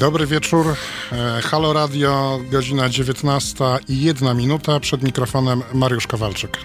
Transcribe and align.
Dobry 0.00 0.26
wieczór. 0.26 0.66
E, 1.12 1.42
Halo 1.42 1.72
Radio, 1.72 2.40
godzina 2.50 2.88
19 2.88 3.64
i 3.88 4.02
jedna 4.02 4.34
minuta. 4.34 4.80
Przed 4.80 5.02
mikrofonem 5.02 5.62
Mariusz 5.74 6.06
Kowalczyk. 6.06 6.58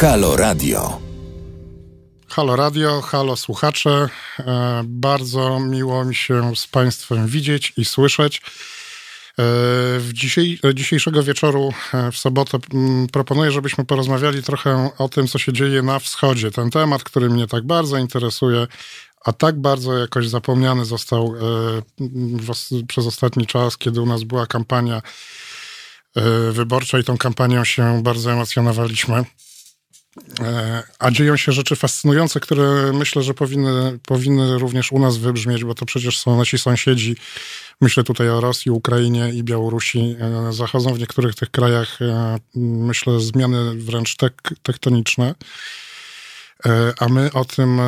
Halo 0.00 0.36
Radio. 0.36 1.09
Halo 2.30 2.56
Radio, 2.56 3.00
halo 3.00 3.36
słuchacze. 3.36 4.08
E, 4.38 4.82
bardzo 4.84 5.60
miło 5.60 6.04
mi 6.04 6.14
się 6.14 6.56
z 6.56 6.66
Państwem 6.66 7.26
widzieć 7.26 7.72
i 7.76 7.84
słyszeć. 7.84 8.38
E, 8.38 8.42
w 9.98 10.10
dzisiejszego 10.74 11.22
wieczoru, 11.22 11.72
e, 11.94 12.12
w 12.12 12.16
sobotę, 12.18 12.58
proponuję, 13.12 13.50
żebyśmy 13.50 13.84
porozmawiali 13.84 14.42
trochę 14.42 14.90
o 14.98 15.08
tym, 15.08 15.28
co 15.28 15.38
się 15.38 15.52
dzieje 15.52 15.82
na 15.82 15.98
wschodzie. 15.98 16.50
Ten 16.50 16.70
temat, 16.70 17.04
który 17.04 17.30
mnie 17.30 17.46
tak 17.46 17.66
bardzo 17.66 17.98
interesuje, 17.98 18.66
a 19.24 19.32
tak 19.32 19.60
bardzo 19.60 19.98
jakoś 19.98 20.28
zapomniany 20.28 20.84
został 20.84 21.34
przez 22.88 23.06
ostatni 23.06 23.46
czas, 23.46 23.76
kiedy 23.76 24.00
u 24.00 24.06
nas 24.06 24.22
była 24.24 24.46
kampania 24.46 25.02
wyborcza 26.52 26.98
i 26.98 27.04
tą 27.04 27.18
kampanią 27.18 27.64
się 27.64 28.02
bardzo 28.02 28.32
emocjonowaliśmy. 28.32 29.24
E, 30.40 30.82
a 30.98 31.10
dzieją 31.10 31.36
się 31.36 31.52
rzeczy 31.52 31.76
fascynujące, 31.76 32.40
które 32.40 32.92
myślę, 32.92 33.22
że 33.22 33.34
powinny, 33.34 33.98
powinny 34.06 34.58
również 34.58 34.92
u 34.92 34.98
nas 34.98 35.16
wybrzmieć, 35.16 35.64
bo 35.64 35.74
to 35.74 35.86
przecież 35.86 36.18
są 36.18 36.36
nasi 36.36 36.58
sąsiedzi. 36.58 37.16
Myślę 37.80 38.04
tutaj 38.04 38.28
o 38.28 38.40
Rosji, 38.40 38.70
Ukrainie 38.70 39.30
i 39.30 39.42
Białorusi. 39.42 40.16
E, 40.20 40.52
zachodzą 40.52 40.94
w 40.94 40.98
niektórych 40.98 41.34
tych 41.34 41.50
krajach, 41.50 42.02
e, 42.02 42.38
myślę, 42.54 43.20
zmiany 43.20 43.74
wręcz 43.74 44.16
tek, 44.16 44.42
tektoniczne, 44.62 45.34
a 46.98 47.08
my 47.08 47.32
o 47.32 47.44
tym 47.44 47.80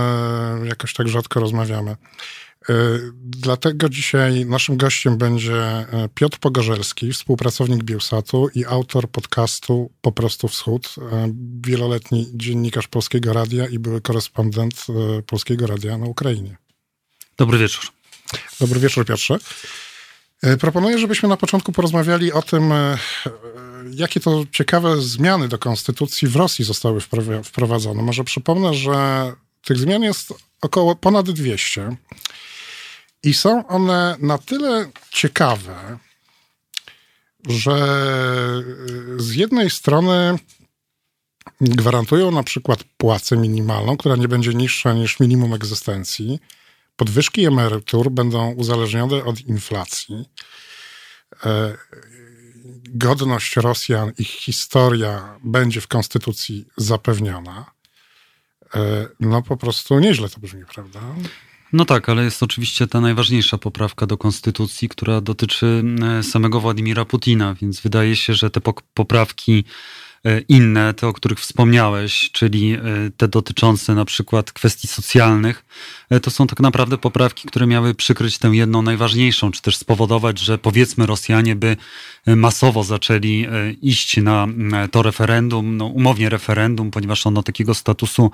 jakoś 0.65 0.95
tak 0.95 1.09
rzadko 1.09 1.41
rozmawiamy. 1.41 1.97
E, 2.69 2.99
dlatego 3.23 3.89
dzisiaj 3.89 4.47
naszym 4.47 4.77
gościem 4.77 5.19
będzie 5.19 5.55
e, 5.55 6.09
Piotr 6.15 6.39
Pogorzelski, 6.39 7.13
współpracownik 7.13 7.85
Bielsatu 7.85 8.49
i 8.55 8.65
autor 8.65 9.11
podcastu 9.11 9.91
Po 10.01 10.13
prostu 10.13 10.49
Wschód, 10.49 10.95
e, 10.99 11.33
wieloletni 11.67 12.27
dziennikarz 12.35 12.89
Polskiego 12.89 13.33
Radia 13.33 13.67
i 13.67 13.79
były 13.79 14.01
korespondent 14.01 14.87
Polskiego 15.27 15.67
Radia 15.67 15.99
na 15.99 16.07
Ukrainie. 16.07 16.57
Dobry 17.37 17.59
wieczór. 17.59 17.85
Dobry 18.61 18.81
wieczór, 18.81 19.07
Piotrze. 19.07 19.39
Proponuję, 20.61 20.99
żebyśmy 20.99 21.29
na 21.29 21.37
początku 21.37 21.73
porozmawiali 21.73 22.33
o 22.33 22.43
tym, 22.43 22.73
jakie 23.95 24.21
to 24.21 24.45
ciekawe 24.53 25.01
zmiany 25.01 25.49
do 25.49 25.59
konstytucji 25.59 26.29
w 26.29 26.37
Rosji 26.37 26.65
zostały 26.65 27.01
wprowadzone. 27.45 28.03
Może 28.03 28.25
przypomnę, 28.25 28.75
że 28.75 29.33
tych 29.65 29.79
zmian 29.79 30.03
jest 30.03 30.35
około 30.61 30.97
ponad 30.97 31.31
200. 31.31 31.97
I 33.23 33.35
są 33.35 33.67
one 33.67 34.17
na 34.19 34.39
tyle 34.39 34.91
ciekawe, 35.11 35.99
że 37.49 37.77
z 39.17 39.35
jednej 39.35 39.71
strony 39.71 40.39
gwarantują 41.61 42.31
na 42.31 42.43
przykład 42.43 42.85
płacę 42.97 43.37
minimalną, 43.37 43.97
która 43.97 44.17
nie 44.17 44.29
będzie 44.29 44.55
niższa 44.55 44.93
niż 44.93 45.21
minimum 45.21 45.55
egzystencji. 45.55 46.39
Podwyżki 46.97 47.45
emerytur 47.45 48.11
będą 48.11 48.53
uzależnione 48.53 49.25
od 49.25 49.41
inflacji. 49.41 50.25
E, 51.45 51.77
godność 52.89 53.57
Rosjan, 53.57 54.13
ich 54.19 54.29
historia 54.31 55.39
będzie 55.45 55.81
w 55.81 55.89
konstytucji 55.89 56.67
zapewniona. 56.77 57.71
E, 58.75 59.07
no 59.21 59.43
po 59.43 59.57
prostu 59.57 59.99
nieźle 59.99 60.29
to 60.29 60.41
brzmi, 60.41 60.65
prawda? 60.75 61.01
No 61.73 61.85
tak, 61.85 62.09
ale 62.09 62.25
jest 62.25 62.43
oczywiście 62.43 62.87
ta 62.87 63.01
najważniejsza 63.01 63.59
poprawka 63.59 64.07
do 64.07 64.19
konstytucji, 64.19 64.89
która 64.89 65.21
dotyczy 65.21 65.85
e, 66.19 66.23
samego 66.23 66.61
Władimira 66.61 67.05
Putina, 67.05 67.55
więc 67.55 67.81
wydaje 67.81 68.17
się, 68.17 68.35
że 68.35 68.51
te 68.51 68.61
poprawki 68.95 69.65
inne, 70.49 70.95
te, 70.95 71.09
o 71.09 71.13
których 71.13 71.41
wspomniałeś, 71.41 72.31
czyli 72.33 72.73
e, 72.73 72.81
te 73.17 73.29
dotyczące 73.29 73.95
na 73.95 74.05
przykład 74.05 74.53
kwestii 74.53 74.89
socjalnych, 74.89 75.65
e, 76.11 76.21
to 76.21 76.31
są 76.31 76.47
tak 76.47 76.61
naprawdę 76.61 76.99
poprawki, 76.99 77.49
które 77.49 77.67
miały 77.67 77.95
przykryć 77.95 78.39
tę 78.39 78.49
jedną 78.49 78.83
najważniejszą, 78.83 79.51
czy 79.51 79.63
też 79.63 79.77
spowodować, 79.77 80.39
że 80.39 80.59
powiedzmy 80.59 81.07
Rosjanie 81.07 81.57
by 81.57 81.77
masowo 82.27 82.85
zaczęli 82.85 83.47
iść 83.83 84.17
na 84.17 84.49
to 84.91 85.03
referendum, 85.03 85.77
no 85.77 85.87
umownie 85.87 86.29
referendum, 86.29 86.91
ponieważ 86.91 87.27
ono 87.27 87.43
takiego 87.43 87.75
statusu 87.75 88.31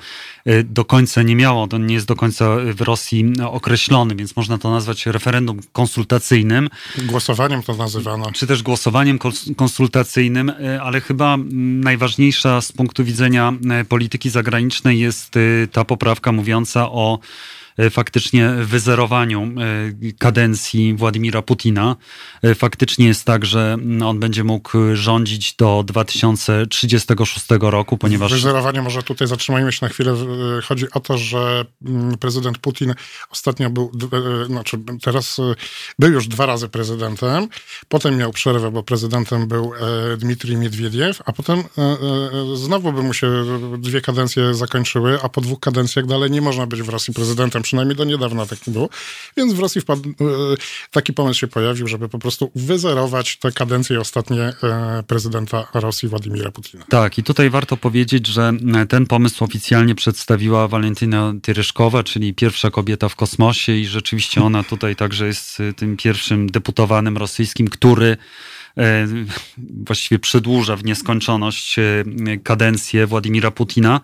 do 0.65 0.85
końca 0.85 1.23
nie 1.23 1.37
miało, 1.37 1.67
to 1.67 1.79
nie 1.79 1.95
jest 1.95 2.07
do 2.07 2.17
końca 2.17 2.57
w 2.75 2.81
Rosji 2.81 3.33
określony, 3.45 4.15
więc 4.15 4.37
można 4.37 4.59
to 4.59 4.71
nazwać 4.71 5.07
referendum 5.07 5.61
konsultacyjnym. 5.73 6.69
Głosowaniem 7.07 7.63
to 7.63 7.75
nazywano. 7.77 8.33
Czy 8.33 8.47
też 8.47 8.63
głosowaniem 8.63 9.19
konsultacyjnym, 9.57 10.53
ale 10.83 11.01
chyba 11.01 11.39
najważniejsza 11.81 12.61
z 12.61 12.73
punktu 12.73 13.05
widzenia 13.05 13.53
e, 13.71 13.85
polityki 13.85 14.31
zagranicznej 14.31 14.99
jest 14.99 15.37
e, 15.37 15.41
ta 15.73 15.85
poprawka 15.85 16.33
mówiąca 16.33 16.91
o 16.91 17.19
faktycznie 17.91 18.51
wyzerowaniu 18.51 19.43
e, 19.43 20.13
kadencji 20.19 20.95
Władimira 20.95 21.43
Putina. 21.43 21.97
E, 22.43 22.55
faktycznie 22.55 23.07
jest 23.07 23.25
tak, 23.25 23.45
że 23.45 23.77
on 24.05 24.21
będzie 24.21 24.45
mógł 24.45 24.71
rządzić 24.95 25.57
do 25.57 25.85
2036 25.87 27.47
roku, 27.61 27.99
ponieważ... 27.99 28.33
Wyzerowanie 28.33 28.83
może 28.83 29.03
tutaj 29.03 29.29
zatrzymajmy 29.29 29.73
się 29.73 29.79
na 29.83 29.89
chwilę. 29.89 30.17
Chodzi 30.65 30.91
o 30.91 31.01
to, 31.01 31.19
że 31.19 31.65
mm, 31.87 32.19
prezydent 32.19 32.59
Putin 32.59 32.95
ostatnio 33.31 33.71
był, 33.71 33.93
znaczy 34.47 34.79
teraz 35.03 35.41
był 35.99 36.13
już 36.13 36.29
dwa 36.29 36.47
razy 36.47 36.69
prezydentem, 36.69 37.49
potem 37.89 38.17
miał 38.17 38.33
przerwę, 38.33 38.71
bo 38.71 38.83
prezydentem 38.83 39.49
był 39.49 39.73
Dmitrij 40.19 40.57
Miedwiediew, 40.57 41.23
a 41.25 41.33
potem 41.33 41.63
znowu 42.55 42.93
by 42.93 43.03
mu 43.03 43.15
się 43.15 43.31
dwie 43.79 44.01
kadencje 44.01 44.55
zakończyły, 44.55 45.19
a 45.23 45.29
po 45.29 45.41
dwóch 45.41 45.61
kadencjach 45.61 46.07
dalej 46.07 46.31
nie 46.31 46.41
można 46.41 46.67
być 46.67 46.83
w 46.83 46.89
Rosji 46.89 47.15
prezydentem 47.15 47.63
przynajmniej 47.69 47.97
do 47.97 48.05
niedawna 48.05 48.47
tak 48.47 48.67
nie 48.67 48.73
było. 48.73 48.89
Więc 49.37 49.53
w 49.53 49.59
Rosji 49.59 49.81
wpadł, 49.81 50.09
e, 50.09 50.15
taki 50.91 51.13
pomysł 51.13 51.41
się 51.41 51.49
pojawił, 51.49 51.89
żeby 51.89 52.09
po 52.09 52.19
prostu 52.19 52.51
wyzerować 52.55 53.37
te 53.37 53.53
kadencje 53.53 54.01
ostatnie 54.01 54.43
e, 54.43 55.03
prezydenta 55.07 55.67
Rosji 55.75 56.09
Władimira 56.09 56.51
Putina. 56.51 56.85
Tak, 56.89 57.19
i 57.19 57.23
tutaj 57.23 57.51
warto 57.51 57.77
powiedzieć, 57.77 58.27
że 58.27 58.53
e, 58.75 58.87
ten 58.87 59.07
pomysł 59.07 59.45
oficjalnie 59.45 59.95
przedstawiła 59.95 60.69
Walentyna 60.69 61.35
Tyryszkowa, 61.43 62.03
czyli 62.03 62.35
pierwsza 62.35 62.71
kobieta 62.71 63.09
w 63.09 63.17
kosmosie 63.17 63.73
i 63.73 63.87
rzeczywiście 63.87 64.43
ona 64.43 64.63
tutaj 64.63 64.97
także 64.97 65.27
jest 65.27 65.59
tym 65.77 65.97
pierwszym 65.97 66.47
deputowanym 66.47 67.17
rosyjskim, 67.17 67.69
który 67.69 68.17
właściwie 69.59 70.19
przedłuża 70.19 70.77
w 70.77 70.85
nieskończoność 70.85 71.79
e, 71.79 72.05
kadencję 72.43 73.07
Władimira 73.07 73.51
Putina. 73.51 74.01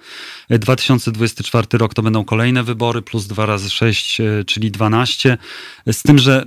2024 0.50 1.66
e, 1.74 1.78
rok 1.78 1.94
to 1.94 2.02
będą 2.02 2.24
kolejne 2.24 2.62
wybory, 2.62 3.02
plus 3.02 3.26
2 3.26 3.46
razy 3.46 3.70
6, 3.70 4.20
czyli 4.46 4.70
12. 4.70 5.38
Z 5.92 6.02
tym, 6.02 6.18
że 6.18 6.46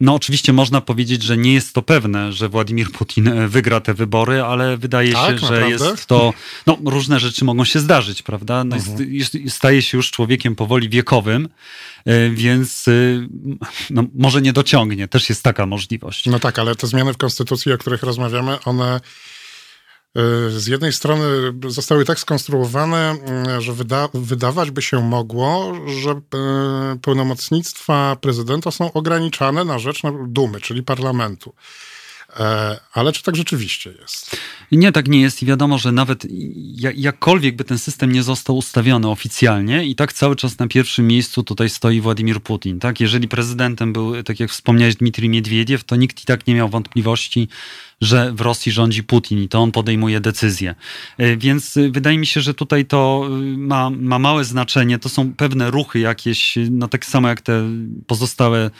no 0.00 0.14
oczywiście 0.14 0.52
można 0.52 0.80
powiedzieć, 0.80 1.22
że 1.22 1.36
nie 1.36 1.54
jest 1.54 1.74
to 1.74 1.82
pewne, 1.82 2.32
że 2.32 2.48
Władimir 2.48 2.90
Putin 2.90 3.48
wygra 3.48 3.80
te 3.80 3.94
wybory, 3.94 4.42
ale 4.42 4.76
wydaje 4.76 5.12
tak, 5.12 5.40
się, 5.40 5.46
że 5.46 5.70
jest 5.70 6.06
to. 6.06 6.32
No, 6.66 6.78
różne 6.84 7.20
rzeczy 7.20 7.44
mogą 7.44 7.64
się 7.64 7.80
zdarzyć, 7.80 8.22
prawda? 8.22 8.64
No, 8.64 8.76
mhm. 8.76 9.14
jest, 9.14 9.36
staje 9.48 9.82
się 9.82 9.96
już 9.96 10.10
człowiekiem 10.10 10.56
powoli 10.56 10.88
wiekowym, 10.88 11.48
e, 12.04 12.30
więc 12.30 12.88
e, 12.88 12.92
no, 13.90 14.04
może 14.14 14.42
nie 14.42 14.52
dociągnie. 14.52 15.08
Też 15.08 15.28
jest 15.28 15.42
taka 15.42 15.66
możliwość. 15.66 16.26
No 16.26 16.38
tak, 16.38 16.58
ale 16.58 16.74
te 16.74 16.86
zmiany 16.86 17.12
w 17.12 17.16
konstytucji, 17.16 17.72
o 17.72 17.78
których 17.78 18.02
rozmawiamy, 18.02 18.60
one 18.64 19.00
z 20.48 20.66
jednej 20.66 20.92
strony 20.92 21.24
zostały 21.68 22.04
tak 22.04 22.18
skonstruowane, 22.18 23.10
mm, 23.10 23.60
że 23.60 23.72
wyda 23.72 24.08
wydawać 24.14 24.70
by 24.70 24.82
się 24.82 25.02
mogło, 25.02 25.72
że 26.02 26.10
e, 26.10 26.98
pełnomocnictwa 27.02 28.16
prezydenta 28.20 28.70
są 28.70 28.92
ograniczane 28.92 29.64
na 29.64 29.78
rzecz 29.78 30.02
Dumy, 30.26 30.60
czyli 30.60 30.82
parlamentu. 30.82 31.54
E, 32.36 32.80
ale 32.92 33.12
czy 33.12 33.22
tak 33.22 33.36
rzeczywiście 33.36 33.92
jest? 34.00 34.36
Nie, 34.72 34.92
tak 34.92 35.08
nie 35.08 35.20
jest 35.20 35.42
i 35.42 35.46
wiadomo, 35.46 35.78
że 35.78 35.92
nawet 35.92 36.26
jakkolwiek 36.94 37.56
by 37.56 37.64
ten 37.64 37.78
system 37.78 38.12
nie 38.12 38.22
został 38.22 38.56
ustawiony 38.56 39.08
oficjalnie 39.08 39.84
i 39.84 39.94
tak 39.94 40.12
cały 40.12 40.36
czas 40.36 40.58
na 40.58 40.68
pierwszym 40.68 41.06
miejscu 41.06 41.42
tutaj 41.42 41.70
stoi 41.70 42.00
Władimir 42.00 42.40
Putin. 42.40 42.78
Tak? 42.78 43.00
Jeżeli 43.00 43.28
prezydentem 43.28 43.92
był, 43.92 44.22
tak 44.22 44.40
jak 44.40 44.50
wspomniałeś, 44.50 44.96
Dmitrij 44.96 45.28
Miedwiediew, 45.28 45.84
to 45.84 45.96
nikt 45.96 46.22
i 46.22 46.26
tak 46.26 46.46
nie 46.46 46.54
miał 46.54 46.68
wątpliwości, 46.68 47.48
że 48.00 48.32
w 48.32 48.40
Rosji 48.40 48.72
rządzi 48.72 49.02
Putin 49.02 49.42
i 49.42 49.48
to 49.48 49.58
on 49.58 49.72
podejmuje 49.72 50.20
decyzje. 50.20 50.74
E, 51.18 51.36
więc 51.36 51.76
e, 51.76 51.90
wydaje 51.90 52.18
mi 52.18 52.26
się, 52.26 52.40
że 52.40 52.54
tutaj 52.54 52.84
to 52.84 53.28
ma, 53.56 53.90
ma 53.90 54.18
małe 54.18 54.44
znaczenie. 54.44 54.98
To 54.98 55.08
są 55.08 55.34
pewne 55.34 55.70
ruchy 55.70 55.98
jakieś, 55.98 56.54
no 56.70 56.88
tak 56.88 57.06
samo 57.06 57.28
jak 57.28 57.40
te 57.40 57.62
pozostałe 58.06 58.70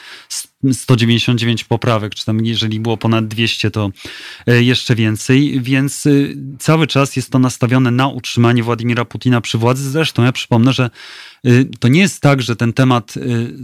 199 0.73 1.65
poprawek, 1.65 2.15
czy 2.15 2.25
tam 2.25 2.45
jeżeli 2.45 2.81
było 2.81 2.97
ponad 2.97 3.29
200, 3.29 3.71
to 3.71 3.91
jeszcze 4.47 4.95
więcej, 4.95 5.61
więc 5.61 6.09
cały 6.59 6.87
czas 6.87 7.17
jest 7.17 7.31
to 7.31 7.39
nastawione 7.39 7.91
na 7.91 8.09
utrzymanie 8.09 8.63
Władimira 8.63 9.05
Putina 9.05 9.41
przy 9.41 9.59
władzy. 9.59 9.91
Zresztą 9.91 10.25
ja 10.25 10.33
przypomnę, 10.33 10.73
że 10.73 10.91
to 11.81 11.89
nie 11.89 12.01
jest 12.01 12.21
tak, 12.21 12.43
że 12.43 12.57
ten 12.57 12.73
temat 12.73 13.15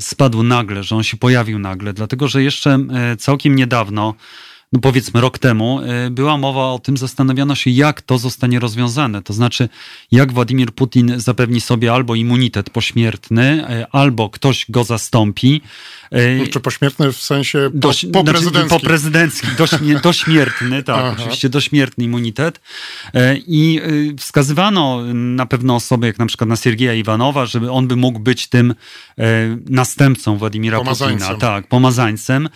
spadł 0.01 0.43
nagle, 0.43 0.83
że 0.83 0.97
on 0.97 1.03
się 1.03 1.17
pojawił 1.17 1.59
nagle, 1.59 1.93
dlatego 1.93 2.29
że 2.29 2.43
jeszcze 2.43 2.79
całkiem 3.19 3.57
niedawno 3.57 4.15
no 4.73 4.81
powiedzmy 4.81 5.21
rok 5.21 5.39
temu, 5.39 5.81
y, 6.07 6.11
była 6.11 6.37
mowa 6.37 6.65
o 6.65 6.79
tym, 6.79 6.97
zastanawiano 6.97 7.55
się, 7.55 7.71
jak 7.71 8.03
to 8.03 8.19
zostanie 8.19 8.61
rozwiązane. 8.61 9.23
To 9.23 9.33
znaczy, 9.33 9.69
jak 10.11 10.33
Władimir 10.33 10.73
Putin 10.73 11.13
zapewni 11.17 11.61
sobie 11.61 11.93
albo 11.93 12.15
immunitet 12.15 12.71
pośmiertny, 12.71 13.67
y, 13.81 13.87
albo 13.93 14.31
ktoś 14.31 14.67
go 14.69 14.85
zastąpi. 14.85 15.61
Y, 16.13 16.49
Czy 16.49 16.61
pośmiertny 16.61 17.13
w 17.13 17.17
sensie 17.17 17.71
po, 17.73 17.79
doś? 17.79 18.05
Znaczy, 19.57 20.01
dośmiertny, 20.09 20.83
tak, 20.83 21.05
Aha. 21.05 21.15
oczywiście 21.19 21.49
dośmiertny 21.49 22.05
immunitet. 22.05 22.61
I 23.47 23.81
wskazywano 24.19 25.03
na 25.15 25.47
pewne 25.47 25.75
osoby, 25.75 26.07
jak 26.07 26.19
na 26.19 26.27
przykład 26.27 26.49
na 26.49 26.57
Siergieja 26.57 26.95
Iwanowa, 26.95 27.47
żeby 27.47 27.71
on 27.71 27.89
by 27.89 27.97
mógł 27.97 28.19
być 28.19 28.49
tym 28.49 28.75
następcą 29.69 30.37
Władimira 30.37 30.81
Putina. 30.81 31.35
Tak, 31.35 31.69
pomazańcem. 31.69 32.49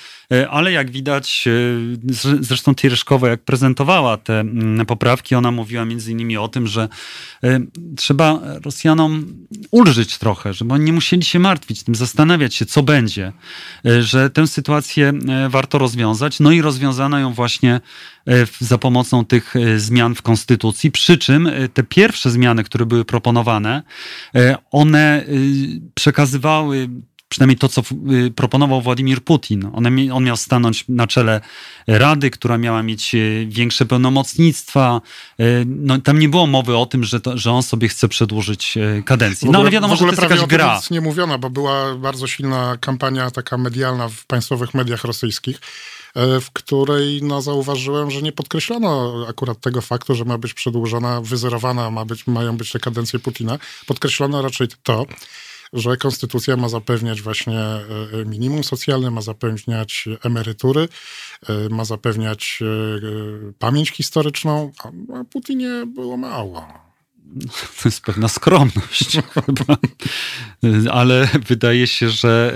Ale 0.50 0.72
jak 0.72 0.90
widać, 0.90 1.48
zresztą 2.40 2.74
Tiereszkowa, 2.74 3.28
jak 3.28 3.44
prezentowała 3.44 4.16
te 4.16 4.40
mm, 4.40 4.86
poprawki, 4.86 5.34
ona 5.34 5.50
mówiła 5.50 5.84
między 5.84 6.12
innymi 6.12 6.36
o 6.36 6.48
tym, 6.48 6.66
że 6.66 6.88
e, 7.44 7.60
trzeba 7.96 8.40
Rosjanom 8.64 9.26
ulżyć 9.70 10.18
trochę, 10.18 10.54
żeby 10.54 10.74
oni 10.74 10.84
nie 10.84 10.92
musieli 10.92 11.24
się 11.24 11.38
martwić 11.38 11.82
tym, 11.82 11.94
zastanawiać 11.94 12.54
się, 12.54 12.66
co 12.66 12.82
będzie, 12.82 13.32
e, 13.86 14.02
że 14.02 14.30
tę 14.30 14.46
sytuację 14.46 15.12
e, 15.28 15.48
warto 15.48 15.78
rozwiązać. 15.78 16.40
No 16.40 16.50
i 16.50 16.62
rozwiązano 16.62 17.18
ją 17.18 17.32
właśnie 17.32 17.80
za 18.58 18.78
pomocą 18.78 19.24
tych 19.24 19.54
zmian 19.76 20.14
w 20.14 20.22
konstytucji, 20.22 20.90
przy 20.90 21.18
czym 21.18 21.50
te 21.74 21.82
pierwsze 21.82 22.30
zmiany, 22.30 22.64
które 22.64 22.86
były 22.86 23.04
proponowane, 23.04 23.82
one 24.70 25.24
przekazywały 25.94 26.88
przynajmniej 27.30 27.58
to, 27.58 27.68
co 27.68 27.82
y, 28.26 28.30
proponował 28.30 28.82
Władimir 28.82 29.24
Putin. 29.24 29.70
On, 29.72 29.86
on 30.12 30.24
miał 30.24 30.36
stanąć 30.36 30.84
na 30.88 31.06
czele 31.06 31.40
Rady, 31.86 32.30
która 32.30 32.58
miała 32.58 32.82
mieć 32.82 33.14
y, 33.14 33.46
większe 33.48 33.86
pełnomocnictwa. 33.86 35.00
Y, 35.40 35.64
no, 35.66 35.98
tam 35.98 36.18
nie 36.18 36.28
było 36.28 36.46
mowy 36.46 36.76
o 36.76 36.86
tym, 36.86 37.04
że, 37.04 37.20
to, 37.20 37.38
że 37.38 37.52
on 37.52 37.62
sobie 37.62 37.88
chce 37.88 38.08
przedłużyć 38.08 38.78
kadencję. 39.04 39.50
No 39.50 39.58
ale 39.58 39.70
wiadomo, 39.70 39.96
że 39.96 40.04
to 40.04 40.10
jest 40.10 40.22
jakaś 40.22 40.46
gra. 40.46 40.76
Nic 40.76 40.90
nie 40.90 41.00
mówiono, 41.00 41.38
bo 41.38 41.50
była 41.50 41.94
bardzo 41.94 42.26
silna 42.26 42.76
kampania 42.80 43.30
taka 43.30 43.58
medialna 43.58 44.08
w 44.08 44.26
państwowych 44.26 44.74
mediach 44.74 45.04
rosyjskich 45.04 45.60
e, 46.14 46.40
w 46.40 46.50
której 46.50 47.22
no, 47.22 47.42
zauważyłem, 47.42 48.10
że 48.10 48.22
nie 48.22 48.32
podkreślono 48.32 49.14
akurat 49.28 49.60
tego 49.60 49.80
faktu, 49.80 50.14
że 50.14 50.24
ma 50.24 50.38
być 50.38 50.54
przedłużona, 50.54 51.20
wyzerowana 51.20 51.90
ma 51.90 52.04
być, 52.04 52.26
mają 52.26 52.56
być 52.56 52.72
te 52.72 52.78
kadencje 52.78 53.18
Putina. 53.18 53.58
Podkreślono 53.86 54.42
raczej 54.42 54.68
to, 54.82 55.06
że 55.72 55.96
konstytucja 55.96 56.56
ma 56.56 56.68
zapewniać 56.68 57.22
właśnie 57.22 57.58
e, 57.58 57.82
e, 58.22 58.24
minimum 58.24 58.64
socjalne, 58.64 59.10
ma 59.10 59.20
zapewniać 59.20 60.08
emerytury, 60.24 60.88
e, 61.48 61.68
ma 61.68 61.84
zapewniać 61.84 62.62
pamięć 63.58 63.90
historyczną, 63.90 64.72
a 65.14 65.24
Putinie 65.24 65.86
było 65.86 66.16
mało. 66.16 66.68
To 67.82 67.88
jest 67.88 68.00
pewna 68.00 68.28
skromność 68.28 69.18
chyba. 69.46 69.76
Ale 70.92 71.28
wydaje 71.48 71.86
się, 71.86 72.10
że 72.10 72.54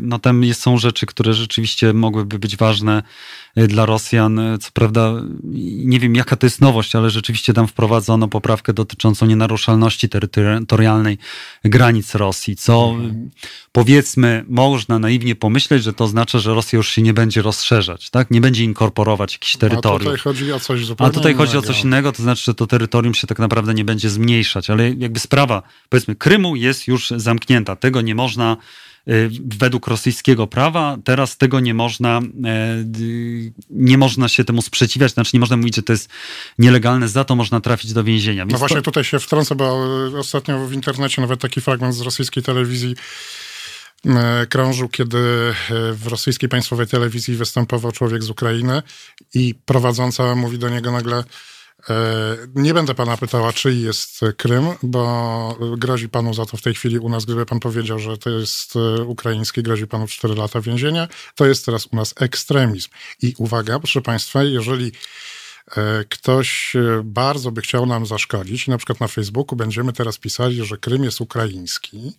no 0.00 0.18
tam 0.18 0.54
są 0.54 0.78
rzeczy, 0.78 1.06
które 1.06 1.34
rzeczywiście 1.34 1.92
mogłyby 1.92 2.38
być 2.38 2.56
ważne 2.56 3.02
dla 3.56 3.86
Rosjan. 3.86 4.38
Y, 4.38 4.58
co 4.58 4.70
prawda, 4.72 5.12
nie 5.84 6.00
wiem 6.00 6.16
jaka 6.16 6.36
to 6.36 6.46
jest 6.46 6.60
nowość, 6.60 6.96
ale 6.96 7.10
rzeczywiście 7.10 7.52
tam 7.52 7.68
wprowadzono 7.68 8.28
poprawkę 8.28 8.72
dotyczącą 8.72 9.26
nienaruszalności 9.26 10.08
terytorialnej 10.08 11.18
granic 11.64 12.14
Rosji, 12.14 12.56
co 12.56 12.90
mhm. 12.94 13.30
powiedzmy 13.72 14.44
można 14.48 14.98
naiwnie 14.98 15.34
pomyśleć, 15.34 15.82
że 15.82 15.92
to 15.92 16.04
oznacza, 16.04 16.38
że 16.38 16.54
Rosja 16.54 16.76
już 16.76 16.88
się 16.88 17.02
nie 17.02 17.14
będzie 17.14 17.42
rozszerzać, 17.42 18.10
tak? 18.10 18.30
Nie 18.30 18.40
będzie 18.40 18.64
inkorporować 18.64 19.32
jakichś 19.32 19.56
terytoriów. 19.56 20.00
A 20.00 20.04
tutaj 20.04 20.18
chodzi 20.18 20.52
o 20.52 20.60
coś 20.60 20.84
zupełnie 20.84 21.10
A 21.10 21.14
tutaj 21.14 21.34
chodzi 21.34 21.58
o 21.58 21.62
coś 21.62 21.84
innego, 21.84 22.12
to 22.12 22.22
znaczy, 22.22 22.44
że 22.44 22.54
to 22.54 22.66
terytorium 22.66 23.14
się 23.14 23.26
tak 23.26 23.38
naprawdę 23.38 23.74
nie 23.74 23.84
będzie 23.84 24.10
zmniejszać, 24.10 24.70
ale 24.70 24.90
jakby 24.90 25.20
sprawa, 25.20 25.62
powiedzmy, 25.88 26.16
Krymu 26.16 26.56
jest 26.56 26.88
już 26.88 27.10
zamknięta. 27.16 27.76
Tego 27.76 28.00
nie 28.00 28.14
można 28.14 28.56
Y, 28.56 28.91
według 29.58 29.86
rosyjskiego 29.86 30.46
prawa. 30.46 30.98
Teraz 31.04 31.36
tego 31.36 31.60
nie 31.60 31.74
można, 31.74 32.20
e, 32.44 32.84
nie 33.70 33.98
można 33.98 34.28
się 34.28 34.44
temu 34.44 34.62
sprzeciwiać, 34.62 35.12
znaczy 35.12 35.30
nie 35.34 35.40
można 35.40 35.56
mówić, 35.56 35.76
że 35.76 35.82
to 35.82 35.92
jest 35.92 36.08
nielegalne, 36.58 37.08
za 37.08 37.24
to 37.24 37.36
można 37.36 37.60
trafić 37.60 37.92
do 37.92 38.04
więzienia. 38.04 38.42
Więc 38.42 38.52
no 38.52 38.58
właśnie 38.58 38.76
to... 38.76 38.82
tutaj 38.82 39.04
się 39.04 39.18
wtrącę, 39.18 39.54
bo 39.54 39.84
ostatnio 40.18 40.66
w 40.66 40.72
internecie 40.72 41.22
nawet 41.22 41.40
taki 41.40 41.60
fragment 41.60 41.94
z 41.94 42.00
rosyjskiej 42.00 42.42
telewizji 42.42 42.96
krążył, 44.48 44.88
kiedy 44.88 45.18
w 45.92 46.06
rosyjskiej 46.06 46.48
państwowej 46.48 46.86
telewizji 46.86 47.36
występował 47.36 47.92
człowiek 47.92 48.22
z 48.22 48.30
Ukrainy 48.30 48.82
i 49.34 49.54
prowadząca 49.54 50.34
mówi 50.34 50.58
do 50.58 50.68
niego 50.68 50.92
nagle 50.92 51.24
nie 52.54 52.74
będę 52.74 52.94
pana 52.94 53.16
pytała, 53.16 53.52
czyj 53.52 53.82
jest 53.82 54.20
Krym, 54.36 54.66
bo 54.82 55.58
grozi 55.78 56.08
panu 56.08 56.34
za 56.34 56.46
to 56.46 56.56
w 56.56 56.62
tej 56.62 56.74
chwili 56.74 56.98
u 56.98 57.08
nas, 57.08 57.24
gdyby 57.24 57.46
pan 57.46 57.60
powiedział, 57.60 57.98
że 57.98 58.18
to 58.18 58.30
jest 58.30 58.76
e, 58.76 59.02
ukraiński, 59.02 59.62
grozi 59.62 59.86
panu 59.86 60.06
4 60.06 60.34
lata 60.34 60.60
więzienia. 60.60 61.08
To 61.34 61.46
jest 61.46 61.66
teraz 61.66 61.86
u 61.86 61.96
nas 61.96 62.14
ekstremizm. 62.20 62.88
I 63.22 63.34
uwaga, 63.38 63.78
proszę 63.78 64.02
państwa, 64.02 64.42
jeżeli 64.42 64.92
e, 65.76 66.04
ktoś 66.08 66.76
bardzo 67.04 67.52
by 67.52 67.60
chciał 67.60 67.86
nam 67.86 68.06
zaszkodzić, 68.06 68.68
na 68.68 68.78
przykład 68.78 69.00
na 69.00 69.08
Facebooku 69.08 69.56
będziemy 69.56 69.92
teraz 69.92 70.18
pisali, 70.18 70.64
że 70.64 70.78
Krym 70.78 71.04
jest 71.04 71.20
ukraiński, 71.20 72.12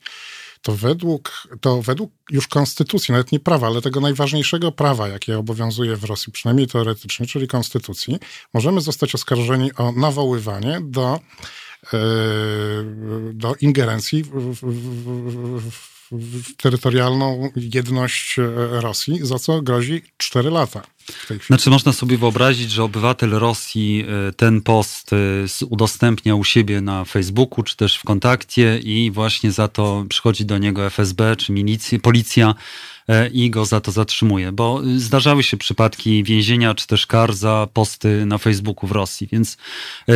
to 0.64 0.76
według, 0.76 1.48
to 1.62 1.82
według 1.82 2.12
już 2.32 2.48
konstytucji, 2.48 3.12
nawet 3.12 3.32
nie 3.32 3.40
prawa, 3.40 3.68
ale 3.68 3.82
tego 3.82 4.00
najważniejszego 4.00 4.72
prawa, 4.72 5.08
jakie 5.08 5.38
obowiązuje 5.38 5.96
w 5.96 6.04
Rosji, 6.04 6.34
przynajmniej 6.34 6.68
teoretycznie, 6.68 7.26
czyli 7.26 7.48
konstytucji, 7.48 8.20
możemy 8.54 8.82
zostać 8.82 9.16
oskarżeni 9.16 9.74
o 9.74 9.92
nawoływanie 9.92 10.82
do, 10.82 11.20
e, 11.94 12.00
do 13.34 13.56
ingerencji 13.62 14.24
w, 14.24 14.30
w, 14.30 14.62
w, 15.72 15.93
terytorialną 16.58 17.52
jedność 17.56 18.36
Rosji, 18.72 19.20
za 19.22 19.40
co 19.40 19.62
grozi 19.62 20.02
4 20.18 20.50
lata. 20.50 20.82
Znaczy 21.48 21.70
można 21.70 21.94
sobie 21.94 22.18
wyobrazić, 22.18 22.72
że 22.72 22.84
obywatel 22.84 23.30
Rosji 23.30 24.06
e, 24.30 24.34
ten 24.34 24.62
post 24.62 25.14
e, 25.14 25.16
udostępnia 25.70 26.36
u 26.36 26.44
siebie 26.44 26.82
na 26.82 27.06
Facebooku, 27.06 27.64
czy 27.64 27.78
też 27.78 27.98
w 27.98 28.04
kontakcie 28.04 28.80
i 28.80 29.12
właśnie 29.12 29.52
za 29.52 29.68
to 29.68 30.06
przychodzi 30.10 30.46
do 30.46 30.58
niego 30.58 30.86
FSB 30.90 31.36
czy 31.36 31.52
milicja, 31.52 32.00
policja 32.00 32.50
e, 32.50 32.93
i 33.34 33.50
go 33.50 33.66
za 33.66 33.82
to 33.82 33.92
zatrzymuje, 33.92 34.52
bo 34.52 34.82
zdarzały 34.98 35.44
się 35.44 35.58
przypadki 35.58 36.24
więzienia 36.24 36.74
czy 36.74 36.88
też 36.88 37.08
kar 37.08 37.34
za 37.34 37.68
posty 37.74 38.26
na 38.26 38.38
Facebooku 38.38 38.88
w 38.88 38.92
Rosji, 38.92 39.28
więc 39.32 39.58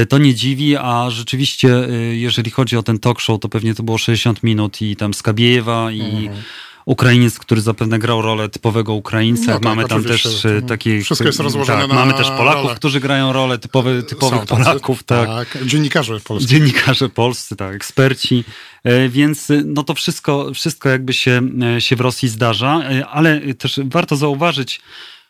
to 0.09 0.17
nie 0.17 0.35
dziwi, 0.35 0.77
a 0.77 1.09
rzeczywiście 1.09 1.87
jeżeli 2.11 2.51
chodzi 2.51 2.77
o 2.77 2.83
ten 2.83 2.99
talk 2.99 3.19
show, 3.19 3.39
to 3.39 3.49
pewnie 3.49 3.75
to 3.75 3.83
było 3.83 3.97
60 3.97 4.43
minut 4.43 4.81
i 4.81 4.95
tam 4.95 5.13
Skabiejewa 5.13 5.91
i 5.91 6.01
mhm. 6.01 6.43
Ukrainiec, 6.87 7.39
który 7.39 7.61
zapewne 7.61 7.99
grał 7.99 8.21
rolę 8.21 8.49
typowego 8.49 8.93
Ukraińca. 8.93 9.45
No, 9.45 9.53
tak, 9.53 9.63
mamy 9.63 9.87
tam 9.87 10.03
też 10.03 10.45
e, 10.45 10.61
takie. 10.61 11.01
Wszystko 11.01 11.27
jest 11.27 11.39
rozłożone 11.39 11.79
tak, 11.81 11.89
na 11.89 11.95
Mamy 11.95 12.13
też 12.13 12.27
Polaków, 12.27 12.63
rolę. 12.63 12.75
którzy 12.75 12.99
grają 12.99 13.33
rolę 13.33 13.57
typowe, 13.57 14.03
typowych 14.03 14.39
Są, 14.39 14.45
Polaków. 14.45 15.03
Tak. 15.03 15.27
tak. 15.27 15.65
Dziennikarze 15.65 16.19
polscy. 16.19 16.49
Dziennikarze 16.49 17.09
polscy, 17.09 17.55
tak, 17.55 17.75
eksperci. 17.75 18.43
E, 18.87 19.09
więc 19.09 19.51
e, 19.51 19.61
no 19.65 19.83
to 19.83 19.93
wszystko, 19.93 20.53
wszystko 20.53 20.89
jakby 20.89 21.13
się, 21.13 21.41
się 21.79 21.95
w 21.95 22.01
Rosji 22.01 22.29
zdarza, 22.29 22.81
ale 23.11 23.53
też 23.53 23.79
warto 23.85 24.15
zauważyć, 24.15 24.81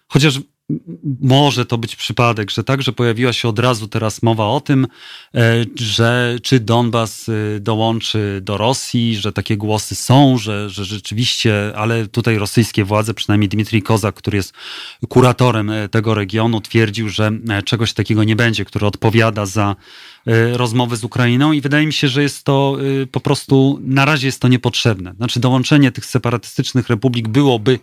chociaż 0.07 0.39
może 1.21 1.65
to 1.65 1.77
być 1.77 1.95
przypadek, 1.95 2.51
że 2.51 2.63
także 2.63 2.93
pojawiła 2.93 3.33
się 3.33 3.47
od 3.47 3.59
razu 3.59 3.88
teraz 3.88 4.24
mowa 4.24 4.45
o 4.45 4.62
tym, 4.62 4.88
e, 5.36 5.65
że 5.75 6.38
czy 6.43 6.59
Donbas 6.59 7.29
e, 7.29 7.59
dołączy 7.59 8.39
do 8.41 8.57
Rosji, 8.57 9.15
że 9.15 9.33
takie 9.33 9.57
głosy 9.57 9.95
są, 9.95 10.38
że, 10.38 10.69
że 10.69 10.86
rzeczywiście, 10.86 11.74
ale 11.75 12.07
tutaj 12.07 12.38
rosyjskie 12.38 12.83
władze, 12.83 13.13
przynajmniej 13.13 13.50
Dmitrij 13.50 13.81
Kozak, 13.81 14.15
który 14.15 14.38
jest 14.38 14.53
kuratorem 15.09 15.69
e, 15.69 15.89
tego 15.89 16.13
regionu, 16.13 16.62
twierdził, 16.62 17.09
że 17.09 17.31
czegoś 17.65 17.93
takiego 17.93 18.24
nie 18.24 18.36
będzie, 18.36 18.65
który 18.65 18.86
odpowiada 18.86 19.45
za 19.45 19.75
rozmowy 20.53 20.97
z 20.97 21.03
Ukrainą 21.03 21.51
i 21.51 21.62
wydaje 21.62 21.86
mi 21.86 21.93
się, 21.93 22.07
że 22.07 22.21
jest 22.21 22.43
to 22.43 22.77
po 23.12 23.19
prostu, 23.19 23.79
na 23.81 24.05
razie 24.05 24.27
jest 24.27 24.41
to 24.41 24.47
niepotrzebne. 24.47 25.13
Znaczy 25.17 25.39
dołączenie 25.39 25.91
tych 25.91 26.05
separatystycznych 26.05 26.89
republik 26.89 27.27
byłoby 27.27 27.79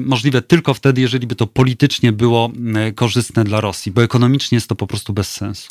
możliwe 0.00 0.42
tylko 0.42 0.74
wtedy, 0.74 1.00
jeżeli 1.00 1.26
by 1.26 1.36
to 1.36 1.46
politycznie 1.46 2.12
było 2.12 2.52
e, 2.74 2.92
korzystne 2.92 3.44
dla 3.44 3.60
Rosji, 3.60 3.92
bo 3.92 4.02
ekonomicznie 4.02 4.56
jest 4.56 4.68
to 4.68 4.76
po 4.76 4.86
prostu 4.86 5.12
bez 5.12 5.30
sensu. 5.30 5.68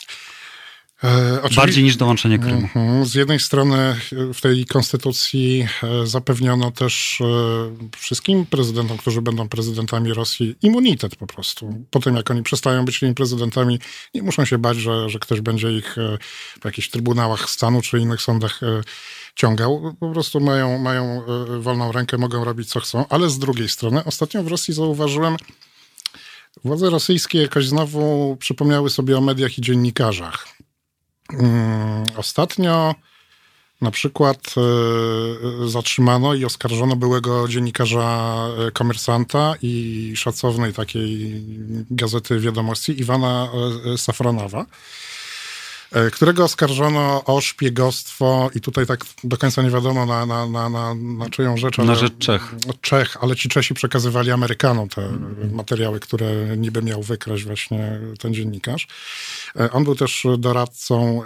E, 1.04 1.56
Bardziej 1.56 1.84
niż 1.84 1.96
dołączenie 1.96 2.40
Krymu. 2.40 2.60
Mhm. 2.60 3.06
Z 3.06 3.16
jednej 3.16 3.40
strony 3.40 3.96
w 4.34 4.42
tej 4.42 4.66
konstytucji 4.66 5.68
e, 5.84 6.08
zapewniono 6.08 6.72
też 6.72 7.22
e, 7.22 7.26
wszystkim 7.98 8.46
prezydentom, 8.46 8.98
którzy 8.98 9.22
będą 9.22 9.50
prezydentami 9.50 10.14
Rosji, 10.14 10.56
immunitet 10.62 11.16
po 11.16 11.28
prostu. 11.28 11.86
Po 11.92 12.00
tym, 12.00 12.16
jak 12.16 12.32
oni 12.32 12.44
przestają 12.44 12.86
być 12.86 13.00
tymi 13.00 13.16
prezydentami, 13.16 13.80
nie 14.14 14.24
muszą 14.24 14.46
się 14.46 14.58
bać, 14.58 14.78
że, 14.78 15.10
że 15.10 15.20
ktoś 15.20 15.42
będzie 15.42 15.72
ich 15.72 15.96
w 16.62 16.66
jakichś 16.66 16.90
trybunałach 16.90 17.50
stanu 17.50 17.82
czy 17.82 18.00
innych 18.00 18.22
sądach 18.22 18.60
ciągał. 19.36 19.96
Po 20.00 20.12
prostu 20.12 20.40
mają, 20.40 20.78
mają 20.78 21.22
wolną 21.60 21.92
rękę, 21.92 22.18
mogą 22.18 22.44
robić 22.44 22.70
co 22.70 22.80
chcą. 22.80 23.06
Ale 23.10 23.30
z 23.30 23.40
drugiej 23.40 23.70
strony, 23.70 24.06
ostatnio 24.06 24.44
w 24.44 24.48
Rosji 24.48 24.74
zauważyłem, 24.74 25.38
władze 26.64 26.90
rosyjskie 26.90 27.42
jakoś 27.42 27.68
znowu 27.68 28.38
przypomniały 28.40 28.90
sobie 28.90 29.18
o 29.18 29.22
mediach 29.22 29.58
i 29.58 29.62
dziennikarzach. 29.62 30.48
Mm, 31.34 32.04
ostatnio 32.16 32.96
na 33.82 33.92
przykład 33.92 34.56
e, 35.64 35.70
zatrzymano 35.70 36.34
i 36.34 36.46
oskarżono 36.46 36.96
byłego 36.96 37.48
dziennikarza 37.48 38.48
e, 38.68 38.72
komersanta 38.72 39.54
i 39.62 40.14
szacownej 40.16 40.74
takiej 40.74 41.44
gazety 41.92 42.40
wiadomości 42.40 43.02
Iwana 43.02 43.50
e, 43.94 43.98
Safranowa 43.98 44.60
E, 44.60 44.66
którego 46.14 46.44
oskarżono 46.44 47.24
o 47.26 47.42
szpiegostwo 47.42 48.50
i 48.56 48.62
tutaj 48.62 48.86
tak 48.86 49.06
do 49.24 49.38
końca 49.38 49.62
nie 49.62 49.70
wiadomo 49.70 50.06
na, 50.06 50.26
na, 50.26 50.46
na, 50.46 50.70
na, 50.70 50.96
na 50.96 51.30
czyją 51.30 51.58
rzecz. 51.58 51.78
Na 51.78 51.96
rzecz 51.96 52.18
Czech. 52.18 52.56
Czech, 52.82 53.18
ale 53.22 53.36
ci 53.36 53.50
Czesi 53.50 53.74
przekazywali 53.74 54.32
Amerykanom 54.32 54.90
te 54.90 55.10
materiały, 55.52 56.00
które 56.00 56.58
niby 56.58 56.82
miał 56.82 57.04
wykraść 57.04 57.44
właśnie 57.44 58.00
ten 58.20 58.34
dziennikarz. 58.34 58.88
E, 59.60 59.72
on 59.72 59.84
był 59.84 59.96
też 59.96 60.28
doradcą 60.38 61.24
e, 61.24 61.26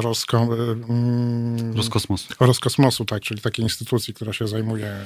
Rosko, 0.00 0.38
mm, 0.38 1.76
Roskosmosu. 1.76 2.34
Roskosmosu, 2.40 3.04
tak, 3.04 3.22
czyli 3.22 3.40
takiej 3.40 3.62
instytucji, 3.64 4.14
która 4.14 4.32
się 4.32 4.48
zajmuje, 4.48 4.96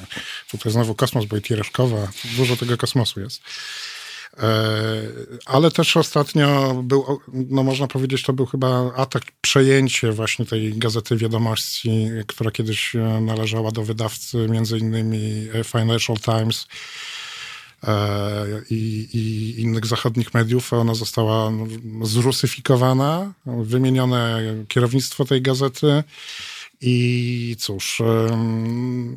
tutaj 0.51 0.73
znowu 0.73 0.95
kosmos, 0.95 1.25
bo 1.25 1.37
i 1.37 1.43
Tiereszkowa, 1.43 2.09
dużo 2.37 2.57
tego 2.57 2.77
kosmosu 2.77 3.21
jest. 3.21 3.43
E, 4.39 5.03
ale 5.47 5.71
też 5.71 5.97
ostatnio 5.97 6.75
był, 6.83 7.21
no 7.29 7.63
można 7.63 7.87
powiedzieć, 7.87 8.23
to 8.23 8.33
był 8.33 8.47
chyba 8.47 8.95
atak, 8.97 9.23
przejęcie 9.41 10.13
właśnie 10.13 10.47
tej 10.47 10.79
gazety 10.79 11.17
wiadomości, 11.17 12.09
która 12.27 12.51
kiedyś 12.51 12.97
e, 12.97 13.21
należała 13.21 13.71
do 13.71 13.83
wydawcy 13.83 14.49
między 14.49 14.79
innymi 14.79 15.49
e, 15.55 15.65
Financial 15.65 16.17
Times 16.17 16.67
i, 18.71 19.09
i 19.13 19.61
innych 19.61 19.87
zachodnich 19.87 20.35
mediów. 20.35 20.73
Ona 20.73 20.95
została 20.95 21.51
no, 21.51 21.67
zrusyfikowana, 22.07 23.33
wymienione 23.47 24.41
kierownictwo 24.69 25.25
tej 25.25 25.43
gazety. 25.43 26.05
I 26.81 27.57
cóż, 27.59 28.03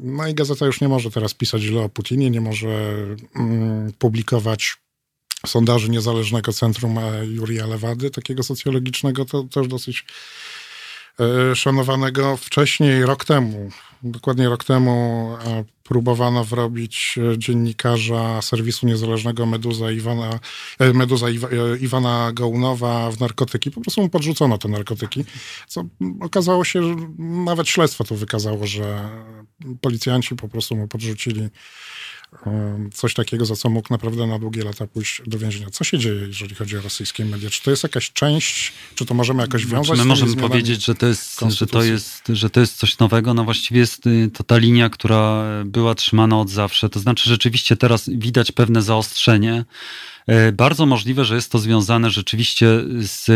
no 0.03 0.27
i 0.27 0.33
gazeta 0.33 0.65
już 0.65 0.81
nie 0.81 0.87
może 0.87 1.11
teraz 1.11 1.33
pisać 1.33 1.61
źle 1.61 1.81
o 1.81 1.89
Putinie, 1.89 2.29
nie 2.29 2.41
może 2.41 2.95
mm, 3.35 3.93
publikować 3.99 4.77
sondaży 5.45 5.89
Niezależnego 5.89 6.53
Centrum 6.53 6.99
Jurija 7.23 7.67
Lewady, 7.67 8.09
takiego 8.09 8.43
socjologicznego, 8.43 9.25
to 9.25 9.43
też 9.43 9.67
dosyć 9.67 10.05
e, 11.19 11.55
szanowanego 11.55 12.37
wcześniej, 12.37 13.05
rok 13.05 13.25
temu, 13.25 13.69
dokładnie 14.03 14.49
rok 14.49 14.63
temu 14.63 15.27
e, 15.45 15.63
próbowano 15.83 16.43
wrobić 16.43 17.15
e, 17.33 17.37
dziennikarza 17.37 18.41
serwisu 18.41 18.87
niezależnego 18.87 19.45
Meduza 19.45 19.91
Iwana, 19.91 20.39
Meduza 20.93 21.27
Iwana 21.81 22.31
Gołunowa 22.33 23.11
w 23.11 23.19
narkotyki. 23.19 23.71
Po 23.71 23.81
prostu 23.81 24.01
mu 24.01 24.09
podrzucono 24.09 24.57
te 24.57 24.67
narkotyki, 24.67 25.25
co 25.67 25.85
okazało 26.21 26.65
się, 26.65 26.83
że 26.83 26.95
nawet 27.19 27.67
śledztwo 27.67 28.03
to 28.03 28.15
wykazało, 28.15 28.67
że 28.67 29.09
policjanci 29.81 30.35
po 30.35 30.49
prostu 30.49 30.75
mu 30.75 30.87
podrzucili 30.87 31.49
coś 32.93 33.13
takiego, 33.13 33.45
za 33.45 33.55
co 33.55 33.69
mógł 33.69 33.87
naprawdę 33.91 34.27
na 34.27 34.39
długie 34.39 34.63
lata 34.63 34.87
pójść 34.87 35.21
do 35.25 35.39
więzienia. 35.39 35.69
Co 35.69 35.83
się 35.83 35.97
dzieje, 35.97 36.27
jeżeli 36.27 36.55
chodzi 36.55 36.77
o 36.77 36.81
rosyjskie 36.81 37.25
media? 37.25 37.49
Czy 37.49 37.63
to 37.63 37.71
jest 37.71 37.83
jakaś 37.83 38.11
część, 38.11 38.73
czy 38.95 39.05
to 39.05 39.13
możemy 39.13 39.41
jakoś 39.41 39.61
znaczy, 39.61 39.75
wiązać 39.75 39.85
znaczy, 39.85 40.01
My 40.01 40.05
możemy 40.05 40.35
powiedzieć, 40.35 40.85
że 40.85 40.95
to, 40.95 41.07
jest, 41.07 41.39
że, 41.49 41.67
to 41.67 41.83
jest, 41.83 42.23
że 42.29 42.49
to 42.49 42.59
jest 42.59 42.77
coś 42.77 42.99
nowego. 42.99 43.33
No 43.33 43.43
właściwie 43.43 43.79
jest 43.79 44.07
y, 44.07 44.29
to 44.33 44.43
ta 44.43 44.57
linia, 44.57 44.89
która 44.89 45.45
była 45.65 45.95
trzymana 45.95 46.39
od 46.39 46.49
zawsze. 46.49 46.89
To 46.89 46.99
znaczy 46.99 47.29
rzeczywiście 47.29 47.77
teraz 47.77 48.09
widać 48.09 48.51
pewne 48.51 48.81
zaostrzenie. 48.81 49.65
E, 50.27 50.51
bardzo 50.51 50.85
możliwe, 50.85 51.25
że 51.25 51.35
jest 51.35 51.51
to 51.51 51.59
związane 51.59 52.09
rzeczywiście 52.09 52.67
z 52.99 53.29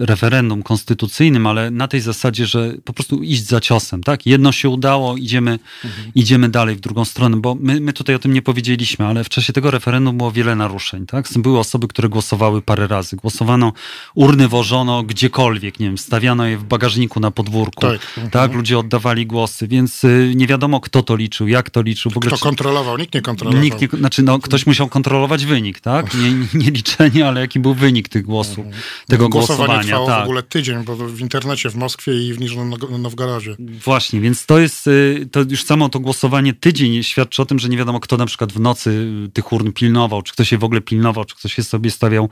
referendum 0.00 0.62
konstytucyjnym, 0.62 1.46
ale 1.46 1.70
na 1.70 1.88
tej 1.88 2.00
zasadzie, 2.00 2.46
że 2.46 2.74
po 2.84 2.92
prostu 2.92 3.22
iść 3.22 3.46
za 3.46 3.60
ciosem, 3.60 4.02
tak? 4.02 4.26
Jedno 4.26 4.52
się 4.52 4.68
udało, 4.68 5.16
idziemy, 5.16 5.58
mhm. 5.84 6.12
idziemy 6.14 6.48
dalej 6.48 6.76
w 6.76 6.80
drugą 6.80 7.04
stronę, 7.04 7.36
bo 7.36 7.56
my, 7.60 7.80
my 7.80 7.92
tutaj 7.92 8.14
o 8.14 8.18
tym 8.18 8.32
nie 8.32 8.42
powiedzieliśmy, 8.42 9.06
ale 9.06 9.24
w 9.24 9.28
czasie 9.28 9.52
tego 9.52 9.70
referendum 9.70 10.16
było 10.16 10.32
wiele 10.32 10.56
naruszeń, 10.56 11.06
tak? 11.06 11.26
Były 11.36 11.58
osoby, 11.58 11.88
które 11.88 12.08
głosowały 12.08 12.62
parę 12.62 12.86
razy. 12.86 13.16
Głosowano, 13.16 13.72
urny 14.14 14.48
wożono 14.48 15.02
gdziekolwiek, 15.02 15.80
nie 15.80 15.86
wiem, 15.86 15.98
stawiano 15.98 16.46
je 16.46 16.58
w 16.58 16.64
bagażniku 16.64 17.20
na 17.20 17.30
podwórku, 17.30 17.80
tak? 17.80 17.92
Mhm. 17.92 18.30
tak? 18.30 18.54
Ludzie 18.54 18.78
oddawali 18.78 19.26
głosy, 19.26 19.68
więc 19.68 20.04
y, 20.04 20.32
nie 20.36 20.46
wiadomo, 20.46 20.80
kto 20.80 21.02
to 21.02 21.16
liczył, 21.16 21.48
jak 21.48 21.70
to 21.70 21.82
liczył. 21.82 22.10
W 22.10 22.16
ogóle, 22.16 22.36
kto 22.36 22.44
kontrolował? 22.44 22.98
Nikt 22.98 23.14
nie 23.14 23.22
kontrolował. 23.22 23.62
Nikt 23.62 23.80
nie, 23.80 23.88
znaczy, 23.98 24.22
no, 24.22 24.38
ktoś 24.38 24.66
musiał 24.66 24.88
kontrolować 24.88 25.46
wynik, 25.46 25.80
tak? 25.80 26.14
Nie, 26.14 26.30
nie 26.64 26.70
liczenie, 26.70 27.28
ale 27.28 27.40
jaki 27.40 27.60
był 27.60 27.74
wynik 27.74 28.08
tych 28.08 28.22
głosów, 28.22 28.58
mhm. 28.58 28.82
tego 29.06 29.28
głosowania 29.28 29.91
trwało 29.92 30.06
tak. 30.06 30.20
w 30.20 30.24
ogóle 30.24 30.42
tydzień, 30.42 30.84
bo 30.84 30.96
w 30.96 31.20
internecie 31.20 31.70
w 31.70 31.74
Moskwie 31.74 32.28
i 32.28 32.32
w 32.34 32.40
Niżnym 32.40 32.74
Nowgorodzie. 32.98 33.56
Właśnie, 33.84 34.20
więc 34.20 34.46
to 34.46 34.58
jest, 34.58 34.86
y, 34.86 35.28
to 35.32 35.40
już 35.40 35.64
samo 35.64 35.88
to 35.88 36.00
głosowanie 36.00 36.52
tydzień 36.52 37.02
świadczy 37.02 37.42
o 37.42 37.46
tym, 37.46 37.58
że 37.58 37.68
nie 37.68 37.76
wiadomo, 37.76 38.00
kto 38.00 38.16
na 38.16 38.26
przykład 38.26 38.52
w 38.52 38.60
nocy 38.60 38.90
y, 39.28 39.32
tych 39.32 39.52
urn 39.52 39.72
pilnował, 39.72 40.22
czy 40.22 40.32
ktoś 40.32 40.52
je 40.52 40.58
w 40.58 40.64
ogóle 40.64 40.80
pilnował, 40.80 41.24
czy 41.24 41.36
ktoś 41.36 41.58
je 41.58 41.64
sobie 41.64 41.90
stawiał 41.90 42.28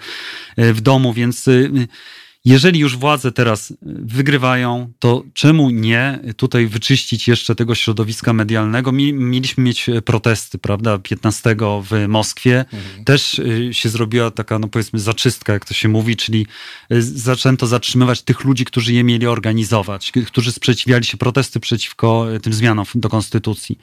y, 0.59 0.75
w 0.75 0.81
domu, 0.81 1.13
więc 1.13 1.49
jeżeli 2.45 2.81
już 2.81 2.97
władze 2.97 3.33
teraz 3.33 3.73
wygrywają, 3.83 4.93
to 4.99 5.25
czemu 5.35 5.71
nie 5.71 6.19
tutaj 6.37 6.67
wyczyścić 6.67 7.29
jeszcze 7.29 7.55
tego 7.55 7.75
środowiska 7.75 8.33
medialnego? 8.33 8.93
Mieliśmy 8.93 9.65
mieć 9.65 9.87
protesty, 10.05 10.59
prawda, 10.59 10.99
15 10.99 11.57
w 11.61 12.09
Moskwie. 12.09 12.65
Mhm. 12.73 13.05
Też 13.05 13.39
y, 13.39 13.69
się 13.73 13.89
zrobiła 13.89 14.31
taka, 14.31 14.59
no 14.59 14.69
powiedzmy, 14.69 14.99
zaczystka, 14.99 15.53
jak 15.53 15.65
to 15.65 15.75
się 15.75 15.89
mówi, 15.89 16.17
czyli 16.17 16.47
y, 16.93 17.03
zaczęto 17.03 17.67
zatrzymywać 17.67 18.23
tych 18.23 18.45
ludzi, 18.45 18.65
którzy 18.65 18.93
je 18.93 19.05
mieli 19.05 19.27
organizować, 19.27 20.13
którzy 20.27 20.53
sprzeciwiali 20.53 21.05
się 21.05 21.17
protesty 21.17 21.61
przeciwko 21.61 22.35
y, 22.35 22.41
tym 22.41 22.53
zmianom 22.53 22.87
do 22.95 23.09
konstytucji. 23.09 23.79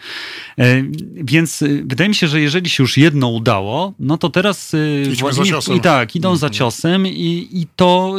Więc 1.16 1.64
wydaje 1.84 2.10
mi 2.10 2.16
się, 2.16 2.28
że 2.28 2.42
jeżeli 2.42 2.70
się 2.70 2.84
już 2.84 2.98
jedno 2.98 3.28
udało, 3.30 3.94
no 4.00 4.18
to 4.18 4.30
teraz 4.30 4.72
Władimir, 5.20 5.56
i 5.76 5.82
tak, 5.82 6.16
idą 6.16 6.30
mhm. 6.30 6.40
za 6.40 6.50
ciosem 6.50 7.08
i, 7.08 7.50
i 7.52 7.68
to 7.76 8.16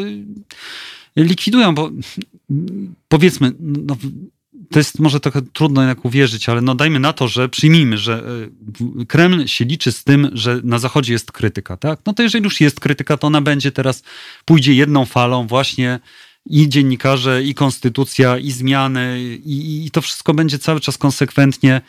likwidują, 1.16 1.74
bo 1.74 1.90
powiedzmy, 3.08 3.52
no, 3.60 3.96
to 4.70 4.78
jest 4.78 4.98
może 4.98 5.20
trochę 5.20 5.42
trudno 5.42 5.80
jednak 5.80 6.04
uwierzyć, 6.04 6.48
ale 6.48 6.60
no 6.60 6.74
dajmy 6.74 7.00
na 7.00 7.12
to, 7.12 7.28
że 7.28 7.48
przyjmijmy, 7.48 7.98
że 7.98 8.24
e, 9.00 9.04
Kreml 9.06 9.46
się 9.46 9.64
liczy 9.64 9.92
z 9.92 10.04
tym, 10.04 10.30
że 10.32 10.60
na 10.64 10.78
Zachodzie 10.78 11.12
jest 11.12 11.32
krytyka, 11.32 11.76
tak? 11.76 12.00
No 12.06 12.14
to 12.14 12.22
jeżeli 12.22 12.44
już 12.44 12.60
jest 12.60 12.80
krytyka, 12.80 13.16
to 13.16 13.26
ona 13.26 13.40
będzie 13.40 13.72
teraz, 13.72 14.02
pójdzie 14.44 14.74
jedną 14.74 15.04
falą 15.04 15.46
właśnie 15.46 16.00
i 16.50 16.68
dziennikarze, 16.68 17.42
i 17.42 17.54
konstytucja, 17.54 18.38
i 18.38 18.50
zmiany, 18.50 19.20
i, 19.44 19.86
i, 19.86 19.90
to 19.90 20.02
wszystko 20.02 20.34
będzie 20.34 20.58
cały 20.58 20.80
czas 20.80 20.98
konsekwentnie. 20.98 21.80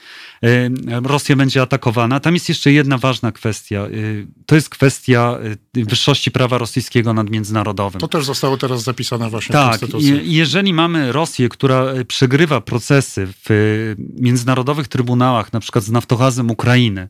Y, 0.44 0.72
Rosja 1.04 1.36
będzie 1.36 1.62
atakowana. 1.62 2.20
Tam 2.20 2.34
jest 2.34 2.50
jeszcze 2.50 2.72
jedna 2.72 2.98
ważna 2.98 3.32
kwestia. 3.32 3.86
Y, 3.86 4.28
to 4.46 4.56
jest 4.56 4.70
kwestia 4.70 5.38
y, 5.78 5.86
wyższości 5.86 6.32
prawa 6.32 6.58
rosyjskiego 6.58 7.14
nad 7.14 7.30
międzynarodowym. 7.30 8.02
To 8.02 8.08
też 8.08 8.26
zostało 8.26 8.58
teraz 8.58 8.84
zapisane 8.84 9.30
właśnie 9.30 9.54
tak, 9.54 9.68
w 9.68 9.70
konstytucji. 9.70 10.14
Tak. 10.14 10.28
Jeżeli 10.28 10.74
mamy 10.74 11.12
Rosję, 11.12 11.50
która 11.50 11.86
przegrywa 12.08 12.62
procesy 12.62 13.28
w 13.46 13.96
międzynarodowych 14.20 14.88
trybunałach, 14.88 15.54
na 15.54 15.60
przykład 15.60 15.84
z 15.84 15.92
naftogazem 15.92 16.52
Ukrainy, 16.52 17.08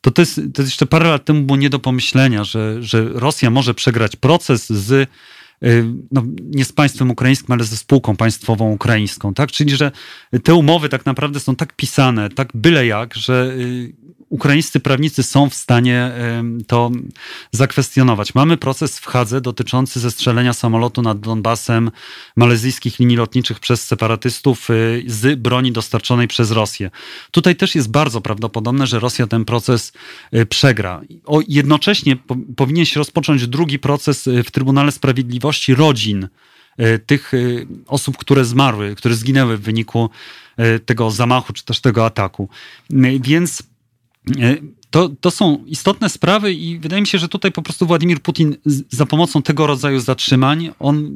to 0.00 0.10
to 0.10 0.22
jest, 0.22 0.34
to 0.34 0.62
jest 0.62 0.72
jeszcze 0.72 0.86
parę 0.86 1.08
lat 1.08 1.24
temu 1.24 1.42
było 1.42 1.56
nie 1.56 1.70
do 1.70 1.78
pomyślenia, 1.78 2.44
że, 2.44 2.82
że 2.82 3.08
Rosja 3.08 3.50
może 3.50 3.74
przegrać 3.74 4.16
proces 4.16 4.70
z 4.70 4.92
Y, 4.92 5.06
no, 6.12 6.22
nie 6.40 6.64
z 6.64 6.72
państwem 6.72 7.10
ukraińskim, 7.10 7.52
ale 7.52 7.64
ze 7.64 7.76
spółką 7.76 8.16
państwową 8.16 8.72
ukraińską, 8.72 9.34
tak? 9.34 9.52
Czyli, 9.52 9.76
że 9.76 9.92
te 10.42 10.54
umowy 10.54 10.88
tak 10.88 11.06
naprawdę 11.06 11.40
są 11.40 11.56
tak 11.56 11.72
pisane, 11.72 12.28
tak 12.28 12.48
byle 12.54 12.86
jak, 12.86 13.14
że 13.14 13.52
y, 13.58 13.92
ukraińscy 14.28 14.80
prawnicy 14.80 15.22
są 15.22 15.50
w 15.50 15.54
stanie 15.54 16.12
to 16.66 16.90
zakwestionować. 17.50 18.34
Mamy 18.34 18.56
proces 18.56 18.98
w 18.98 19.06
Hadze 19.06 19.40
dotyczący 19.40 20.00
zestrzelenia 20.00 20.52
samolotu 20.52 21.02
nad 21.02 21.20
Donbasem 21.20 21.90
malezyjskich 22.36 22.98
linii 22.98 23.16
lotniczych 23.16 23.60
przez 23.60 23.84
separatystów 23.84 24.70
y, 24.70 25.04
z 25.06 25.40
broni 25.40 25.72
dostarczonej 25.72 26.28
przez 26.28 26.50
Rosję. 26.50 26.90
Tutaj 27.30 27.56
też 27.56 27.74
jest 27.74 27.90
bardzo 27.90 28.20
prawdopodobne, 28.20 28.86
że 28.86 29.00
Rosja 29.00 29.26
ten 29.26 29.44
proces 29.44 29.92
y, 30.34 30.46
przegra. 30.46 31.00
O, 31.24 31.40
jednocześnie 31.48 32.16
po, 32.16 32.36
powinien 32.56 32.84
się 32.84 33.00
rozpocząć 33.00 33.46
drugi 33.46 33.78
proces 33.78 34.26
y, 34.26 34.42
w 34.42 34.50
Trybunale 34.50 34.92
Sprawiedliwości 34.92 35.74
rodzin 35.74 36.28
tych 37.06 37.32
osób, 37.86 38.16
które 38.16 38.44
zmarły, 38.44 38.94
które 38.94 39.14
zginęły 39.14 39.56
w 39.56 39.60
wyniku 39.60 40.10
tego 40.86 41.10
zamachu 41.10 41.52
czy 41.52 41.64
też 41.64 41.80
tego 41.80 42.06
ataku. 42.06 42.48
Więc 43.20 43.62
to, 44.90 45.08
to 45.20 45.30
są 45.30 45.64
istotne 45.66 46.08
sprawy 46.08 46.52
i 46.52 46.78
wydaje 46.78 47.02
mi 47.02 47.08
się, 47.08 47.18
że 47.18 47.28
tutaj 47.28 47.52
po 47.52 47.62
prostu 47.62 47.86
Władimir 47.86 48.22
Putin 48.22 48.56
za 48.90 49.06
pomocą 49.06 49.42
tego 49.42 49.66
rodzaju 49.66 50.00
zatrzymań, 50.00 50.70
on 50.78 51.10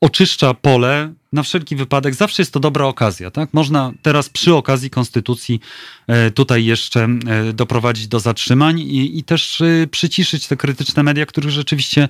oczyszcza 0.00 0.54
pole 0.54 1.12
na 1.32 1.42
wszelki 1.42 1.76
wypadek. 1.76 2.14
Zawsze 2.14 2.42
jest 2.42 2.52
to 2.52 2.60
dobra 2.60 2.86
okazja, 2.86 3.30
tak? 3.30 3.54
Można 3.54 3.92
teraz 4.02 4.28
przy 4.28 4.54
okazji 4.54 4.90
konstytucji 4.90 5.60
e, 6.06 6.30
tutaj 6.30 6.64
jeszcze 6.64 7.04
e, 7.04 7.52
doprowadzić 7.52 8.08
do 8.08 8.20
zatrzymań 8.20 8.80
i, 8.80 9.18
i 9.18 9.24
też 9.24 9.62
przyciszyć 9.90 10.46
te 10.46 10.56
krytyczne 10.56 11.02
media, 11.02 11.26
których 11.26 11.50
rzeczywiście 11.50 12.08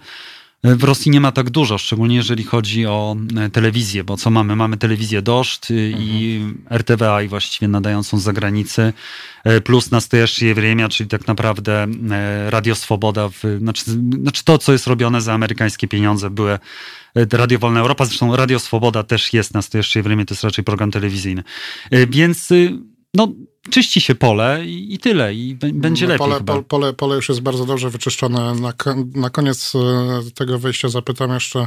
w 0.65 0.83
Rosji 0.83 1.11
nie 1.11 1.21
ma 1.21 1.33
tak 1.33 1.51
dużo, 1.51 1.79
szczególnie 1.79 2.17
jeżeli 2.17 2.45
chodzi 2.45 2.87
o 2.87 3.17
e, 3.37 3.51
telewizję, 3.51 4.05
bo 4.05 4.17
co 4.17 4.31
mamy? 4.31 4.57
Mamy 4.57 4.77
telewizję 4.77 5.23
Doszt 5.23 5.71
y, 5.71 5.95
i 5.99 6.37
mhm. 6.37 6.79
RTVA 6.79 7.23
i 7.23 7.29
właściwie 7.29 7.69
nadającą 7.69 8.19
z 8.19 8.23
zagranicy, 8.23 8.93
e, 9.45 9.61
plus 9.61 9.91
Nastojaście 9.91 10.55
Wremia, 10.55 10.89
czyli 10.89 11.09
tak 11.09 11.27
naprawdę 11.27 11.87
e, 12.11 12.51
Radio 12.51 12.75
Swoboda, 12.75 13.29
w, 13.29 13.43
znaczy, 13.59 13.85
znaczy 14.21 14.45
to, 14.45 14.59
co 14.59 14.73
jest 14.73 14.87
robione 14.87 15.21
za 15.21 15.33
amerykańskie 15.33 15.89
pieniądze, 15.89 16.31
były 16.31 16.59
Radio 17.33 17.59
Wolna 17.59 17.81
Europa, 17.81 18.05
zresztą 18.05 18.37
Radio 18.37 18.59
Swoboda 18.59 19.03
też 19.03 19.33
jest 19.33 19.55
Nastojaście 19.55 20.03
Wremia, 20.03 20.25
to 20.25 20.35
jest 20.35 20.45
raczej 20.45 20.65
program 20.65 20.91
telewizyjny. 20.91 21.43
Więc 22.09 22.51
y, 22.51 22.79
no, 23.15 23.33
czyści 23.71 24.01
się 24.01 24.15
pole 24.15 24.67
i, 24.67 24.95
i 24.95 24.99
tyle, 24.99 25.35
i 25.35 25.55
będzie 25.55 26.07
no, 26.07 26.13
lepiej. 26.13 26.29
Pole, 26.29 26.41
pole, 26.41 26.63
pole, 26.63 26.93
pole, 26.93 27.17
już 27.17 27.29
jest 27.29 27.41
bardzo 27.41 27.67
dobrze 27.67 27.91
wyczyszczone. 27.91 28.55
Na, 28.55 28.73
na 29.15 29.31
koniec 29.31 29.73
e, 29.75 30.31
tego 30.35 30.59
wejścia 30.59 30.89
zapytam 30.89 31.35
jeszcze, 31.35 31.61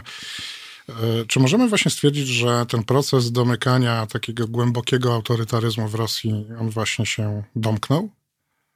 e, 0.89 0.93
czy 1.27 1.39
możemy 1.39 1.69
właśnie 1.69 1.91
stwierdzić, 1.91 2.27
że 2.27 2.65
ten 2.65 2.83
proces 2.83 3.31
domykania 3.31 4.05
takiego 4.05 4.47
głębokiego 4.47 5.13
autorytaryzmu 5.13 5.87
w 5.87 5.95
Rosji, 5.95 6.45
on 6.59 6.69
właśnie 6.69 7.05
się 7.05 7.43
domknął? 7.55 8.09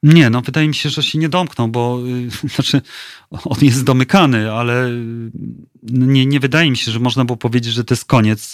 Nie, 0.02 0.30
no 0.30 0.40
wydaje 0.40 0.68
mi 0.68 0.74
się, 0.74 0.90
że 0.90 1.02
się 1.02 1.18
nie 1.18 1.28
domknął, 1.28 1.68
bo 1.68 1.98
y, 2.06 2.48
znaczy 2.54 2.80
on 3.30 3.58
jest 3.62 3.84
domykany, 3.84 4.52
ale 4.52 4.88
y, 4.88 5.30
nie, 5.82 6.26
nie 6.26 6.40
wydaje 6.40 6.70
mi 6.70 6.76
się, 6.76 6.92
że 6.92 6.98
można 6.98 7.24
było 7.24 7.36
powiedzieć, 7.36 7.72
że 7.72 7.84
to 7.84 7.94
jest 7.94 8.04
koniec. 8.04 8.52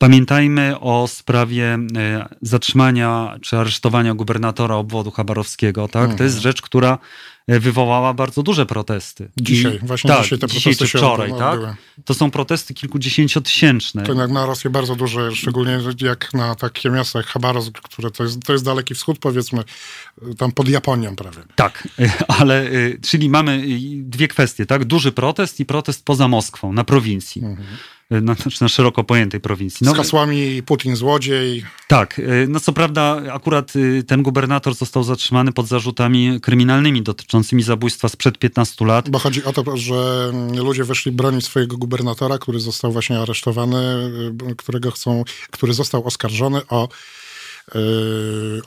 Pamiętajmy 0.00 0.80
o 0.80 1.08
sprawie 1.08 1.78
e, 1.96 2.28
zatrzymania 2.42 3.38
czy 3.42 3.56
aresztowania 3.56 4.14
gubernatora 4.14 4.74
obwodu 4.74 5.10
chabarowskiego. 5.10 5.88
Tak? 5.88 6.02
Mhm. 6.02 6.18
To 6.18 6.24
jest 6.24 6.36
mhm. 6.36 6.42
rzecz, 6.42 6.62
która 6.62 6.98
e, 7.46 7.60
wywołała 7.60 8.14
bardzo 8.14 8.42
duże 8.42 8.66
protesty. 8.66 9.30
Dzisiaj, 9.36 9.76
I, 9.76 9.86
właśnie 9.86 10.10
tak, 10.10 10.22
dzisiaj 10.22 10.38
te 10.38 10.46
dzisiaj 10.46 10.62
protesty 10.62 10.92
czy 10.92 10.98
wczoraj, 10.98 11.32
tak? 11.38 11.60
To 12.04 12.14
są 12.14 12.30
protesty 12.30 12.74
kilkudziesięciotysięczne. 12.74 14.02
To 14.02 14.12
jak 14.12 14.30
na 14.30 14.46
Rosję 14.46 14.70
bardzo 14.70 14.96
duże, 14.96 15.36
szczególnie 15.36 15.78
jak 16.00 16.34
na 16.34 16.54
takie 16.54 16.90
miasta 16.90 17.18
jak 17.18 17.28
Chabarovsk, 17.28 17.80
które 17.80 18.10
to 18.10 18.24
jest, 18.24 18.42
to 18.42 18.52
jest 18.52 18.64
daleki 18.64 18.94
wschód, 18.94 19.18
powiedzmy, 19.18 19.64
tam 20.38 20.52
pod 20.52 20.68
Japonią 20.68 21.16
prawie. 21.16 21.38
Tak, 21.54 21.88
ale 22.38 22.70
czyli 23.02 23.30
mamy 23.30 23.64
dwie 23.96 24.28
kwestie, 24.28 24.66
tak? 24.66 24.84
Duży 24.84 25.12
protest 25.12 25.60
i 25.60 25.66
protest 25.66 26.04
poza 26.04 26.28
Moskwą, 26.28 26.72
na 26.72 26.84
prowincji. 26.84 27.44
Mhm 27.44 27.66
na, 28.10 28.36
na 28.60 28.68
szeroko 28.68 29.04
pojętej 29.04 29.40
prowincji. 29.40 29.84
No, 29.86 29.92
Z 29.94 29.96
hasłami 29.96 30.62
Putin 30.62 30.96
złodziej. 30.96 31.64
Tak, 31.88 32.18
y, 32.18 32.46
no 32.48 32.60
co 32.60 32.72
prawda 32.72 33.22
akurat 33.32 33.76
y, 33.76 34.04
ten 34.06 34.22
gubernator 34.22 34.74
został 34.74 35.02
zatrzymany 35.02 35.52
pod 35.52 35.66
zarzutami 35.66 36.40
kryminalnymi 36.40 37.02
dotyczącymi 37.02 37.62
zabójstwa 37.62 38.08
sprzed 38.08 38.38
15 38.38 38.84
lat. 38.84 39.10
Bo 39.10 39.18
chodzi 39.18 39.44
o 39.44 39.52
to, 39.52 39.76
że 39.76 40.32
ludzie 40.56 40.84
weszli 40.84 41.12
bronić 41.12 41.44
swojego 41.44 41.76
gubernatora, 41.76 42.38
który 42.38 42.60
został 42.60 42.92
właśnie 42.92 43.18
aresztowany, 43.18 43.76
y, 44.50 44.56
którego 44.56 44.90
chcą, 44.90 45.24
który 45.50 45.72
został 45.72 46.06
oskarżony 46.06 46.60
o 46.68 46.88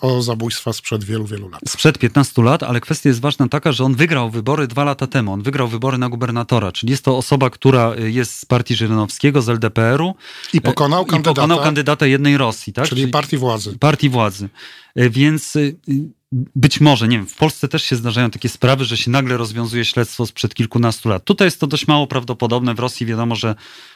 o 0.01 0.21
zabójstwa 0.21 0.73
sprzed 0.73 1.03
wielu, 1.03 1.25
wielu 1.25 1.49
lat. 1.49 1.61
Sprzed 1.67 1.97
15 1.97 2.43
lat, 2.43 2.63
ale 2.63 2.81
kwestia 2.81 3.09
jest 3.09 3.21
ważna 3.21 3.47
taka, 3.47 3.71
że 3.71 3.83
on 3.83 3.95
wygrał 3.95 4.29
wybory 4.29 4.67
dwa 4.67 4.83
lata 4.83 5.07
temu. 5.07 5.33
On 5.33 5.41
wygrał 5.41 5.67
wybory 5.67 5.97
na 5.97 6.09
gubernatora, 6.09 6.71
czyli 6.71 6.91
jest 6.91 7.05
to 7.05 7.17
osoba, 7.17 7.49
która 7.49 7.95
jest 7.95 8.39
z 8.39 8.45
partii 8.45 8.75
Żyrynowskiego, 8.75 9.41
z 9.41 9.49
LDPR-u. 9.49 10.15
I 10.53 10.61
pokonał 10.61 11.05
kandydata. 11.05 11.31
I 11.31 11.35
pokonał 11.35 11.59
kandydata 11.59 12.05
jednej 12.05 12.37
Rosji, 12.37 12.73
tak? 12.73 12.87
Czyli, 12.87 13.01
czyli 13.01 13.11
partii 13.11 13.37
władzy. 13.37 13.77
Partii 13.79 14.09
władzy. 14.09 14.49
E, 14.95 15.09
więc 15.09 15.55
y, 15.55 15.75
być 16.55 16.81
może, 16.81 17.07
nie 17.07 17.17
wiem, 17.17 17.27
w 17.27 17.35
Polsce 17.35 17.67
też 17.67 17.83
się 17.83 17.95
zdarzają 17.95 18.29
takie 18.29 18.49
sprawy, 18.49 18.85
że 18.85 18.97
się 18.97 19.11
nagle 19.11 19.37
rozwiązuje 19.37 19.85
śledztwo 19.85 20.25
sprzed 20.25 20.55
kilkunastu 20.55 21.09
lat. 21.09 21.25
Tutaj 21.25 21.47
jest 21.47 21.59
to 21.59 21.67
dość 21.67 21.87
mało 21.87 22.07
prawdopodobne. 22.07 22.73
W 22.75 22.79
Rosji 22.79 23.05
wiadomo, 23.05 23.35
że 23.35 23.55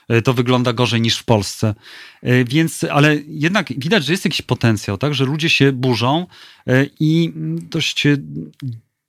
e, 0.09 0.21
to 0.21 0.33
wygląda 0.33 0.73
gorzej 0.73 1.01
niż 1.01 1.17
w 1.17 1.23
Polsce. 1.23 1.75
E, 2.21 2.43
więc, 2.45 2.83
ale 2.83 3.17
jednak 3.27 3.79
widać, 3.79 4.05
że 4.05 4.13
jest 4.13 4.25
jakiś 4.25 4.41
potencjał, 4.41 4.97
tak, 4.97 5.13
że 5.13 5.25
ludzie 5.25 5.49
się 5.49 5.71
burzą 5.71 6.27
i 6.99 7.33
dość 7.69 8.07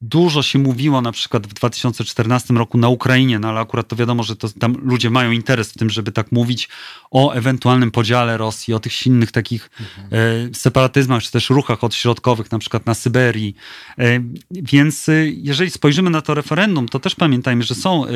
Dużo 0.00 0.42
się 0.42 0.58
mówiło 0.58 1.00
na 1.00 1.12
przykład 1.12 1.46
w 1.46 1.52
2014 1.52 2.54
roku 2.54 2.78
na 2.78 2.88
Ukrainie, 2.88 3.38
no 3.38 3.48
ale 3.48 3.60
akurat 3.60 3.88
to 3.88 3.96
wiadomo, 3.96 4.22
że 4.22 4.36
to, 4.36 4.48
tam 4.48 4.76
ludzie 4.82 5.10
mają 5.10 5.30
interes 5.30 5.72
w 5.72 5.78
tym, 5.78 5.90
żeby 5.90 6.12
tak 6.12 6.32
mówić 6.32 6.68
o 7.10 7.32
ewentualnym 7.32 7.90
podziale 7.90 8.36
Rosji, 8.36 8.74
o 8.74 8.80
tych 8.80 8.92
silnych 8.92 9.32
takich 9.32 9.70
mhm. 9.80 10.08
e, 10.50 10.54
separatyzmach, 10.54 11.22
czy 11.22 11.30
też 11.30 11.50
ruchach 11.50 11.84
odśrodkowych, 11.84 12.50
na 12.52 12.58
przykład 12.58 12.86
na 12.86 12.94
Syberii. 12.94 13.56
E, 13.98 14.20
więc 14.50 15.08
e, 15.08 15.12
jeżeli 15.28 15.70
spojrzymy 15.70 16.10
na 16.10 16.20
to 16.20 16.34
referendum, 16.34 16.88
to 16.88 17.00
też 17.00 17.14
pamiętajmy, 17.14 17.62
że 17.62 17.74
są 17.74 18.06
e, 18.06 18.10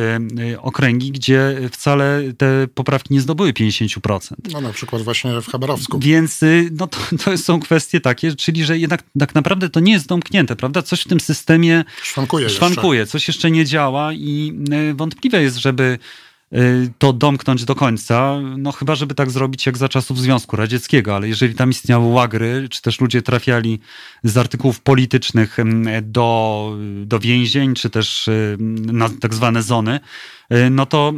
e, 0.52 0.60
okręgi, 0.60 1.12
gdzie 1.12 1.68
wcale 1.72 2.22
te 2.38 2.68
poprawki 2.74 3.14
nie 3.14 3.20
zdobyły 3.20 3.52
50%. 3.52 4.34
No 4.52 4.60
na 4.60 4.72
przykład 4.72 5.02
właśnie 5.02 5.40
w 5.40 5.46
Chabarowsku. 5.46 5.98
Więc 5.98 6.42
e, 6.42 6.46
no, 6.72 6.86
to, 6.86 6.98
to 7.24 7.38
są 7.38 7.60
kwestie 7.60 8.00
takie, 8.00 8.36
czyli 8.36 8.64
że 8.64 8.78
jednak 8.78 9.02
tak 9.18 9.34
naprawdę 9.34 9.70
to 9.70 9.80
nie 9.80 9.92
jest 9.92 10.06
domknięte, 10.06 10.56
prawda? 10.56 10.82
Coś 10.82 11.00
w 11.00 11.08
tym 11.08 11.20
systemie 11.20 11.71
szwankuje, 12.02 12.50
szwankuje 12.50 13.00
jeszcze. 13.00 13.12
coś 13.12 13.28
jeszcze 13.28 13.50
nie 13.50 13.64
działa 13.64 14.12
i 14.12 14.52
e, 14.72 14.94
wątpliwe 14.94 15.42
jest, 15.42 15.56
żeby 15.56 15.98
e, 16.52 16.58
to 16.98 17.12
domknąć 17.12 17.64
do 17.64 17.74
końca, 17.74 18.38
no 18.58 18.72
chyba, 18.72 18.94
żeby 18.94 19.14
tak 19.14 19.30
zrobić 19.30 19.66
jak 19.66 19.78
za 19.78 19.88
czasów 19.88 20.20
Związku 20.20 20.56
Radzieckiego, 20.56 21.16
ale 21.16 21.28
jeżeli 21.28 21.54
tam 21.54 21.70
istniały 21.70 22.06
łagry, 22.06 22.68
czy 22.70 22.82
też 22.82 23.00
ludzie 23.00 23.22
trafiali 23.22 23.80
z 24.24 24.36
artykułów 24.36 24.80
politycznych 24.80 25.56
do, 26.02 26.76
do 27.04 27.18
więzień, 27.18 27.74
czy 27.74 27.90
też 27.90 28.30
na 28.78 29.08
tak 29.08 29.34
zwane 29.34 29.62
zony, 29.62 30.00
e, 30.50 30.70
no 30.70 30.86
to, 30.86 31.12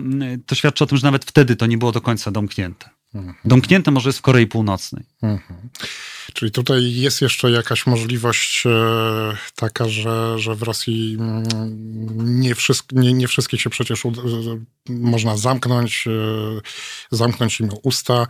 to 0.47 0.55
świadczy 0.55 0.85
o 0.85 0.87
tym, 0.87 0.99
że 0.99 1.07
nawet 1.07 1.25
wtedy 1.25 1.57
to 1.57 1.67
nie 1.67 1.79
było 1.79 1.93
do 1.93 2.01
końca 2.01 2.31
domknięte. 2.31 2.91
Mhm. 3.15 3.35
Domknięte 3.45 3.91
może 3.91 4.09
jest 4.09 4.19
w 4.19 4.23
Korei 4.23 4.47
Północnej. 4.47 5.05
Mhm. 5.23 5.69
Czyli 6.33 6.51
tutaj 6.51 6.93
jest 6.95 7.23
jeszcze 7.23 7.51
jakaś 7.51 7.87
możliwość 7.87 8.67
e, 8.67 8.71
taka, 9.55 9.89
że, 9.89 10.39
że 10.39 10.55
w 10.55 10.63
Rosji 10.63 11.17
mm, 11.21 12.41
nie, 12.41 12.55
wszystk, 12.55 12.93
nie, 12.93 13.13
nie 13.13 13.29
wszystkich 13.29 13.61
się 13.61 13.71
przecież 13.71 14.03
można 14.89 15.37
zamknąć, 15.37 16.05
e, 16.07 16.61
zamknąć 17.11 17.61
im 17.61 17.71
usta. 17.83 18.27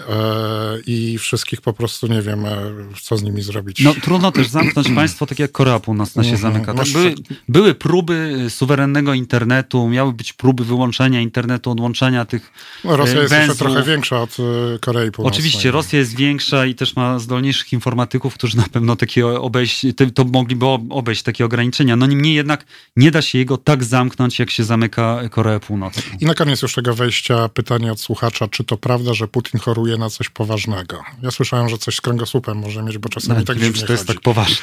E, 0.00 0.78
i 0.86 1.18
wszystkich 1.18 1.60
po 1.60 1.72
prostu 1.72 2.06
nie 2.06 2.22
wiem, 2.22 2.46
e, 2.46 2.60
co 3.02 3.16
z 3.16 3.22
nimi 3.22 3.42
zrobić. 3.42 3.80
No 3.80 3.94
trudno 4.02 4.32
też 4.32 4.48
zamknąć 4.48 4.88
państwo 4.96 5.26
tak 5.26 5.38
jak 5.38 5.52
Korea 5.52 5.80
Północna 5.80 6.24
się 6.24 6.30
mhm. 6.30 6.52
zamyka. 6.52 6.74
Tak? 6.74 6.92
Były, 6.92 7.14
były 7.48 7.74
próby 7.74 8.46
suwerennego 8.48 9.14
internetu, 9.14 9.88
miały 9.88 10.12
być 10.12 10.32
próby 10.32 10.64
wyłączenia 10.64 11.20
internetu, 11.20 11.70
odłączenia 11.70 12.24
tych 12.24 12.52
no, 12.84 12.96
Rosja 12.96 13.22
jest 13.22 13.34
jeszcze 13.34 13.54
trochę 13.54 13.82
większa 13.82 14.22
od 14.22 14.36
e, 14.74 14.78
Korei 14.78 15.10
Północnej. 15.10 15.38
Oczywiście, 15.38 15.70
Rosja 15.70 15.98
jest 15.98 16.16
większa 16.16 16.66
i 16.66 16.74
też 16.74 16.96
ma 16.96 17.18
zdolniejszych 17.18 17.72
informatyków, 17.72 18.34
którzy 18.34 18.56
na 18.56 18.66
pewno 18.72 18.96
takie 18.96 19.26
obejść, 19.26 19.86
to 20.14 20.24
mogliby 20.24 20.66
obejść 20.90 21.22
takie 21.22 21.44
ograniczenia. 21.44 21.96
No 21.96 22.06
niemniej 22.06 22.34
jednak 22.34 22.64
nie 22.96 23.10
da 23.10 23.22
się 23.22 23.38
jego 23.38 23.56
tak 23.56 23.84
zamknąć, 23.84 24.38
jak 24.38 24.50
się 24.50 24.64
zamyka 24.64 25.20
Koreę 25.30 25.60
Północną. 25.60 26.02
I 26.20 26.26
na 26.26 26.34
koniec 26.34 26.62
już 26.62 26.74
tego 26.74 26.94
wejścia 26.94 27.48
pytanie 27.48 27.92
od 27.92 28.00
słuchacza, 28.00 28.48
czy 28.48 28.64
to 28.64 28.76
prawda, 28.76 29.14
że 29.14 29.28
Putin 29.28 29.60
choruje 29.60 29.87
na 29.96 30.10
coś 30.10 30.28
poważnego. 30.28 31.02
Ja 31.22 31.30
słyszałem, 31.30 31.68
że 31.68 31.78
coś 31.78 31.94
z 31.96 32.00
kręgosłupem 32.00 32.58
może 32.58 32.82
mieć, 32.82 32.98
bo 32.98 33.08
czasami 33.08 33.38
No, 33.38 33.44
tak 33.44 33.56
nie 33.56 33.62
wiem, 33.62 33.72
czy 33.72 33.86
to 33.86 33.92
jest 33.92 34.06
chodzi. 34.06 34.14
tak 34.16 34.22
poważne. 34.22 34.56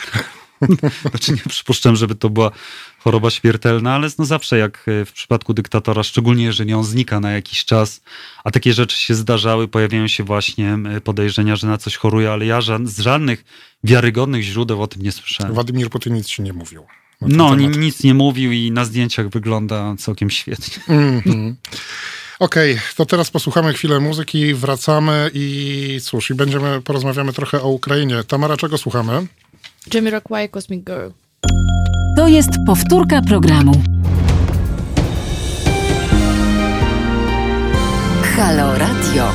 znaczy 1.12 1.32
nie 1.32 1.42
przypuszczam, 1.50 1.96
żeby 1.96 2.16
to 2.16 2.30
była 2.30 2.52
choroba 3.00 3.30
śmiertelna, 3.30 3.96
ale 3.96 4.08
no 4.20 4.26
zawsze 4.26 4.58
jak 4.58 4.86
e, 5.02 5.06
w 5.06 5.12
przypadku 5.14 5.54
dyktatora, 5.54 6.04
szczególnie 6.04 6.44
jeżeli 6.44 6.74
on 6.74 6.84
znika 6.84 7.20
na 7.20 7.32
jakiś 7.32 7.66
czas, 7.66 8.02
a 8.44 8.52
takie 8.52 8.74
rzeczy 8.74 8.98
się 8.98 9.16
zdarzały, 9.16 9.68
pojawiają 9.68 10.08
się 10.08 10.24
właśnie 10.24 10.78
podejrzenia, 11.04 11.56
że 11.56 11.68
na 11.68 11.78
coś 11.78 11.96
choruje, 11.96 12.32
ale 12.32 12.46
ja 12.46 12.60
ża- 12.60 12.88
z 12.88 13.00
żadnych 13.00 13.44
wiarygodnych 13.84 14.44
źródeł 14.44 14.82
o 14.82 14.88
tym 14.88 15.02
nie 15.02 15.12
słyszałem. 15.12 15.54
Władimir 15.54 15.90
Putin 15.90 16.14
nic 16.14 16.28
ci 16.28 16.42
nie 16.42 16.54
mówił. 16.54 16.86
No, 17.22 17.56
temat. 17.56 17.78
nic 17.78 18.04
nie 18.04 18.14
mówił 18.14 18.52
i 18.52 18.72
na 18.72 18.86
zdjęciach 18.86 19.30
wygląda 19.30 19.96
całkiem 20.00 20.30
świetnie. 20.30 20.84
Mhm. 20.96 21.56
Okej, 22.40 22.80
to 22.96 23.06
teraz 23.06 23.32
posłuchamy 23.32 23.74
chwilę 23.74 24.00
muzyki, 24.00 24.54
wracamy 24.54 25.30
i 25.34 26.00
cóż, 26.04 26.30
i 26.30 26.34
będziemy, 26.34 26.82
porozmawiamy 26.82 27.34
trochę 27.34 27.62
o 27.62 27.68
Ukrainie. 27.68 28.24
Tamara, 28.24 28.58
czego 28.58 28.78
słuchamy? 28.78 29.28
Jamiroquai 29.94 30.50
Cosmic 30.50 30.86
Girl. 30.86 31.10
To 32.18 32.28
jest 32.28 32.50
powtórka 32.68 33.22
programu. 33.22 33.84
Halo 38.36 38.78
Radio. 38.78 39.32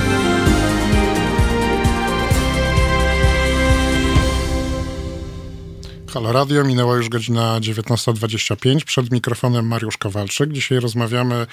Halo 6.13 6.33
Radio, 6.33 6.65
minęła 6.65 6.97
już 6.97 7.09
godzina 7.09 7.61
19.25. 7.61 8.85
Przed 8.85 9.11
mikrofonem 9.11 9.67
Mariusz 9.67 9.97
Kowalczyk. 9.97 10.53
Dzisiaj 10.53 10.81
rozmawiamy 10.81 11.47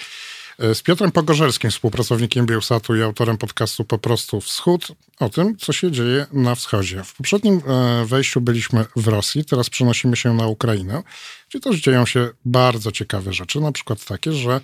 z 0.59 0.81
Piotrem 0.81 1.11
Pogorzelskim, 1.11 1.71
współpracownikiem 1.71 2.45
Bielsatu 2.45 2.95
i 2.95 3.01
autorem 3.01 3.37
podcastu 3.37 3.85
Po 3.85 3.97
prostu 3.97 4.41
Wschód, 4.41 4.87
o 5.19 5.29
tym, 5.29 5.57
co 5.57 5.73
się 5.73 5.91
dzieje 5.91 6.25
na 6.33 6.55
wschodzie. 6.55 7.03
W 7.03 7.13
poprzednim 7.13 7.61
e, 7.67 8.05
wejściu 8.05 8.41
byliśmy 8.41 8.85
w 8.95 9.07
Rosji, 9.07 9.45
teraz 9.45 9.69
przenosimy 9.69 10.17
się 10.17 10.33
na 10.33 10.47
Ukrainę, 10.47 11.03
gdzie 11.49 11.59
też 11.59 11.79
dzieją 11.79 12.05
się 12.05 12.29
bardzo 12.45 12.91
ciekawe 12.91 13.33
rzeczy, 13.33 13.59
na 13.59 13.71
przykład 13.71 14.05
takie, 14.05 14.33
że 14.33 14.61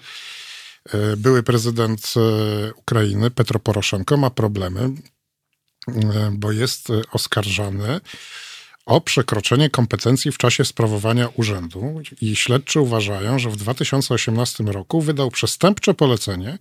e, 0.85 1.17
były 1.17 1.43
prezydent 1.43 2.13
e, 2.15 2.73
Ukrainy, 2.73 3.31
Petro 3.31 3.59
Poroszenko, 3.59 4.17
ma 4.17 4.29
problemy, 4.29 4.89
e, 5.87 6.31
bo 6.33 6.51
jest 6.51 6.89
e, 6.89 7.01
oskarżany 7.11 8.01
o 8.85 9.01
przekroczenie 9.01 9.69
kompetencji 9.69 10.31
w 10.31 10.37
czasie 10.37 10.65
sprawowania 10.65 11.29
urzędu 11.35 12.01
i 12.21 12.35
śledczy 12.35 12.79
uważają, 12.79 13.39
że 13.39 13.49
w 13.49 13.55
2018 13.55 14.63
roku 14.63 15.01
wydał 15.01 15.31
przestępcze 15.31 15.93
polecenie, 15.93 16.57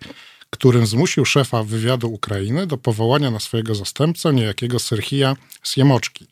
którym 0.51 0.87
zmusił 0.87 1.25
szefa 1.25 1.63
wywiadu 1.63 2.13
Ukrainy 2.13 2.67
do 2.67 2.77
powołania 2.79 3.31
na 3.31 3.41
swojego 3.41 3.75
zastępcę 3.75 4.33
niejakiego 4.33 4.79
Serhija 4.79 5.37
Siemoczki, 5.65 6.27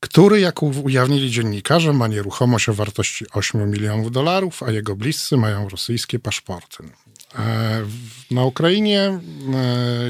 który, 0.00 0.40
jak 0.40 0.62
ujawnili 0.62 1.30
dziennikarze, 1.30 1.92
ma 1.92 2.08
nieruchomość 2.08 2.68
o 2.68 2.74
wartości 2.74 3.24
8 3.32 3.70
milionów 3.70 4.12
dolarów, 4.12 4.62
a 4.62 4.70
jego 4.70 4.96
bliscy 4.96 5.36
mają 5.36 5.68
rosyjskie 5.68 6.18
paszporty. 6.18 6.84
E, 7.38 7.82
Na 8.30 8.44
Ukrainie 8.44 9.00
e, 9.00 9.20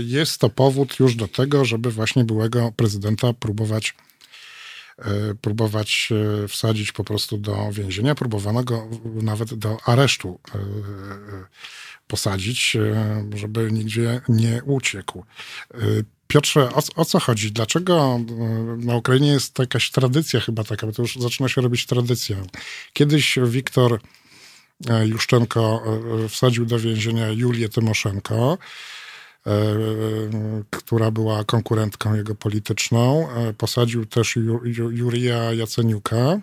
jest 0.03 0.38
to 0.38 0.50
powód 0.50 1.00
już 1.00 1.14
do 1.14 1.29
tego, 1.29 1.64
żeby 1.64 1.90
właśnie 1.90 2.24
byłego 2.24 2.72
prezydenta 2.77 3.33
próbować 3.33 3.94
próbować 5.41 6.09
e, 6.45 6.49
wsadzić 6.49 6.93
po 6.93 7.05
prostu 7.05 7.39
do 7.39 7.73
więzienia. 7.73 8.15
Próbowano 8.15 8.65
go 8.65 8.89
nawet 9.05 9.55
do 9.55 9.77
aresztu 9.85 10.41
e, 10.55 10.59
e, 10.59 10.61
posadzić, 12.07 12.77
e, 12.77 13.25
żeby 13.35 13.73
nigdzie 13.73 14.21
nie 14.29 14.63
uciekł. 14.65 15.25
E, 15.75 15.79
Piotrze, 16.27 16.73
o, 16.73 16.83
o 16.97 17.05
co 17.05 17.21
chodzi? 17.21 17.53
Dlaczego 17.53 18.21
e, 18.21 18.27
na 18.87 18.97
Ukrainie 18.97 19.29
jest 19.29 19.59
jakaś 19.59 19.91
tradycja 19.91 20.41
chyba 20.41 20.65
taka, 20.65 20.87
bo 20.87 20.93
to 20.93 21.03
już 21.03 21.17
zaczyna 21.17 21.49
się 21.49 21.61
robić 21.61 21.87
tradycja. 21.87 22.37
Kiedyś 22.93 23.39
Wiktor 23.43 24.01
e, 24.89 25.07
Juszczenko 25.07 25.83
e, 26.25 26.29
wsadził 26.29 26.67
do 26.67 26.79
więzienia 26.79 27.29
Julię 27.29 27.69
Tymoszenko, 27.69 28.53
e, 28.53 28.57
która 30.71 31.11
była 31.11 31.45
konkurentką 31.45 32.15
jego 32.15 32.35
polityczną. 32.35 33.29
E, 33.31 33.53
Posadził 33.53 34.07
też 34.07 34.37
Ju, 34.37 34.61
Ju, 34.65 34.91
Jurija 34.91 35.53
Jaceniuka, 35.53 36.41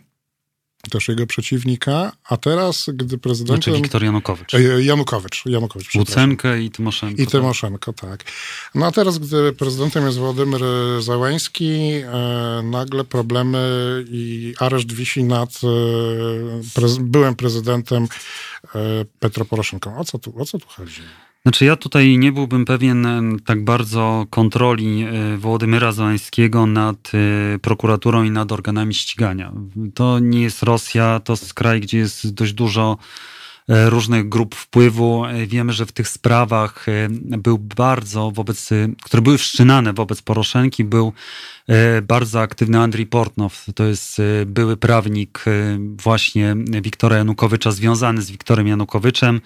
też 0.90 1.08
jego 1.08 1.28
przeciwnika, 1.28 2.12
a 2.24 2.38
teraz, 2.38 2.86
gdy 2.94 3.06
Znaczy 3.06 3.18
prezydentem... 3.18 3.74
Wiktor 3.76 4.04
Janukowicz. 4.04 4.54
E, 4.54 4.82
Janukowicz, 4.82 5.46
Janukowicz. 5.46 5.96
Łucenkę 5.96 6.62
i 6.62 6.72
Tymoszenko. 6.72 7.22
I 7.22 7.28
Tymoszenko, 7.28 7.94
tak. 7.94 8.24
No 8.76 8.86
a 8.86 8.92
teraz, 8.92 9.18
gdy 9.18 9.54
prezydentem 9.54 10.06
jest 10.06 10.18
Władimir 10.18 10.62
Załęski, 11.00 11.72
e, 11.72 12.62
nagle 12.64 13.04
problemy 13.04 13.60
i 14.08 14.54
areszt 14.60 14.92
wisi 14.92 15.24
nad 15.24 15.60
e, 16.78 17.00
byłym 17.00 17.36
prezydentem 17.36 18.08
e, 18.76 19.06
Petro 19.20 19.46
Poroszenką. 19.46 19.98
O 19.98 20.04
co 20.04 20.20
tu, 20.20 20.42
o 20.42 20.46
co 20.46 20.60
tu 20.60 20.68
chodzi? 20.68 21.02
Znaczy 21.43 21.65
ja 21.65 21.75
tutaj 21.75 22.17
nie 22.17 22.32
byłbym 22.32 22.65
pewien 22.65 23.08
tak 23.45 23.63
bardzo 23.63 24.25
kontroli 24.30 25.04
e, 25.04 25.38
Wołodymyra 25.38 25.91
Zeleńskiego 25.91 26.65
nad 26.65 27.12
e, 27.13 27.60
prokuraturą 27.60 28.23
i 28.23 28.32
nad 28.32 28.51
organami 28.51 28.93
ścigania. 28.93 29.51
To 29.93 30.19
nie 30.19 30.41
jest 30.41 30.63
Rosja, 30.63 31.19
to 31.23 31.34
jest 31.34 31.54
kraj, 31.54 31.82
gdzie 31.82 31.97
jest 31.97 32.34
dość 32.34 32.54
dużo 32.54 32.97
różnych 33.67 34.30
grup 34.30 34.56
wpływu. 34.56 35.26
E, 35.26 35.47
Wiemy, 35.47 35.74
że 35.74 35.86
w 35.86 35.91
tych 35.91 36.08
sprawach 36.10 36.89
e, 36.89 37.08
był 37.38 37.58
bardzo 37.58 38.32
wobec, 38.32 38.71
e, 38.71 38.76
które 39.04 39.21
były 39.21 39.38
wszczynane 39.38 39.93
wobec 39.93 40.21
Poroszenki, 40.21 40.84
był 40.84 41.13
e, 41.67 42.02
bardzo 42.02 42.41
aktywny 42.41 42.80
Andrii 42.80 43.06
Portnow. 43.06 43.65
To 43.76 43.84
jest 43.84 44.19
e, 44.19 44.45
były 44.45 44.78
prawnik 44.78 45.43
e, 45.47 45.78
właśnie 45.80 46.56
Wiktora 46.82 47.17
Janukowycza, 47.17 47.71
związany 47.71 48.21
z 48.21 48.32
Wiktorem 48.32 48.67
Janukowiczem. 48.67 49.41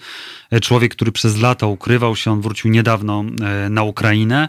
E, 0.50 0.60
Człowiek, 0.60 0.94
który 0.94 1.12
przez 1.12 1.38
lata 1.38 1.66
ukrywał 1.66 2.16
się, 2.16 2.32
on 2.32 2.40
wrócił 2.40 2.70
niedawno 2.70 3.24
e, 3.42 3.68
na 3.70 3.82
Ukrainę. 3.82 4.48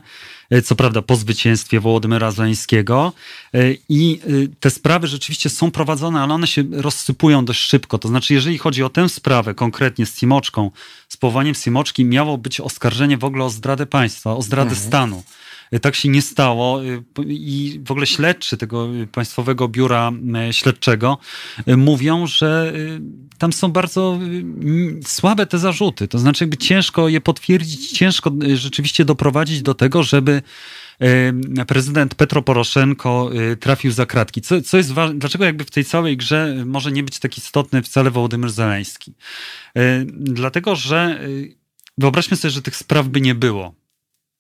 E, 0.49 0.61
Co 0.61 0.75
prawda 0.75 1.01
po 1.01 1.15
zwycięstwie 1.15 1.79
Wołodymyra 1.79 2.31
Zeleńskiego. 2.31 3.13
E, 3.53 3.59
I 3.89 4.19
e, 4.23 4.27
te 4.59 4.69
sprawy 4.69 5.07
rzeczywiście 5.07 5.49
są 5.49 5.71
prowadzone, 5.71 6.21
ale 6.21 6.33
one 6.33 6.47
się 6.47 6.63
rozsypują 6.71 7.45
dość 7.45 7.59
szybko. 7.59 7.97
To 7.97 8.07
znaczy, 8.07 8.33
jeżeli 8.33 8.57
chodzi 8.57 8.83
o 8.83 8.89
tę 8.89 9.09
sprawę 9.09 9.53
konkretnie 9.53 10.05
z 10.05 10.19
Simoczką, 10.19 10.71
z 11.09 11.17
powołaniem 11.17 11.55
Simoczki, 11.55 12.05
miało 12.05 12.37
być 12.37 12.59
oskarżenie 12.59 13.17
w 13.17 13.23
ogóle 13.23 13.45
o 13.45 13.49
zdradę 13.49 13.85
państwa, 13.85 14.35
o 14.35 14.41
zdradę 14.41 14.75
stanu. 14.75 15.23
E, 15.71 15.79
Tak 15.79 15.95
się 15.95 16.09
nie 16.09 16.21
stało 16.21 16.79
p- 17.13 17.23
i 17.27 17.81
w 17.85 17.91
ogóle 17.91 18.07
śledczy 18.07 18.57
tego 18.57 18.89
e, 19.03 19.07
Państwowego 19.07 19.67
Biura 19.67 20.11
Śledczego 20.51 21.17
mówią, 21.77 22.27
że 22.27 22.73
tam 23.37 23.53
są 23.53 23.71
bardzo 23.71 24.19
słabe 25.05 25.45
te 25.45 25.59
zarzuty. 25.59 26.07
To 26.07 26.19
znaczy, 26.19 26.43
jakby 26.43 26.57
ciężko 26.57 27.09
je 27.09 27.21
potwierdzić, 27.21 27.91
ciężko 27.91 28.31
rzeczywiście 28.53 29.05
doprowadzić 29.05 29.61
do 29.61 29.73
tego, 29.73 30.03
żeby 30.03 30.41
prezydent 31.67 32.15
Petro 32.15 32.41
Poroszenko 32.41 33.29
trafił 33.59 33.91
za 33.91 34.05
kratki. 34.05 34.41
Co, 34.41 34.61
co 34.61 34.77
jest 34.77 34.91
ważne, 34.91 35.19
dlaczego 35.19 35.45
jakby 35.45 35.63
w 35.63 35.71
tej 35.71 35.85
całej 35.85 36.17
grze 36.17 36.63
może 36.65 36.91
nie 36.91 37.03
być 37.03 37.19
tak 37.19 37.37
istotny 37.37 37.81
wcale 37.81 38.11
Wołodymyr 38.11 38.49
Zeleński? 38.49 39.13
Dlatego, 40.13 40.75
że 40.75 41.19
wyobraźmy 41.97 42.37
sobie, 42.37 42.51
że 42.51 42.61
tych 42.61 42.75
spraw 42.75 43.07
by 43.07 43.21
nie 43.21 43.35
było. 43.35 43.73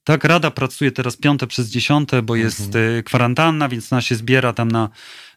Tak, 0.07 0.23
Rada 0.23 0.51
pracuje 0.51 0.91
teraz 0.91 1.17
piąte 1.17 1.47
przez 1.47 1.69
dziesiąte, 1.69 2.21
bo 2.21 2.35
jest 2.35 2.75
e, 2.75 3.03
kwarantanna, 3.03 3.69
więc 3.69 3.93
ona 3.93 4.01
się 4.01 4.15
zbiera 4.15 4.53
tam 4.53 4.71
na 4.71 4.89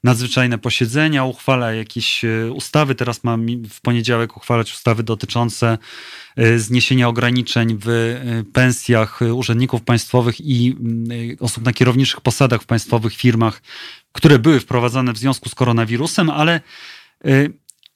nadzwyczajne 0.04 0.58
posiedzenia, 0.58 1.24
uchwala 1.24 1.72
jakieś 1.72 2.24
e, 2.24 2.52
ustawy. 2.52 2.94
Teraz 2.94 3.24
ma 3.24 3.36
mi- 3.36 3.68
w 3.68 3.80
poniedziałek 3.80 4.36
uchwalać 4.36 4.72
ustawy 4.72 5.02
dotyczące 5.02 5.78
e, 6.36 6.58
zniesienia 6.58 7.08
ograniczeń 7.08 7.78
w 7.84 7.88
pensjach 8.52 9.20
urzędników 9.34 9.82
państwowych 9.82 10.40
i 10.40 10.76
mm, 10.80 11.08
osób 11.40 11.64
na 11.64 11.72
kierowniczych 11.72 12.20
posadach 12.20 12.62
w 12.62 12.66
państwowych 12.66 13.14
firmach, 13.14 13.62
które 14.12 14.38
były 14.38 14.60
wprowadzane 14.60 15.12
w 15.12 15.18
związku 15.18 15.48
z 15.48 15.54
koronawirusem, 15.54 16.30
ale 16.30 16.60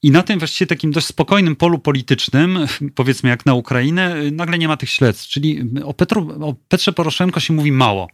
i 0.05 0.11
na 0.11 0.23
tym 0.23 0.39
właściwie 0.39 0.67
takim 0.67 0.91
dość 0.91 1.07
spokojnym 1.07 1.57
polu 1.57 1.79
politycznym, 1.79 2.59
powiedzmy 2.95 3.29
jak 3.31 3.47
na 3.47 3.55
Ukrainę, 3.55 4.17
nagle 4.33 4.59
nie 4.59 4.69
ma 4.69 4.77
tych 4.77 4.91
śledztw. 4.91 5.29
Czyli 5.29 5.63
o, 5.85 5.95
Petru, 5.95 6.29
o 6.41 6.55
Petrze 6.69 6.93
Poroszenko 6.93 7.41
się 7.41 7.53
mówi 7.53 7.73
mało. 7.73 8.09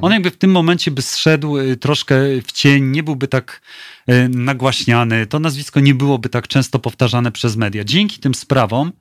On 0.00 0.12
jakby 0.12 0.30
w 0.30 0.36
tym 0.36 0.50
momencie 0.50 0.90
by 0.90 1.02
zszedł 1.02 1.58
y, 1.58 1.76
troszkę 1.76 2.16
w 2.44 2.52
cień, 2.52 2.84
nie 2.84 3.02
byłby 3.02 3.28
tak 3.28 3.60
y, 4.10 4.28
nagłaśniany, 4.28 5.26
to 5.26 5.38
nazwisko 5.38 5.80
nie 5.80 5.94
byłoby 5.94 6.28
tak 6.28 6.48
często 6.48 6.78
powtarzane 6.78 7.32
przez 7.32 7.56
media. 7.56 7.84
Dzięki 7.84 8.18
tym 8.18 8.34
sprawom 8.34 8.92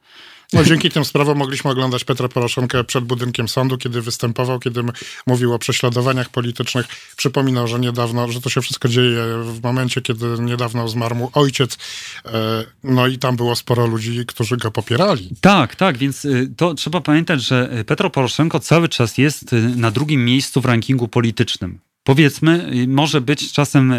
No, 0.54 0.64
dzięki 0.64 0.90
tym 0.90 1.06
sprawom 1.06 1.38
mogliśmy 1.38 1.72
oglądać 1.72 2.04
Petra 2.04 2.28
Poroszenkę 2.28 2.84
przed 2.84 3.04
budynkiem 3.04 3.48
sądu, 3.48 3.78
kiedy 3.78 4.02
występował, 4.02 4.60
kiedy 4.60 4.82
mówił 5.28 5.54
o 5.54 5.60
prześladowaniach 5.60 6.30
politycznych. 6.30 6.86
Przypominał, 7.18 7.68
że 7.68 7.80
niedawno, 7.80 8.32
że 8.32 8.42
to 8.42 8.50
się 8.50 8.62
wszystko 8.62 8.88
dzieje 8.88 9.24
w 9.44 9.64
momencie, 9.64 10.02
kiedy 10.02 10.26
niedawno 10.40 10.88
zmarł 10.88 11.16
mu 11.16 11.32
ojciec. 11.34 11.78
E, 12.26 12.66
No 12.84 13.08
i 13.08 13.18
tam 13.18 13.36
było 13.36 13.56
sporo 13.56 13.88
ludzi, 13.88 14.26
którzy 14.28 14.58
go 14.58 14.72
popierali. 14.72 15.30
Tak, 15.42 15.76
tak, 15.76 15.98
więc 15.98 16.26
y, 16.26 16.54
to 16.58 16.74
trzeba 16.74 17.02
pamiętać, 17.02 17.42
że 17.44 17.80
y, 17.80 17.84
Petro 17.86 18.10
Poroszenko 18.10 18.60
cały 18.60 18.90
czas 18.90 19.18
jest 19.18 19.54
y, 19.54 19.62
na 19.76 19.92
drugim 19.92 20.26
miejscu 20.26 20.62
w 20.62 20.66
rankingu 20.66 21.08
politycznym. 21.08 21.80
Powiedzmy, 22.04 22.72
może 22.88 23.22
być 23.22 23.52
czasem 23.54 23.94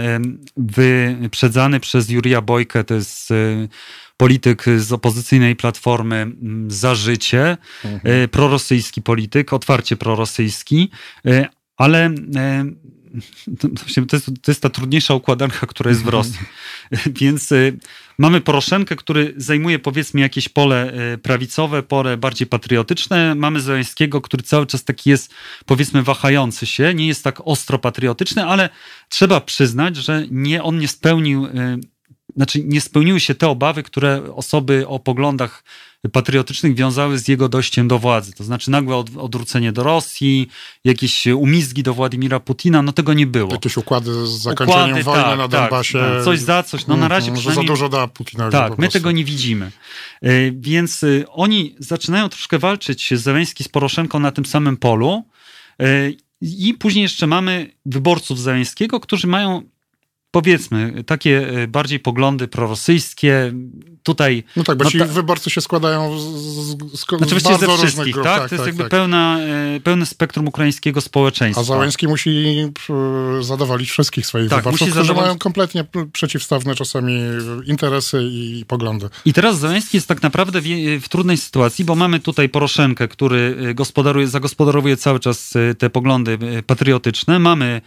wyprzedzany 0.56 1.80
przez 1.80 2.10
Jurija 2.10 2.40
Bojkę, 2.40 2.84
to 2.84 2.94
jest 2.94 3.28
polityk 4.22 4.64
z 4.78 4.92
opozycyjnej 4.92 5.56
platformy 5.56 6.16
mm, 6.16 6.70
Za 6.70 6.94
Życie, 6.94 7.56
y, 8.24 8.28
prorosyjski 8.28 9.02
polityk, 9.02 9.52
otwarcie 9.52 9.96
prorosyjski, 9.96 10.90
y, 11.26 11.46
ale 11.76 12.10
y, 12.10 12.16
to, 13.58 14.16
jest, 14.16 14.26
to 14.42 14.50
jest 14.50 14.62
ta 14.62 14.70
trudniejsza 14.70 15.14
układanka, 15.14 15.66
która 15.66 15.90
jest 15.90 16.02
w 16.02 16.08
Rosji. 16.08 16.38
Więc 17.20 17.52
y, 17.52 17.78
mamy 18.18 18.40
Poroszenkę, 18.40 18.96
który 18.96 19.34
zajmuje 19.36 19.78
powiedzmy 19.78 20.20
jakieś 20.20 20.48
pole 20.48 20.92
y, 21.14 21.18
prawicowe, 21.18 21.82
pole 21.82 22.16
bardziej 22.16 22.46
patriotyczne. 22.46 23.34
Mamy 23.34 23.60
Zeleńskiego, 23.60 24.20
który 24.20 24.42
cały 24.42 24.66
czas 24.66 24.84
taki 24.84 25.10
jest 25.10 25.34
powiedzmy 25.66 26.02
wahający 26.02 26.66
się, 26.66 26.94
nie 26.94 27.06
jest 27.06 27.24
tak 27.24 27.40
ostro 27.44 27.78
patriotyczny, 27.78 28.44
ale 28.44 28.68
trzeba 29.08 29.40
przyznać, 29.40 29.96
że 29.96 30.26
nie, 30.30 30.62
on 30.62 30.78
nie 30.78 30.88
spełnił 30.88 31.46
y, 31.46 31.50
znaczy 32.36 32.64
nie 32.64 32.80
spełniły 32.80 33.20
się 33.20 33.34
te 33.34 33.48
obawy, 33.48 33.82
które 33.82 34.34
osoby 34.34 34.88
o 34.88 34.98
poglądach 34.98 35.64
patriotycznych 36.12 36.74
wiązały 36.74 37.18
z 37.18 37.28
jego 37.28 37.48
dojściem 37.48 37.88
do 37.88 37.98
władzy. 37.98 38.32
To 38.32 38.44
znaczy 38.44 38.70
nagłe 38.70 38.96
od, 38.96 39.16
odwrócenie 39.16 39.72
do 39.72 39.82
Rosji, 39.82 40.48
jakieś 40.84 41.26
umizgi 41.26 41.82
do 41.82 41.94
Władimira 41.94 42.40
Putina, 42.40 42.82
no 42.82 42.92
tego 42.92 43.14
nie 43.14 43.26
było. 43.26 43.52
Jakieś 43.52 43.76
układy 43.76 44.26
z 44.26 44.30
zakończeniem 44.30 44.84
Układy, 44.84 45.02
wojny 45.02 45.22
tak, 45.22 45.38
na 45.38 45.48
tak, 45.48 45.60
Donbasie. 45.60 45.98
tak. 45.98 46.24
Coś 46.24 46.40
za 46.40 46.62
coś. 46.62 46.86
No 46.86 46.96
na 46.96 47.08
razie 47.08 47.28
Mhm, 47.28 47.36
Że 47.36 47.42
za 47.42 47.50
przynajmniej- 47.50 47.68
dużo 47.76 47.88
da 47.88 48.06
Putinowi 48.08 48.52
Tak, 48.52 48.78
my 48.78 48.88
tego 48.88 49.10
nie 49.10 49.24
widzimy. 49.24 49.70
Y, 50.26 50.54
Więc 50.56 51.02
y, 51.02 51.24
oni 51.28 51.74
zaczynają 51.78 52.28
troszkę 52.28 52.58
walczyć 52.58 53.14
Zeleński 53.14 53.64
z 53.64 53.68
Poroszenką 53.68 54.18
na 54.20 54.32
tym 54.32 54.46
samym 54.46 54.76
polu. 54.76 55.24
Y, 55.82 56.16
I 56.40 56.74
później 56.74 57.02
jeszcze 57.02 57.26
mamy 57.26 57.70
wyborców 57.86 58.38
Zeleńskiego, 58.40 59.00
którzy 59.00 59.26
mają 59.26 59.62
powiedzmy 60.32 61.04
takie 61.06 61.58
y, 61.62 61.68
bardziej 61.68 62.00
poglądy 62.00 62.48
prorosyjskie. 62.48 63.52
Tutaj 64.02 64.44
No 64.56 64.64
tak, 64.64 64.78
bo 64.78 64.84
No 64.84 64.90
ci 64.90 64.98
ta- 64.98 65.04
wyborcy 65.04 65.50
się 65.50 65.60
składają 65.60 66.18
z, 66.18 66.22
z, 66.22 66.26
z, 66.92 67.00
z 67.00 67.06
znaczy 67.18 67.40
ze 67.40 67.48
bardzo 67.50 67.66
różnych 67.66 67.78
wszystkich, 67.90 68.14
grup. 68.14 68.24
tak? 68.26 68.48
To 68.48 68.54
jest 68.54 68.66
jakby 68.66 68.84
Pełna, 68.88 69.38
y, 69.76 69.80
pełne 69.80 70.06
spektrum 70.06 70.48
ukraińskiego 70.48 71.00
społeczeństwa. 71.00 71.60
A 71.60 71.64
Załęski 71.64 72.08
musi 72.08 72.30
e, 73.40 73.42
zadowolić 73.42 73.90
wszystkich 73.90 74.26
swoich 74.26 74.50
Tak, 74.50 74.58
wyborców, 74.58 74.88
którzy 74.88 75.00
zadowolić- 75.06 75.20
mają 75.22 75.38
kompletnie 75.38 75.84
przeciwstawne 76.12 76.74
czasami 76.74 77.20
interesy 77.66 78.22
i 78.30 78.64
poglądy. 78.68 79.08
I 79.24 79.32
teraz 79.32 79.58
Zeleński 79.58 79.96
jest 79.96 80.08
tak 80.08 80.22
naprawdę 80.22 80.60
w, 80.60 80.64
w 81.02 81.08
trudnej 81.08 81.36
sytuacji, 81.36 81.84
bo 81.84 81.94
mamy 81.94 82.20
tutaj 82.20 82.48
Poroszenkę, 82.48 83.08
który 83.08 83.56
gospodaruje, 83.74 84.28
zagospodarowuje 84.28 84.96
cały 84.96 85.20
czas 85.20 85.54
te 85.78 85.90
poglądy 85.90 86.38
patriotyczne. 86.66 87.38
Mamy 87.38 87.80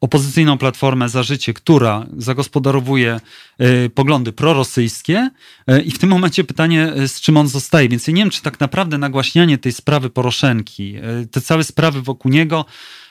opozycyjną 0.00 0.58
platformę 0.58 1.08
za 1.08 1.22
życie, 1.22 1.54
która 1.54 2.06
zagospodarowuje 2.16 3.20
y, 3.60 3.90
poglądy 3.90 4.32
prorosyjskie 4.32 5.30
y, 5.70 5.82
i 5.82 5.90
w 5.90 5.98
tym 5.98 6.10
momencie 6.10 6.44
pytanie, 6.44 6.92
y, 6.96 7.08
z 7.08 7.20
czym 7.20 7.36
on 7.36 7.48
zostaje. 7.48 7.88
Więc 7.88 8.06
ja 8.06 8.12
nie 8.14 8.22
wiem, 8.22 8.30
czy 8.30 8.42
tak 8.42 8.60
naprawdę 8.60 8.98
nagłaśnianie 8.98 9.58
tej 9.58 9.72
sprawy 9.72 10.10
Poroszenki, 10.10 10.96
y, 10.96 11.26
te 11.26 11.40
całe 11.40 11.64
sprawy 11.64 12.02
wokół 12.02 12.30
niego, 12.30 12.64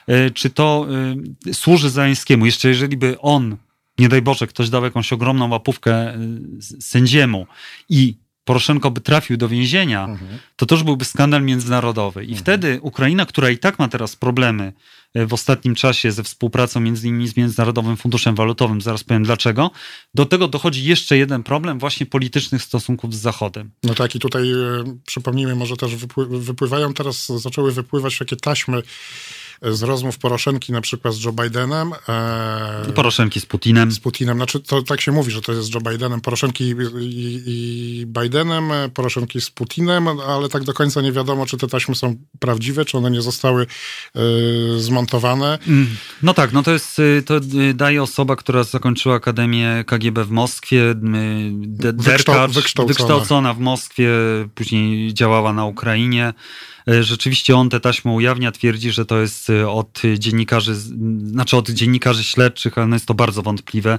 y, 0.08 0.30
czy 0.30 0.50
to 0.50 0.86
y, 1.46 1.54
służy 1.54 1.90
Zeleńskiemu. 1.90 2.46
Jeszcze 2.46 2.68
jeżeli 2.68 2.96
by 2.96 3.20
on 3.20 3.56
nie 3.98 4.08
daj 4.08 4.22
Boże, 4.22 4.46
ktoś 4.46 4.70
dał 4.70 4.84
jakąś 4.84 5.12
ogromną 5.12 5.50
łapówkę 5.50 6.14
y, 6.14 6.82
sędziemu 6.82 7.46
i 7.88 8.16
Poroszenko 8.44 8.90
by 8.90 9.00
trafił 9.00 9.36
do 9.36 9.48
więzienia, 9.48 10.08
to 10.56 10.66
to 10.66 10.74
już 10.74 10.84
byłby 10.84 11.04
skandal 11.04 11.42
międzynarodowy. 11.42 12.24
I 12.24 12.36
wtedy 12.36 12.78
Ukraina, 12.82 13.26
która 13.26 13.50
i 13.50 13.58
tak 13.58 13.78
ma 13.78 13.88
teraz 13.88 14.16
problemy 14.16 14.72
y, 14.72 15.05
w 15.26 15.32
ostatnim 15.32 15.74
czasie 15.74 16.12
ze 16.12 16.22
współpracą 16.22 16.80
między 16.80 17.08
innymi 17.08 17.28
z 17.28 17.36
Międzynarodowym 17.36 17.96
Funduszem 17.96 18.34
Walutowym, 18.34 18.80
zaraz 18.80 19.04
powiem 19.04 19.22
dlaczego, 19.22 19.70
do 20.14 20.26
tego 20.26 20.48
dochodzi 20.48 20.84
jeszcze 20.84 21.16
jeden 21.16 21.42
problem 21.42 21.78
właśnie 21.78 22.06
politycznych 22.06 22.62
stosunków 22.62 23.14
z 23.14 23.20
Zachodem. 23.20 23.70
No 23.82 23.94
tak, 23.94 24.14
i 24.14 24.18
tutaj 24.18 24.52
e, 24.52 24.56
przypomnijmy, 25.06 25.54
może 25.54 25.76
też 25.76 25.96
wypły, 25.96 26.40
wypływają 26.40 26.94
teraz, 26.94 27.26
zaczęły 27.26 27.72
wypływać 27.72 28.18
takie 28.18 28.36
taśmy 28.36 28.82
z 29.62 29.82
rozmów 29.82 30.18
Poroszenki 30.18 30.72
na 30.72 30.80
przykład 30.80 31.14
z 31.14 31.24
Joe 31.24 31.32
Bidenem. 31.32 31.92
E, 32.08 32.92
Poroszenki 32.94 33.40
z 33.40 33.46
Putinem. 33.46 33.92
z 33.92 34.00
Putinem. 34.00 34.36
Znaczy, 34.36 34.60
to 34.60 34.82
tak 34.82 35.00
się 35.00 35.12
mówi, 35.12 35.30
że 35.32 35.40
to 35.42 35.52
jest 35.52 35.74
Joe 35.74 35.80
Bidenem, 35.80 36.20
Poroszenki 36.20 36.64
i, 36.64 36.74
i, 37.00 37.42
i 37.46 38.06
Bidenem, 38.06 38.64
Poroszenki 38.94 39.40
z 39.40 39.50
Putinem, 39.50 40.08
ale 40.08 40.48
tak 40.48 40.64
do 40.64 40.72
końca 40.74 41.00
nie 41.00 41.12
wiadomo, 41.12 41.46
czy 41.46 41.56
te 41.56 41.66
taśmy 41.68 41.94
są 41.94 42.16
prawdziwe, 42.38 42.84
czy 42.84 42.98
one 42.98 43.10
nie 43.10 43.22
zostały 43.22 43.66
e, 44.16 44.20
zmontowane. 44.80 45.58
Mm, 45.68 45.86
No 46.22 46.34
tak, 46.34 46.52
no 46.52 46.62
to 46.62 46.70
jest, 46.72 46.98
y, 46.98 47.22
to 47.26 47.36
y, 47.36 47.74
daje 47.74 48.02
osoba, 48.02 48.36
która 48.36 48.64
zakończyła 48.64 49.14
Akademię 49.14 49.84
KGB 49.86 50.24
w 50.24 50.30
Moskwie, 50.30 50.90
y, 50.90 50.94
de- 51.54 51.92
derkacz, 51.92 52.50
wykształcona. 52.52 52.88
wykształcona 52.88 53.54
w 53.54 53.58
Moskwie, 53.60 54.10
później 54.54 55.14
działała 55.14 55.52
na 55.52 55.64
Ukrainie. 55.64 56.32
Y, 56.90 57.04
Rzeczywiście 57.04 57.56
on 57.56 57.70
te 57.70 57.80
taśmy 57.80 58.10
ujawnia, 58.10 58.52
twierdzi, 58.52 58.92
że 58.92 59.06
to 59.06 59.20
jest 59.20 59.50
y, 59.50 59.68
od 59.68 60.02
dziennikarzy, 60.18 60.74
znaczy 60.74 61.56
od 61.56 61.70
dziennikarzy 61.70 62.24
śledczych, 62.24 62.78
ale 62.78 62.92
jest 62.92 63.06
to 63.06 63.14
bardzo 63.14 63.42
wątpliwe. 63.42 63.98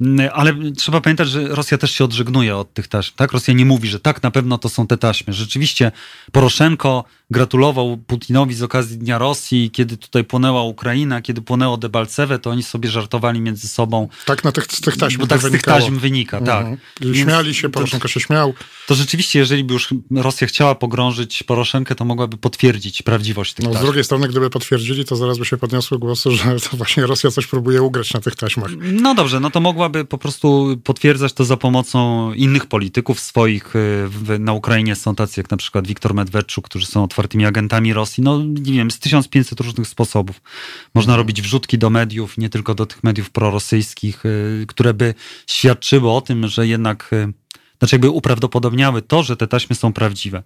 Mm, 0.00 0.30
Ale 0.34 0.54
trzeba 0.76 1.00
pamiętać, 1.00 1.28
że 1.28 1.48
Rosja 1.48 1.78
też 1.78 1.90
się 1.90 2.04
odżegnuje 2.04 2.56
od 2.56 2.74
tych 2.74 2.88
taśm. 2.88 3.12
Tak? 3.16 3.32
Rosja 3.32 3.54
nie 3.54 3.64
mówi, 3.64 3.88
że 3.88 4.00
tak, 4.00 4.22
na 4.22 4.30
pewno 4.30 4.58
to 4.58 4.68
są 4.68 4.86
te 4.86 4.98
taśmy. 4.98 5.32
Rzeczywiście 5.32 5.92
Poroszenko 6.32 7.04
gratulował 7.30 7.96
Putinowi 7.96 8.54
z 8.54 8.62
okazji 8.62 8.98
Dnia 8.98 9.18
Rosji, 9.18 9.70
kiedy 9.70 9.96
tutaj 9.96 10.24
płonęła 10.24 10.62
Ukraina, 10.62 11.22
kiedy 11.22 11.42
płonęło 11.42 11.76
Debalceve, 11.76 12.38
to 12.38 12.50
oni 12.50 12.62
sobie 12.62 12.88
żartowali 12.90 13.40
między 13.40 13.68
sobą. 13.68 14.08
Tak 14.24 14.44
na 14.44 14.52
tych, 14.52 14.64
z 14.64 14.80
tych 14.80 14.96
taśm 14.96 15.18
Bo 15.18 15.26
tak 15.26 15.40
z 15.40 15.50
tych 15.50 15.62
taśm 15.62 15.98
wynika, 15.98 16.40
tak. 16.40 16.58
Mhm. 16.60 16.78
I 17.00 17.04
Więc 17.04 17.16
Śmiali 17.16 17.54
się, 17.54 17.68
Poroszenko 17.68 18.08
się 18.08 18.20
śmiał. 18.20 18.54
To 18.86 18.94
rzeczywiście, 18.94 19.38
jeżeli 19.38 19.64
by 19.64 19.72
już 19.74 19.88
Rosja 20.10 20.46
chciała 20.46 20.74
pogrążyć 20.74 21.42
Poroszenkę, 21.42 21.94
to 21.94 22.04
mogłaby 22.04 22.36
potwierdzić 22.36 23.02
prawdziwość 23.02 23.54
tych 23.54 23.64
No, 23.64 23.70
z 23.70 23.74
taśm. 23.74 23.86
drugiej 23.86 24.04
strony, 24.04 24.28
gdyby 24.28 24.50
potwierdzili, 24.50 25.04
to 25.04 25.16
zaraz 25.16 25.38
by 25.38 25.44
się 25.44 25.56
podniosły 25.56 25.98
głosy, 25.98 26.30
że 26.30 26.60
to 26.60 26.76
właśnie 26.76 27.06
Rosja 27.06 27.30
coś 27.30 27.46
próbuje 27.46 27.82
ugrać 27.82 28.14
na 28.14 28.20
tych 28.20 28.36
taśmach. 28.36 28.70
No 28.80 29.14
dobrze, 29.14 29.40
no 29.40 29.50
to 29.50 29.60
mogłaby 29.60 30.04
po 30.04 30.18
prostu 30.18 30.76
potwierdzać 30.84 31.32
to 31.32 31.44
za 31.44 31.56
pomocą 31.56 32.32
innych 32.32 32.66
polityków 32.66 33.20
swoich. 33.20 33.76
y, 33.76 34.38
na 34.38 34.52
Ukrainie 34.52 34.96
są 34.96 35.14
tacy 35.14 35.40
jak 35.40 35.50
na 35.50 35.56
przykład 35.56 35.86
Wiktor 35.86 36.14
Medwedczuk, 36.14 36.64
którzy 36.64 36.86
są 36.86 37.04
otwartymi 37.18 37.46
agentami 37.46 37.92
Rosji. 37.92 38.22
No 38.22 38.42
nie 38.44 38.72
wiem, 38.72 38.90
z 38.90 38.98
1500 38.98 39.60
różnych 39.60 39.88
sposobów. 39.88 40.42
Można 40.94 41.16
robić 41.16 41.42
wrzutki 41.42 41.78
do 41.78 41.90
mediów, 41.90 42.38
nie 42.38 42.48
tylko 42.48 42.74
do 42.74 42.86
tych 42.86 43.04
mediów 43.04 43.30
prorosyjskich, 43.30 44.26
y, 44.26 44.64
które 44.68 44.94
by 44.94 45.14
świadczyły 45.46 46.10
o 46.10 46.20
tym, 46.20 46.46
że 46.48 46.66
jednak, 46.66 47.10
y, 47.12 47.32
znaczy 47.78 47.94
jakby 47.94 48.10
uprawdopodobniały 48.10 49.02
to, 49.02 49.22
że 49.22 49.36
te 49.36 49.46
taśmy 49.46 49.76
są 49.76 49.92
prawdziwe. 49.92 50.42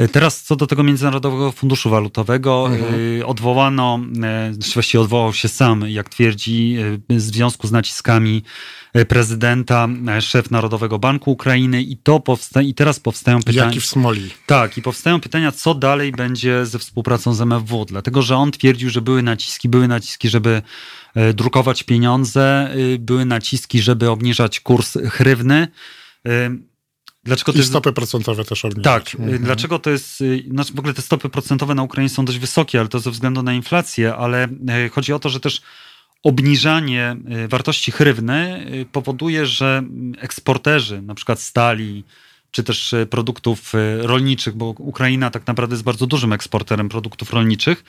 Y, 0.00 0.08
Teraz 0.08 0.42
co 0.42 0.56
do 0.56 0.66
tego 0.66 0.82
Międzynarodowego 0.82 1.52
Funduszu 1.52 1.90
Walutowego, 1.90 2.70
y, 3.18 3.26
odwołano, 3.26 4.00
y, 4.50 4.54
znaczy 4.54 4.72
właściwie 4.74 5.00
odwołał 5.00 5.32
się 5.32 5.48
sam, 5.48 5.84
jak 5.88 6.08
twierdzi, 6.08 6.76
w 7.08 7.20
związku 7.20 7.66
z 7.66 7.72
naciskami 7.72 8.42
prezydenta, 9.08 9.88
szef 10.20 10.50
Narodowego 10.50 10.98
Banku 10.98 11.30
Ukrainy 11.32 11.82
i 11.82 11.96
to 11.96 12.20
powsta- 12.20 12.62
i 12.62 12.74
teraz 12.74 13.00
powstają 13.00 13.38
pytania. 13.38 13.64
Jaki 13.64 13.80
w 13.80 13.86
smoli. 13.86 14.30
Tak, 14.46 14.78
i 14.78 14.82
powstają 14.82 15.20
pytania, 15.20 15.52
co 15.52 15.74
dalej 15.74 16.12
będzie 16.12 16.66
ze 16.66 16.78
współpracą 16.78 17.34
z 17.34 17.40
MFW, 17.40 17.84
dlatego 17.84 18.22
że 18.22 18.36
on 18.36 18.50
twierdził, 18.52 18.90
że 18.90 19.02
były 19.02 19.22
naciski, 19.22 19.68
były 19.68 19.88
naciski, 19.88 20.28
żeby 20.28 20.62
e, 21.14 21.32
drukować 21.34 21.82
pieniądze, 21.82 22.70
były 22.98 23.24
naciski, 23.24 23.82
żeby 23.82 24.10
obniżać 24.10 24.60
kurs 24.60 24.98
hrywny. 25.10 25.68
Dlaczego 27.24 27.52
I 27.52 27.56
jest... 27.56 27.68
stopy 27.68 27.92
procentowe 27.92 28.44
też 28.44 28.64
obniżyć. 28.64 28.84
Tak, 28.84 29.14
y, 29.14 29.18
Mhm. 29.18 29.42
dlaczego 29.42 29.78
to 29.78 29.90
jest, 29.90 30.20
y, 30.20 30.44
znaczy 30.50 30.72
w 30.74 30.78
ogóle 30.78 30.94
te 30.94 31.02
stopy 31.02 31.28
procentowe 31.28 31.74
na 31.74 31.82
Ukrainie 31.82 32.08
są 32.08 32.24
dość 32.24 32.38
wysokie, 32.38 32.80
ale 32.80 32.88
to 32.88 33.00
ze 33.00 33.10
względu 33.10 33.42
na 33.42 33.52
inflację, 33.52 34.14
ale 34.14 34.48
y, 34.86 34.88
chodzi 34.88 35.12
o 35.12 35.18
to, 35.18 35.28
że 35.28 35.40
też 35.40 35.62
obniżanie 36.22 37.16
wartości 37.48 37.92
hrywny 37.92 38.66
powoduje, 38.92 39.46
że 39.46 39.78
mm, 39.78 40.14
eksporterzy, 40.20 41.02
na 41.02 41.14
przykład 41.14 41.40
stali, 41.40 42.04
czy 42.50 42.62
też 42.64 42.94
produktów 43.10 43.72
rolniczych, 43.98 44.54
bo 44.54 44.66
Ukraina 44.66 45.30
tak 45.30 45.46
naprawdę 45.46 45.74
jest 45.74 45.84
bardzo 45.84 46.06
dużym 46.06 46.32
eksporterem 46.32 46.88
produktów 46.88 47.32
rolniczych, 47.32 47.84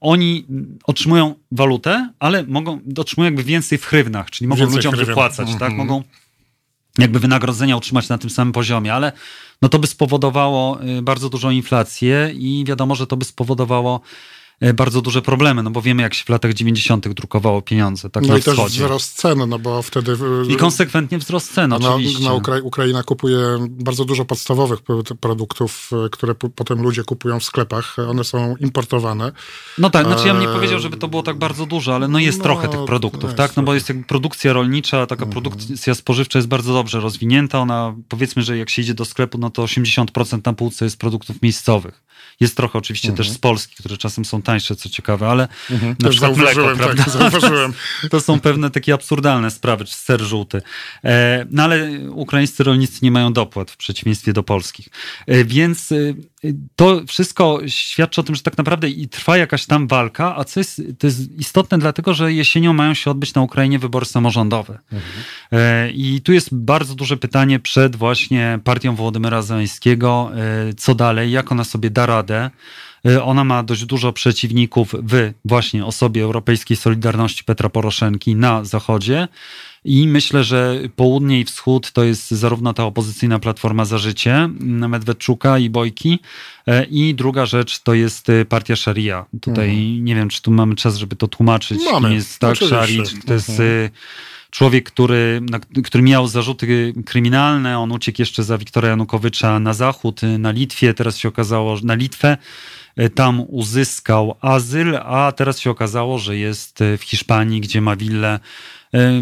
oni 0.00 0.46
mm, 0.50 0.78
otrzymują 0.84 1.34
walutę, 1.52 2.12
ale 2.18 2.42
mogą, 2.42 2.80
otrzymują 2.96 3.26
jakby 3.26 3.44
więcej 3.44 3.78
w 3.78 3.84
hrywnach, 3.84 4.30
czyli 4.30 4.48
mogą 4.48 4.60
Więcej 4.60 4.76
ludziom 4.76 4.96
wypłacać, 4.96 5.48
tak? 5.48 5.70
Mhm. 5.70 5.76
Mogą 5.76 6.02
jakby 6.98 7.20
wynagrodzenia 7.20 7.76
utrzymać 7.76 8.08
na 8.08 8.18
tym 8.18 8.30
samym 8.30 8.52
poziomie, 8.52 8.94
ale 8.94 9.12
no 9.62 9.68
to 9.68 9.78
by 9.78 9.86
spowodowało 9.86 10.82
y, 10.82 11.02
bardzo 11.02 11.28
dużą 11.28 11.50
inflację 11.50 12.30
i 12.34 12.64
wiadomo, 12.66 12.94
że 12.94 13.06
to 13.06 13.16
by 13.16 13.24
spowodowało 13.24 14.00
bardzo 14.74 15.02
duże 15.02 15.22
problemy, 15.22 15.62
no 15.62 15.70
bo 15.70 15.82
wiemy, 15.82 16.02
jak 16.02 16.14
się 16.14 16.24
w 16.24 16.28
latach 16.28 16.54
90. 16.54 17.08
drukowało 17.08 17.62
pieniądze, 17.62 18.10
tak 18.10 18.22
No 18.22 18.28
na 18.28 18.38
i 18.38 18.42
też 18.42 18.54
wschodzie. 18.54 18.84
wzrost 18.84 19.16
cen, 19.16 19.48
no 19.48 19.58
bo 19.58 19.82
wtedy... 19.82 20.16
I 20.48 20.56
konsekwentnie 20.56 21.18
wzrost 21.18 21.54
cen, 21.54 21.70
na, 21.70 21.76
oczywiście. 21.76 22.24
na 22.24 22.32
Ukra 22.32 22.56
Ukraina 22.62 23.02
kupuje 23.02 23.38
bardzo 23.70 24.04
dużo 24.04 24.24
podstawowych 24.24 24.80
pro- 24.82 25.02
produktów, 25.20 25.90
e, 26.06 26.08
które 26.08 26.34
potem 26.34 26.82
ludzie 26.82 27.04
kupują 27.04 27.40
w 27.40 27.44
sklepach. 27.44 27.96
One 27.98 28.24
są 28.24 28.54
importowane. 28.60 29.32
No 29.78 29.90
tak, 29.90 30.06
znaczy 30.06 30.26
ja 30.26 30.32
bym 30.34 30.42
nie 30.42 30.48
powiedział, 30.48 30.78
żeby 30.80 30.96
to 30.96 31.08
było 31.08 31.22
tak 31.22 31.38
bardzo 31.38 31.66
dużo, 31.66 31.94
ale 31.94 32.08
no 32.08 32.18
jest 32.18 32.38
no, 32.38 32.44
trochę 32.44 32.68
tych 32.68 32.84
produktów, 32.84 33.24
jest 33.24 33.36
tak? 33.36 33.56
No 33.56 33.62
bo 33.62 33.74
jest 33.74 33.88
jakby 33.88 34.04
produkcja 34.04 34.52
rolnicza, 34.52 35.06
taka 35.06 35.24
Mhm. 35.24 35.42
produkcja 35.44 35.94
spożywcza 35.94 36.38
jest 36.38 36.48
bardzo 36.48 36.72
dobrze 36.72 37.00
rozwinięta. 37.00 37.58
Ona, 37.58 37.94
powiedzmy, 38.08 38.42
że 38.42 38.58
jak 38.58 38.70
się 38.70 38.82
idzie 38.82 38.94
do 38.94 39.04
sklepu, 39.04 39.38
no 39.38 39.50
to 39.50 39.62
80% 39.62 40.40
na 40.46 40.52
półce 40.52 40.84
jest 40.84 40.96
produktów 40.98 41.42
miejscowych. 41.42 42.02
Jest 42.40 42.56
trochę 42.56 42.78
oczywiście 42.78 43.08
Mhm. 43.08 43.16
też 43.16 43.34
z 43.36 43.38
Polski, 43.38 43.74
które 43.76 43.96
czasem 43.96 44.24
są 44.24 44.42
tańsze, 44.42 44.76
co 44.76 44.88
ciekawe, 44.88 45.28
ale 45.28 45.48
na 45.70 45.78
Też 45.94 46.20
mleko, 46.20 46.34
zauważyłem, 46.34 46.78
prawda? 46.78 47.04
tak, 47.04 47.12
zauważyłem. 47.12 47.72
To 48.10 48.20
są 48.20 48.40
pewne 48.40 48.70
takie 48.70 48.94
absurdalne 48.94 49.50
sprawy, 49.50 49.84
czy 49.84 49.94
ser 49.94 50.20
żółty. 50.20 50.62
E, 51.04 51.46
no 51.50 51.62
ale 51.62 51.90
ukraińscy 52.10 52.64
rolnicy 52.64 52.98
nie 53.02 53.10
mają 53.10 53.32
dopłat 53.32 53.70
w 53.70 53.76
przeciwieństwie 53.76 54.32
do 54.32 54.42
polskich. 54.42 54.88
E, 55.26 55.44
więc 55.44 55.92
e, 55.92 55.96
to 56.76 57.00
wszystko 57.06 57.60
świadczy 57.66 58.20
o 58.20 58.24
tym, 58.24 58.34
że 58.34 58.42
tak 58.42 58.58
naprawdę 58.58 58.88
i 58.88 59.08
trwa 59.08 59.36
jakaś 59.36 59.66
tam 59.66 59.88
walka, 59.88 60.36
a 60.36 60.44
co 60.44 60.60
jest, 60.60 60.82
to 60.98 61.06
jest 61.06 61.32
istotne 61.38 61.78
dlatego, 61.78 62.14
że 62.14 62.32
jesienią 62.32 62.72
mają 62.72 62.94
się 62.94 63.10
odbyć 63.10 63.34
na 63.34 63.42
Ukrainie 63.42 63.78
wybory 63.78 64.06
samorządowe. 64.06 64.78
E, 65.52 65.90
I 65.90 66.20
tu 66.20 66.32
jest 66.32 66.54
bardzo 66.54 66.94
duże 66.94 67.16
pytanie 67.16 67.60
przed 67.60 67.96
właśnie 67.96 68.58
partią 68.64 68.94
Wołodymyra 68.96 69.42
Zeleńskiego, 69.42 70.30
co 70.76 70.94
dalej, 70.94 71.30
jak 71.30 71.52
ona 71.52 71.64
sobie 71.64 71.90
da 71.90 72.06
radę. 72.08 72.50
E, 73.06 73.22
Ona 73.22 73.44
ma 73.44 73.62
dość 73.62 73.84
dużo 73.84 74.12
przeciwników 74.12 74.94
w 75.02 75.32
właśnie 75.44 75.86
osobie 75.86 76.22
Europejskiej 76.22 76.76
Solidarności 76.76 77.44
Petra 77.44 77.68
Poroszenki 77.68 78.36
na 78.36 78.64
zachodzie. 78.64 79.28
I 79.84 80.08
myślę, 80.08 80.44
że 80.44 80.78
południe 80.96 81.40
i 81.40 81.44
wschód 81.44 81.92
to 81.92 82.04
jest 82.04 82.30
zarówno 82.30 82.74
ta 82.74 82.84
opozycyjna 82.84 83.38
Platforma 83.38 83.84
za 83.84 83.98
Życie 83.98 84.34
mm, 84.34 84.90
Medwedczuka 84.90 85.58
i 85.58 85.70
Bojki 85.70 86.18
e, 86.66 86.84
i 86.84 87.14
druga 87.14 87.46
rzecz 87.46 87.78
to 87.80 87.94
jest 87.94 88.30
e, 88.30 88.44
partia 88.44 88.76
Sharia. 88.76 89.26
Tutaj 89.40 89.76
nie 90.00 90.14
wiem, 90.14 90.28
czy 90.28 90.42
tu 90.42 90.50
mamy 90.50 90.74
czas, 90.74 90.96
żeby 90.96 91.16
to 91.16 91.28
tłumaczyć. 91.28 91.78
Mhm. 91.78 92.02
Mamy, 92.02 92.14
jest 92.14 92.38
tak, 92.38 92.50
oczywiście. 92.52 92.76
Shari, 93.06 93.22
to 93.26 93.32
jest 93.32 93.50
Mhm. 93.50 93.90
Człowiek, 94.50 94.90
który, 94.90 95.40
który 95.84 96.02
miał 96.04 96.28
zarzuty 96.28 96.94
kryminalne, 97.06 97.78
on 97.78 97.92
uciekł 97.92 98.22
jeszcze 98.22 98.44
za 98.44 98.58
Wiktora 98.58 98.88
Janukowycza 98.88 99.60
na 99.60 99.72
zachód, 99.72 100.22
y, 100.22 100.38
na 100.38 100.50
Litwie, 100.50 100.94
teraz 100.94 101.16
się 101.16 101.28
okazało, 101.28 101.76
że 101.76 101.84
na 101.84 101.94
Litwę, 101.94 102.36
y, 103.00 103.10
tam 103.10 103.44
uzyskał 103.48 104.34
azyl, 104.40 104.96
a 104.96 105.32
teraz 105.32 105.58
się 105.58 105.70
okazało, 105.70 106.18
że 106.18 106.36
jest 106.36 106.80
y, 106.80 106.98
w 106.98 107.02
Hiszpanii, 107.02 107.60
gdzie 107.60 107.80
ma 107.80 107.96
willę 107.96 108.40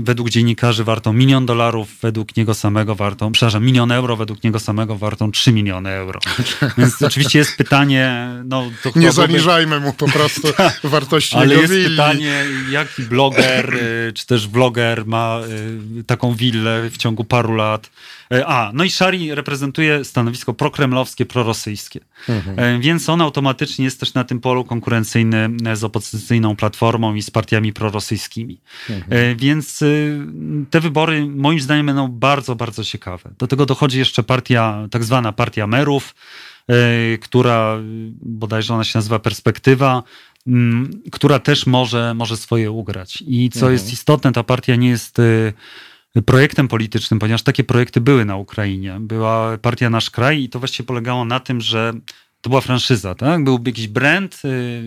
według 0.01 0.31
dziennikarzy 0.31 0.85
wartą 0.85 1.13
milion 1.13 1.47
dolarów, 1.47 1.89
według 2.03 2.37
niego 2.37 2.55
samego 2.55 2.95
wartą, 2.95 3.33
przepraszam, 3.33 3.65
milion 3.65 3.93
euro, 3.93 4.17
według 4.17 4.45
niego 4.45 4.61
samego 4.61 4.97
wartą 4.97 5.31
3 5.31 5.53
miliony 5.53 5.91
euro. 5.91 6.21
Więc 6.79 7.03
oczywiście 7.03 7.39
jest 7.39 7.57
pytanie, 7.57 8.29
no 8.45 8.71
to 8.83 8.91
Nie 8.97 9.13
zaniżajmy 9.13 9.81
mu 9.81 9.93
po 9.93 10.09
prostu 10.09 10.49
wartości 10.85 11.37
ale 11.37 11.55
jest 11.55 11.73
willi. 11.73 11.91
pytanie, 11.91 12.45
jaki 12.71 13.03
bloger 13.03 13.75
y, 13.75 14.13
czy 14.13 14.27
też 14.27 14.49
vloger 14.49 15.07
ma 15.07 15.41
y, 16.01 16.05
taką 16.05 16.35
willę 16.35 16.91
w 16.91 16.97
ciągu 16.97 17.25
paru 17.25 17.55
lat. 17.55 17.91
Y, 18.35 18.47
A, 18.47 18.71
no 18.75 18.85
i 18.85 18.91
Shari 18.91 19.35
reprezentuje 19.35 20.05
stanowisko 20.05 20.55
prokremlowskie, 20.55 21.27
prorosyjskie. 21.27 22.01
Y, 22.29 22.79
Więc 22.81 23.09
on 23.09 23.21
automatycznie 23.21 23.85
jest 23.85 24.01
też 24.01 24.15
na 24.15 24.25
tym 24.25 24.41
polu 24.41 24.65
konkurencyjny 24.65 25.51
z 25.75 25.85
opozycyjną 25.85 26.57
platformą 26.57 27.15
i 27.15 27.23
z 27.23 27.31
partiami 27.31 27.73
prorosyjskimi. 27.73 28.61
Y, 28.91 29.37
Więc 29.39 29.85
te 30.71 30.81
wybory 30.81 31.27
moim 31.27 31.61
zdaniem 31.61 31.87
będą 31.87 32.09
bardzo, 32.09 32.57
bardzo 32.57 32.85
ciekawe. 32.85 33.31
Do 33.39 33.47
tego 33.47 33.67
dochodzi 33.67 33.99
jeszcze 33.99 34.23
partia, 34.23 34.89
tak 34.91 35.05
zwana 35.05 35.33
partia 35.33 35.67
merów, 35.67 36.15
która 37.21 37.79
bodajże 38.23 38.75
ona 38.75 38.85
się 38.85 38.99
nazywa 38.99 39.19
Perspektywa, 39.19 40.03
która 41.13 41.39
też 41.39 41.67
może, 41.67 42.15
może 42.15 42.37
swoje 42.37 42.71
ugrać. 42.71 43.25
I 43.27 43.51
co 43.51 43.71
jest 43.71 43.93
istotne, 43.93 44.33
ta 44.33 44.43
partia 44.43 44.77
nie 44.77 44.89
jest 44.89 45.21
projektem 46.23 46.69
politycznym, 46.69 47.21
ponieważ 47.21 47.43
takie 47.43 47.65
projekty 47.65 48.01
były 48.01 48.25
na 48.25 48.37
Ukrainie. 48.37 48.97
Była 49.01 49.59
partia 49.59 49.91
Nasz 49.91 50.11
Kraj 50.11 50.43
i 50.43 50.49
to 50.49 50.59
właściwie 50.59 50.87
polegało 50.87 51.25
na 51.25 51.41
tym, 51.41 51.61
że 51.61 51.93
to 52.41 52.51
była 52.51 52.61
franszyza, 52.61 53.15
tak? 53.15 53.45
Był 53.45 53.63
jakiś 53.67 53.89
brand, 53.89 54.43
y, 54.45 54.83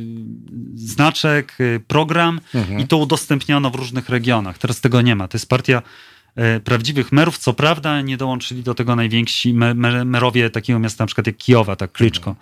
znaczek, 0.75 1.55
y, 1.59 1.81
program 1.87 2.41
i 2.79 2.87
to 2.87 2.97
udostępniono 2.97 3.69
w 3.69 3.75
różnych 3.75 4.09
regionach. 4.09 4.57
Teraz 4.57 4.81
tego 4.81 5.01
nie 5.01 5.15
ma. 5.15 5.27
To 5.27 5.35
jest 5.37 5.49
partia 5.49 5.81
e, 6.35 6.59
prawdziwych 6.59 7.11
merów. 7.11 7.37
Co 7.37 7.53
prawda 7.53 8.01
nie 8.01 8.17
dołączyli 8.17 8.63
do 8.63 8.75
tego 8.75 8.95
najwięksi 8.95 9.53
me- 9.53 9.73
me- 9.73 10.05
merowie 10.05 10.49
takiego 10.49 10.79
miasta 10.79 11.03
na 11.03 11.05
przykład 11.05 11.27
jak 11.27 11.37
Kijowa, 11.37 11.75
tak 11.75 11.91
Klyczko. 11.91 12.31
E, 12.31 12.35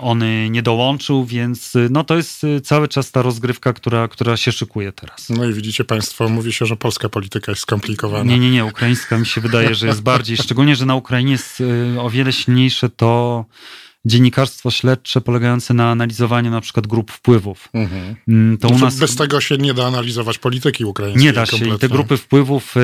On 0.00 0.22
y, 0.22 0.50
nie 0.50 0.62
dołączył, 0.62 1.24
więc 1.24 1.76
y, 1.76 1.88
no 1.90 2.04
to 2.04 2.16
jest 2.16 2.44
y, 2.44 2.60
cały 2.60 2.88
czas 2.88 3.10
ta 3.10 3.22
rozgrywka, 3.22 3.72
która, 3.72 4.08
która 4.08 4.36
się 4.36 4.52
szykuje 4.52 4.92
teraz. 4.92 5.30
No 5.30 5.44
i 5.44 5.52
widzicie 5.52 5.84
państwo, 5.84 6.28
mówi 6.28 6.52
się, 6.52 6.66
że 6.66 6.76
polska 6.76 7.08
polityka 7.08 7.52
jest 7.52 7.62
skomplikowana. 7.62 8.30
Nie, 8.30 8.38
nie, 8.38 8.50
nie. 8.50 8.64
Ukraińska 8.64 9.18
mi 9.18 9.26
się 9.26 9.40
wydaje, 9.40 9.74
że 9.74 9.86
jest 9.86 10.02
bardziej. 10.02 10.36
Szczególnie, 10.36 10.76
że 10.76 10.86
na 10.86 10.94
Ukrainie 10.94 11.32
jest 11.32 11.62
o 11.98 12.10
wiele 12.10 12.32
silniejsze 12.32 12.88
to 12.88 13.44
dziennikarstwo 14.06 14.70
śledcze 14.70 15.20
polegające 15.20 15.74
na 15.74 15.90
analizowaniu 15.90 16.50
na 16.50 16.60
przykład 16.60 16.86
grup 16.86 17.12
wpływów. 17.12 17.68
Mhm. 17.72 18.14
Mm, 18.28 18.58
To 18.58 18.68
u 18.68 18.70
Znaczy, 18.70 18.84
nas 18.84 18.96
Bez 18.96 19.16
tego 19.16 19.40
się 19.40 19.56
nie 19.56 19.74
da 19.74 19.86
analizować 19.86 20.38
polityki 20.38 20.84
ukraińskiej. 20.84 21.24
nie 21.24 21.32
da 21.32 21.46
się. 21.46 21.56
I 21.56 21.58
te 21.60 21.64
kompletnie. 21.68 21.88
grupy 21.96 22.16
wpływów 22.16 22.76
y, 22.76 22.80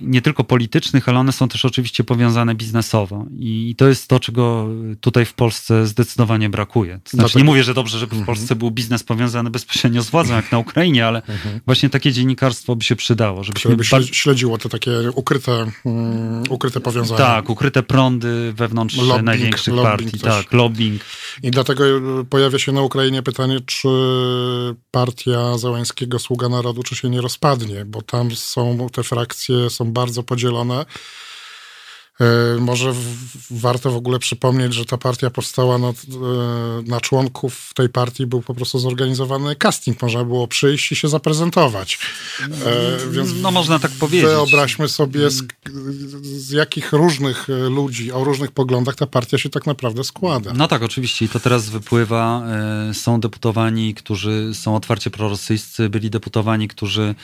nie 0.00 0.22
tylko 0.22 0.44
politycznych, 0.44 1.08
ale 1.08 1.18
one 1.18 1.32
są 1.32 1.48
też 1.48 1.64
oczywiście 1.64 2.04
powiązane 2.04 2.54
biznesowo. 2.54 3.26
I 3.38 3.74
to 3.78 3.88
jest 3.88 4.08
to, 4.08 4.20
czego 4.20 4.68
tutaj 5.00 5.24
w 5.24 5.34
Polsce 5.34 5.86
zdecydowanie 5.86 6.50
brakuje. 6.50 6.92
To 6.92 7.10
znaczy, 7.10 7.16
Dlatego- 7.16 7.38
nie 7.38 7.44
mówię, 7.44 7.62
że 7.64 7.74
dobrze, 7.74 7.98
żeby 7.98 8.10
w 8.10 8.18
Mhm. 8.18 8.26
Polsce 8.26 8.56
był 8.56 8.70
biznes 8.70 9.02
powiązany 9.02 9.50
bezpośrednio 9.50 10.02
z 10.02 10.10
władzą, 10.10 10.34
jak 10.34 10.52
na 10.52 10.58
Ukrainie, 10.58 11.06
ale 11.06 11.22
właśnie 11.66 11.90
takie 11.90 12.12
dziennikarstwo 12.12 12.76
by 12.76 12.84
się 12.84 12.96
przydało, 12.96 13.44
żebyśmy 13.44 13.70
Mhm. 13.70 13.84
Które 13.84 13.98
by 14.00 14.02
bar- 14.02 14.10
śle- 14.10 14.14
śledziło 14.14 14.58
te 14.58 14.68
takie 14.68 14.90
ukryte, 15.14 15.66
mm, 15.86 16.42
ukryte 16.50 16.80
powiązania. 16.80 17.18
Tak, 17.18 17.50
ukryte 17.50 17.82
prądy 17.82 18.52
wewnątrz 18.56 18.96
Lobbying, 18.96 19.22
największych 19.22 19.74
lobbying 19.74 20.00
partii. 20.10 20.18
też. 20.20 20.34
Tak, 20.44 20.52
lobbying. 20.62 21.02
I 21.42 21.50
dlatego 21.50 21.84
y, 22.20 22.24
pojawia 22.30 22.58
się 22.58 22.72
na 22.72 22.82
Ukrainie 22.82 23.22
pytanie, 23.22 23.60
czy 23.66 23.88
partia 24.90 25.58
Załęskiego 25.58 26.18
Sługa 26.18 26.48
Narodu, 26.48 26.82
czy 26.82 26.96
się 26.96 27.10
nie 27.10 27.20
rozpadnie, 27.20 27.84
bo 27.84 28.02
tam 28.02 28.30
są 28.30 28.88
te 28.92 29.02
frakcje, 29.02 29.70
są 29.70 29.92
bardzo 29.92 30.22
podzielone. 30.22 30.86
Y, 32.56 32.60
Może 32.60 32.92
warto 33.50 33.90
w 33.90 33.96
ogóle 33.96 34.18
przypomnieć, 34.18 34.74
że 34.74 34.84
ta 34.84 34.98
partia 34.98 35.30
powstała 35.30 35.78
na, 35.78 35.88
y, 35.88 35.92
na 36.86 37.00
członków 37.00 37.72
tej 37.74 37.88
partii, 37.88 38.26
był 38.26 38.42
po 38.42 38.54
prostu 38.54 38.78
zorganizowany 38.78 39.56
casting. 39.56 40.02
Można 40.02 40.24
było 40.24 40.48
przyjść 40.48 40.92
i 40.92 40.96
się 40.96 41.08
zaprezentować. 41.08 41.98
Y, 42.40 43.10
Więc 43.10 43.30
No 43.42 43.50
można 43.50 43.78
tak 43.78 43.90
powiedzieć. 43.90 44.26
Wyobraźmy 44.30 44.88
sobie, 44.88 45.30
z, 45.30 45.42
z 46.22 46.50
jakich 46.50 46.92
różnych 46.92 47.46
ludzi 47.70 48.12
o 48.12 48.24
różnych 48.24 48.52
poglądach 48.52 48.94
ta 48.94 49.06
partia 49.06 49.38
się 49.38 49.48
tak 49.48 49.66
naprawdę 49.66 50.04
składa. 50.04 50.52
No 50.54 50.68
tak, 50.68 50.82
oczywiście. 50.82 51.24
I 51.24 51.28
to 51.28 51.40
teraz 51.40 51.68
wypływa. 51.68 52.42
E, 52.90 52.94
Są 52.94 53.20
deputowani, 53.20 53.94
którzy 53.94 54.50
są 54.54 54.76
otwarcie 54.76 55.10
prorosyjscy, 55.10 55.88
byli 55.88 56.10
deputowani, 56.10 56.68
którzy 56.68 57.02
e, 57.02 57.14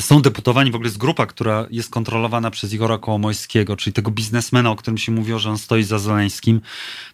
są 0.00 0.22
deputowani, 0.22 0.70
w 0.70 0.74
ogóle 0.74 0.88
jest 0.88 0.98
grupa, 0.98 1.26
która 1.26 1.66
jest 1.70 1.90
kontrolowana 1.90 2.50
przez 2.50 2.72
Igora 2.72 2.98
Kołomojskiego, 2.98 3.76
czyli 3.76 3.94
tego 3.94 4.10
biznesmena, 4.10 4.70
o 4.70 4.76
którym 4.76 4.98
się 4.98 5.12
mówiło, 5.12 5.38
że 5.38 5.50
on 5.50 5.58
stoi 5.58 5.82
za 5.82 5.98
Zeleńskim. 5.98 6.60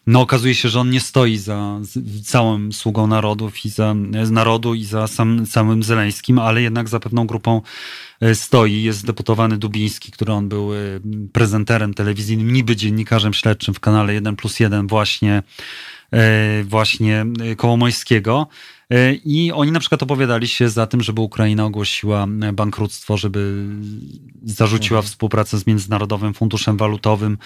No 0.07 0.20
okazuje 0.20 0.55
się, 0.55 0.68
że 0.68 0.81
on 0.81 0.90
nie 0.90 1.00
stoi 1.00 1.37
za 1.38 1.79
z- 1.83 2.26
całym 2.26 2.72
sługą 2.72 3.07
narodów 3.07 3.64
i 3.64 3.68
za 3.70 3.94
z 4.22 4.31
narodu 4.31 4.74
i 4.74 4.85
za 4.85 5.07
sam, 5.07 5.46
samym 5.46 5.83
Zeleńskim, 5.83 6.38
ale 6.38 6.62
jednak 6.62 6.88
za 6.88 7.00
pewną 7.00 7.26
grupą 7.26 7.62
e, 8.20 8.35
stoi. 8.35 8.83
Jest 8.83 9.07
deputowany 9.07 9.59
Dubiński, 9.59 10.12
który 10.12 10.33
on 10.33 10.48
był 10.48 10.74
e, 10.74 10.76
prezenterem 11.33 11.94
telewizyjnym, 11.94 12.52
niby 12.52 12.76
dziennikarzem 12.76 13.33
śledczym 13.35 13.74
w 13.74 13.81
kanale 13.81 14.14
1 14.14 14.37
plus 14.37 14.61
1 14.61 14.87
właśnie, 14.87 15.42
e, 16.12 16.64
właśnie 16.64 17.26
e, 17.52 17.57
Kołomojskiego. 17.57 18.46
E, 18.92 19.14
I 19.14 19.53
oni 19.53 19.72
na 19.72 19.81
przykład 19.81 20.03
opowiadali 20.03 20.49
się 20.49 20.68
za 20.68 20.87
tym, 20.87 21.03
żeby 21.03 21.20
Ukraina 21.20 21.64
ogłosiła 21.64 22.27
e, 22.42 22.53
bankructwo, 22.53 23.16
żeby 23.16 23.66
zarzuciła 24.44 25.03
współpracę 25.03 25.59
z 25.59 25.66
Międzynarodowym 25.66 26.35
Funduszem 26.35 26.77
Walutowym. 26.77 27.38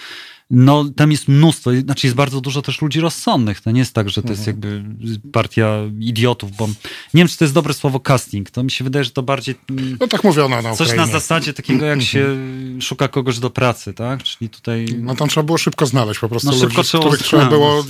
No 0.51 0.85
tam 0.95 1.11
jest 1.11 1.27
mnóstwo, 1.27 1.71
znaczy 1.85 2.07
jest 2.07 2.15
bardzo 2.17 2.41
dużo 2.41 2.61
też 2.61 2.81
ludzi 2.81 2.99
rozsądnych. 2.99 3.61
To 3.61 3.71
nie 3.71 3.79
jest 3.79 3.93
tak, 3.93 4.09
że 4.09 4.21
to 4.21 4.29
jest 4.29 4.47
jakby 4.47 4.83
partia 5.31 5.77
idiotów, 5.99 6.55
bo 6.57 6.67
nie 6.67 6.73
wiem, 7.13 7.27
czy 7.27 7.37
to 7.37 7.43
jest 7.43 7.53
dobre 7.53 7.73
słowo 7.73 7.99
casting. 7.99 8.51
To 8.51 8.63
mi 8.63 8.71
się 8.71 8.83
wydaje, 8.83 9.05
że 9.05 9.11
to 9.11 9.23
bardziej 9.23 9.55
mm, 9.69 9.97
No 9.99 10.07
tak 10.07 10.23
mówiono 10.23 10.61
na 10.61 10.75
coś 10.75 10.87
na 10.87 10.93
Ukrainie. 10.93 11.13
zasadzie 11.13 11.53
takiego, 11.53 11.85
jak 11.85 12.01
się 12.01 12.37
szuka 12.81 13.07
kogoś 13.07 13.39
do 13.39 13.49
pracy, 13.49 13.93
tak? 13.93 14.23
Czyli 14.23 14.49
tutaj... 14.49 14.85
No 14.99 15.15
tam 15.15 15.29
trzeba 15.29 15.43
było 15.43 15.57
szybko 15.57 15.85
znaleźć 15.85 16.19
po 16.19 16.29
prostu 16.29 16.47
No, 16.49 16.53
ludzi, 16.53 16.65
szybko 16.65 16.83
trzeba 16.83 17.03
których 17.03 17.23
trzeba 17.23 17.45
było 17.45 17.83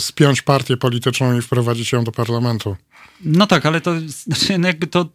spiąć 0.00 0.42
partię 0.42 0.76
polityczną 0.76 1.38
i 1.38 1.42
wprowadzić 1.42 1.92
ją 1.92 2.04
do 2.04 2.12
parlamentu. 2.12 2.76
No 3.20 3.46
tak, 3.46 3.66
ale 3.66 3.80
to 3.80 3.92
znaczy, 4.06 4.58
no 4.58 4.66
jakby 4.68 4.86
to. 4.86 5.08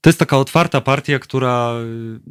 To 0.00 0.10
jest 0.10 0.18
taka 0.18 0.38
otwarta 0.38 0.80
partia, 0.80 1.18
która 1.18 1.72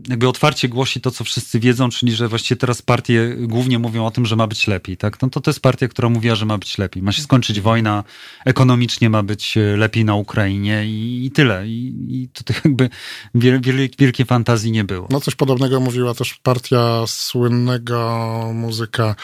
y, 0.05 0.09
jakby 0.09 0.27
otwarcie 0.27 0.69
głosi 0.69 1.01
to, 1.01 1.11
co 1.11 1.23
wszyscy 1.23 1.59
wiedzą, 1.59 1.89
czyli 1.89 2.11
że 2.11 2.27
właściwie 2.27 2.59
teraz 2.59 2.81
partie 2.81 3.35
głównie 3.39 3.79
mówią 3.79 4.05
o 4.05 4.11
tym, 4.11 4.25
że 4.25 4.35
ma 4.35 4.47
być 4.47 4.67
lepiej. 4.67 4.97
Tak? 4.97 5.21
No 5.21 5.29
to 5.29 5.41
to 5.41 5.51
jest 5.51 5.59
partia, 5.61 5.87
która 5.87 6.09
mówiła, 6.09 6.35
że 6.35 6.45
ma 6.45 6.57
być 6.57 6.77
lepiej. 6.77 7.03
Ma 7.03 7.11
się 7.11 7.21
skończyć 7.21 7.61
wojna, 7.61 8.03
ekonomicznie 8.45 9.09
ma 9.09 9.23
być 9.23 9.57
y, 9.57 9.77
lepiej 9.77 10.05
na 10.05 10.15
Ukrainie 10.15 10.85
i, 10.85 11.25
i 11.25 11.31
tyle. 11.31 11.67
I, 11.67 11.95
I 12.09 12.29
tutaj 12.29 12.55
jakby 12.65 12.89
wiel, 13.35 13.61
wiel, 13.61 13.89
wielkiej 13.99 14.25
fantazji 14.25 14.71
nie 14.71 14.83
było. 14.83 15.07
No 15.11 15.21
coś 15.21 15.35
podobnego 15.35 15.79
mówiła 15.79 16.13
też 16.13 16.39
partia 16.43 17.07
słynnego 17.07 18.51
muzyka 18.53 19.15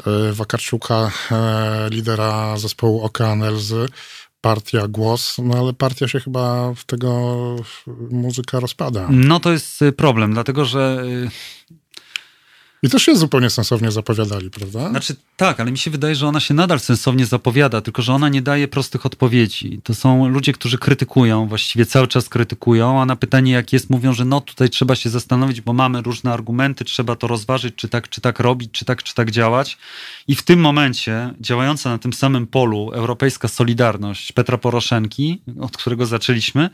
y, 0.00 0.32
Wakarczuka, 0.32 1.10
lidera 1.90 2.56
zespołu 2.56 3.02
Okean 3.02 3.42
Elzy. 3.42 3.86
Partia 4.40 4.88
Głos, 4.88 5.36
no 5.42 5.58
ale 5.58 5.72
partia 5.72 6.08
się 6.08 6.20
chyba 6.20 6.74
w 6.74 6.84
tego 6.84 7.56
muzyka 8.10 8.60
rozpada. 8.60 9.08
No 9.10 9.40
to 9.40 9.52
jest 9.52 9.82
y, 9.82 9.92
problem, 9.92 10.32
dlatego 10.32 10.64
że 10.64 11.02
y, 11.04 11.30
I 12.82 12.88
też 12.88 13.02
się 13.02 13.16
zupełnie 13.16 13.50
sensownie 13.50 13.90
zapowiadali, 13.90 14.50
prawda? 14.50 14.90
Znaczy 14.90 15.16
tak, 15.36 15.60
ale 15.60 15.72
mi 15.72 15.78
się 15.78 15.90
wydaje, 15.90 16.14
że 16.14 16.26
ona 16.26 16.40
się 16.40 16.54
nadal 16.54 16.80
sensownie 16.80 17.26
zapowiada, 17.26 17.80
tylko 17.80 18.02
że 18.02 18.12
ona 18.12 18.28
nie 18.28 18.42
daje 18.42 18.68
prostych 18.68 19.06
odpowiedzi. 19.06 19.80
To 19.84 19.94
są 19.94 20.28
ludzie, 20.28 20.52
którzy 20.52 20.78
krytykują, 20.78 21.46
właściwie 21.46 21.86
cały 21.86 22.08
czas 22.08 22.28
krytykują, 22.28 23.02
a 23.02 23.06
na 23.06 23.16
pytanie 23.16 23.52
jak 23.52 23.72
jest 23.72 23.90
mówią, 23.90 24.12
że 24.12 24.24
no 24.24 24.40
tutaj 24.40 24.70
trzeba 24.70 24.94
się 24.94 25.10
zastanowić, 25.10 25.60
bo 25.60 25.72
mamy 25.72 26.02
różne 26.02 26.32
argumenty, 26.32 26.84
trzeba 26.84 27.16
to 27.16 27.26
rozważyć, 27.26 27.74
czy 27.74 27.88
tak, 27.88 28.08
czy 28.08 28.20
tak 28.20 28.40
robić, 28.40 28.70
czy 28.72 28.84
tak, 28.84 29.02
czy 29.02 29.14
tak 29.14 29.30
działać. 29.30 29.78
I 30.28 30.34
w 30.34 30.42
tym 30.42 30.60
momencie 30.60 31.34
działająca 31.40 31.90
na 31.90 31.98
tym 31.98 32.12
samym 32.12 32.46
polu 32.46 32.90
europejska 32.92 33.48
Solidarność 33.48 34.32
Petra 34.32 34.58
Poroszenki, 34.58 35.42
od 35.60 35.76
którego 35.76 36.06
zaczęliśmy, 36.06 36.70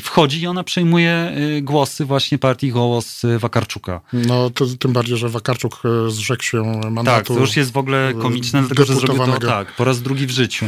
wchodzi 0.00 0.40
i 0.40 0.46
ona 0.46 0.64
przejmuje 0.64 1.32
y, 1.58 1.62
głosy 1.62 2.04
właśnie 2.04 2.38
partii 2.38 2.72
Gołos 2.72 3.24
y, 3.24 3.38
Wakarczuka. 3.38 4.00
No 4.12 4.50
to, 4.50 4.66
tym 4.78 4.92
bardziej, 4.92 5.16
że 5.16 5.28
Wakarczuk 5.28 5.43
e, 5.52 6.10
zrzekł 6.10 6.42
się 6.42 6.62
mandatu. 6.90 7.04
Tak, 7.04 7.26
to 7.26 7.38
już 7.38 7.56
jest 7.56 7.72
w 7.72 7.76
ogóle 7.76 8.12
komiczne, 8.22 8.60
dlatego 8.60 8.84
że 8.84 8.94
zrobił 8.94 9.26
to 9.26 9.46
tak, 9.46 9.76
po 9.76 9.84
raz 9.84 10.02
drugi 10.02 10.26
w 10.26 10.30
życiu. 10.30 10.66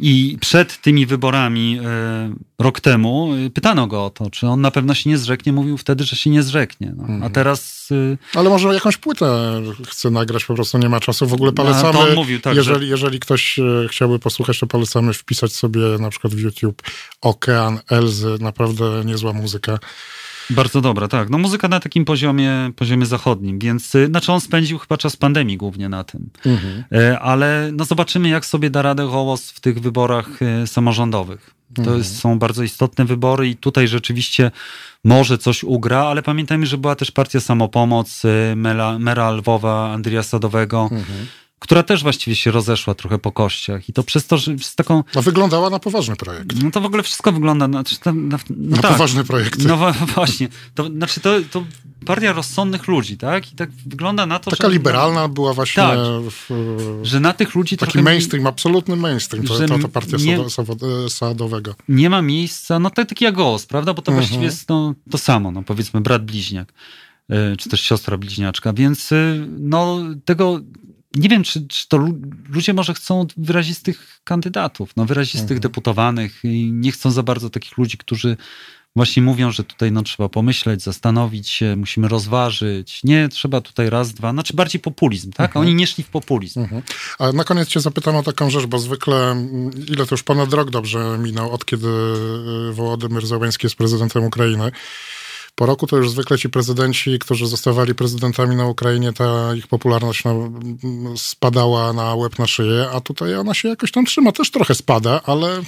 I 0.00 0.36
przed 0.40 0.80
tymi 0.80 1.06
wyborami 1.06 1.80
e, 1.84 2.34
rok 2.58 2.80
temu 2.80 3.30
e, 3.46 3.50
pytano 3.50 3.86
go 3.86 4.04
o 4.04 4.10
to, 4.10 4.30
czy 4.30 4.46
on 4.46 4.60
na 4.60 4.70
pewno 4.70 4.94
się 4.94 5.10
nie 5.10 5.18
zrzeknie. 5.18 5.52
Mówił 5.52 5.76
wtedy, 5.78 6.04
że 6.04 6.16
się 6.16 6.30
nie 6.30 6.42
zrzeknie. 6.42 6.92
No. 6.96 7.02
Mhm. 7.02 7.22
A 7.22 7.30
teraz 7.30 7.88
e, 8.34 8.38
Ale 8.38 8.50
może 8.50 8.74
jakąś 8.74 8.96
płytę 8.96 9.62
chce 9.88 10.10
nagrać, 10.10 10.44
po 10.44 10.54
prostu 10.54 10.78
nie 10.78 10.88
ma 10.88 11.00
czasu. 11.00 11.26
W 11.26 11.32
ogóle 11.32 11.52
No, 11.56 11.64
polecamy, 11.64 12.14
mówił, 12.14 12.40
tak, 12.40 12.56
jeżeli, 12.56 12.86
że- 12.86 12.90
jeżeli 12.90 13.20
ktoś 13.20 13.60
chciałby 13.88 14.18
posłuchać, 14.18 14.58
to 14.58 14.66
polecamy 14.66 15.12
wpisać 15.14 15.52
sobie 15.52 15.80
na 16.00 16.10
przykład 16.10 16.34
w 16.34 16.38
YouTube 16.38 16.82
Okean 17.20 17.78
Elzy, 17.90 18.36
naprawdę 18.40 19.02
niezła 19.04 19.32
muzyka. 19.32 19.78
Bardzo 20.50 20.80
dobra, 20.80 21.08
tak. 21.08 21.30
No 21.30 21.38
muzyka 21.38 21.68
na 21.68 21.80
takim 21.80 22.04
poziomie, 22.04 22.70
poziomie 22.76 23.06
zachodnim, 23.06 23.58
więc 23.58 23.94
e, 23.94 24.06
znaczy 24.06 24.32
on 24.32 24.40
spędził 24.40 24.78
chyba 24.78 24.96
czas 24.96 25.16
pandemii 25.16 25.56
głównie 25.56 25.88
na 25.88 26.04
tym. 26.04 26.30
E, 26.92 27.18
Ale 27.18 27.70
no 27.72 27.84
zobaczymy, 27.84 28.28
jak 28.28 28.46
sobie 28.46 28.70
da 28.70 28.82
radę 28.82 29.08
Hołos 29.10 29.50
w 29.50 29.60
tych 29.60 29.80
wyborach 29.80 30.42
e, 30.42 30.66
samorządowych. 30.66 31.54
To 31.84 31.96
jest, 31.96 32.18
są 32.18 32.38
bardzo 32.38 32.62
istotne 32.62 33.04
wybory 33.04 33.48
i 33.48 33.56
tutaj 33.56 33.88
rzeczywiście 33.88 34.50
może 35.04 35.38
coś 35.38 35.64
ugra, 35.64 35.98
ale 36.04 36.22
pamiętajmy, 36.22 36.66
że 36.66 36.78
była 36.78 36.94
też 36.96 37.10
partia 37.10 37.40
Samopomoc, 37.40 38.22
e, 38.24 38.56
Mela, 38.56 38.98
Mera 38.98 39.30
Lwowa, 39.30 39.92
Andrija 39.92 40.22
Sadowego, 40.22 40.90
która 41.58 41.82
też 41.82 42.02
właściwie 42.02 42.36
się 42.36 42.50
rozeszła 42.50 42.94
trochę 42.94 43.18
po 43.18 43.32
kościach 43.32 43.88
i 43.88 43.92
to 43.92 44.02
przez 44.02 44.26
to, 44.26 44.38
że 44.38 44.58
z 44.58 44.74
taką, 44.74 45.04
No 45.14 45.22
wyglądała 45.22 45.70
na 45.70 45.78
poważny 45.78 46.16
projekt. 46.16 46.62
no 46.62 46.70
to 46.70 46.80
w 46.80 46.84
ogóle 46.84 47.02
wszystko 47.02 47.32
wygląda 47.32 47.68
na, 47.68 47.82
na, 48.06 48.12
na, 48.12 48.38
no 48.50 48.76
Na 48.76 48.82
tak. 48.82 48.92
poważny 48.92 49.24
projekt. 49.24 49.64
No 49.64 49.92
właśnie, 50.14 50.48
to 50.74 50.84
znaczy 50.88 51.20
to, 51.20 51.34
to 51.50 51.64
partia 52.06 52.32
rozsądnych 52.32 52.88
ludzi, 52.88 53.16
tak? 53.16 53.52
I 53.52 53.56
tak 53.56 53.70
wygląda 53.86 54.26
na 54.26 54.38
to, 54.38 54.50
Taka 54.50 54.68
że... 54.68 54.72
liberalna 54.72 55.28
była 55.28 55.54
właśnie 55.54 55.82
Tak. 55.82 55.98
w, 56.30 56.48
Że 57.02 57.20
na 57.20 57.32
tych 57.32 57.54
ludzi 57.54 57.76
taki 57.76 57.98
mainstream, 58.02 58.46
absolutny 58.46 58.96
mainstream, 58.96 59.46
to, 59.46 59.58
to, 59.58 59.78
to 59.78 59.88
partia 59.88 60.16
nie- 60.16 60.38
Sadowego. 61.08 61.74
nie 61.88 62.10
ma 62.10 62.22
miejsca, 62.22 62.78
no 62.78 62.90
tak, 62.90 63.08
taki 63.08 63.24
jak 63.24 63.34
prawda? 63.68 63.94
Bo 63.94 64.02
to 64.02 64.12
Mhm. 64.12 64.26
właściwie 64.26 64.44
jest 64.44 64.68
no, 64.68 64.94
to 65.10 65.18
samo, 65.18 65.50
no 65.50 65.62
powiedzmy 65.62 66.00
brat 66.00 66.24
bliźniak, 66.24 66.72
y, 67.52 67.56
czy 67.56 67.68
też 67.68 67.80
siostra 67.80 68.16
bliźniaczka, 68.18 68.72
więc 68.72 69.12
y, 69.12 69.46
no 69.58 69.98
tego 70.24 70.60
nie 71.16 71.28
wiem, 71.28 71.42
czy, 71.42 71.66
czy 71.68 71.88
to 71.88 71.96
lu- 71.96 72.20
ludzie 72.48 72.72
może 72.74 72.94
chcą 72.94 73.26
wyrazistych 73.36 74.20
kandydatów, 74.24 74.90
no 74.96 75.04
wyrazistych 75.04 75.42
Mhm. 75.42 75.60
deputowanych 75.60 76.40
i 76.44 76.70
nie 76.72 76.92
chcą 76.92 77.10
za 77.10 77.22
bardzo 77.22 77.50
takich 77.50 77.78
ludzi, 77.78 77.98
którzy 77.98 78.36
właśnie 78.96 79.22
mówią, 79.22 79.50
że 79.50 79.64
tutaj 79.64 79.92
no, 79.92 80.02
trzeba 80.02 80.28
pomyśleć, 80.28 80.82
zastanowić 80.82 81.48
się, 81.48 81.76
musimy 81.76 82.08
rozważyć. 82.08 83.00
Nie, 83.04 83.28
trzeba 83.28 83.60
tutaj 83.60 83.90
raz, 83.90 84.12
dwa, 84.14 84.32
znaczy 84.32 84.54
bardziej 84.54 84.80
populizm, 84.80 85.32
tak? 85.32 85.50
Mhm. 85.50 85.66
Oni 85.66 85.74
nie 85.74 85.86
szli 85.86 86.04
w 86.04 86.08
populizm. 86.08 86.66
A 87.18 87.32
na 87.32 87.44
koniec 87.44 87.68
cię 87.68 87.80
zapytam 87.80 88.16
o 88.16 88.22
taką 88.22 88.50
rzecz, 88.50 88.66
bo 88.66 88.78
zwykle, 88.78 89.30
mm, 89.30 89.70
ile 89.88 90.06
to 90.06 90.14
już 90.14 90.22
ponad 90.22 90.52
rok 90.52 90.70
dobrze 90.70 91.18
minął, 91.18 91.50
od 91.52 91.64
kiedy 91.64 91.88
y, 92.70 92.72
Wołodymyr 92.72 93.26
Zełenski 93.26 93.66
jest 93.66 93.76
prezydentem 93.76 94.24
Ukrainy. 94.24 94.72
Po 95.58 95.66
roku 95.66 95.86
to 95.86 95.96
już 95.96 96.10
zwykle 96.10 96.38
ci 96.38 96.48
prezydenci, 96.48 97.18
którzy 97.18 97.46
zostawali 97.46 97.94
prezydentami 97.94 98.56
na 98.56 98.66
Ukrainie, 98.66 99.12
ta 99.12 99.54
ich 99.54 99.66
popularność 99.66 100.24
no, 100.24 100.50
spadała 101.16 101.92
na 101.92 102.14
łeb 102.14 102.38
na 102.38 102.46
szyję, 102.46 102.88
a 102.92 103.00
tutaj 103.00 103.36
ona 103.36 103.54
się 103.54 103.68
jakoś 103.68 103.92
tam 103.92 104.04
trzyma. 104.04 104.32
Też 104.32 104.50
trochę 104.50 104.74
spada, 104.74 105.20
ale, 105.24 105.62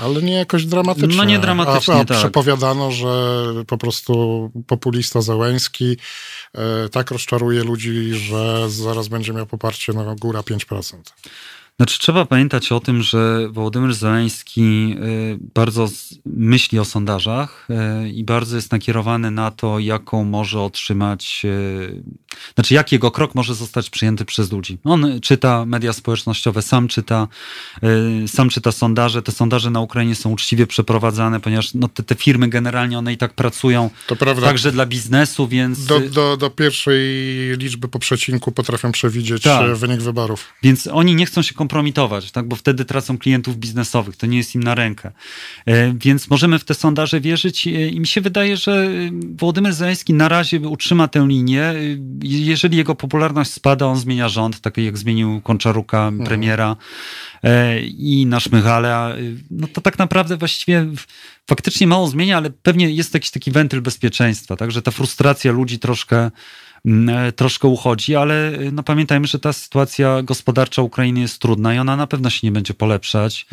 ale 0.00 0.22
nie 0.22 0.32
jakoś 0.32 0.64
dramatycznie. 0.64 1.16
No 1.16 1.24
nie 1.24 1.38
dramatycznie, 1.38 1.94
a, 1.94 2.00
a 2.00 2.04
tak. 2.04 2.18
przepowiadano, 2.18 2.90
że 2.90 3.44
po 3.66 3.78
prostu 3.78 4.50
populista 4.66 5.20
Zełenski 5.20 5.96
e, 6.54 6.88
tak 6.88 7.10
rozczaruje 7.10 7.64
ludzi, 7.64 8.14
że 8.14 8.70
zaraz 8.70 9.08
będzie 9.08 9.32
miał 9.32 9.46
poparcie 9.46 9.92
na 9.92 10.14
góra 10.14 10.40
5%. 10.40 10.96
Znaczy, 11.78 11.98
trzeba 11.98 12.24
pamiętać 12.24 12.72
o 12.72 12.80
tym, 12.80 13.02
że 13.02 13.48
Wołodymyr 13.50 13.94
Zeleński 13.94 14.94
y, 15.32 15.38
bardzo 15.54 15.88
myśli 16.26 16.78
o 16.78 16.84
sondażach 16.84 17.68
y, 18.04 18.08
i 18.08 18.24
bardzo 18.24 18.56
jest 18.56 18.72
nakierowany 18.72 19.30
na 19.30 19.50
to, 19.50 19.78
jaką 19.78 20.24
może 20.24 20.60
otrzymać, 20.60 21.42
y, 21.44 22.02
znaczy, 22.54 22.74
jak 22.74 22.92
jego 22.92 23.10
krok 23.10 23.34
może 23.34 23.54
zostać 23.54 23.90
przyjęty 23.90 24.24
przez 24.24 24.52
ludzi. 24.52 24.78
On 24.84 25.20
czyta 25.20 25.66
media 25.66 25.92
społecznościowe, 25.92 26.62
sam 26.62 26.88
czyta, 26.88 27.28
sam 28.26 28.48
czyta 28.48 28.72
sondaże. 28.72 29.22
Te 29.22 29.32
sondaże 29.32 29.70
na 29.70 29.80
Ukrainie 29.80 30.14
są 30.14 30.30
uczciwie 30.30 30.66
przeprowadzane, 30.66 31.40
ponieważ 31.40 31.74
no, 31.74 31.88
te, 31.88 32.02
te 32.02 32.14
firmy 32.14 32.48
generalnie 32.48 32.98
one 32.98 33.12
i 33.12 33.16
tak 33.16 33.34
pracują 33.34 33.90
także 34.42 34.72
dla 34.72 34.86
biznesu, 34.86 35.48
więc. 35.48 35.84
Do, 35.84 36.00
do, 36.00 36.36
do 36.36 36.50
pierwszej 36.50 37.00
liczby 37.58 37.88
po 37.88 37.98
przecinku 37.98 38.52
potrafią 38.52 38.92
przewidzieć 38.92 39.42
Tak. 39.42 39.70
e, 39.70 39.74
wynik 39.74 40.00
wyborów. 40.00 40.44
Więc 40.62 40.86
oni 40.86 41.14
nie 41.14 41.26
chcą 41.26 41.42
się 41.42 41.54
kompromitować, 41.66 42.30
tak? 42.30 42.48
bo 42.48 42.56
wtedy 42.56 42.84
tracą 42.84 43.18
klientów 43.18 43.56
biznesowych. 43.56 44.16
To 44.16 44.26
nie 44.26 44.38
jest 44.38 44.54
im 44.54 44.62
na 44.62 44.74
rękę. 44.74 45.12
E, 45.66 45.92
Więc 45.92 46.30
możemy 46.30 46.58
w 46.58 46.64
te 46.64 46.74
sondaże 46.74 47.20
wierzyć 47.20 47.66
e, 47.66 47.70
i 47.88 48.00
mi 48.00 48.06
się 48.06 48.20
wydaje, 48.20 48.56
że 48.56 48.72
e, 48.72 49.10
Wołodymyr 49.38 49.72
Zeleński 49.72 50.14
na 50.14 50.28
razie 50.28 50.60
utrzyma 50.60 51.08
tę 51.08 51.26
linię. 51.28 51.74
Jeżeli 52.22 52.76
jego 52.76 52.94
popularność 52.94 53.52
spada, 53.52 53.86
on 53.86 53.96
zmienia 53.96 54.28
rząd, 54.28 54.60
tak 54.60 54.76
jak 54.76 54.98
zmienił 54.98 55.40
Konczaruka, 55.40 56.12
premiera 56.24 56.76
e, 57.42 57.80
i 57.80 58.26
nasz 58.26 58.50
Mychale, 58.50 59.16
no 59.50 59.66
to 59.66 59.80
tak 59.80 59.98
naprawdę 59.98 60.36
właściwie 60.36 60.86
faktycznie 61.46 61.86
mało 61.86 62.08
zmienia, 62.08 62.36
ale 62.36 62.50
pewnie 62.50 62.90
jest 62.90 63.14
jakiś 63.14 63.30
taki 63.30 63.50
wentyl 63.50 63.80
bezpieczeństwa, 63.80 64.56
tak, 64.56 64.70
że 64.70 64.82
ta 64.82 64.90
frustracja 64.90 65.52
ludzi 65.52 65.78
troszkę 65.78 66.30
troszkę 67.36 67.68
uchodzi, 67.68 68.16
ale 68.16 68.52
e, 68.52 68.70
no 68.72 68.82
pamiętajmy, 68.82 69.26
że 69.26 69.38
ta 69.38 69.52
sytuacja 69.52 70.22
gospodarcza 70.22 70.82
Ukrainy 70.82 71.20
jest 71.20 71.38
trudna 71.38 71.74
i 71.74 71.78
ona 71.78 71.96
na 71.96 72.06
pewno 72.06 72.30
się 72.30 72.46
nie 72.46 72.52
będzie 72.52 72.74
polepszać. 72.74 73.46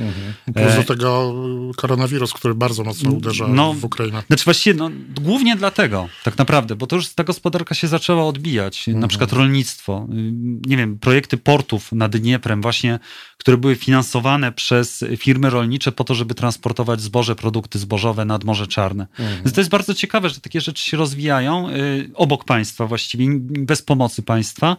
Plus 0.53 0.73
E, 0.73 0.77
do 0.77 0.83
tego 0.83 1.33
koronawirus, 1.75 2.33
który 2.33 2.55
bardzo 2.55 2.83
mocno 2.83 3.11
uderza 3.11 3.47
no, 3.47 3.73
w 3.73 3.83
Ukrainę. 3.83 4.23
Znaczy 4.27 4.43
właściwie 4.45 4.79
no, 4.79 4.89
głównie 5.21 5.55
dlatego, 5.55 6.09
tak 6.23 6.37
naprawdę, 6.37 6.75
bo 6.75 6.87
to 6.87 6.95
już 6.95 7.09
ta 7.09 7.23
gospodarka 7.23 7.75
się 7.75 7.87
zaczęła 7.87 8.25
odbijać. 8.25 8.87
Na 8.87 9.07
przykład 9.07 9.33
rolnictwo, 9.33 10.07
y, 10.09 10.31
nie 10.67 10.77
wiem, 10.77 10.99
projekty 10.99 11.37
portów 11.37 11.91
nad 11.91 12.17
Dnieprem 12.17 12.61
właśnie, 12.61 12.99
które 13.37 13.57
były 13.57 13.75
finansowane 13.75 14.51
przez 14.51 15.03
firmy 15.17 15.49
rolnicze 15.49 15.91
po 15.91 16.03
to, 16.03 16.15
żeby 16.15 16.35
transportować 16.35 17.01
zboże, 17.01 17.35
produkty 17.35 17.79
zbożowe 17.79 18.25
nad 18.25 18.43
Morze 18.43 18.67
Czarne. 18.67 19.07
Więc 19.19 19.53
to 19.53 19.61
jest 19.61 19.71
bardzo 19.71 19.93
ciekawe, 19.93 20.29
że 20.29 20.39
takie 20.39 20.61
rzeczy 20.61 20.85
się 20.85 20.97
rozwijają 20.97 21.69
y, 21.69 22.11
obok 22.13 22.45
państwa 22.45 22.87
właściwie 22.87 23.22
bez 23.41 23.81
pomocy 23.81 24.23
państwa. 24.23 24.77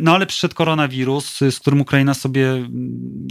No 0.00 0.14
ale 0.14 0.26
przyszedł 0.26 0.54
koronawirus, 0.54 1.38
z 1.50 1.58
którym 1.58 1.80
Ukraina 1.80 2.14
sobie 2.14 2.68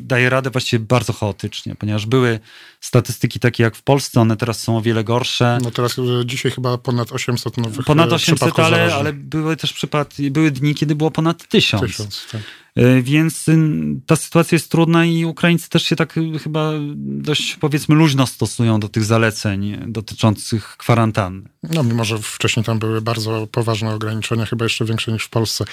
daje 0.03 0.29
radę 0.29 0.49
właściwie 0.49 0.85
bardzo 0.85 1.13
chaotycznie, 1.13 1.75
ponieważ 1.75 2.05
były 2.05 2.39
statystyki 2.81 3.39
takie 3.39 3.63
jak 3.63 3.75
w 3.75 3.81
Polsce, 3.81 4.21
one 4.21 4.37
teraz 4.37 4.61
są 4.61 4.77
o 4.77 4.81
wiele 4.81 5.03
gorsze. 5.03 5.57
No 5.63 5.71
teraz 5.71 5.99
e, 5.99 6.25
dzisiaj 6.25 6.51
chyba 6.51 6.77
ponad 6.77 7.11
800 7.11 7.57
nowych 7.57 7.85
Ponad 7.85 8.11
e, 8.11 8.15
800, 8.15 8.35
przypadków 8.35 8.65
ale, 8.65 8.95
ale 8.95 9.13
były 9.13 9.57
też 9.57 9.73
przypadki, 9.73 10.31
były 10.31 10.51
dni, 10.51 10.75
kiedy 10.75 10.95
było 10.95 11.11
ponad 11.11 11.47
1000. 11.47 11.81
Tysiąc, 11.81 12.27
tak. 12.31 12.41
E, 12.77 13.01
Więc 13.01 13.47
y, 13.47 13.57
ta 14.05 14.15
sytuacja 14.15 14.55
jest 14.55 14.71
trudna 14.71 15.05
i 15.05 15.25
Ukraińcy 15.25 15.69
też 15.69 15.83
się 15.83 15.95
tak 15.95 16.17
y, 16.17 16.39
chyba 16.39 16.71
dość 16.95 17.55
powiedzmy 17.55 17.95
luźno 17.95 18.27
stosują 18.27 18.79
do 18.79 18.89
tych 18.89 19.03
zaleceń 19.03 19.77
dotyczących 19.87 20.77
kwarantanny. 20.77 21.49
No 21.63 21.83
mimo, 21.83 22.05
że 22.05 22.17
wcześniej 22.19 22.65
tam 22.65 22.79
były 22.79 23.01
bardzo 23.01 23.47
poważne 23.51 23.93
ograniczenia, 23.93 24.45
chyba 24.45 24.65
jeszcze 24.65 24.85
większe 24.85 25.11
niż 25.11 25.23
w 25.23 25.29
Polsce. 25.29 25.65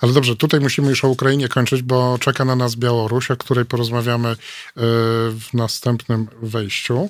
Ale 0.00 0.12
dobrze, 0.12 0.36
tutaj 0.36 0.60
musimy 0.60 0.90
już 0.90 1.04
o 1.04 1.08
Ukrainie 1.08 1.48
kończyć, 1.48 1.82
bo 1.82 2.18
czeka 2.20 2.44
na 2.44 2.56
nas 2.56 2.76
Białoruś, 2.76 3.30
o 3.30 3.36
której 3.36 3.64
porozmawiamy 3.64 4.28
e, 4.28 4.34
w 5.30 5.46
następnym 5.54 6.28
wejściu. 6.42 7.08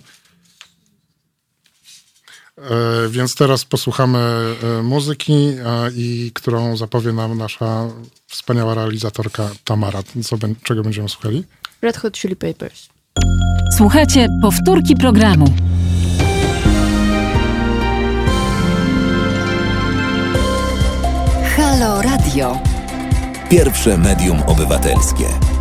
E, 2.59 2.63
Więc 3.09 3.35
teraz 3.35 3.65
posłuchamy 3.65 4.19
e, 4.19 4.83
muzyki, 4.83 5.33
i 5.97 6.31
którą 6.35 6.77
zapowie 6.77 7.13
nam 7.13 7.39
nasza 7.39 7.89
wspaniała 8.27 8.75
realizatorka 8.75 9.51
Tamara. 9.65 10.03
Co, 10.25 10.37
czego 10.63 10.83
będziemy 10.83 11.09
słuchali? 11.09 11.45
Red 11.83 11.97
Hot 11.97 12.19
Chili 12.19 12.37
Peppers. 12.37 12.89
Słuchajcie 13.77 14.29
powtórki 14.43 14.97
programu. 14.97 15.47
Halo 21.57 22.03
Radio. 22.03 22.59
Pierwsze 23.51 23.99
medium 23.99 24.43
obywatelskie. 24.43 25.52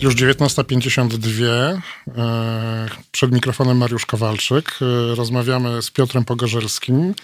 Już 0.00 0.14
19.52. 0.14 1.80
e, 2.16 2.88
Przed 3.12 3.32
mikrofonem 3.32 3.76
Mariusz 3.76 4.06
Kowalczyk. 4.06 4.78
E, 4.82 5.14
Rozmawiamy 5.14 5.82
z 5.82 5.90
Piotrem 5.90 6.24
Pogorzelskim, 6.24 7.14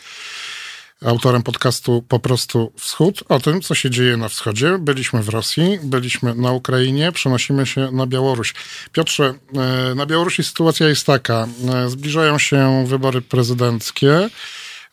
autorem 1.04 1.42
podcastu 1.42 2.04
Po 2.08 2.18
prostu 2.18 2.72
Wschód, 2.78 3.24
o 3.28 3.40
tym, 3.40 3.60
co 3.60 3.74
się 3.74 3.90
dzieje 3.90 4.16
na 4.16 4.28
wschodzie. 4.28 4.78
Byliśmy 4.78 5.22
w 5.22 5.28
Rosji, 5.28 5.78
byliśmy 5.82 6.34
na 6.34 6.52
Ukrainie, 6.52 7.12
przenosimy 7.12 7.66
się 7.66 7.90
na 7.92 8.06
Białoruś. 8.06 8.54
Piotrze, 8.92 9.34
e, 9.54 9.94
na 9.94 10.06
Białorusi 10.06 10.44
sytuacja 10.44 10.88
jest 10.88 11.06
taka. 11.06 11.48
Zbliżają 11.86 12.38
się 12.38 12.84
wybory 12.86 13.22
prezydenckie. 13.22 14.30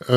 E, 0.02 0.14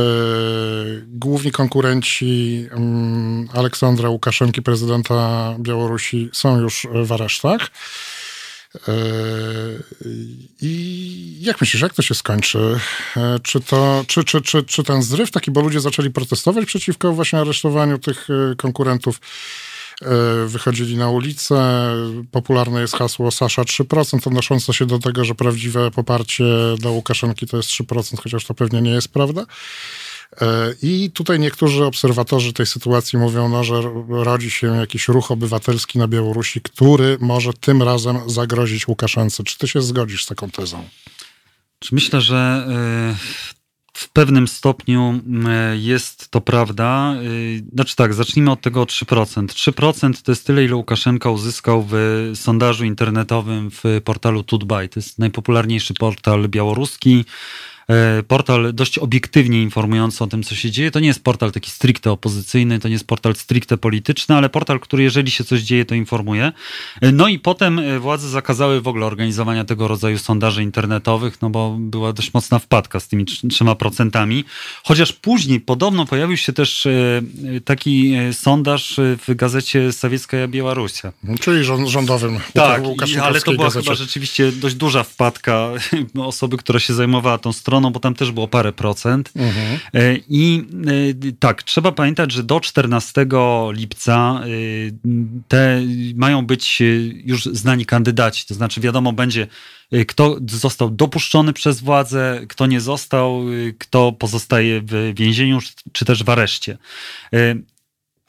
Główni 1.06 1.52
konkurenci 1.52 2.66
mm, 2.70 3.48
Aleksandra 3.52 4.08
Łukaszenki, 4.08 4.62
prezydenta 4.62 5.54
Białorusi, 5.58 6.30
są 6.32 6.60
już 6.60 6.86
w 7.04 7.12
aresztach. 7.12 7.70
E, 8.88 8.92
I 10.60 11.36
jak 11.40 11.60
myślisz, 11.60 11.82
jak 11.82 11.94
to 11.94 12.02
się 12.02 12.14
skończy? 12.14 12.80
E, 13.16 13.38
Czy, 13.42 13.60
to, 13.60 14.04
czy, 14.08 14.24
czy, 14.24 14.42
czy, 14.42 14.62
czy 14.62 14.82
ten 14.82 15.02
zryw 15.02 15.30
taki, 15.30 15.50
bo 15.50 15.60
ludzie 15.60 15.80
zaczęli 15.80 16.10
protestować 16.10 16.66
przeciwko 16.66 17.12
właśnie 17.12 17.38
aresztowaniu 17.38 17.98
tych 17.98 18.28
konkurentów, 18.56 19.20
wychodzili 20.46 20.96
na 20.96 21.10
ulicę. 21.10 21.86
Popularne 22.30 22.80
jest 22.80 22.96
hasło 22.96 23.30
Sasza 23.30 23.62
3%, 23.62 24.28
odnoszące 24.28 24.72
się 24.72 24.86
do 24.86 24.98
tego, 24.98 25.24
że 25.24 25.34
prawdziwe 25.34 25.90
poparcie 25.90 26.44
dla 26.78 26.90
Łukaszenki 26.90 27.46
to 27.46 27.56
jest 27.56 27.68
3%, 27.68 28.22
chociaż 28.22 28.44
to 28.44 28.54
pewnie 28.54 28.82
nie 28.82 28.90
jest 28.90 29.08
prawda. 29.08 29.46
E, 30.40 30.74
I 30.82 31.10
tutaj 31.10 31.40
niektórzy 31.40 31.84
obserwatorzy 31.84 32.52
tej 32.52 32.66
sytuacji 32.66 33.18
mówią, 33.18 33.48
no, 33.48 33.64
że 33.64 33.82
rodzi 34.08 34.50
się 34.50 34.66
jakiś 34.76 35.08
ruch 35.08 35.30
obywatelski 35.30 35.98
na 35.98 36.08
Białorusi, 36.08 36.60
który 36.60 37.16
może 37.20 37.52
tym 37.52 37.82
razem 37.82 38.30
zagrozić 38.30 38.88
Łukaszence. 38.88 39.44
Czy 39.44 39.58
ty 39.58 39.68
się 39.68 39.82
zgodzisz 39.82 40.24
z 40.24 40.26
taką 40.26 40.50
tezą? 40.50 40.84
Myślę, 41.92 42.20
że 42.20 42.66
y, 43.12 43.63
w 43.94 44.08
pewnym 44.08 44.48
stopniu 44.48 45.20
jest 45.74 46.30
to 46.30 46.40
prawda. 46.40 47.14
Y, 47.22 47.62
Znaczy 47.74 47.96
tak, 47.96 48.14
zacznijmy 48.14 48.50
od 48.50 48.60
tego 48.60 48.84
3%. 48.84 49.46
3% 49.46 50.22
to 50.22 50.32
jest 50.32 50.46
tyle, 50.46 50.64
ile 50.64 50.76
Łukaszenka 50.76 51.30
uzyskał 51.30 51.86
w 51.90 51.94
sondażu 52.34 52.84
internetowym 52.84 53.70
w 53.70 53.84
portalu 54.04 54.42
Tutbaj. 54.42 54.88
To 54.88 55.00
jest 55.00 55.18
najpopularniejszy 55.18 55.94
portal 55.94 56.48
białoruski. 56.48 57.24
E, 57.90 58.22
Portal 58.22 58.74
dość 58.74 58.98
obiektywnie 58.98 59.62
informujący 59.62 60.24
o 60.24 60.26
tym, 60.26 60.42
co 60.42 60.54
się 60.54 60.70
dzieje. 60.70 60.90
To 60.90 61.00
nie 61.00 61.06
jest 61.06 61.24
portal 61.24 61.52
taki 61.52 61.70
stricte 61.70 62.10
opozycyjny, 62.10 62.78
to 62.78 62.88
nie 62.88 62.92
jest 62.94 63.06
portal 63.06 63.34
stricte 63.34 63.76
polityczny, 63.76 64.34
ale 64.34 64.48
portal, 64.48 64.80
który 64.80 65.02
jeżeli 65.02 65.30
się 65.30 65.44
coś 65.44 65.60
dzieje, 65.60 65.84
to 65.84 65.94
informuje. 65.94 66.52
E, 67.00 67.12
No 67.12 67.28
i 67.28 67.38
potem 67.38 67.78
e, 67.78 67.98
władze 67.98 68.28
zakazały 68.28 68.80
w 68.80 68.88
ogóle 68.88 69.06
organizowania 69.06 69.64
tego 69.64 69.88
rodzaju 69.88 70.18
sondaży 70.18 70.62
internetowych, 70.62 71.42
no 71.42 71.50
bo 71.50 71.76
była 71.80 72.12
dość 72.12 72.34
mocna 72.34 72.58
wpadka 72.58 73.00
z 73.00 73.08
tymi 73.08 73.24
trz- 73.24 73.48
trzema 73.50 73.74
procentami. 73.74 74.44
Chociaż 74.84 75.12
później 75.12 75.60
podobno 75.60 76.06
pojawił 76.06 76.36
się 76.36 76.52
też 76.52 76.88
taki 77.64 78.14
sondaż 78.32 78.94
w 79.28 79.34
gazecie 79.34 79.92
Sowiecka 79.92 80.36
Białorusia. 80.48 81.12
Czyli 81.40 81.64
rząd, 81.64 81.88
rządowym 81.88 82.38
Tak, 82.54 82.82
ale 83.22 83.40
to 83.40 83.52
była 83.52 83.64
gazecie. 83.64 83.84
chyba 83.84 83.94
rzeczywiście 83.94 84.52
dość 84.52 84.74
duża 84.74 85.02
wpadka 85.02 85.68
osoby, 86.18 86.56
która 86.56 86.78
się 86.80 86.94
zajmowała 86.94 87.38
tą 87.38 87.52
stroną, 87.52 87.73
bo 87.80 88.00
tam 88.00 88.14
też 88.14 88.32
było 88.32 88.48
parę 88.48 88.72
procent. 88.72 89.32
Mhm. 89.36 89.78
E, 89.94 90.16
I 90.28 90.64
e, 91.26 91.32
tak, 91.38 91.62
trzeba 91.62 91.92
pamiętać, 91.92 92.32
że 92.32 92.42
do 92.42 92.60
14 92.60 93.26
lipca 93.70 94.40
e, 94.42 94.48
te 95.48 95.82
mają 96.14 96.46
być 96.46 96.82
już 97.24 97.44
znani 97.44 97.86
kandydaci. 97.86 98.46
To 98.46 98.54
znaczy 98.54 98.80
wiadomo 98.80 99.12
będzie, 99.12 99.46
kto 100.06 100.38
został 100.50 100.90
dopuszczony 100.90 101.52
przez 101.52 101.80
władze, 101.80 102.40
kto 102.48 102.66
nie 102.66 102.80
został, 102.80 103.44
kto 103.78 104.12
pozostaje 104.12 104.80
w 104.80 105.12
więzieniu, 105.16 105.58
czy 105.92 106.04
też 106.04 106.24
w 106.24 106.28
areszcie. 106.28 106.78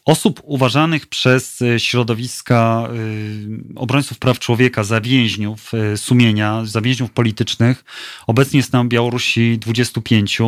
Osób 0.05 0.41
uważanych 0.43 1.07
przez 1.07 1.61
e, 1.61 1.79
środowiska 1.79 2.87
e, 2.87 3.79
obrońców 3.79 4.19
praw 4.19 4.39
człowieka 4.39 4.83
za 4.83 5.01
więźniów 5.01 5.71
e, 5.73 5.97
sumienia, 5.97 6.61
za 6.65 6.81
więźniów 6.81 7.11
politycznych, 7.11 7.83
obecnie 8.27 8.57
jest 8.57 8.73
na 8.73 8.85
Białorusi 8.85 9.57
25. 9.59 10.41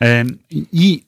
E, 0.00 0.24
I 0.72 1.04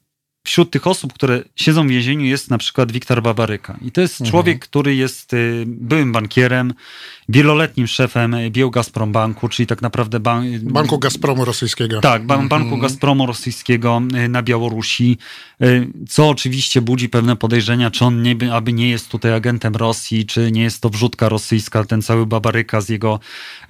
wśród 0.47 0.71
tych 0.71 0.87
osób, 0.87 1.13
które 1.13 1.43
siedzą 1.55 1.87
w 1.87 1.89
więzieniu 1.89 2.25
jest 2.25 2.49
na 2.49 2.57
przykład 2.57 2.91
Wiktor 2.91 3.21
Babaryka. 3.21 3.77
I 3.81 3.91
to 3.91 4.01
jest 4.01 4.13
Mhm. 4.21 4.31
człowiek, 4.31 4.59
który 4.59 4.95
jest 4.95 5.33
e, 5.33 5.37
byłym 5.65 6.11
bankierem, 6.11 6.73
wieloletnim 7.29 7.87
szefem 7.87 8.35
Bieł 8.49 8.71
Gazprom 8.71 9.11
Banku, 9.11 9.49
czyli 9.49 9.67
tak 9.67 9.81
naprawdę 9.81 10.19
ban- 10.19 10.59
Banku 10.63 10.99
Gazpromu 10.99 11.45
Rosyjskiego. 11.45 12.01
tak, 12.01 12.25
ban- 12.25 12.41
Mhm. 12.41 12.49
Banku 12.49 12.77
Gazpromu 12.77 13.25
Rosyjskiego 13.25 14.01
y, 14.25 14.29
na 14.29 14.43
Białorusi, 14.43 15.17
y, 15.61 15.87
co 16.09 16.29
oczywiście 16.29 16.81
budzi 16.81 17.09
pewne 17.09 17.35
podejrzenia, 17.35 17.91
czy 17.91 18.05
on 18.05 18.21
nie, 18.21 18.35
by- 18.35 18.53
aby 18.53 18.73
nie 18.73 18.89
jest 18.89 19.09
tutaj 19.09 19.33
agentem 19.33 19.75
Rosji, 19.75 20.25
czy 20.25 20.51
nie 20.51 20.61
jest 20.63 20.81
to 20.81 20.89
wrzutka 20.89 21.29
rosyjska, 21.29 21.83
ten 21.83 22.01
cały 22.01 22.25
babaryka 22.25 22.81
z 22.81 22.89
jego 22.89 23.19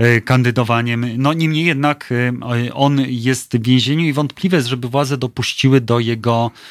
y, 0.02 0.22
kandydowaniem. 0.22 1.06
No 1.18 1.34
niemniej 1.34 1.66
jednak 1.66 2.12
y, 2.12 2.74
on 2.74 3.02
jest 3.08 3.58
w 3.58 3.64
więzieniu 3.64 4.06
i 4.06 4.14
wątpliwe 4.14 4.58
jest, 4.58 4.70
żeby 4.70 4.88
władze 4.90 5.18
dopuściły 5.18 5.82
do 5.82 6.00
jego 6.00 6.52
y, 6.56 6.67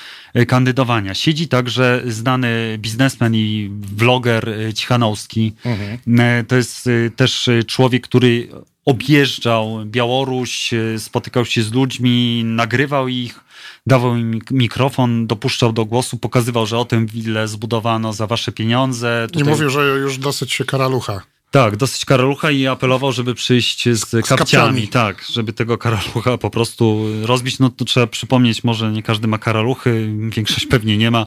kandydowania. 0.49 1.15
Siedzi 1.15 1.49
także 1.49 2.03
znany 2.07 2.77
biznesmen 2.79 3.35
i 3.35 3.71
vloger 3.97 4.49
y, 4.49 4.75
Cichanowski, 4.75 5.53
Mhm. 5.65 6.21
E, 6.21 6.45
To 6.45 6.57
jest 6.57 6.89
też 7.17 7.49
człowiek, 7.67 8.03
który 8.05 8.49
objeżdżał 8.85 9.79
Białoruś, 9.87 10.71
spotykał 10.99 11.45
się 11.45 11.63
z 11.63 11.73
ludźmi, 11.73 12.43
nagrywał 12.45 13.09
ich, 13.09 13.41
dawał 13.87 14.17
im 14.17 14.31
mik- 14.41 14.53
mikrofon, 14.53 15.27
dopuszczał 15.27 15.73
do 15.73 15.85
głosu, 15.85 16.17
pokazywał, 16.19 16.67
że 16.67 16.79
o 16.79 16.85
tym 16.85 17.07
ile 17.15 17.49
zbudowano 17.49 18.13
za 18.13 18.27
wasze 18.27 18.53
pieniądze. 18.53 19.27
I 19.35 19.45
mówił, 19.45 19.71
że 19.71 19.81
już 19.81 20.19
dosyć 20.19 20.53
się 20.53 20.65
karalucha. 20.65 21.23
Tak, 21.57 21.77
dosyć 21.77 22.05
karalucha 22.05 22.51
i 22.51 22.67
apelował, 22.67 23.13
żeby 23.13 23.35
przyjść 23.35 23.89
z, 23.89 24.11
kapciami. 24.11 24.39
kapciami. 24.39 24.89
Tak, 24.89 25.25
żeby 25.33 25.53
tego 25.53 25.79
karalucha 25.79 26.39
po 26.39 26.51
prostu 26.51 27.05
rozbić. 27.23 27.59
No 27.59 27.71
to 27.71 27.85
trzeba 27.85 28.07
przypomnieć, 28.07 28.65
może 28.65 28.93
nie 28.93 29.03
każdy 29.03 29.29
ma 29.29 29.39
karaluchy, 29.39 30.15
większość 30.29 30.67
pewnie 30.67 30.97
nie 30.97 31.11
ma. 31.11 31.27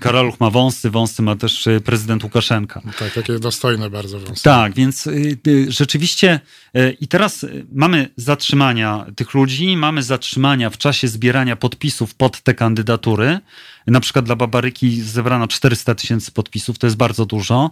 Karaluch 0.00 0.40
ma 0.40 0.50
wąsy, 0.50 0.90
wąsy 0.90 1.22
ma 1.22 1.36
też 1.36 1.66
y, 1.66 1.80
prezydent 1.80 2.24
Łukaszenka. 2.24 2.82
Tak, 2.98 3.14
takie 3.14 3.38
dostojne 3.38 3.90
bardzo 3.90 4.20
wąsy. 4.20 4.42
Tak, 4.42 4.74
więc 4.74 5.06
y, 5.06 5.38
rzeczywiście 5.68 6.40
y, 6.76 6.96
i 7.00 7.08
teraz 7.08 7.46
mamy 7.72 8.08
zatrzymania 8.16 9.06
tych 9.16 9.34
ludzi, 9.34 9.76
mamy 9.76 10.02
zatrzymania 10.02 10.70
w 10.70 10.78
czasie 10.78 11.08
zbierania 11.08 11.56
podpisów 11.56 12.14
pod 12.14 12.40
te 12.40 12.54
kandydatury. 12.54 13.38
Na 13.86 14.00
przykład 14.00 14.24
dla 14.24 14.36
Babaryki 14.36 15.00
zebrano 15.02 15.48
400 15.48 15.94
tysięcy 15.94 16.32
podpisów, 16.32 16.78
to 16.78 16.86
jest 16.86 16.96
bardzo 16.96 17.26
dużo. 17.26 17.70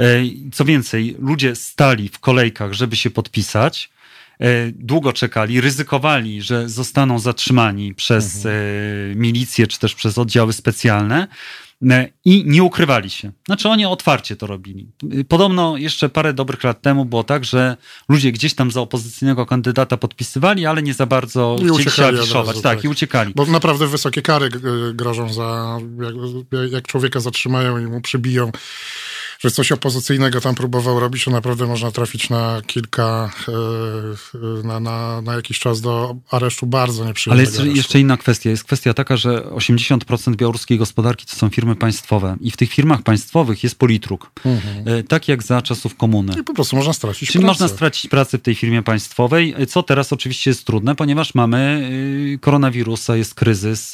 Y, 0.00 0.30
Co 0.52 0.64
więcej, 0.64 1.16
ludzie 1.18 1.56
stali 1.56 2.08
w 2.08 2.18
kolejkach, 2.18 2.72
żeby 2.72 2.96
się 2.96 3.10
podpisać. 3.10 3.90
e, 4.40 4.72
długo 4.72 5.12
czekali, 5.12 5.60
ryzykowali, 5.60 6.42
że 6.42 6.68
zostaną 6.68 7.18
zatrzymani 7.18 7.94
przez 7.94 8.46
e, 8.46 8.50
milicję 9.14 9.66
czy 9.66 9.78
też 9.78 9.94
przez 9.94 10.18
oddziały 10.18 10.52
specjalne 10.52 11.22
e, 11.22 11.28
i 12.24 12.44
nie 12.46 12.62
ukrywali 12.62 13.10
się. 13.10 13.32
Znaczy 13.46 13.68
oni 13.68 13.86
otwarcie 13.86 14.36
to 14.36 14.46
robili. 14.46 14.88
Podobno 15.28 15.76
jeszcze 15.76 16.08
parę 16.08 16.34
dobrych 16.34 16.64
lat 16.64 16.82
temu 16.82 17.04
było 17.04 17.24
tak, 17.24 17.44
że 17.44 17.76
ludzie 18.08 18.32
gdzieś 18.32 18.54
tam 18.54 18.70
za 18.70 18.80
opozycyjnego 18.80 19.46
kandydata 19.46 19.96
podpisywali, 19.96 20.66
ale 20.66 20.82
nie 20.82 20.94
za 20.94 21.06
bardzo 21.06 21.56
I 21.62 21.68
chcieli 21.68 21.90
się 21.90 22.06
afiszować. 22.06 22.46
razu, 22.46 22.62
tak, 22.62 22.76
tak. 22.76 22.84
i 22.84 22.88
uciekali. 22.88 23.32
Bo 23.36 23.46
naprawdę 23.46 23.86
wysokie 23.86 24.22
kary 24.22 24.46
y, 24.46 24.94
grożą 24.94 25.32
za, 25.32 25.78
jak, 26.00 26.72
jak 26.72 26.86
człowieka 26.86 27.20
zatrzymają 27.20 27.78
i 27.78 27.86
mu 27.86 28.00
przybiją, 28.00 28.52
że 29.44 29.50
coś 29.50 29.72
opozycyjnego 29.72 30.40
tam 30.40 30.54
próbował 30.54 31.00
robić, 31.00 31.24
to 31.24 31.30
naprawdę 31.30 31.66
można 31.66 31.90
trafić 31.90 32.30
na 32.30 32.62
kilka, 32.66 33.30
y, 34.62 34.66
na, 34.66 34.80
na, 34.80 35.22
na 35.22 35.34
jakiś 35.34 35.58
czas 35.58 35.80
do 35.80 36.16
aresztu 36.30 36.66
bardzo 36.66 37.00
Ale 37.02 37.08
nieprzyjemnego 37.08 37.50
jest 37.50 37.60
aresztu. 37.60 37.76
jeszcze 37.76 38.00
inna 38.00 38.16
kwestia. 38.16 38.50
Jest 38.50 38.64
kwestia 38.64 38.94
taka, 38.94 39.16
że 39.16 39.40
80% 39.40 40.36
białoruskiej 40.36 40.78
gospodarki 40.78 41.26
to 41.26 41.36
są 41.36 41.48
firmy 41.48 41.76
państwowe 41.76 42.36
i 42.40 42.50
w 42.50 42.56
tych 42.56 42.70
firmach 42.72 43.02
państwowych 43.02 43.64
jest 43.64 43.78
politruk. 43.78 44.30
E, 44.86 45.02
Tak 45.02 45.28
jak 45.28 45.42
za 45.42 45.62
czasów 45.62 45.96
komuny. 45.96 46.32
I 46.40 46.44
po 46.44 46.54
prostu 46.54 46.76
można 46.76 46.92
stracić 46.92 47.28
Czyli 47.28 47.40
pracę. 47.44 47.46
można 47.46 47.68
stracić 47.68 48.10
pracę 48.10 48.38
w 48.38 48.42
tej 48.42 48.54
firmie 48.54 48.82
państwowej, 48.82 49.54
co 49.68 49.82
teraz 49.82 50.12
oczywiście 50.12 50.50
jest 50.50 50.64
trudne, 50.64 50.94
ponieważ 50.94 51.34
mamy 51.34 51.90
koronawirusa, 52.40 53.16
jest 53.16 53.34
kryzys, 53.34 53.92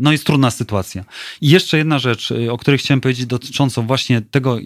no 0.00 0.12
jest 0.12 0.24
trudna 0.24 0.50
sytuacja. 0.50 1.04
I 1.40 1.50
jeszcze 1.50 1.78
jedna 1.78 1.98
rzecz, 1.98 2.32
o 2.50 2.58
której 2.58 2.78
chciałem 2.78 3.00
powiedzieć 3.00 3.26
dotyczącą 3.26 3.86
właśnie 3.86 4.20
tego, 4.20 4.58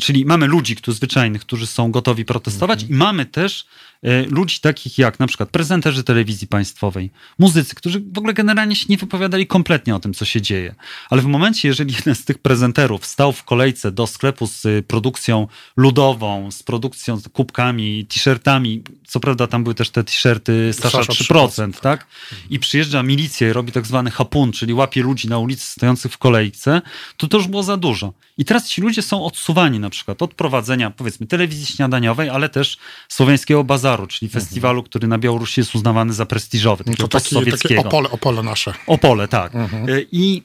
czyli 0.00 0.24
mamy 0.24 0.46
ludzi 0.46 0.76
którzy, 0.76 0.96
zwyczajnych, 0.96 1.42
którzy 1.42 1.66
są 1.66 1.90
gotowi 1.90 2.24
protestować 2.24 2.82
i 2.82 2.92
mamy 2.94 3.26
też 3.26 3.66
y, 4.04 4.26
ludzi 4.30 4.60
takich 4.60 4.98
jak 4.98 5.18
na 5.18 5.26
przykład 5.26 5.50
prezenterzy 5.50 6.04
telewizji 6.04 6.46
państwowej, 6.46 7.10
muzycy, 7.38 7.74
którzy 7.74 8.00
w 8.00 8.18
ogóle 8.18 8.34
generalnie 8.34 8.76
się 8.76 8.86
nie 8.88 8.96
wypowiadali 8.96 9.46
kompletnie 9.46 9.96
o 9.96 10.00
tym, 10.00 10.14
co 10.14 10.24
się 10.24 10.42
dzieje. 10.42 10.74
Ale 11.10 11.22
w 11.22 11.26
momencie, 11.26 11.68
jeżeli 11.68 11.94
jeden 11.94 12.14
z 12.14 12.24
tych 12.24 12.38
prezenterów 12.38 13.06
stał 13.06 13.32
w 13.32 13.44
kolejce 13.44 13.92
do 13.92 14.06
sklepu 14.06 14.46
z 14.46 14.64
y, 14.64 14.84
produkcją 14.86 15.46
ludową, 15.76 16.50
z 16.50 16.62
produkcją, 16.62 17.16
z 17.16 17.28
kubkami, 17.28 18.06
t-shirtami, 18.06 18.82
co 19.06 19.20
prawda 19.20 19.46
tam 19.46 19.62
były 19.62 19.74
też 19.74 19.90
te 19.90 20.04
t-shirty 20.04 20.72
Sasza 20.72 21.04
Sasza 21.04 21.12
3%, 21.12 21.80
tak? 21.80 22.06
I 22.50 22.58
przyjeżdża 22.58 23.02
milicja 23.02 23.48
i 23.48 23.52
robi 23.52 23.72
tak 23.72 23.86
zwany 23.86 24.10
hapun, 24.10 24.52
czyli 24.52 24.74
łapie 24.74 25.02
ludzi 25.02 25.28
na 25.28 25.38
ulicy 25.38 25.66
stojących 25.66 26.12
w 26.12 26.18
kolejce, 26.18 26.82
to 27.16 27.28
to 27.28 27.36
już 27.36 27.46
było 27.46 27.62
za 27.62 27.76
dużo. 27.76 28.12
I 28.38 28.44
teraz 28.44 28.68
ci 28.68 28.80
ludzie 28.80 29.02
są 29.02 29.24
odsuwani 29.38 29.80
na 29.80 29.90
przykład 29.90 30.22
od 30.22 30.34
prowadzenia, 30.34 30.90
powiedzmy, 30.90 31.26
telewizji 31.26 31.66
śniadaniowej, 31.66 32.28
ale 32.28 32.48
też 32.48 32.78
słowiańskiego 33.08 33.64
bazaru, 33.64 34.06
czyli 34.06 34.28
festiwalu, 34.28 34.82
który 34.82 35.08
na 35.08 35.18
Białorusi 35.18 35.60
jest 35.60 35.74
uznawany 35.74 36.12
za 36.12 36.26
prestiżowy, 36.26 36.84
No 36.86 36.94
to 36.94 37.08
taki, 37.08 37.36
takie 37.50 37.80
opole, 37.80 38.10
opole 38.10 38.42
nasze. 38.42 38.74
Opole, 38.86 39.28
tak. 39.28 39.52
Y, 39.88 40.06
I, 40.12 40.42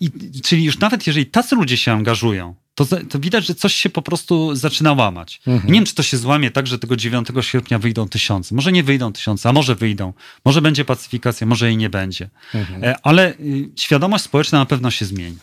i, 0.00 0.10
czyli 0.44 0.64
już 0.64 0.78
nawet 0.78 1.06
jeżeli 1.06 1.26
tacy 1.26 1.56
ludzie 1.56 1.76
się 1.76 1.92
angażują, 1.92 2.54
to, 2.74 2.86
to 3.10 3.18
widać, 3.18 3.46
że 3.46 3.54
coś 3.54 3.74
się 3.74 3.90
po 3.90 4.02
prostu 4.02 4.54
zaczyna 4.54 4.92
łamać. 4.92 5.40
I 5.46 5.50
Nie 5.50 5.72
wiem, 5.72 5.84
czy 5.84 5.94
to 5.94 6.02
się 6.02 6.16
złamie 6.16 6.50
tak, 6.50 6.66
że 6.66 6.78
tego 6.78 6.96
9 6.96 7.28
sierpnia 7.40 7.78
wyjdą 7.78 8.08
tysiące. 8.08 8.54
Może 8.54 8.72
nie 8.72 8.82
wyjdą 8.82 9.12
tysiące, 9.12 9.48
a 9.48 9.52
może 9.52 9.74
wyjdą. 9.74 10.12
Może 10.44 10.62
będzie 10.62 10.84
pacyfikacja, 10.84 11.46
może 11.46 11.66
jej 11.66 11.76
nie 11.76 11.90
będzie. 11.90 12.30
E, 12.54 12.94
Ale 13.02 13.34
y, 13.40 13.68
świadomość 13.76 14.24
społeczna 14.24 14.58
na 14.58 14.66
pewno 14.66 14.90
się 14.90 15.04
zmieni. 15.04 15.36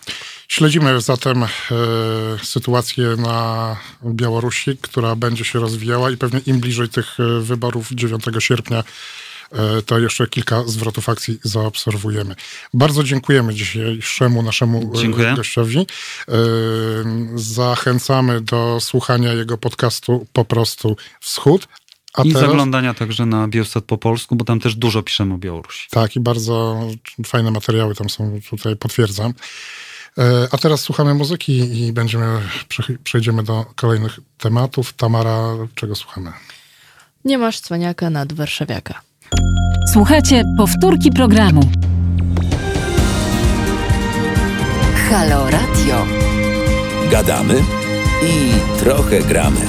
Śledzimy 0.51 1.01
zatem 1.01 1.43
e, 1.43 1.47
sytuację 2.43 3.07
na 3.17 3.77
Białorusi, 4.05 4.77
która 4.81 5.15
będzie 5.15 5.45
się 5.45 5.59
rozwijała 5.59 6.11
i 6.11 6.17
pewnie 6.17 6.39
im 6.45 6.59
bliżej 6.59 6.89
tych 6.89 7.19
e, 7.19 7.39
wyborów 7.41 7.91
9 7.91 8.23
sierpnia, 8.39 8.83
e, 9.51 9.81
to 9.81 9.99
jeszcze 9.99 10.27
kilka 10.27 10.63
zwrotów 10.65 11.09
akcji 11.09 11.39
zaobserwujemy. 11.43 12.35
Bardzo 12.73 13.03
dziękujemy 13.03 13.53
dzisiejszemu 13.53 14.41
naszemu 14.43 14.91
Dziękuję. 14.95 15.33
gościowi. 15.35 15.85
Zachęcamy 17.35 18.41
do 18.41 18.77
słuchania 18.81 19.33
jego 19.33 19.57
podcastu 19.57 20.27
Po 20.33 20.45
prostu 20.45 20.97
Wschód. 21.19 21.67
A 22.13 22.23
I 22.23 22.33
teraz, 22.33 22.47
zaglądania 22.47 22.93
także 22.93 23.25
na 23.25 23.47
Bielsat 23.47 23.83
po 23.83 23.97
polsku, 23.97 24.35
bo 24.35 24.45
tam 24.45 24.59
też 24.59 24.75
dużo 24.75 25.03
piszemy 25.03 25.33
o 25.33 25.37
Białorusi. 25.37 25.87
Tak, 25.89 26.15
i 26.15 26.19
bardzo 26.19 26.81
fajne 27.25 27.51
materiały 27.51 27.95
tam 27.95 28.09
są, 28.09 28.39
tutaj 28.49 28.75
potwierdzam. 28.75 29.33
E, 30.17 30.47
A 30.51 30.57
teraz 30.57 30.81
słuchamy 30.81 31.13
muzyki 31.13 31.81
i 31.87 31.93
będziemy, 31.93 32.41
prze- 32.69 32.97
przejdziemy 33.03 33.43
do 33.43 33.65
kolejnych 33.75 34.19
tematów. 34.37 34.93
Tamara, 34.93 35.39
czego 35.75 35.95
słuchamy? 35.95 36.31
Nie 37.25 37.37
masz 37.37 37.59
cwaniaka 37.59 38.09
nad 38.09 38.33
warszawiaka. 38.33 39.01
Słuchajcie 39.93 40.43
powtórki 40.57 41.11
programu. 41.11 41.71
Halo 45.09 45.49
Radio. 45.49 46.07
Gadamy 47.11 47.63
i 48.23 48.51
trochę 48.79 49.19
gramy. 49.19 49.59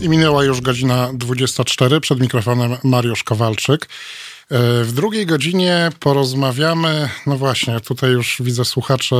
I 0.00 0.08
minęła 0.08 0.44
już 0.44 0.60
godzina 0.60 1.10
24, 1.14 2.00
przed 2.00 2.20
mikrofonem 2.20 2.76
Mariusz 2.84 3.24
Kowalczyk. 3.24 3.88
E, 4.50 4.84
W 4.84 4.92
drugiej 4.92 5.26
godzinie 5.26 5.90
porozmawiamy, 6.00 7.08
no 7.26 7.38
właśnie, 7.38 7.80
tutaj 7.80 8.10
już 8.10 8.36
widzę 8.44 8.64
słuchacze 8.64 9.16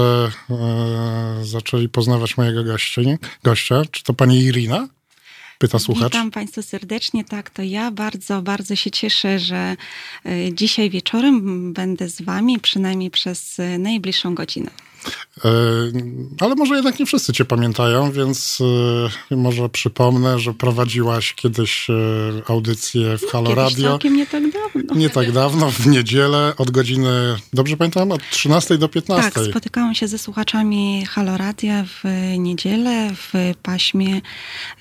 e, 0.50 1.44
zaczęli 1.44 1.88
poznawać 1.88 2.36
mojego 2.36 2.64
gościa, 2.64 3.02
gościa. 3.42 3.82
Czy 3.90 4.02
to 4.04 4.14
pani 4.14 4.38
Irina? 4.40 4.88
Pyta 5.58 5.78
słuchacz. 5.78 6.12
Witam 6.12 6.30
Państwa 6.30 6.62
serdecznie. 6.62 7.24
Tak, 7.24 7.50
to 7.50 7.62
ja 7.62 7.90
bardzo, 7.90 8.42
bardzo 8.42 8.76
się 8.76 8.90
cieszę, 8.90 9.38
że 9.38 9.76
y, 10.26 10.50
dzisiaj 10.52 10.90
wieczorem 10.90 11.72
będę 11.72 12.08
z 12.08 12.22
Wami, 12.22 12.58
przynajmniej 12.58 13.10
przez 13.10 13.58
y, 13.58 13.78
najbliższą 13.78 14.34
godzinę. 14.34 14.70
E, 15.44 15.48
Ale 16.40 16.54
może 16.54 16.74
jednak 16.74 16.98
nie 16.98 17.06
wszyscy 17.06 17.32
cię 17.32 17.44
pamiętają, 17.44 18.12
więc 18.12 18.58
e, 19.30 19.36
może 19.36 19.68
przypomnę, 19.68 20.38
że 20.38 20.54
prowadziłaś 20.54 21.34
kiedyś 21.34 21.90
e, 21.90 21.94
audycję 22.48 23.18
w 23.18 23.30
Halo 23.32 23.50
Kiedyś 23.50 23.64
Radio. 23.64 23.88
całkiem 23.90 24.16
nie 24.16 24.26
tak 24.26 24.42
dawno. 24.52 24.94
Nie 24.94 25.10
tak 25.10 25.32
dawno, 25.32 25.70
w 25.70 25.86
niedzielę 25.86 26.52
od 26.58 26.70
godziny, 26.70 27.36
dobrze 27.52 27.76
pamiętam, 27.76 28.12
od 28.12 28.20
13 28.30 28.78
do 28.78 28.88
15. 28.88 29.30
Tak, 29.30 29.44
spotykałam 29.44 29.94
się 29.94 30.08
ze 30.08 30.18
słuchaczami 30.18 31.06
Halo 31.06 31.36
Radia 31.36 31.84
w 31.84 32.02
niedzielę 32.38 33.10
w 33.14 33.54
paśmie 33.62 34.20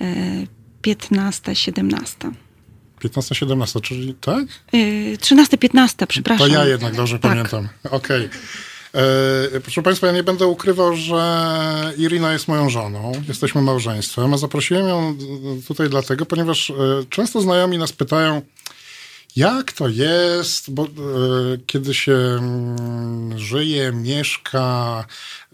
y, 0.01 0.47
15-17. 0.81 2.31
15-17, 3.03 3.81
czyli 3.81 4.13
tak? 4.21 4.43
Y, 4.73 5.17
13-15, 5.21 6.07
przepraszam. 6.07 6.47
To 6.47 6.53
ja 6.53 6.65
jednak 6.65 6.95
dobrze 6.95 7.19
Tak. 7.19 7.31
pamiętam. 7.31 7.69
Okej. 7.91 8.25
E, 8.25 8.29
Proszę 9.63 9.81
Państwa, 9.81 10.07
ja 10.07 10.13
nie 10.13 10.23
będę 10.23 10.47
ukrywał, 10.47 10.95
że 10.95 11.93
Irina 11.97 12.33
jest 12.33 12.47
moją 12.47 12.69
żoną. 12.69 13.11
Jesteśmy 13.27 13.61
małżeństwem, 13.61 14.33
a 14.33 14.37
zaprosiłem 14.37 14.87
ją 14.87 15.17
tutaj 15.67 15.89
dlatego, 15.89 16.25
ponieważ 16.25 16.69
e, 16.69 16.73
często 17.09 17.41
znajomi 17.41 17.77
nas 17.77 17.91
pytają, 17.91 18.41
jak 19.35 19.71
to 19.71 19.87
jest, 19.87 20.71
bo 20.71 20.83
e, 20.83 20.87
kiedy 21.65 21.93
się 21.93 22.13
mm, 22.13 23.39
żyje, 23.39 23.91
mieszka 23.91 25.05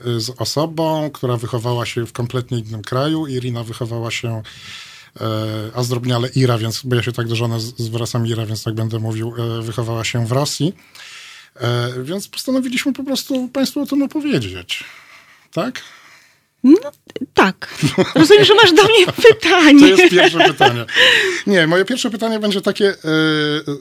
e, 0.05 0.19
z 0.19 0.29
osobą, 0.29 1.09
która 1.13 1.38
wychowała 1.38 1.85
się 1.85 2.05
w 2.05 2.13
kompletnie 2.13 2.59
innym 2.59 2.81
kraju. 2.81 3.27
Irina 3.27 3.63
wychowała 3.63 4.11
się 4.11 4.41
e, 5.21 5.25
a 5.75 5.83
zdrobniale 5.83 6.29
Ira, 6.35 6.57
więc 6.57 6.81
bo 6.83 6.95
ja 6.95 7.03
się 7.03 7.11
tak 7.11 7.27
do 7.27 7.35
żony 7.35 7.59
zwracam 7.59 8.27
Ira, 8.27 8.45
więc 8.45 8.63
tak 8.63 8.73
będę 8.73 8.99
mówił, 8.99 9.33
e, 9.38 9.61
wychowała 9.61 10.03
się 10.03 10.27
w 10.27 10.31
Rosji. 10.31 10.73
E, 11.61 11.89
Więc 12.03 12.27
postanowiliśmy 12.27 12.93
po 12.93 13.03
prostu 13.03 13.47
Państwu 13.47 13.81
o 13.81 13.85
tym 13.85 14.01
opowiedzieć. 14.03 14.83
Tak? 15.51 15.81
No 16.63 16.91
tak. 17.33 17.77
Rozumiem, 18.15 18.45
że 18.45 18.55
masz 18.55 18.73
do 18.73 18.83
mnie 18.83 19.05
pytanie. 19.23 19.79
To 19.97 20.01
jest 20.01 20.15
pierwsze 20.15 20.39
pytanie. 20.39 20.85
Nie, 21.47 21.67
moje 21.67 21.85
pierwsze 21.85 22.09
pytanie 22.09 22.39
będzie 22.39 22.61
takie. 22.61 22.89
E, 22.89 22.95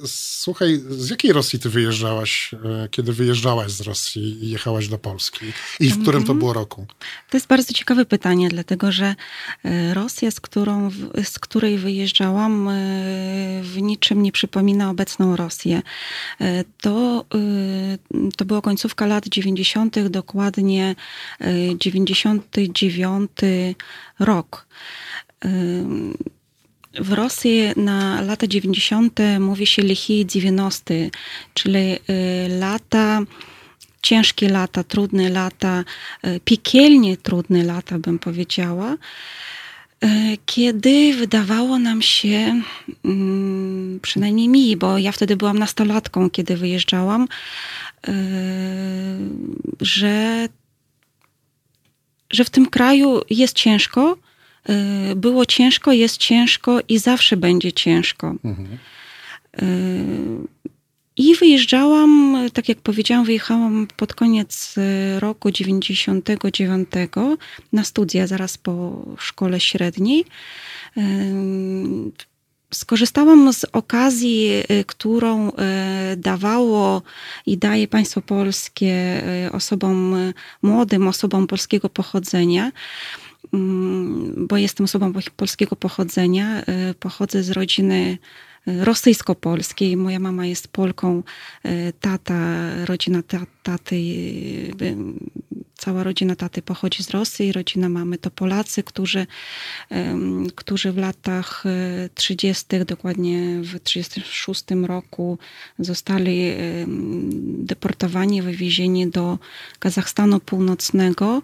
słuchaj, 0.07 0.81
z 0.89 1.11
jakiej 1.11 1.33
Rosji 1.33 1.59
ty 1.59 1.71
wyjeżdżałaś, 1.71 2.55
e, 2.55 2.89
kiedy 2.91 3.13
wyjeżdżałaś 3.13 3.73
z 3.73 3.81
Rosji 3.81 4.45
i 4.45 4.51
jechałaś 4.51 4.89
do 4.89 4.99
Polski? 4.99 5.47
I 5.81 5.85
w 5.85 5.87
mhm. 5.87 6.03
którym 6.03 6.25
to 6.25 6.35
było 6.35 6.53
roku? 6.53 6.87
To 7.31 7.37
jest 7.37 7.47
bardzo 7.47 7.73
ciekawe 7.73 8.05
pytanie, 8.05 8.49
dlatego 8.49 8.93
że 8.93 9.15
e, 9.65 9.95
Rosja, 9.95 10.31
z, 10.31 10.41
którą, 10.41 10.91
z 11.25 11.39
której 11.39 11.79
wyjeżdżałam, 11.79 12.71
w 13.63 13.77
niczym 13.83 14.23
nie 14.23 14.33
przypomina 14.33 14.91
obecną 14.91 15.37
Rosję. 15.37 15.83
To, 16.81 17.25
to 18.37 18.45
była 18.45 18.61
końcówka 18.61 19.07
lat 19.07 19.29
90., 19.29 20.09
dokładnie 20.09 20.95
90. 21.79 22.57
1989 22.73 23.77
rok. 24.19 24.67
W 27.01 27.13
Rosji 27.13 27.63
na 27.77 28.21
lata 28.21 28.47
90. 28.47 29.21
mówi 29.41 29.67
się 29.67 29.83
lichie 29.83 30.27
90, 30.27 30.89
czyli 31.55 31.79
y, 31.79 31.99
lata, 32.49 33.21
ciężkie 34.03 34.49
lata, 34.49 34.85
trudne 34.85 35.29
lata, 35.29 35.85
y, 36.27 36.41
piekielnie 36.45 37.17
trudne 37.17 37.65
lata, 37.65 37.99
bym 37.99 38.19
powiedziała 38.19 38.93
y, 38.93 40.09
kiedy 40.47 41.15
wydawało 41.15 41.79
nam 41.79 42.03
się, 42.03 42.63
mm, 43.05 44.01
przynajmniej 44.03 44.49
mi, 44.49 44.77
bo 44.77 44.99
ja 44.99 45.13
wtedy 45.13 45.37
byłam 45.37 45.59
nastolatką, 45.59 46.31
kiedy 46.31 46.57
wyjeżdżałam, 46.57 47.29
że 49.81 50.49
że 52.31 52.45
w 52.45 52.51
tym 52.51 52.67
kraju 52.67 53.21
jest 53.31 53.55
ciężko, 53.55 54.17
było 55.17 55.47
ciężko, 55.47 55.93
jest 55.93 56.17
ciężko 56.17 56.79
i 56.89 56.99
zawsze 56.99 57.37
będzie 57.37 57.73
ciężko. 57.73 58.35
Mhm. 58.45 58.79
I 61.17 61.35
wyjeżdżałam, 61.35 62.37
tak 62.53 62.69
jak 62.69 62.79
powiedziałam, 62.79 63.25
wyjechałam 63.25 63.87
pod 63.97 64.15
koniec 64.15 64.75
e, 64.79 65.21
roku 65.21 65.51
99 65.51 66.89
na 67.73 67.85
studia, 67.85 68.27
zaraz 68.27 68.59
po 68.59 69.05
szkole 69.19 69.61
średniej. 69.61 70.25
Skorzystałam 72.75 73.53
z 73.53 73.65
okazji, 73.65 74.49
e, 74.69 74.85
którą 74.85 75.53
dawało 76.17 77.03
i 77.47 77.59
daje 77.59 77.89
państwo 77.89 78.23
polskie 78.23 79.23
osobom 79.53 80.17
młodym, 80.63 81.09
osobom 81.09 81.47
polskiego 81.47 81.89
pochodzenia 81.89 82.73
mm, 83.55 84.47
bo 84.49 84.57
jestem 84.57 84.85
osobą 84.85 85.13
polskiego 85.37 85.77
pochodzenia. 85.77 86.63
Pochodzę 87.01 87.43
z 87.43 87.51
rodziny 87.51 88.19
rosyjsko-polskiej. 88.67 89.97
Moja 89.97 90.19
mama 90.19 90.47
jest 90.47 90.69
Polką, 90.69 91.23
tata, 92.01 92.61
rodzina 92.85 93.23
taty 93.63 93.97
cała 95.77 96.03
rodzina 96.03 96.37
taty 96.37 96.63
pochodzi 96.63 97.03
z 97.03 97.11
Rosji, 97.11 97.53
rodzina 97.53 97.89
mamy 97.89 98.19
to 98.19 98.31
Polacy, 98.31 98.83
którzy, 98.83 99.27
którzy 100.55 100.93
w 100.93 100.99
latach 100.99 101.65
30., 102.15 102.65
e, 102.77 102.85
dokładnie 102.85 103.61
w 103.63 103.81
36 103.81 104.65
roku 104.87 105.39
zostali 105.79 106.53
deportowani, 107.59 108.43
wywiezieni 108.43 109.11
do 109.11 109.39
Kazachstanu 109.79 110.41
Północnego 110.41 111.43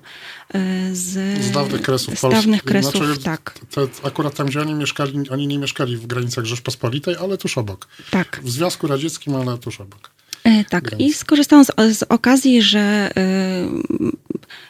e, 0.54 0.94
z, 0.94 1.42
z 1.44 1.50
dawnych 1.50 1.82
kresów 1.82 2.18
z 2.18 2.22
dawnych 2.22 2.62
kresów, 2.62 3.06
znaczy, 3.06 3.22
tak. 3.22 3.58
Te, 3.70 3.88
akurat 4.02 4.34
tam, 4.34 4.46
gdzie 4.46 4.60
oni 4.60 4.74
mieszkali, 4.74 5.30
oni 5.30 5.46
nie 5.46 5.58
mieszkali 5.58 5.96
w 5.96 6.06
granicach 6.06 6.44
Rzeczpospolitej, 6.44 7.16
ale 7.20 7.38
tuż 7.38 7.58
obok. 7.58 7.88
Tak. 8.10 8.40
W 8.44 8.50
Związku 8.50 8.86
Radzieckim, 8.86 9.34
ale 9.34 9.58
tuż 9.58 9.80
obok. 9.80 10.10
E, 10.45 10.64
tak, 10.64 10.90
i 10.99 11.12
skorzystałam 11.12 11.64
z, 11.64 11.99
z 11.99 12.03
okazji, 12.03 12.62
że 12.62 13.11
y, 13.11 14.12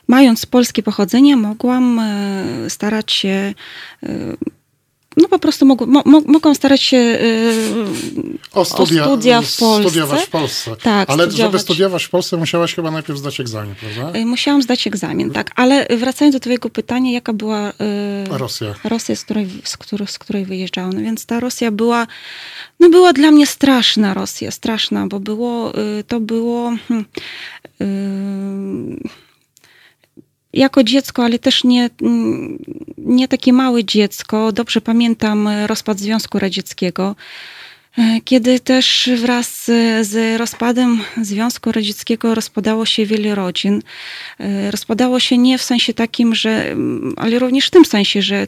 mając 0.09 0.47
polskie 0.47 0.83
pochodzenie, 0.83 1.37
mogłam 1.37 1.99
y, 1.99 2.71
starać 2.71 3.13
się 3.13 3.55
y, 4.03 4.37
no 5.17 5.29
po 5.29 5.39
prostu 5.39 5.67
mogą, 5.67 5.87
mo, 5.87 6.03
mogą 6.27 6.55
starać 6.55 6.83
się 6.83 6.97
yy, 6.97 7.19
o, 8.53 8.65
studia, 8.65 9.05
o 9.05 9.07
studia 9.07 9.43
w 9.43 9.57
Polsce. 9.57 9.89
Studiować 9.89 10.23
w 10.23 10.31
Polsce. 10.31 10.77
Tak, 10.83 11.11
ale 11.11 11.25
studiować. 11.25 11.53
żeby 11.53 11.59
studiować 11.59 12.05
w 12.05 12.11
Polsce, 12.11 12.37
musiałaś 12.37 12.75
chyba 12.75 12.91
najpierw 12.91 13.19
zdać 13.19 13.41
egzamin, 13.41 13.75
prawda? 13.75 14.19
Musiałam 14.25 14.63
zdać 14.63 14.87
egzamin, 14.87 15.31
tak. 15.31 15.51
Ale 15.57 15.87
wracając 15.97 16.37
do 16.37 16.41
twojego 16.41 16.71
pytania, 16.71 17.13
jaka 17.13 17.33
była 17.33 17.73
yy, 18.29 18.39
Rosja, 18.39 18.75
Rosja 18.85 19.17
z, 19.17 19.25
której, 19.25 19.49
z, 19.65 19.77
której, 19.77 20.09
z 20.09 20.19
której 20.19 20.45
wyjeżdżałam. 20.45 20.93
No 20.93 21.01
więc 21.01 21.27
ta 21.27 21.41
Rosja 21.41 21.71
była, 21.71 22.07
no 22.81 22.91
była 22.91 23.13
dla 23.13 23.31
mnie 23.31 23.47
straszna 23.47 24.15
Rosja, 24.15 24.51
straszna, 24.51 25.07
bo 25.07 25.21
było, 25.21 25.73
yy, 25.77 26.05
to 26.05 26.21
było... 26.21 26.73
Yy, 27.81 29.23
jako 30.53 30.85
dziecko, 30.85 31.25
ale 31.25 31.39
też 31.39 31.65
nie, 31.65 31.91
nie 32.99 33.29
takie 33.29 33.53
małe 33.53 33.85
dziecko. 33.85 34.53
Dobrze 34.53 34.81
pamiętam 34.81 35.49
rozpad 35.67 35.99
Związku 35.99 36.39
Radzieckiego, 36.39 37.17
e, 37.99 38.21
kiedy 38.25 38.61
też 38.61 39.11
wraz 39.21 39.65
z 40.01 40.39
rozpadem 40.41 41.01
Związku 41.23 41.73
Radzieckiego 41.73 42.35
rozpadało 42.35 42.87
się 42.87 43.07
wiele 43.07 43.35
rodzin. 43.35 43.83
E, 44.39 44.71
rozpadało 44.71 45.21
się 45.21 45.39
nie 45.39 45.59
w 45.59 45.63
sensie 45.63 45.95
takim, 45.95 46.35
że, 46.35 46.77
ale 47.17 47.39
również 47.39 47.67
w 47.67 47.71
tym 47.71 47.85
sensie, 47.85 48.23
że 48.23 48.37
e, 48.37 48.47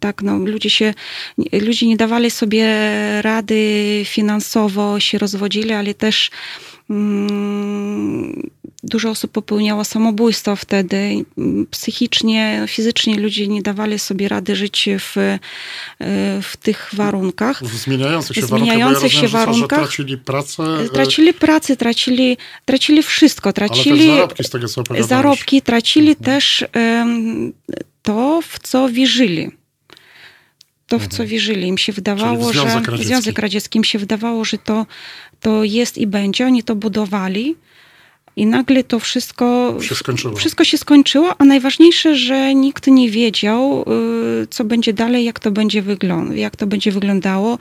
tak, 0.00 0.22
no, 0.22 0.38
ludzie 0.38 0.70
się, 0.70 0.94
ludzie 1.52 1.86
nie 1.86 1.96
dawali 1.96 2.30
sobie 2.30 2.66
rady 3.22 4.02
finansowo, 4.04 5.00
się 5.00 5.18
rozwodzili, 5.18 5.72
ale 5.72 5.94
też 5.94 6.30
mm, 6.90 8.50
dużo 8.86 9.10
osób 9.10 9.32
popełniało 9.32 9.84
samobójstwo 9.84 10.56
wtedy. 10.56 11.24
Psychicznie, 11.70 12.64
fizycznie 12.68 13.20
ludzie 13.20 13.48
nie 13.48 13.62
dawali 13.62 13.98
sobie 13.98 14.28
rady 14.28 14.56
żyć 14.56 14.88
w, 14.98 15.16
e, 15.18 15.38
w 16.42 16.56
tych 16.56 16.90
warunkach. 16.92 17.64
W 17.64 17.76
zmieniających 17.76 18.36
się 18.36 18.46
zmieniających 18.46 19.12
warunkach. 19.12 19.20
Się 19.20 19.28
warunkach. 19.28 19.78
tracili 19.78 20.18
pracę. 20.18 20.62
E, 20.62 20.88
tracili 20.88 21.34
pracę, 21.34 21.76
tracili, 21.76 22.36
tracili 22.64 23.02
wszystko. 23.02 23.52
Tracili 23.52 24.06
zarobki 24.06 24.44
z 24.44 24.50
tego, 24.50 24.68
co 24.68 24.82
Zarobki, 25.00 25.62
tracili 25.62 26.08
mhm. 26.08 26.24
też 26.24 26.64
um, 26.74 27.52
to, 28.02 28.40
w 28.42 28.58
co 28.58 28.88
wierzyli 28.88 29.50
to, 30.86 30.98
w 30.98 31.02
co 31.02 31.22
mhm. 31.22 31.28
wierzyli. 31.28 31.68
Im 31.68 31.78
się 31.78 31.92
wydawało, 31.92 32.52
że 32.52 32.64
Radziecki. 32.64 33.04
Związek 33.04 33.38
Radziecki 33.38 33.78
im 33.78 33.84
się 33.84 33.98
wydawało, 33.98 34.44
że 34.44 34.58
to, 34.58 34.86
to 35.40 35.64
jest 35.64 35.98
i 35.98 36.06
będzie. 36.06 36.46
Oni 36.46 36.62
to 36.62 36.74
budowali. 36.74 37.56
I 38.36 38.46
nagle 38.46 38.84
to 38.84 39.00
wszystko 39.00 39.78
się 39.80 39.94
skończyło. 39.94 40.36
wszystko 40.36 40.64
się 40.64 40.78
skończyło, 40.78 41.34
a 41.38 41.44
najważniejsze, 41.44 42.16
że 42.16 42.54
nikt 42.54 42.86
nie 42.86 43.10
wiedział, 43.10 43.84
y, 44.42 44.46
co 44.46 44.64
będzie 44.64 44.92
dalej, 44.92 45.24
jak 45.24 45.40
to 45.40 45.50
będzie, 45.50 45.82
jak 46.34 46.56
to 46.56 46.66
będzie 46.66 46.92
wyglądało. 46.92 47.58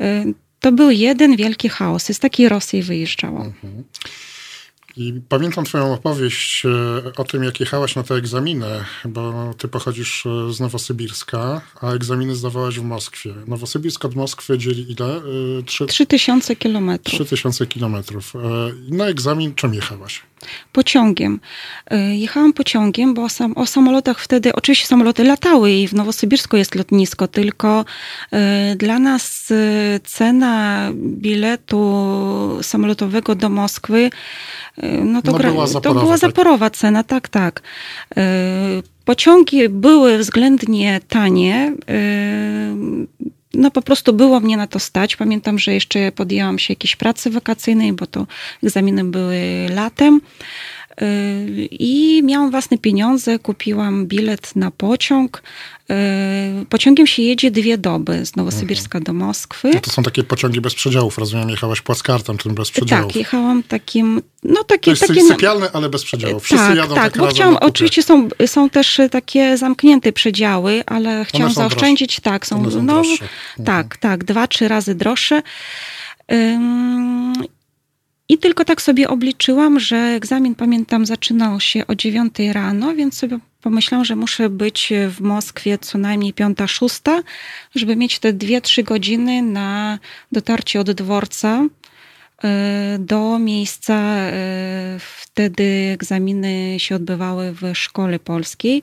Y, 0.00 0.34
to 0.60 0.72
był 0.72 0.90
jeden 0.90 1.36
wielki 1.36 1.68
chaos. 1.68 2.04
Z 2.04 2.18
takiej 2.18 2.48
Rosji 2.48 2.82
wyjeżdżało. 2.82 3.40
Mhm. 3.40 3.84
I 4.96 5.20
pamiętam 5.28 5.64
Twoją 5.64 5.94
opowieść 5.94 6.66
e, 6.66 7.12
o 7.16 7.24
tym, 7.24 7.44
jak 7.44 7.60
jechałaś 7.60 7.96
na 7.96 8.02
te 8.02 8.14
egzaminy, 8.14 8.84
bo 9.04 9.54
Ty 9.58 9.68
pochodzisz 9.68 10.26
e, 10.26 10.52
z 10.52 10.60
Nowosybirska, 10.60 11.60
a 11.80 11.92
egzaminy 11.92 12.34
zdawałaś 12.34 12.78
w 12.78 12.82
Moskwie. 12.82 13.34
Nowosybirsk 13.46 14.04
od 14.04 14.14
Moskwy 14.14 14.58
dzieli 14.58 14.92
ile? 14.92 15.16
E, 15.16 15.62
trzy... 15.66 15.86
3000 15.86 16.56
kilometrów. 16.56 17.14
3000 17.14 17.66
kilometrów. 17.66 18.32
Na 18.88 19.06
egzamin 19.06 19.54
czym 19.54 19.74
jechałaś? 19.74 20.22
Pociągiem. 20.72 21.40
Jechałam 22.10 22.52
pociągiem, 22.52 23.14
bo 23.14 23.28
sam, 23.28 23.52
o 23.56 23.66
samolotach 23.66 24.20
wtedy, 24.20 24.52
oczywiście 24.52 24.86
samoloty 24.86 25.24
latały 25.24 25.72
i 25.72 25.88
w 25.88 25.94
Nowosybirsku 25.94 26.56
jest 26.56 26.74
lotnisko, 26.74 27.28
tylko 27.28 27.84
dla 28.76 28.98
nas 28.98 29.52
cena 30.04 30.88
biletu 30.94 32.58
samolotowego 32.62 33.34
do 33.34 33.48
Moskwy 33.48 34.10
no 35.04 35.22
to, 35.22 35.32
no 35.32 35.38
gra, 35.38 35.50
była 35.50 35.66
zaporowa, 35.66 36.00
to 36.00 36.04
była 36.04 36.18
tak? 36.18 36.20
zaporowa 36.20 36.70
tak? 36.70 36.78
cena, 36.78 37.02
tak, 37.04 37.28
tak. 37.28 37.62
E, 38.16 38.22
pociągi 39.04 39.68
były 39.68 40.18
względnie 40.18 41.00
tanie. 41.08 41.74
No 43.56 43.70
po 43.70 43.82
prostu 43.82 44.12
było 44.12 44.40
mnie 44.40 44.56
na 44.56 44.66
to 44.66 44.78
stać. 44.78 45.16
Pamiętam, 45.16 45.58
że 45.58 45.74
jeszcze 45.74 46.12
podjęłam 46.12 46.58
się 46.58 46.72
jakiejś 46.72 46.96
pracy 46.96 47.30
wakacyjnej, 47.30 47.92
bo 47.92 48.06
to 48.06 48.26
egzaminy 48.62 49.04
były 49.04 49.66
latem. 49.74 50.20
I 51.70 52.22
miałam 52.24 52.50
własne 52.50 52.78
pieniądze, 52.78 53.38
kupiłam 53.38 54.06
bilet 54.06 54.56
na 54.56 54.70
pociąg. 54.70 55.42
Y, 56.62 56.66
pociągiem 56.66 57.06
się 57.06 57.22
jedzie 57.22 57.50
dwie 57.50 57.78
doby 57.78 58.26
z 58.26 58.36
Nowosybirska 58.36 59.00
do 59.00 59.12
Moskwy. 59.12 59.70
No 59.74 59.80
to 59.80 59.90
są 59.90 60.02
takie 60.02 60.24
pociągi 60.24 60.60
bez 60.60 60.74
przedziałów, 60.74 61.18
rozumiem, 61.18 61.50
jechałaś 61.50 61.80
płackartem, 61.80 62.38
tym 62.38 62.54
bez 62.54 62.70
przedziałów. 62.70 63.06
Tak, 63.06 63.16
jechałam 63.16 63.62
takim, 63.62 64.22
no 64.42 64.64
takie... 64.64 64.84
To 64.84 64.90
jest 64.90 65.06
takie, 65.06 65.22
sypialne, 65.22 65.72
ale 65.72 65.88
bez 65.88 66.04
przedziałów. 66.04 66.44
Wszyscy 66.44 66.66
tak, 66.66 66.76
jadą 66.76 66.94
tak, 66.94 67.12
tak 67.12 67.22
bo 67.22 67.28
chciałam, 67.28 67.56
oczywiście 67.56 68.02
są, 68.02 68.28
są 68.46 68.70
też 68.70 69.00
takie 69.10 69.56
zamknięte 69.56 70.12
przedziały, 70.12 70.82
ale 70.86 71.24
chciałam 71.24 71.52
zaoszczędzić, 71.52 72.08
droższe. 72.08 72.22
tak, 72.22 72.46
są, 72.46 72.70
są 72.70 72.82
no, 72.82 72.94
droższe. 72.94 73.28
tak, 73.64 73.84
mhm. 73.84 74.00
tak, 74.00 74.24
dwa, 74.24 74.46
trzy 74.46 74.68
razy 74.68 74.94
droższe. 74.94 75.42
I 78.28 78.38
tylko 78.38 78.64
tak 78.64 78.82
sobie 78.82 79.08
obliczyłam, 79.08 79.80
że 79.80 79.96
egzamin, 79.96 80.54
pamiętam, 80.54 81.06
zaczynał 81.06 81.60
się 81.60 81.86
o 81.86 81.94
9 81.94 82.34
rano, 82.52 82.94
więc 82.94 83.18
sobie 83.18 83.38
pomyślałam, 83.62 84.04
że 84.04 84.16
muszę 84.16 84.48
być 84.50 84.92
w 85.08 85.20
Moskwie 85.20 85.78
co 85.78 85.98
najmniej 85.98 86.34
5-6, 86.34 87.22
żeby 87.74 87.96
mieć 87.96 88.18
te 88.18 88.32
2-3 88.32 88.82
godziny 88.84 89.42
na 89.42 89.98
dotarcie 90.32 90.80
od 90.80 90.90
dworca 90.90 91.62
e, 92.44 92.96
do 93.00 93.38
miejsca. 93.38 93.94
E, 93.94 94.98
wtedy 94.98 95.90
egzaminy 95.92 96.74
się 96.78 96.96
odbywały 96.96 97.52
w 97.52 97.74
szkole 97.74 98.18
polskiej. 98.18 98.82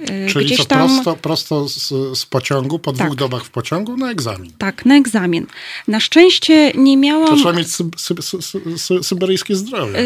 Y, 0.00 0.26
Czyli 0.32 0.46
Gdzieś 0.46 0.58
co, 0.58 0.64
tam, 0.64 0.88
prosto, 0.88 1.16
prosto 1.16 1.68
z, 1.68 1.92
z 2.18 2.26
pociągu, 2.26 2.78
po 2.78 2.92
dwóch 2.92 3.08
Tak. 3.08 3.14
dobach 3.14 3.44
w 3.44 3.50
pociągu 3.50 3.96
na 3.96 4.10
egzamin. 4.10 4.52
Tak, 4.58 4.86
na 4.86 4.96
egzamin. 4.96 5.46
Na 5.88 6.00
szczęście 6.00 6.72
nie 6.74 6.94
To 6.96 7.00
miałam... 7.00 7.36
trzeba 7.36 7.52
mieć 7.52 7.74
sy, 7.74 7.84
sy, 7.96 8.14
sy, 8.42 8.78
sy, 8.78 9.02
syberyjskie 9.02 9.56
zdrowie. 9.56 9.98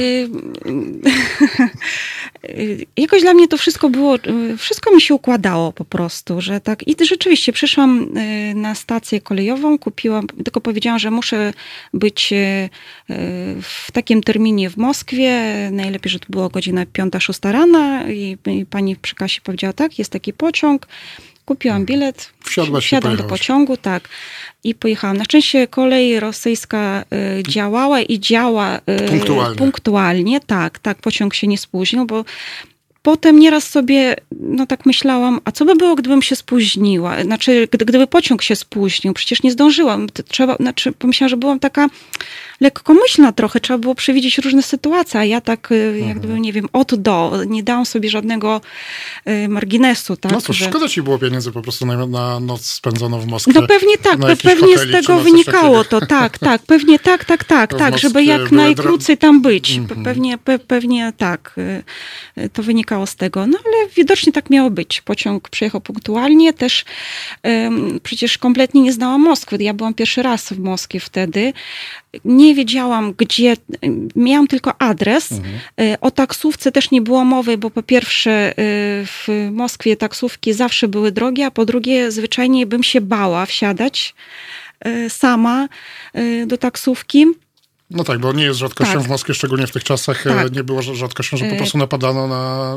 Y, 2.49 2.87
Jakoś 2.97 3.23
dla 3.23 3.35
mnie 3.35 3.49
to 3.49 3.57
wszystko 3.57 3.91
było, 3.91 4.17
y, 4.17 4.57
wszystko 4.57 4.95
mi 4.95 5.01
się 5.01 5.15
układało 5.15 5.73
po 5.73 5.85
prostu, 5.85 6.41
że 6.41 6.61
tak. 6.61 6.89
I 6.89 7.07
rzeczywiście 7.07 7.53
przyszłam 7.53 8.19
y, 8.19 8.55
na 8.55 8.75
stację 8.75 9.21
kolejową, 9.21 9.79
kupiłam, 9.79 10.27
tylko 10.27 10.61
powiedziałam, 10.61 10.99
że 10.99 11.11
muszę 11.11 11.53
być 11.95 12.35
w 13.63 13.93
takim 13.93 14.23
terminie 14.23 14.71
w 14.71 14.77
Moskwie. 14.77 15.33
Najlepiej, 15.73 16.11
że 16.13 16.19
to 16.19 16.27
była 16.29 16.49
godzina 16.49 16.85
5-6 16.85 17.53
rana 17.53 18.11
i, 18.11 18.39
i 18.47 18.67
pani 18.67 18.97
przy 18.97 19.15
kasie 19.15 19.41
powiedziała 19.41 19.73
tak, 19.73 19.99
jest 19.99 20.13
taki 20.13 20.33
pociąg. 20.33 20.87
Kupiłam 21.49 21.85
bilet, 21.85 22.33
Wsiadłaś 22.45 22.85
i 22.85 22.87
wsiadłam 22.87 23.17
do 23.17 23.25
pociągu, 23.25 23.77
tak. 23.77 24.09
I 24.65 24.75
pojechałam. 24.75 25.17
Na 25.17 25.25
szczęście 25.25 25.67
kolej 25.67 26.21
rosyjska 26.21 27.05
y, 27.39 27.43
działała 27.43 28.01
i 28.01 28.21
działa 28.21 28.79
y, 28.79 29.09
Punktualnie. 29.09 29.57
punktualnie. 29.57 30.41
Tak, 30.41 30.79
tak, 30.79 30.99
pociąg 30.99 31.35
się 31.35 31.47
nie 31.47 31.59
spóźnił, 31.59 32.07
bo 32.07 32.25
potem 33.03 33.39
nieraz 33.39 33.71
sobie, 33.71 34.17
no 34.41 34.67
tak 34.67 34.87
myślałam, 34.87 35.41
a 35.45 35.53
co 35.53 35.65
by 35.65 35.75
było, 35.75 35.95
gdybym 35.95 36.23
się 36.23 36.37
spóźniła? 36.37 37.23
Znaczy, 37.23 37.69
gdy, 37.73 37.85
gdyby 37.85 38.07
pociąg 38.07 38.43
się 38.43 38.57
spóźnił, 38.57 39.13
przecież 39.15 39.43
nie 39.43 39.53
zdążyłam. 39.53 40.07
Trzeba, 40.29 40.57
znaczy, 40.57 40.93
pomyślałam, 40.93 41.29
że 41.29 41.37
byłam 41.37 41.61
taka 41.61 41.89
lekkomyślna 42.61 43.33
trochę, 43.33 43.61
trzeba 43.61 43.79
było 43.79 43.95
przewidzieć 43.95 44.39
różne 44.39 44.63
sytuacje, 44.63 45.21
a 45.21 45.25
ja 45.25 45.41
tak, 45.41 45.73
y, 45.73 45.75
Mhm. 45.75 46.09
jak 46.09 46.19
gdyby, 46.19 46.41
nie 46.41 46.53
wiem, 46.53 46.69
od 46.73 46.95
do, 46.95 47.33
nie 47.47 47.63
dałam 47.63 47.87
sobie 47.87 48.11
żadnego 48.11 48.61
y, 49.29 49.49
marginesu, 49.49 50.17
tak? 50.17 50.33
no 50.33 50.41
cóż, 50.41 50.57
że- 50.57 50.65
szkoda 50.65 50.89
ci 50.89 51.03
było 51.03 51.19
pieniędzy 51.19 51.53
po 51.53 51.63
prostu 51.63 51.87
na, 51.87 52.07
na 52.07 52.41
noc 52.41 52.67
spędzoną 52.67 53.21
w 53.21 53.27
Moskwie. 53.27 53.53
no 53.61 53.67
pewnie 53.67 53.99
tak, 53.99 54.19
pe- 54.19 54.37
pewnie 54.43 54.77
z 54.77 54.81
hotelik 54.81 54.97
czy 54.97 55.03
tego 55.07 55.19
wynikało 55.21 55.85
takiego. 55.85 56.01
to, 56.01 56.07
tak, 56.07 56.39
tak, 56.39 56.63
pewnie 56.63 56.99
tak, 56.99 57.25
tak, 57.25 57.45
tak, 57.45 57.75
tak, 57.79 57.99
żeby 57.99 58.25
jak 58.25 58.53
najkrócej 58.53 59.19
tam 59.19 59.43
być. 59.43 59.77
Mhm. 59.77 60.05
Pewnie, 60.05 60.39
pe- 60.39 60.59
pewnie 60.59 61.13
tak, 61.17 61.55
y, 62.39 62.49
to 62.53 62.63
wynikało 62.63 62.88
z 63.07 63.17
tego. 63.17 63.47
No 63.47 63.59
ale 63.67 63.89
widocznie 63.97 64.33
tak 64.33 64.51
miało 64.51 64.71
być. 64.71 65.01
Pociąg 65.01 65.49
przyjechał 65.49 65.81
punktualnie, 65.81 66.53
też 66.53 66.85
ym, 67.47 68.01
przecież 68.03 68.39
kompletnie 68.39 68.83
nie 68.83 68.93
znałam 68.93 69.21
Moskwy. 69.21 69.57
Ja 69.61 69.75
byłam 69.75 69.95
pierwszy 69.95 70.23
raz 70.23 70.53
w 70.53 70.59
Moskwie 70.59 71.01
wtedy. 71.01 71.53
Nie 72.25 72.55
wiedziałam, 72.55 73.15
gdzie, 73.19 73.57
miałam 74.17 74.47
tylko 74.47 74.83
adres. 74.83 75.33
Mhm. 75.33 75.55
Y, 75.81 76.01
O 76.01 76.11
taksówce 76.11 76.73
też 76.73 76.91
nie 76.91 77.03
było 77.03 77.25
mowy, 77.25 77.59
bo 77.59 77.71
po 77.71 77.83
pierwsze 77.83 78.51
y, 78.51 78.55
w 79.07 79.49
Moskwie 79.53 79.97
taksówki 79.97 80.53
zawsze 80.53 80.89
były 80.89 81.13
drogie, 81.13 81.47
a 81.47 81.51
po 81.51 81.65
drugie 81.65 82.11
zwyczajnie 82.11 82.67
bym 82.67 82.83
się 82.83 83.01
bała 83.01 83.47
wsiadać 83.47 84.15
y, 84.87 85.11
sama 85.11 85.69
do 86.47 86.59
taksówki. 86.59 87.27
No 87.91 88.05
tak, 88.05 88.19
bo 88.19 88.33
nie 88.33 88.45
jest 88.45 88.59
rzadkością 88.59 88.93
Tak. 88.95 89.03
w 89.03 89.09
Moskwie, 89.09 89.35
szczególnie 89.35 89.67
w 89.67 89.71
tych 89.71 89.85
czasach 89.85 90.27
e, 90.27 90.31
Tak. 90.31 90.53
nie 90.53 90.65
było 90.65 90.81
rza- 90.81 90.95
rzadkością, 90.95 91.37
że 91.37 91.45
po 91.45 91.55
E, 91.55 91.57
prostu 91.57 91.79
napadano 91.79 92.29
na, 92.29 92.75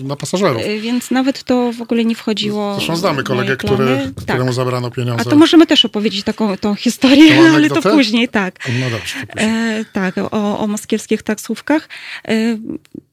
e, 0.00 0.02
na 0.02 0.16
pasażerów. 0.16 0.62
Więc 0.80 1.10
nawet 1.10 1.42
to 1.44 1.72
w 1.72 1.82
ogóle 1.82 2.04
nie 2.04 2.14
wchodziło. 2.14 2.74
Zresztą 2.74 2.96
znamy 2.96 3.22
kolegę, 3.22 3.56
który, 3.56 3.76
plany. 3.86 4.12
któremu 4.16 4.44
Tak. 4.44 4.52
zabrano 4.54 4.90
pieniądze. 4.90 5.24
A 5.26 5.30
to 5.30 5.36
możemy 5.36 5.66
też 5.66 5.84
opowiedzieć 5.84 6.24
taką 6.24 6.56
tą 6.56 6.74
historię, 6.74 7.36
Tą 7.36 7.54
ale 7.54 7.68
to 7.70 7.82
później, 7.82 8.28
tak. 8.28 8.58
No 8.80 8.90
dobrze. 8.90 9.14
to 9.26 9.32
później. 9.32 9.80
E, 9.80 9.84
tak, 9.92 10.14
o, 10.18 10.58
o 10.58 10.66
moskiewskich 10.66 11.22
taksówkach. 11.22 11.88
E, 12.28 12.58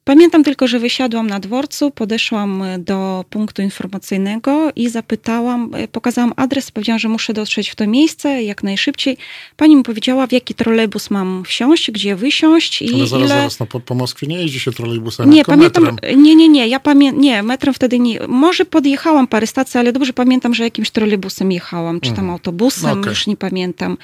pamiętam 0.04 0.43
tylko, 0.43 0.68
że 0.68 0.80
wysiadłam 0.80 1.28
na 1.28 1.39
dworcu, 1.39 1.91
podeszłam 1.91 2.64
do 2.80 3.26
punktu 3.30 3.62
informacyjnego 3.62 4.70
i 4.76 4.89
zapytałam, 4.89 5.72
e, 5.76 5.88
pokazałam 5.88 6.34
adres, 6.36 6.72
powiedziałam, 6.72 6.99
że 6.99 7.10
muszę 7.10 7.34
dotrzeć 7.34 7.70
w 7.70 7.76
to 7.76 7.88
miejsce 7.88 8.43
jak 8.43 8.64
najszybciej. 8.64 9.18
Pani 9.58 9.76
mi 9.76 9.84
powiedziała, 9.84 10.28
w 10.28 10.32
jaki 10.32 10.54
trolejbus 10.56 11.10
mam 11.10 11.43
wsiąść, 11.43 11.91
gdzie 11.91 12.16
wysiąść 12.16 12.82
i 12.82 12.93
Ale 12.93 13.08
zaraz, 13.08 13.26
ile... 13.26 13.28
zaraz, 13.28 13.60
no 13.60 13.66
po, 13.66 13.80
po 13.80 13.95
Moskwie 13.95 14.28
nie 14.28 14.41
jeździ 14.41 14.60
się 14.60 14.72
trolejbusem, 14.72 15.30
Nie, 15.30 15.45
pamiętam, 15.45 15.84
metrem. 15.84 16.24
nie, 16.24 16.36
nie, 16.36 16.49
nie, 16.49 16.68
ja 16.68 16.80
pamiętam, 16.80 17.22
nie, 17.22 17.43
metrem 17.43 17.74
wtedy 17.74 17.99
nie, 17.99 18.20
może 18.28 18.66
podjechałam 18.66 19.28
parę 19.28 19.47
stacji, 19.47 19.80
ale 19.80 19.91
dobrze 19.93 20.14
pamiętam, 20.14 20.54
że 20.54 20.64
jakimś 20.64 20.91
trolejbusem 20.91 21.52
jechałam, 21.52 21.99
czy 21.99 22.10
tam 22.10 22.20
Mhm. 22.20 22.30
autobusem, 22.30 22.89
No 22.95 22.99
okej. 23.02 23.10
już 23.10 23.28
nie 23.28 23.38
pamiętam. 23.38 23.97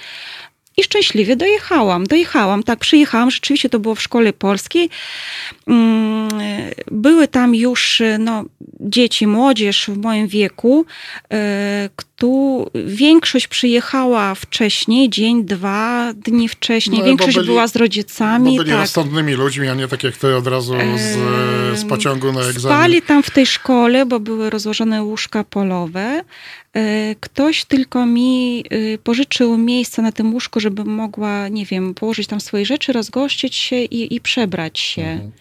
I 0.80 0.84
szczęśliwie 0.84 1.36
dojechałam, 1.36 2.03
dojechałam, 2.07 2.63
tak, 2.63 2.80
przyjechałam, 2.80 3.32
rzeczywiście 3.32 3.69
to 3.69 3.80
było 3.80 3.95
w 3.95 4.01
szkole 4.01 4.34
polskiej. 4.34 4.89
Mm, 5.67 6.28
Były 6.91 7.28
tam 7.28 7.55
już 7.55 8.01
no, 8.19 8.43
dzieci, 8.80 9.28
młodzież 9.28 9.86
w 9.88 9.97
moim 9.97 10.28
wieku, 10.28 10.86
e, 11.34 11.89
kto, 11.95 12.28
większość 12.86 13.47
przyjechała 13.47 14.36
wcześniej, 14.36 15.09
dzień, 15.09 15.43
dwa 15.45 16.13
dni 16.13 16.47
wcześniej, 16.49 16.97
No, 16.97 17.03
bo 17.03 17.07
większość 17.07 17.36
byli- 17.36 17.47
była 17.47 17.67
z 17.67 17.73
Bo 17.73 17.80
rodzicami. 17.80 18.57
byli 18.57 18.69
tak. 18.71 18.80
rozsądnymi 18.80 19.34
ludźmi, 19.34 19.67
a 19.67 19.73
nie 19.75 19.88
tak 19.88 20.03
jak 20.03 20.17
ty 20.17 20.36
od 20.36 20.47
razu 20.47 20.73
z, 20.97 21.17
z 21.80 21.86
pociągu 21.86 22.32
na 22.32 22.39
egzamin. 22.41 22.59
Spali 22.78 23.01
tam 23.01 23.23
w 23.23 23.30
tej 23.32 23.45
szkole, 23.45 24.05
bo 24.05 24.19
były 24.19 24.49
rozłożone 24.49 25.03
łóżka 25.03 25.43
polowe. 25.43 26.23
E, 26.78 27.15
Ktoś 27.19 27.65
tylko 27.65 28.05
mi 28.05 28.63
e, 28.69 28.97
pożyczył 28.97 29.57
miejsce 29.57 30.01
na 30.01 30.11
tym 30.11 30.34
łóżku, 30.34 30.59
żebym 30.59 30.88
mogła, 30.88 31.47
nie 31.47 31.65
wiem, 31.65 31.93
położyć 31.93 32.28
tam 32.28 32.41
swoje 32.41 32.65
rzeczy, 32.65 32.93
rozgościć 32.93 33.55
się 33.55 33.75
i, 33.75 34.15
i 34.15 34.21
przebrać 34.21 34.80
się. 34.80 35.01
Mhm. 35.01 35.32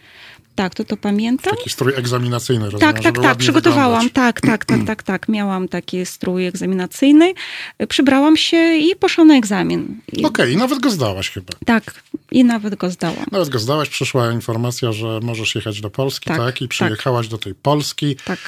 Tak, 0.54 0.74
to 0.74 0.84
to 0.84 0.96
pamiętam. 0.96 1.56
Taki 1.56 1.70
strój 1.70 1.92
egzaminacyjny, 1.96 2.64
rozumiem, 2.70 2.94
Tak, 2.94 3.02
tak, 3.02 3.18
tak, 3.22 3.36
przygotowałam. 3.38 4.02
wyglądać. 4.02 4.12
Tak, 4.12 4.40
tak, 4.40 4.64
tak, 4.64 4.84
tak, 4.86 5.02
tak. 5.02 5.28
Miałam 5.28 5.68
taki 5.68 6.06
strój 6.06 6.46
egzaminacyjny. 6.46 7.32
E, 7.78 7.86
Przybrałam 7.86 8.36
się 8.36 8.76
i 8.76 8.96
poszłam 8.96 9.26
na 9.28 9.36
egzamin. 9.36 10.00
I, 10.12 10.24
Okej, 10.24 10.52
i 10.52 10.56
nawet 10.56 10.78
go 10.78 10.90
zdałaś 10.90 11.30
chyba. 11.30 11.52
Tak, 11.66 12.02
i 12.30 12.44
nawet 12.44 12.74
go 12.74 12.90
zdałam. 12.90 13.24
Nawet 13.32 13.48
go 13.48 13.58
zdałaś, 13.58 13.88
przyszła 13.88 14.32
informacja, 14.32 14.92
że 14.92 15.20
możesz 15.22 15.54
jechać 15.54 15.80
do 15.80 15.90
Polski, 15.90 16.28
tak? 16.28 16.38
Tak, 16.38 16.62
I 16.62 16.64
tak. 16.64 16.70
przyjechałaś 16.70 17.28
do 17.28 17.38
tej 17.38 17.54
Polski. 17.54 18.16
Tak. 18.24 18.38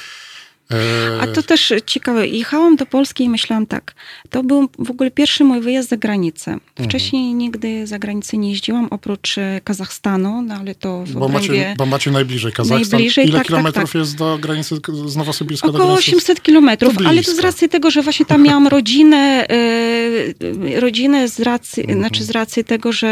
E, 0.72 1.20
A 1.20 1.26
to 1.26 1.42
też 1.42 1.72
ciekawe. 1.86 2.26
Jechałam 2.28 2.76
do 2.76 2.86
Polski 2.86 3.24
i 3.24 3.28
myślałam 3.28 3.66
tak. 3.66 3.94
To 4.30 4.42
był 4.42 4.68
w 4.78 4.90
ogóle 4.90 5.10
pierwszy 5.10 5.44
mój 5.44 5.60
wyjazd 5.60 5.88
za 5.88 5.96
granicę. 5.96 6.50
Mhm. 6.52 6.88
Wcześniej 6.88 7.34
nigdy 7.34 7.86
za 7.86 7.98
granicę 7.98 8.36
nie 8.36 8.50
jeździłam, 8.50 8.86
oprócz 8.90 9.38
e, 9.38 9.60
Kazachstanu, 9.64 10.42
no 10.42 10.54
ale 10.54 10.74
to 10.74 11.04
w 11.04 11.12
bo, 11.12 11.26
obrębie 11.26 11.48
macie, 11.48 11.74
bo 11.78 11.86
macie 11.86 12.10
najbliżej 12.10 12.52
Kazachstan. 12.52 12.90
Najbliżej, 12.98 13.24
Ile 13.24 13.32
tak, 13.32 13.40
tak, 13.40 13.46
kilometrów 13.46 13.92
tak. 13.92 14.00
jest 14.00 14.16
do 14.16 14.38
granicy 14.38 14.76
z 15.06 15.16
Nowosybirska 15.16 15.68
około 15.68 15.84
granicy? 15.84 16.10
800 16.10 16.42
kilometrów, 16.42 16.96
To 16.96 17.04
ale 17.08 17.22
to 17.22 17.34
z 17.34 17.38
racji 17.38 17.68
tego, 17.68 17.90
że 17.90 18.02
właśnie 18.02 18.26
tam 18.26 18.42
miałam 18.42 18.68
rodzinę, 18.76 19.46
e, 19.50 20.80
rodzinę 20.80 21.28
z 21.28 21.40
racji, 21.40 21.80
Mhm. 21.82 21.98
znaczy 22.00 22.24
z 22.24 22.30
racji 22.30 22.64
tego, 22.64 22.92
że 22.92 23.08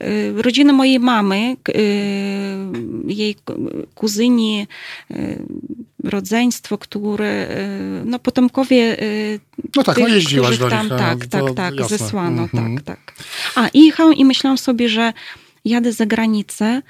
e, 0.00 0.32
rodzinę 0.42 0.72
mojej 0.72 1.00
mamy, 1.00 1.56
jej 3.06 3.34
ku- 3.34 3.70
kuzyni, 3.94 4.66
rodzeństwo, 6.04 6.78
które, 6.78 7.26
e, 7.48 7.68
no 8.04 8.18
potomkowie 8.18 9.02
e, 9.02 9.04
No 9.76 9.84
tak, 9.84 9.98
no 9.98 10.04
tych, 10.04 10.14
jeździłaś 10.14 10.54
których 10.54 10.60
do 10.70 10.76
tam, 10.76 10.84
nich. 10.84 10.92
a, 10.92 10.98
Tak, 10.98 11.26
tak, 11.26 11.54
tak, 11.54 11.74
jasne. 11.76 11.98
zesłano, 11.98 12.42
Mhm. 12.42 12.74
tak, 12.78 12.84
tak. 12.84 13.14
A, 13.54 13.68
i 13.68 13.84
jechałam 13.86 14.14
i 14.14 14.24
myślałam 14.24 14.58
sobie, 14.58 14.88
że 14.88 15.12
jadę 15.64 15.92
za 15.92 16.06
granicę 16.06 16.82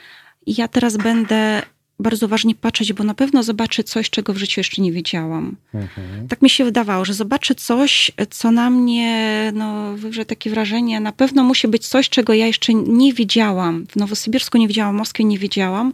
i 0.47 0.55
ja 0.61 0.69
teraz 0.69 0.97
będę 0.97 1.63
bardzo 2.01 2.27
uważnie 2.27 2.55
patrzeć, 2.55 2.93
bo 2.93 3.05
na 3.05 3.15
pewno 3.15 3.43
zobaczę 3.43 3.85
coś, 3.85 4.11
czego 4.11 4.33
w 4.33 4.37
życiu 4.37 4.61
jeszcze 4.61 4.83
nie 4.83 4.93
wiedziałam. 4.93 5.57
Mhm. 5.75 6.29
Tak 6.29 6.43
mi 6.43 6.51
się 6.51 6.65
wydawało, 6.65 7.05
że 7.05 7.15
zobaczę 7.15 7.55
coś, 7.55 8.11
co 8.31 8.51
na 8.51 8.71
mnie 8.71 9.51
no, 9.55 9.97
wywrze 9.97 10.25
takie 10.25 10.51
wrażenie. 10.51 11.01
Na 11.01 11.13
pewno 11.13 11.45
musi 11.45 11.69
być 11.69 11.89
coś, 11.89 12.09
czego 12.09 12.35
ja 12.35 12.47
jeszcze 12.47 12.75
nie 12.75 13.13
wiedziałam. 13.13 13.87
W 13.87 13.97
Nowosybirsku 13.97 14.59
nie 14.59 14.69
wiedziałam, 14.69 14.95
w 14.95 14.99
Moskwie 14.99 15.25
nie 15.25 15.39
wiedziałam. 15.39 15.93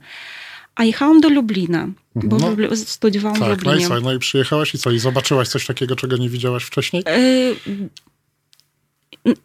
A 0.75 0.85
jechałam 0.85 1.21
do 1.21 1.29
Lublina, 1.29 1.89
bo 2.15 2.37
No, 2.39 2.77
studiowałam 2.77 3.37
w 3.37 3.41
Tak, 3.41 3.49
no 3.49 3.55
i 3.55 3.75
Lublinie. 3.75 3.89
co? 3.89 4.01
No 4.01 4.12
i 4.12 4.19
przyjechałaś 4.19 4.75
i 4.75 4.79
co? 4.79 4.91
I 4.91 4.99
zobaczyłaś 4.99 5.49
coś 5.49 5.67
takiego, 5.67 5.97
czego 5.97 6.17
nie 6.17 6.29
widziałaś 6.29 6.65
wcześniej? 6.65 7.03
Y, 7.09 7.57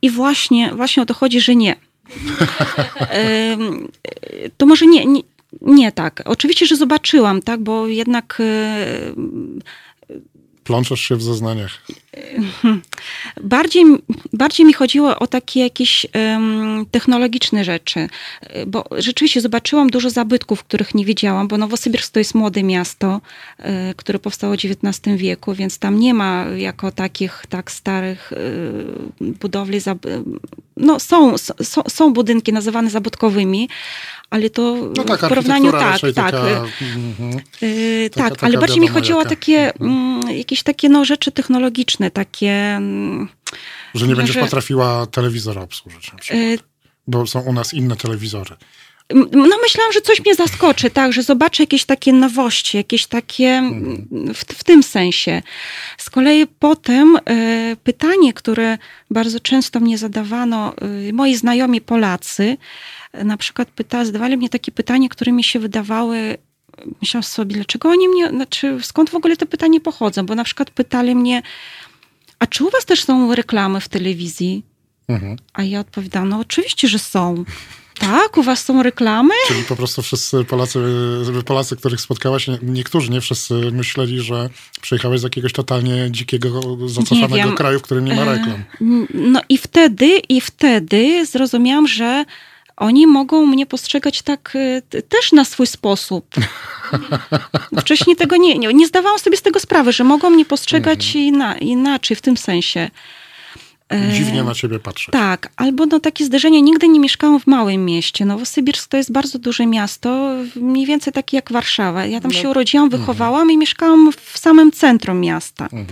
I 0.01 0.09
właśnie, 0.09 0.72
właśnie 0.76 1.03
o 1.03 1.05
to 1.05 1.13
chodzi, 1.13 1.41
że 1.41 1.55
nie. 1.55 1.76
Ym, 3.53 3.88
y, 4.34 4.51
To 4.57 4.65
może 4.65 4.86
nie, 4.86 5.05
nie, 5.05 5.22
nie 5.61 5.91
tak. 5.91 6.22
Oczywiście, 6.26 6.65
że 6.65 6.76
zobaczyłam, 6.76 7.41
tak, 7.41 7.59
bo 7.63 7.88
jednak 7.88 8.38
y, 8.39 9.15
Plączesz 10.70 11.01
się 11.01 11.15
w 11.15 11.24
zeznaniach. 11.24 11.72
bardziej, 13.41 13.86
bardziej 14.34 14.65
mi 14.65 14.74
chodziło 14.74 15.20
o 15.20 15.28
takie 15.28 15.59
jakieś 15.59 16.05
em, 16.13 16.86
technologiczne 16.91 17.63
rzeczy, 17.63 18.09
bo 18.67 18.86
rzeczywiście 18.97 19.41
zobaczyłam 19.41 19.89
dużo 19.89 20.09
zabytków, 20.09 20.63
których 20.63 20.95
nie 20.95 21.05
wiedziałam, 21.05 21.47
bo 21.47 21.57
Nowosybirsk 21.57 22.13
to 22.13 22.20
jest 22.20 22.36
młode 22.36 22.63
miasto, 22.63 23.22
y, 23.59 23.63
które 23.95 24.20
powstało 24.20 24.53
w 24.53 24.55
XIX 24.55 25.17
wieku, 25.17 25.53
więc 25.53 25.80
tam 25.80 25.99
nie 25.99 26.13
ma 26.13 26.45
jako 26.57 26.91
takich 26.91 27.43
tak 27.49 27.72
starych 27.72 28.32
y, 28.32 29.34
budowli, 29.39 29.80
zab- 29.80 30.24
no 30.80 30.99
są, 30.99 31.38
są, 31.38 31.82
są 31.89 32.13
budynki 32.13 32.53
nazywane 32.53 32.89
zabytkowymi, 32.89 33.69
ale 34.30 34.49
to 34.49 34.75
No 34.97 35.03
tak, 35.03 35.19
w 35.25 35.30
porównaniu 35.30 35.71
tak, 35.71 36.01
tak. 36.01 36.13
taka... 36.15 36.65
mhm. 36.82 37.32
Yy, 37.61 38.09
Taka- 38.09 38.30
tak, 38.30 38.34
taka 38.34 38.45
ale 38.47 38.57
bardziej 38.57 38.80
mi 38.82 38.88
chodziło 38.88 39.19
o 39.19 39.25
takie 39.25 39.73
Mhm. 39.73 39.91
mm, 39.91 40.38
jakieś 40.38 40.63
takie 40.63 40.89
no, 40.89 41.05
rzeczy 41.05 41.32
technologiczne, 41.32 42.11
takie. 42.11 42.51
mm, 42.51 43.27
Że 43.95 44.07
nie 44.07 44.15
będziesz 44.15 44.36
że- 44.36 44.41
potrafiła 44.41 45.05
telewizora 45.05 45.61
obsłużyć 45.61 46.11
na 46.13 46.19
przykład, 46.19 46.43
yy, 46.43 46.57
bo 47.07 47.27
są 47.27 47.39
u 47.39 47.53
nas 47.53 47.73
inne 47.73 47.95
telewizory. 47.95 48.55
No 49.32 49.57
myślałam, 49.64 49.93
że 49.93 50.01
coś 50.01 50.20
mnie 50.26 50.36
zaskoczy, 50.36 50.89
tak, 50.89 51.14
że 51.14 51.24
zobaczę 51.24 51.64
jakieś 51.64 51.86
takie 51.86 52.14
nowości, 52.14 52.78
jakieś 52.78 53.07
takie 53.07 53.64
w, 54.12 54.39
w 54.39 54.64
tym 54.64 54.84
sensie. 54.84 55.41
Z 55.97 56.10
kolei 56.10 56.47
potem 56.47 57.18
e, 57.18 57.76
pytanie, 57.84 58.34
które 58.34 58.78
bardzo 59.12 59.39
często 59.39 59.80
mnie 59.80 59.97
zadawano, 59.97 60.74
e, 61.10 61.14
moi 61.14 61.36
znajomi 61.36 61.82
Polacy, 61.82 62.57
e, 63.14 63.24
na 63.24 63.38
przykład 63.38 63.70
pyta, 63.70 64.05
zadawali 64.05 64.38
mnie 64.38 64.49
takie 64.49 64.72
pytanie, 64.72 65.10
które 65.10 65.32
mi 65.32 65.43
się 65.43 65.60
wydawały, 65.60 66.38
myślałam 67.01 67.24
sobie, 67.24 67.55
dlaczego 67.55 67.89
oni 67.89 68.07
mnie, 68.07 68.30
znaczy 68.30 68.78
skąd 68.82 69.10
w 69.10 69.16
ogóle 69.16 69.38
te 69.38 69.45
pytania 69.45 69.80
pochodzą, 69.80 70.26
bo 70.26 70.36
na 70.36 70.43
przykład 70.43 70.70
pytali 70.70 71.16
mnie, 71.16 71.41
a 72.39 72.47
czy 72.47 72.64
u 72.64 72.70
was 72.70 72.86
też 72.86 73.03
są 73.03 73.36
reklamy 73.36 73.82
w 73.82 73.89
telewizji? 73.89 74.64
Mhm. 75.07 75.36
A 75.53 75.64
ja 75.64 75.80
odpowiadam, 75.80 76.30
no 76.30 76.39
oczywiście, 76.39 76.88
że 76.88 76.99
są. 76.99 77.43
Tak, 78.00 78.38
u 78.38 78.43
was 78.43 78.64
są 78.66 78.84
reklamy? 78.84 79.34
Czyli 79.47 79.64
po 79.64 79.76
prostu 79.76 80.02
wszyscy 80.02 80.43
Polacy, 80.45 80.80
Polacy, 81.45 81.76
których 81.76 82.02
spotkałaś, 82.02 82.47
nie- 82.47 82.60
niektórzy, 82.62 83.12
nie 83.12 83.22
wszyscy 83.22 83.54
myśleli, 83.54 84.20
że 84.22 84.50
przyjechałeś 84.82 85.20
z 85.20 85.24
jakiegoś 85.24 85.54
totalnie 85.54 86.08
dzikiego, 86.12 86.62
zacofanego 86.88 87.52
kraju, 87.54 87.80
w 87.80 87.82
którym 87.82 88.06
nie 88.06 88.16
ma 88.16 88.22
E, 88.22 88.26
reklam. 88.38 88.64
No 89.14 89.41
i 89.50 89.58
wtedy, 89.58 90.08
i 90.30 90.41
wtedy 90.41 91.26
zrozumiałam, 91.26 91.88
że 91.88 92.26
oni 92.78 93.08
mogą 93.08 93.45
mnie 93.45 93.66
postrzegać 93.66 94.22
tak 94.22 94.54
e, 94.56 95.02
też 95.02 95.32
na 95.32 95.45
swój 95.45 95.68
sposób. 95.68 96.26
Wcześniej 97.82 98.16
tego 98.16 98.38
nie, 98.38 98.58
nie, 98.58 98.74
nie 98.74 98.88
zdawałam 98.88 99.20
sobie 99.20 99.38
z 99.38 99.41
tego 99.41 99.60
sprawy, 99.60 99.93
że 99.93 100.04
mogą 100.04 100.30
mnie 100.30 100.45
postrzegać 100.45 101.06
Mhm. 101.06 101.26
inna, 101.26 101.58
inaczej 101.58 102.18
w 102.18 102.22
tym 102.22 102.38
sensie. 102.38 102.89
E, 103.93 104.13
Dziwnie 104.13 104.43
na 104.43 104.53
ciebie 104.53 104.79
patrzeć. 104.79 105.09
Tak, 105.13 105.49
albo 105.55 105.85
no 105.85 105.99
takie 105.99 106.25
zderzenie. 106.25 106.61
Nigdy 106.61 106.87
nie 106.87 106.99
mieszkałam 106.99 107.39
w 107.39 107.47
małym 107.47 107.85
mieście. 107.85 108.25
Nowosybirsk 108.25 108.89
to 108.89 108.97
jest 108.97 109.11
bardzo 109.11 109.39
duże 109.39 109.65
miasto, 109.65 110.31
mniej 110.55 110.85
więcej 110.85 111.13
takie 111.13 111.37
jak 111.37 111.51
Warszawa. 111.51 112.05
Ja 112.05 112.21
tam 112.21 112.31
No. 112.31 112.37
się 112.41 112.49
urodziłam, 112.49 112.89
wychowałam 112.89 113.51
i 113.51 113.57
mieszkałam 113.57 114.11
w 114.11 114.37
samym 114.37 114.71
centrum 114.71 115.19
miasta. 115.19 115.63
Mhm. 115.65 115.87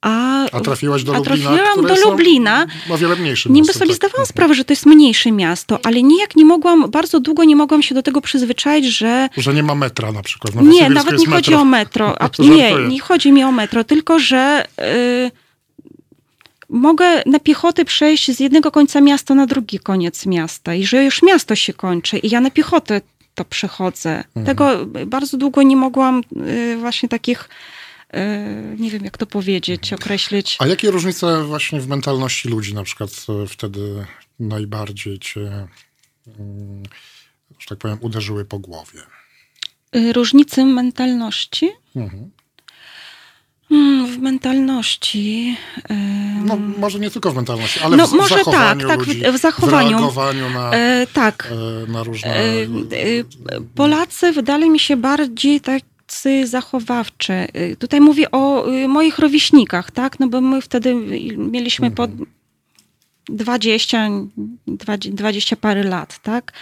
A, 0.00 0.44
A 0.52 0.60
trafiłaś 0.60 1.04
do 1.04 1.14
a 1.14 1.18
Lublina, 1.18 1.50
trafiłam 1.56 1.86
do 1.86 2.10
Lublina. 2.10 2.66
O 2.90 2.98
wiele 2.98 3.16
mniejszym 3.16 3.52
Niby 3.52 3.66
miastem, 3.68 3.78
sobie 3.80 3.90
tak. 3.90 3.96
zdawałam 3.96 4.26
sprawę, 4.26 4.54
że 4.54 4.64
to 4.64 4.72
jest 4.72 4.86
mniejsze 4.86 5.32
miasto, 5.32 5.78
ale 5.84 6.02
nijak 6.02 6.36
nie 6.36 6.44
mogłam, 6.44 6.90
bardzo 6.90 7.20
długo 7.20 7.44
nie 7.44 7.56
mogłam 7.56 7.82
się 7.82 7.94
do 7.94 8.02
tego 8.02 8.20
przyzwyczaić, 8.20 8.86
że 8.86 9.28
Że 9.36 9.54
nie 9.54 9.62
ma 9.62 9.74
metra 9.74 10.12
na 10.12 10.22
przykład. 10.22 10.54
Na 10.54 10.62
nie, 10.62 10.90
nawet 10.90 11.18
nie 11.18 11.26
chodzi 11.26 11.50
metro. 11.50 11.60
o 11.60 11.64
metro. 11.64 12.22
A, 12.22 12.28
nie, 12.42 12.74
nie 12.88 13.00
chodzi 13.00 13.32
mi 13.32 13.44
o 13.44 13.52
metro, 13.52 13.84
tylko 13.84 14.18
że 14.18 14.64
y, 14.80 15.30
mogę 16.74 17.22
na 17.26 17.38
piechotę 17.38 17.84
przejść 17.84 18.30
z 18.30 18.40
jednego 18.40 18.70
końca 18.70 19.00
miasta 19.00 19.34
na 19.34 19.46
drugi 19.46 19.78
koniec 19.78 20.26
miasta 20.26 20.74
i 20.74 20.86
że 20.86 21.04
już 21.04 21.22
miasto 21.22 21.56
się 21.56 21.72
kończy 21.72 22.18
i 22.18 22.30
ja 22.30 22.40
na 22.40 22.50
piechotę 22.50 23.00
to 23.34 23.44
przechodzę. 23.44 24.16
Mhm. 24.16 24.46
Tego 24.46 24.86
bardzo 25.06 25.36
długo 25.36 25.62
nie 25.62 25.76
mogłam 25.76 26.22
y, 26.46 26.76
właśnie 26.76 27.08
takich, 27.08 27.48
y, 28.14 28.18
nie 28.78 28.90
wiem 28.90 29.04
jak 29.04 29.18
to 29.18 29.26
powiedzieć, 29.26 29.92
określić. 29.92 30.56
A 30.60 30.66
jakie 30.66 30.90
różnice 30.90 31.44
właśnie 31.44 31.80
w 31.80 31.88
mentalności 31.88 32.48
ludzi 32.48 32.74
na 32.74 32.82
przykład 32.82 33.10
e, 33.28 33.46
wtedy 33.46 34.06
najbardziej 34.40 35.18
cię, 35.18 35.68
mm, 36.38 36.82
że 37.58 37.66
tak 37.68 37.78
powiem, 37.78 37.98
uderzyły 38.00 38.44
po 38.44 38.58
głowie? 38.58 39.00
Y, 39.96 40.12
Różnicy 40.12 40.64
mentalności? 40.64 41.70
Mhm. 41.96 42.30
Mm, 43.74 44.06
W 44.06 44.18
mentalności. 44.18 45.56
ym, 45.90 46.46
No 46.46 46.56
może 46.78 46.98
nie 46.98 47.10
tylko 47.10 47.30
w 47.30 47.36
mentalności, 47.36 47.80
ale 47.80 47.96
No, 47.96 48.06
w, 48.06 48.12
może 48.12 48.34
w 48.34 48.38
zachowaniu 48.38 48.88
tak, 48.88 48.96
tak, 48.96 49.04
w- 49.04 49.08
ludzi, 49.08 49.22
w 49.32 49.36
zachowaniu. 49.38 49.90
reagowaniu 49.90 50.50
na, 50.50 50.70
e, 50.74 51.06
tak. 51.12 51.52
e, 51.88 51.92
na 51.92 52.02
różne... 52.02 52.30
E, 52.36 52.42
e, 52.62 52.64
Polacy 53.74 54.32
wydali 54.32 54.70
mi 54.70 54.78
się 54.78 54.96
bardziej 54.96 55.60
tacy 55.60 56.46
zachowawczy. 56.46 57.32
E, 57.32 57.76
Tutaj 57.76 58.00
mówię 58.00 58.30
o 58.30 58.66
e, 58.72 58.88
moich 58.88 59.18
rówieśnikach, 59.18 59.90
tak? 59.90 60.20
No 60.20 60.28
bo 60.28 60.40
my 60.40 60.62
wtedy 60.62 60.94
mieliśmy 61.36 61.90
po 61.90 62.08
20, 63.28 64.08
20, 64.66 65.10
20 65.10 65.56
parę 65.56 65.82
lat, 65.84 66.18
tak? 66.22 66.52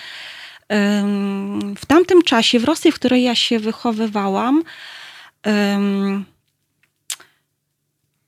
W 1.76 1.86
tamtym 1.86 2.22
czasie, 2.22 2.58
w 2.58 2.64
Rosji, 2.64 2.92
w 2.92 2.94
której 2.94 3.22
ja 3.22 3.34
się 3.34 3.58
wychowywałam, 3.58 4.62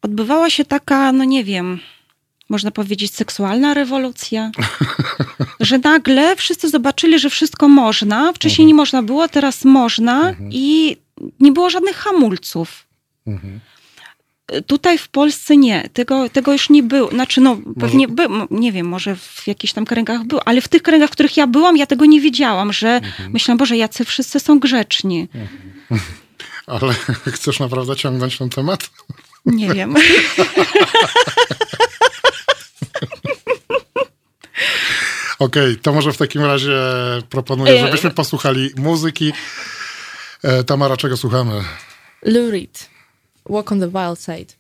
odbywała 0.04 0.50
się 0.50 0.64
taka, 0.64 1.12
no 1.12 1.24
nie 1.24 1.44
wiem, 1.44 1.80
można 2.48 2.70
powiedzieć, 2.70 3.14
seksualna 3.14 3.74
rewolucja. 3.74 4.50
że 5.60 5.78
nagle 5.78 6.36
wszyscy 6.36 6.70
zobaczyli, 6.70 7.18
że 7.18 7.30
wszystko 7.30 7.68
można. 7.68 8.32
Wcześniej 8.32 8.66
nie 8.66 8.74
można 8.74 9.02
było, 9.02 9.28
teraz 9.28 9.64
można 9.64 10.34
i 10.50 10.96
nie 11.40 11.52
było 11.52 11.70
żadnych 11.70 11.96
hamulców. 11.96 12.86
Mhm. 13.26 13.60
Tutaj 14.66 14.98
w 14.98 15.08
Polsce 15.08 15.56
nie, 15.56 15.88
tego, 15.92 16.28
tego 16.28 16.52
już 16.52 16.70
nie 16.70 16.82
było. 16.82 17.10
Znaczy, 17.10 17.40
no 17.40 17.58
pewnie 17.80 18.08
był, 18.08 18.30
nie 18.50 18.72
wiem, 18.72 18.88
może 18.88 19.16
w 19.16 19.46
jakichś 19.46 19.72
tam 19.72 19.84
kręgach 19.84 20.24
był, 20.24 20.40
ale 20.44 20.60
w 20.60 20.68
tych 20.68 20.82
kręgach, 20.82 21.10
w 21.10 21.12
których 21.12 21.36
ja 21.36 21.46
byłam, 21.46 21.76
ja 21.76 21.86
tego 21.86 22.04
nie 22.04 22.20
wiedziałam, 22.20 22.72
że 22.72 23.00
myślałam, 23.30 23.58
Boże, 23.58 23.76
jacy 23.76 24.04
wszyscy 24.04 24.40
są 24.40 24.58
grzeczni. 24.58 25.28
Ale 26.66 26.94
chcesz 27.26 27.60
naprawdę 27.60 27.96
ciągnąć 27.96 28.38
ten 28.38 28.50
temat? 28.50 28.90
Nie 29.46 29.74
wiem. 29.74 29.94
Okej, 35.38 35.76
to 35.76 35.92
może 35.92 36.12
w 36.12 36.16
takim 36.16 36.42
razie 36.42 36.72
proponuję, 37.30 37.72
E, 37.72 37.86
żebyśmy 37.86 38.10
posłuchali 38.10 38.70
muzyki. 38.76 39.32
E, 40.42 40.64
Tamara, 40.64 40.96
czego 40.96 41.16
słuchamy? 41.16 41.52
Lou 42.22 42.50
Reed. 42.50 42.90
Walk 43.50 43.72
on 43.72 43.80
the 43.80 43.88
Wild 43.88 44.20
Side. 44.20 44.54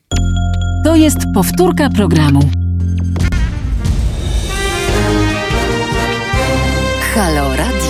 To 0.84 0.96
jest 0.96 1.16
powtórka 1.34 1.90
programu. 1.90 2.50
Halo 7.14 7.56
Radio. 7.56 7.83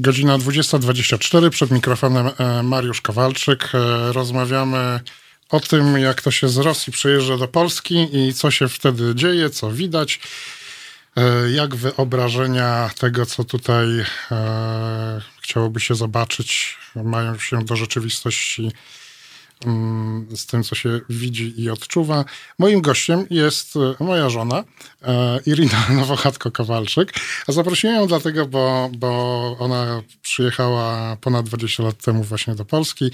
Godzina 0.00 0.38
20.24, 0.38 1.50
przed 1.50 1.70
mikrofonem 1.70 2.30
e, 2.38 2.62
Mariusz 2.62 3.00
Kowalczyk. 3.00 3.70
E, 3.74 4.12
Rozmawiamy 4.12 5.00
o 5.48 5.60
tym, 5.60 5.98
jak 5.98 6.22
to 6.22 6.30
się 6.30 6.48
z 6.48 6.56
Rosji 6.56 6.92
przyjeżdża 6.92 7.36
do 7.36 7.48
Polski 7.48 8.08
i 8.12 8.34
co 8.34 8.50
się 8.50 8.68
wtedy 8.68 9.14
dzieje, 9.14 9.50
co 9.50 9.70
widać, 9.70 10.20
e, 11.16 11.50
jak 11.50 11.74
wyobrażenia 11.74 12.90
tego, 12.98 13.26
co 13.26 13.44
tutaj 13.44 13.86
chciałoby 15.42 15.80
się 15.80 15.94
zobaczyć, 15.94 16.76
mają 16.94 17.38
się 17.38 17.64
do 17.64 17.76
rzeczywistości 17.76 18.72
z 20.34 20.46
tym, 20.46 20.64
co 20.64 20.74
się 20.74 21.00
widzi 21.08 21.62
i 21.62 21.70
odczuwa. 21.70 22.24
Moim 22.58 22.80
gościem 22.80 23.26
jest 23.30 23.76
e, 23.76 24.04
moja 24.04 24.30
żona, 24.30 24.64
e, 25.02 25.40
Irina 25.46 25.86
Nowochatko-Kowalczyk. 25.98 27.12
A 27.48 27.52
zaprosiłem 27.52 27.96
ją 27.96 28.06
dlatego, 28.06 28.46
bo, 28.46 28.90
bo 28.92 29.56
ona 29.58 30.02
przyjechała 30.22 31.16
ponad 31.16 31.46
20 31.46 31.82
lat 31.82 31.96
temu 31.96 32.22
właśnie 32.22 32.54
do 32.54 32.64
Polski 32.64 33.10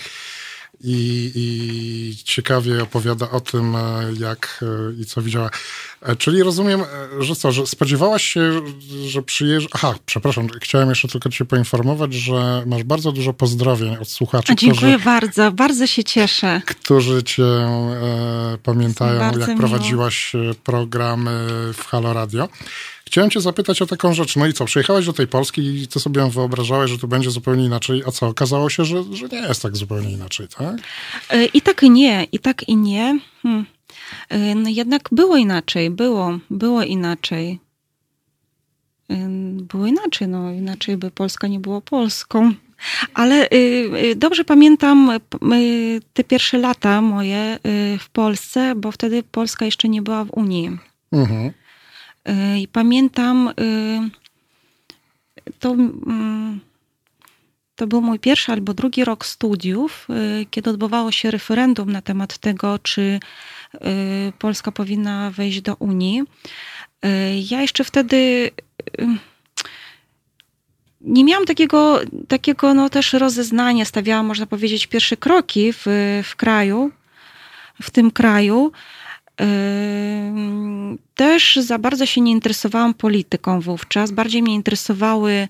i, 0.86 1.32
i 1.34 2.24
ciekawie 2.24 2.82
opowiada 2.82 3.30
o 3.30 3.40
tym, 3.40 3.76
e, 3.76 3.80
jak 4.18 4.64
e, 4.98 5.00
i 5.02 5.04
co 5.06 5.22
widziała. 5.22 5.50
E, 6.02 6.16
Czyli 6.16 6.42
rozumiem, 6.42 6.80
że 7.20 7.36
co, 7.36 7.52
że 7.52 7.66
spodziewałaś 7.66 8.24
się, 8.24 8.60
że 9.06 9.22
przyjeżdża... 9.22 9.68
Aha, 9.72 9.94
przepraszam, 10.06 10.48
chciałem 10.62 10.88
jeszcze 10.88 11.08
tylko 11.08 11.28
cię 11.28 11.44
poinformować, 11.44 12.14
że 12.14 12.62
masz 12.66 12.82
bardzo 12.84 13.12
dużo 13.12 13.32
pozdrowień 13.32 13.96
od 13.96 14.08
słuchaczy, 14.08 14.52
A 14.52 14.56
dziękuję 14.56 14.92
którzy, 14.92 15.04
bardzo, 15.04 15.52
bardzo 15.52 15.86
się 15.86 16.04
cieszę. 16.04 16.62
którzy 16.66 17.22
cię 17.22 17.44
e, 17.44 18.58
pamiętają, 18.62 19.20
jak 19.20 19.36
miło. 19.48 19.58
prowadziłaś 19.58 20.32
programy 20.64 21.46
w 21.74 21.84
Halo 21.88 22.12
Radio. 22.12 22.48
Chciałem 23.06 23.30
cię 23.30 23.40
zapytać 23.40 23.82
o 23.82 23.86
taką 23.86 24.14
rzecz. 24.14 24.36
No 24.36 24.46
i 24.46 24.52
co, 24.52 24.64
przyjechałaś 24.64 25.06
do 25.06 25.12
tej 25.12 25.26
Polski 25.26 25.62
i 25.82 25.88
ty 25.88 26.00
sobie 26.00 26.30
wyobrażałeś, 26.30 26.90
że 26.90 26.98
tu 26.98 27.08
będzie 27.08 27.30
zupełnie 27.30 27.64
inaczej, 27.64 28.02
a 28.06 28.10
co, 28.10 28.26
okazało 28.28 28.70
się, 28.70 28.84
że, 28.84 29.04
że 29.12 29.28
nie 29.28 29.38
jest 29.38 29.62
tak 29.62 29.76
zupełnie 29.76 30.12
inaczej, 30.12 30.48
tak? 30.48 30.76
E, 31.30 31.44
I 31.44 31.60
tak 31.60 31.82
i 31.82 31.90
nie, 31.90 32.26
i 32.32 32.38
tak 32.38 32.68
i 32.68 32.76
nie. 32.76 33.18
Hmm. 33.42 33.66
E, 34.28 34.54
No 34.54 34.68
jednak 34.68 35.08
było 35.12 35.36
inaczej, 35.36 35.90
było, 35.90 36.38
było 36.50 36.82
inaczej. 36.82 37.58
Ym, 39.10 39.66
Było 39.70 39.86
inaczej, 39.86 40.28
no 40.28 40.52
inaczej 40.52 40.96
by 40.96 41.10
Polska 41.10 41.46
nie 41.48 41.60
była 41.60 41.80
Polską. 41.80 42.52
Ale 43.14 43.48
dobrze 44.16 44.44
pamiętam 44.44 45.10
te 46.12 46.24
pierwsze 46.24 46.58
lata 46.58 47.00
moje 47.00 47.58
w 48.00 48.08
Polsce, 48.12 48.74
bo 48.76 48.92
wtedy 48.92 49.22
Polska 49.22 49.64
jeszcze 49.64 49.88
nie 49.88 50.02
była 50.02 50.24
w 50.24 50.30
Unii. 50.30 50.78
Mhm. 51.12 51.52
Y, 52.28 52.58
I 52.58 52.68
pamiętam, 52.68 53.48
y, 53.48 53.52
to, 55.58 55.70
mm, 55.70 56.60
to 57.76 57.86
był 57.86 58.02
mój 58.02 58.18
pierwszy 58.18 58.52
albo 58.52 58.74
drugi 58.74 59.04
rok 59.04 59.26
studiów, 59.26 60.06
y, 60.10 60.46
kiedy 60.50 60.70
odbywało 60.70 61.12
się 61.12 61.30
referendum 61.30 61.92
na 61.92 62.02
temat 62.02 62.38
tego, 62.38 62.78
czy 62.78 63.20
Polska 64.38 64.72
powinna 64.72 65.30
wejść 65.30 65.60
do 65.60 65.74
Unii. 65.74 66.22
Ja 67.50 67.60
jeszcze 67.60 67.84
wtedy 67.84 68.50
nie 71.00 71.24
miałam 71.24 71.46
takiego, 71.46 72.00
takiego 72.28 72.74
no, 72.74 72.90
też 72.90 73.12
rozeznania, 73.12 73.84
stawiałam, 73.84 74.26
można 74.26 74.46
powiedzieć, 74.46 74.86
pierwsze 74.86 75.16
kroki 75.16 75.72
w, 75.72 75.84
w 76.24 76.36
kraju, 76.36 76.90
w 77.82 77.90
tym 77.90 78.10
kraju. 78.10 78.72
Też 81.14 81.56
za 81.56 81.78
bardzo 81.78 82.06
się 82.06 82.20
nie 82.20 82.32
interesowałam 82.32 82.94
polityką 82.94 83.60
wówczas. 83.60 84.10
Bardziej 84.10 84.42
mnie 84.42 84.54
interesowały 84.54 85.48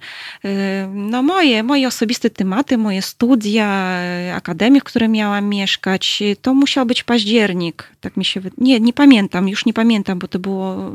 no, 0.95 1.23
moje, 1.23 1.63
moje 1.63 1.89
osobiste 1.89 2.31
tematy, 2.31 2.79
moje 2.79 3.03
studia, 3.03 3.99
y, 4.29 4.35
akademie, 4.35 4.81
w 4.81 4.85
której 4.85 5.09
miałam 5.09 5.49
mieszkać. 5.49 6.23
To 6.43 6.55
musiał 6.55 6.87
być 6.87 7.03
październik, 7.03 7.91
tak 8.01 8.17
mi 8.17 8.25
się. 8.25 8.41
Nie, 8.59 8.81
nie 8.81 8.93
pamiętam, 8.93 9.49
już 9.49 9.67
nie 9.67 9.73
pamiętam, 9.73 10.19
bo 10.19 10.29
to 10.29 10.39
było 10.39 10.93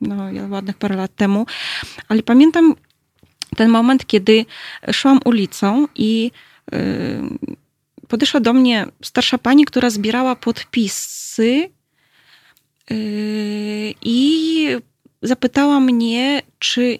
no, 0.00 0.16
ładnych 0.48 0.76
parę 0.76 0.96
lat 0.96 1.14
temu. 1.14 1.46
Ale 2.08 2.22
pamiętam 2.22 2.74
ten 3.56 3.70
moment, 3.70 4.06
kiedy 4.06 4.46
szłam 4.92 5.20
ulicą 5.24 5.86
i 5.94 6.30
podeszła 8.08 8.40
do 8.40 8.52
mnie 8.52 8.86
starsza 9.02 9.38
pani, 9.38 9.64
która 9.64 9.90
zbierała 9.90 10.36
podpisy 10.36 11.70
i 14.02 14.68
zapytała 15.22 15.80
mnie, 15.80 16.42
czy. 16.58 16.80
y, 16.82 16.98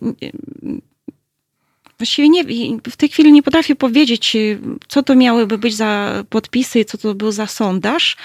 Właściwie 1.98 2.28
nie, 2.28 2.44
w 2.90 2.96
tej 2.96 3.08
chwili 3.08 3.32
nie 3.32 3.42
potrafię 3.42 3.74
powiedzieć, 3.76 4.36
y, 4.36 4.58
co 4.88 5.02
to 5.02 5.14
miałyby 5.14 5.58
być 5.58 5.74
za 5.76 6.24
podpisy 6.30 6.80
i 6.80 6.84
co 6.84 6.98
to 6.98 7.14
był 7.14 7.32
za 7.32 7.46
sondaż, 7.46 8.16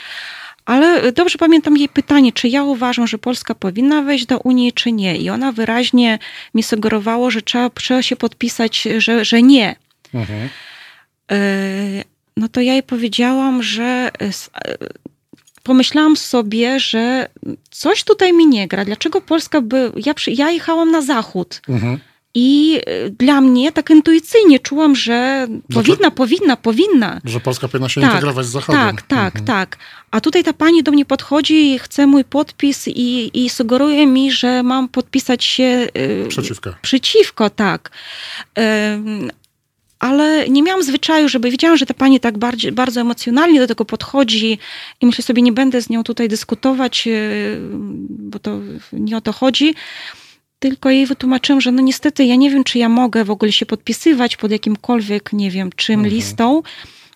ale 0.66 1.12
dobrze 1.12 1.38
pamiętam 1.38 1.78
jej 1.78 1.90
pytanie, 1.90 2.32
czy 2.34 2.48
ja 2.48 2.64
uważam, 2.64 3.08
że 3.08 3.18
Polska 3.18 3.56
powinna 3.56 4.02
wejść 4.02 4.26
do 4.26 4.40
Unii, 4.40 4.74
czy 4.74 4.92
nie. 4.92 5.18
I 5.18 5.30
ona 5.30 5.52
wyraźnie 5.52 6.20
mi 6.54 6.64
sugerowało, 6.64 7.32
że 7.32 7.42
trzeba, 7.42 7.70
trzeba 7.70 8.02
się 8.02 8.16
podpisać, 8.16 8.88
że, 8.98 9.26
że 9.26 9.42
nie. 9.42 9.76
Mhm. 10.14 10.50
No 12.38 12.48
to 12.48 12.62
ja 12.62 12.74
jej 12.74 12.84
powiedziałam, 12.84 13.64
że 13.64 14.10
s- 14.20 14.50
e, 14.66 14.76
pomyślałam 15.64 16.18
sobie, 16.18 16.80
że 16.80 17.28
coś 17.72 18.04
tutaj 18.04 18.34
mi 18.34 18.48
nie 18.48 18.68
gra. 18.68 18.86
Dlaczego 18.86 19.22
Polska 19.22 19.62
by. 19.62 19.92
Ja, 20.06 20.14
przy- 20.14 20.32
ja 20.32 20.52
jechałam 20.52 20.92
na 20.92 21.02
zachód. 21.02 21.62
Mhm. 21.70 22.00
I 22.36 22.80
e, 22.86 23.10
dla 23.10 23.42
mnie 23.42 23.72
tak 23.72 23.90
intuicyjnie 23.90 24.60
czułam, 24.60 24.96
że 24.96 25.48
powinna, 25.74 26.12
powinna, 26.12 26.58
powinna. 26.58 27.22
Że 27.26 27.40
Polska 27.40 27.68
powinna 27.68 27.90
się 27.90 28.02
Tak, 28.02 28.10
integrować 28.10 28.46
z 28.46 28.50
Zachodem. 28.50 28.82
Tak, 28.82 29.02
tak, 29.02 29.26
Mhm. 29.36 29.46
tak. 29.46 29.78
A 30.12 30.22
tutaj 30.22 30.44
ta 30.44 30.54
pani 30.54 30.84
do 30.84 30.92
mnie 30.92 31.06
podchodzi 31.06 31.74
i 31.74 31.80
chce 31.80 32.08
mój 32.08 32.24
podpis 32.24 32.88
i, 32.88 33.32
i 33.46 33.50
sugeruje 33.50 34.08
mi, 34.08 34.32
że 34.32 34.64
mam 34.64 34.88
podpisać 34.90 35.44
się 35.46 35.88
y, 35.98 36.26
Przeciwko. 36.30 36.74
przeciwko, 36.82 37.50
tak. 37.50 37.92
Ale 40.04 40.50
nie 40.50 40.64
miałam 40.64 40.84
zwyczaju, 40.84 41.30
żeby 41.30 41.52
wiedziałam, 41.52 41.78
że 41.78 41.86
ta 41.86 41.94
pani 41.94 42.20
tak 42.20 42.38
bardziej, 42.38 42.72
bardzo 42.72 43.02
emocjonalnie 43.02 43.60
do 43.60 43.68
tego 43.68 43.86
podchodzi 43.86 44.60
i 45.02 45.06
myślę 45.06 45.24
sobie, 45.24 45.42
nie 45.42 45.52
będę 45.52 45.82
z 45.82 45.90
nią 45.90 46.04
tutaj 46.04 46.28
dyskutować, 46.28 47.08
y, 47.08 47.58
bo 48.10 48.40
to 48.40 48.60
nie 48.94 49.18
o 49.18 49.22
to 49.22 49.32
chodzi. 49.34 49.76
Tylko 50.60 50.90
jej 50.90 51.06
wytłumaczyłam, 51.06 51.62
że 51.62 51.72
no 51.72 51.82
niestety 51.82 52.26
ja 52.26 52.36
nie 52.36 52.50
wiem, 52.52 52.64
czy 52.64 52.80
ja 52.80 52.90
mogę 52.90 53.24
w 53.26 53.32
ogóle 53.32 53.52
się 53.52 53.66
podpisywać 53.66 54.38
pod 54.38 54.52
jakimkolwiek, 54.52 55.34
nie 55.34 55.52
wiem, 55.52 55.70
czym 55.76 56.00
Mhm. 56.00 56.16
listą, 56.16 56.62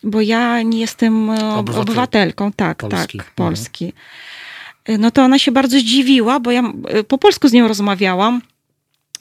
bo 0.04 0.22
ja 0.22 0.62
nie 0.62 0.80
jestem 0.80 1.30
e, 1.30 1.34
Obywatel- 1.36 1.80
obywatelką, 1.82 2.52
tak, 2.52 2.78
Polski. 2.78 3.18
tak, 3.18 3.28
Mhm. 3.28 3.34
Polski. 3.36 3.94
No 5.00 5.12
to 5.12 5.24
ona 5.24 5.40
się 5.40 5.52
bardzo 5.52 5.80
zdziwiła, 5.80 6.40
bo 6.40 6.52
ja 6.52 6.62
e, 6.88 7.04
po 7.04 7.18
polsku 7.18 7.48
z 7.48 7.54
nią 7.54 7.68
rozmawiałam. 7.68 8.42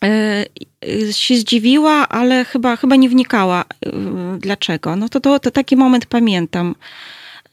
E, 0.07 1.13
się 1.13 1.37
zdziwiła, 1.37 2.09
ale 2.09 2.45
chyba, 2.45 2.77
chyba 2.77 2.97
nie 2.97 3.09
wnikała 3.09 3.65
e, 3.65 3.91
dlaczego. 4.39 4.97
No 4.97 5.09
to, 5.09 5.21
to, 5.21 5.39
to 5.39 5.51
taki 5.51 5.77
moment 5.77 6.07
pamiętam. 6.07 6.75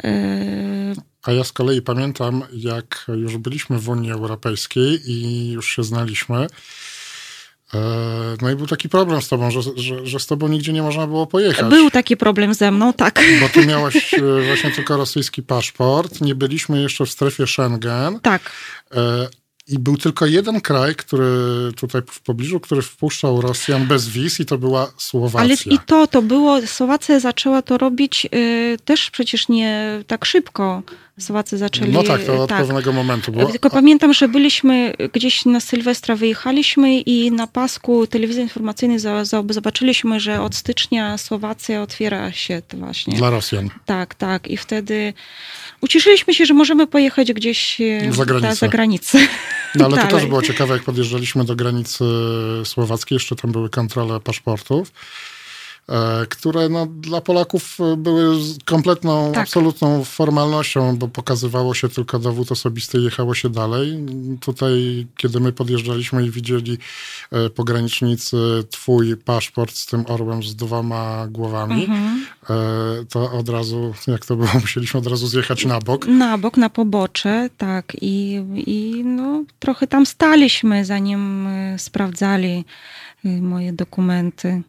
E, 0.04 0.94
A 1.24 1.32
ja 1.32 1.44
z 1.44 1.52
kolei 1.52 1.82
pamiętam, 1.82 2.44
jak 2.54 3.06
już 3.08 3.38
byliśmy 3.38 3.80
w 3.80 3.90
Unii 3.90 4.12
Europejskiej 4.12 5.12
i 5.12 5.52
już 5.52 5.76
się 5.76 5.84
znaliśmy. 5.84 6.48
No 8.42 8.52
i 8.52 8.56
był 8.56 8.68
taki 8.68 8.90
problem 8.90 9.22
z 9.22 9.28
tobą, 9.28 9.52
że, 9.52 9.62
że, 9.76 10.06
że 10.06 10.20
z 10.20 10.28
tobą 10.28 10.48
nigdzie 10.48 10.74
nie 10.74 10.82
można 10.82 11.08
było 11.08 11.28
pojechać. 11.28 11.70
Był 11.70 11.92
taki 11.92 12.18
problem 12.18 12.54
ze 12.54 12.72
mną, 12.72 12.94
tak. 12.94 13.22
Bo 13.42 13.50
ty 13.50 13.66
miałaś 13.68 14.16
właśnie 14.48 14.72
tylko 14.72 14.98
rosyjski 14.98 15.44
paszport, 15.44 16.22
nie 16.22 16.36
byliśmy 16.36 16.82
jeszcze 16.82 17.06
w 17.06 17.10
strefie 17.10 17.48
Schengen 17.48 18.20
Tak. 18.20 18.52
I 19.68 19.80
był 19.80 19.98
tylko 19.98 20.26
jeden 20.26 20.62
kraj, 20.62 20.96
który 20.96 21.28
tutaj 21.76 22.02
w 22.08 22.22
pobliżu, 22.22 22.60
który 22.60 22.82
wpuszczał 22.82 23.42
Rosjan 23.42 23.88
bez 23.88 24.10
wiz 24.10 24.40
i 24.40 24.46
to 24.46 24.58
była 24.58 24.92
Słowacja. 24.98 25.40
Ale 25.40 25.54
i 25.66 25.80
to, 25.86 26.08
to 26.08 26.22
było, 26.22 26.68
Słowacja 26.68 27.20
zaczęła 27.20 27.62
to 27.62 27.78
robić 27.78 28.28
y, 28.36 28.78
też 28.86 29.12
przecież 29.12 29.50
nie 29.50 30.04
tak 30.08 30.26
szybko. 30.26 30.84
Słowacy 31.20 31.58
zaczęli. 31.58 31.92
No 31.92 32.04
tak, 32.04 32.24
to 32.24 32.44
od 32.44 32.50
tak. 32.50 32.60
pewnego 32.60 32.94
momentu 32.94 33.32
było. 33.32 33.52
Tylko 33.52 33.70
pamiętam, 33.70 34.14
że 34.14 34.28
byliśmy 34.28 34.94
gdzieś 35.14 35.46
na 35.46 35.60
Sylwestra, 35.60 36.16
wyjechaliśmy 36.16 37.00
i 37.00 37.32
na 37.32 37.48
pasku 37.48 38.08
telewizji 38.08 38.42
informacyjnej 38.42 39.00
zobaczyliśmy, 39.50 40.20
że 40.20 40.42
od 40.42 40.56
stycznia 40.56 41.18
Słowacja 41.18 41.82
otwiera 41.82 42.32
się 42.32 42.62
to 42.68 42.78
właśnie. 42.78 43.18
Dla 43.18 43.30
Rosjan. 43.30 43.70
Tak, 43.86 44.16
tak. 44.16 44.48
I 44.48 44.58
wtedy 44.58 45.14
ucieszyliśmy 45.82 46.34
się, 46.34 46.46
że 46.46 46.54
możemy 46.54 46.88
pojechać 46.88 47.34
gdzieś 47.34 47.82
e, 47.82 48.14
Za 48.14 48.26
granicę. 48.26 48.48
ta- 48.48 48.56
za 48.56 48.68
granicę. 48.68 49.20
No 49.76 49.86
ale 49.86 49.98
to 49.98 50.08
też 50.08 50.26
było 50.26 50.42
ciekawe, 50.42 50.74
jak 50.74 50.84
podjeżdżaliśmy 50.84 51.46
do 51.46 51.56
granicy 51.56 52.04
słowackiej, 52.66 53.16
jeszcze 53.16 53.36
tam 53.36 53.52
były 53.52 53.70
kontrole 53.70 54.20
paszportów, 54.20 54.92
które 56.30 56.70
no, 56.70 56.86
dla 56.86 57.22
Polaków 57.22 57.78
były 57.98 58.44
z- 58.44 58.58
kompletną, 58.66 59.32
Tak. 59.34 59.44
absolutną 59.44 60.04
formalnością, 60.04 60.98
bo 60.98 61.08
pokazywało 61.08 61.74
się 61.74 61.90
tylko 61.90 62.20
dowód 62.20 62.52
osobisty 62.52 62.98
i 63.00 63.04
jechało 63.04 63.34
się 63.36 63.50
dalej. 63.50 64.06
Tutaj, 64.42 65.08
kiedy 65.18 65.40
my 65.40 65.52
podjeżdżaliśmy 65.52 66.26
i 66.26 66.32
widzieli 66.32 66.78
e, 67.32 67.50
pogranicznicy 67.50 68.38
twój 68.70 69.18
paszport 69.18 69.76
z 69.76 69.86
tym 69.86 70.06
orłem 70.08 70.44
z 70.44 70.56
dwoma 70.56 71.28
głowami, 71.28 71.84
Mhm. 71.84 72.26
e, 72.50 72.56
to 73.10 73.32
od 73.32 73.50
razu, 73.50 73.94
jak 74.08 74.26
to 74.26 74.36
było, 74.36 74.50
musieliśmy 74.62 74.98
od 75.00 75.08
razu 75.08 75.28
zjechać 75.28 75.66
na 75.66 75.80
bok. 75.80 76.06
Na 76.08 76.38
bok, 76.38 76.58
na 76.58 76.70
pobocze, 76.70 77.50
tak. 77.58 77.98
I, 78.02 78.42
i 78.68 79.04
no, 79.06 79.44
trochę 79.60 79.88
tam 79.88 80.06
staliśmy, 80.06 80.86
zanim 80.86 81.48
e, 81.48 81.80
sprawdzali 81.80 82.66
e, 83.26 83.30
moje 83.42 83.74
dokumenty. 83.74 84.62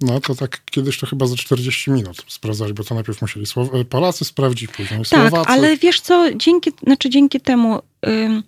No 0.00 0.20
to 0.20 0.34
tak 0.34 0.60
kiedyś 0.70 0.98
to 0.98 1.06
chyba 1.06 1.26
za 1.26 1.36
40 1.36 1.90
minut 1.90 2.24
sprawdzali, 2.28 2.74
bo 2.74 2.84
to 2.84 2.94
najpierw 2.94 3.22
musieli 3.22 3.46
Słow- 3.46 3.84
Polacy 3.84 4.24
sprawdzić, 4.24 4.70
później 4.70 5.00
Tak, 5.00 5.06
Słowacy. 5.30 5.50
ale 5.50 5.76
wiesz 5.76 6.00
co, 6.00 6.34
dzięki, 6.34 6.70
znaczy 6.82 7.10
dzięki 7.10 7.40
temu 7.40 7.78
ym, 8.06 8.42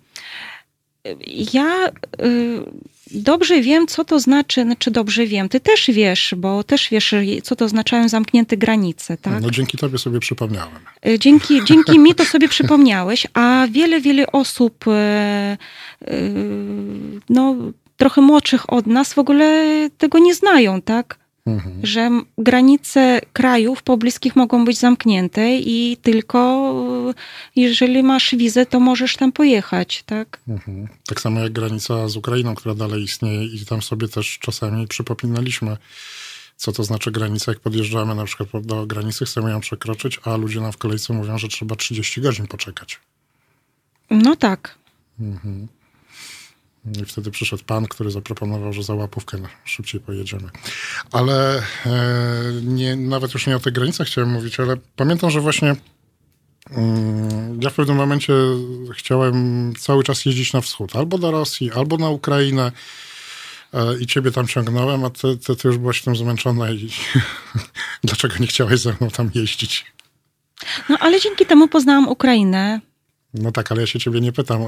ja 1.53 1.87
y, 1.87 1.91
dobrze 3.11 3.61
wiem, 3.61 3.87
co 3.87 4.05
to 4.05 4.19
znaczy, 4.19 4.63
znaczy 4.63 4.91
dobrze 4.91 5.25
wiem, 5.25 5.49
ty 5.49 5.59
też 5.59 5.91
wiesz, 5.93 6.33
bo 6.37 6.63
też 6.63 6.89
wiesz, 6.89 7.13
co 7.43 7.55
to 7.55 7.65
oznaczają 7.65 8.09
zamknięte 8.09 8.57
granice, 8.57 9.17
tak? 9.17 9.41
No 9.41 9.51
dzięki 9.51 9.77
tobie 9.77 9.97
sobie 9.97 10.19
przypomniałem. 10.19 10.75
Y, 11.07 11.19
Dzięki, 11.19 11.63
dzięki 11.65 11.99
mi 11.99 12.15
to 12.15 12.25
sobie 12.25 12.47
przypomniałeś, 12.47 13.27
a 13.33 13.67
wiele, 13.71 14.01
wiele 14.01 14.31
osób, 14.31 14.87
y, 14.87 14.91
y, 16.11 16.33
no, 17.29 17.55
trochę 17.97 18.21
młodszych 18.21 18.73
od 18.73 18.87
nas 18.87 19.13
w 19.13 19.19
ogóle 19.19 19.65
tego 19.97 20.19
nie 20.19 20.35
znają, 20.35 20.81
tak? 20.81 21.20
Mhm. 21.45 21.85
że 21.85 22.09
granice 22.37 23.21
krajów 23.33 23.83
pobliskich 23.83 24.35
mogą 24.35 24.65
być 24.65 24.79
zamknięte 24.79 25.55
i 25.55 25.97
tylko 26.01 26.71
y, 27.09 27.59
jeżeli 27.61 28.03
masz 28.03 28.35
wizę, 28.35 28.65
to 28.65 28.79
możesz 28.79 29.17
tam 29.17 29.31
pojechać, 29.31 30.03
tak? 30.03 30.39
Mhm. 30.47 30.87
Tak 31.07 31.21
samo 31.21 31.39
jak 31.39 31.51
granica 31.51 32.07
z 32.07 32.17
Ukrainą, 32.17 32.55
która 32.55 32.75
dalej 32.75 33.03
istnieje 33.03 33.45
i 33.45 33.65
tam 33.65 33.81
sobie 33.81 34.07
też 34.07 34.39
czasami 34.39 34.87
przypominaliśmy, 34.87 35.77
co 36.55 36.71
to 36.71 36.83
znaczy 36.83 37.11
granica, 37.11 37.51
jak 37.51 37.59
podjeżdżamy 37.59 38.15
na 38.15 38.25
przykład 38.25 38.65
do 38.65 38.85
granicy, 38.85 39.25
chcemy 39.25 39.49
ją 39.49 39.59
przekroczyć, 39.59 40.19
a 40.23 40.37
ludzie 40.37 40.61
nam 40.61 40.71
w 40.71 40.77
kolejce 40.77 41.13
mówią, 41.13 41.37
że 41.37 41.47
trzeba 41.47 41.75
30 41.75 42.21
godzin 42.21 42.47
poczekać. 42.47 42.99
No 44.09 44.35
tak. 44.35 44.75
I 46.85 47.05
wtedy 47.05 47.31
przyszedł 47.31 47.63
pan, 47.63 47.87
który 47.87 48.11
zaproponował, 48.11 48.73
że 48.73 48.83
za 48.83 48.93
łapówkę 48.95 49.37
szybciej 49.65 50.01
pojedziemy. 50.01 50.49
Ale 51.11 51.57
e, 51.57 51.61
nie, 52.63 52.95
nawet 52.95 53.33
już 53.33 53.47
nie 53.47 53.55
o 53.55 53.59
tych 53.59 53.73
granicach 53.73 54.07
chciałem 54.07 54.29
mówić, 54.29 54.59
ale 54.59 54.77
pamiętam, 54.95 55.31
że 55.31 55.41
właśnie 55.41 55.75
Mm, 56.69 57.59
Ja 57.61 57.69
w 57.69 57.73
pewnym 57.73 57.97
momencie 57.97 58.33
chciałem 58.93 59.73
cały 59.79 60.03
czas 60.03 60.25
jeździć 60.25 60.53
na 60.53 60.61
wschód, 60.61 60.95
albo 60.95 61.17
do 61.17 61.31
Rosji, 61.31 61.71
albo 61.71 61.97
na 61.97 62.09
Ukrainę 62.09 62.71
e, 63.73 63.97
i 63.99 64.07
ciebie 64.07 64.31
tam 64.31 64.47
ciągnąłem, 64.47 65.05
a 65.05 65.09
ty, 65.09 65.37
ty, 65.37 65.55
ty 65.55 65.67
już 65.67 65.77
byłaś 65.77 66.01
tym 66.01 66.15
zmęczona 66.15 66.71
i 66.71 66.89
dlaczego 68.03 68.35
nie 68.39 68.47
chciałaś 68.47 68.79
ze 68.79 68.93
mną 68.93 69.09
tam 69.09 69.31
jeździć? 69.35 69.85
No 70.89 70.97
ale 70.99 71.21
dzięki 71.21 71.45
temu 71.45 71.67
poznałam 71.67 72.07
Ukrainę. 72.07 72.81
No 73.33 73.51
tak, 73.51 73.71
ale 73.71 73.81
ja 73.81 73.87
się 73.87 73.99
ciebie 73.99 74.21
nie 74.21 74.31
pytam, 74.31 74.65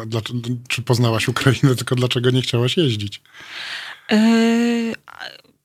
czy 0.67 0.81
poznałaś 0.81 1.27
Ukrainę, 1.27 1.75
tylko 1.77 1.95
dlaczego 1.95 2.29
nie 2.29 2.41
chciałaś 2.41 2.77
jeździć. 2.77 3.21
Yy, 4.11 4.93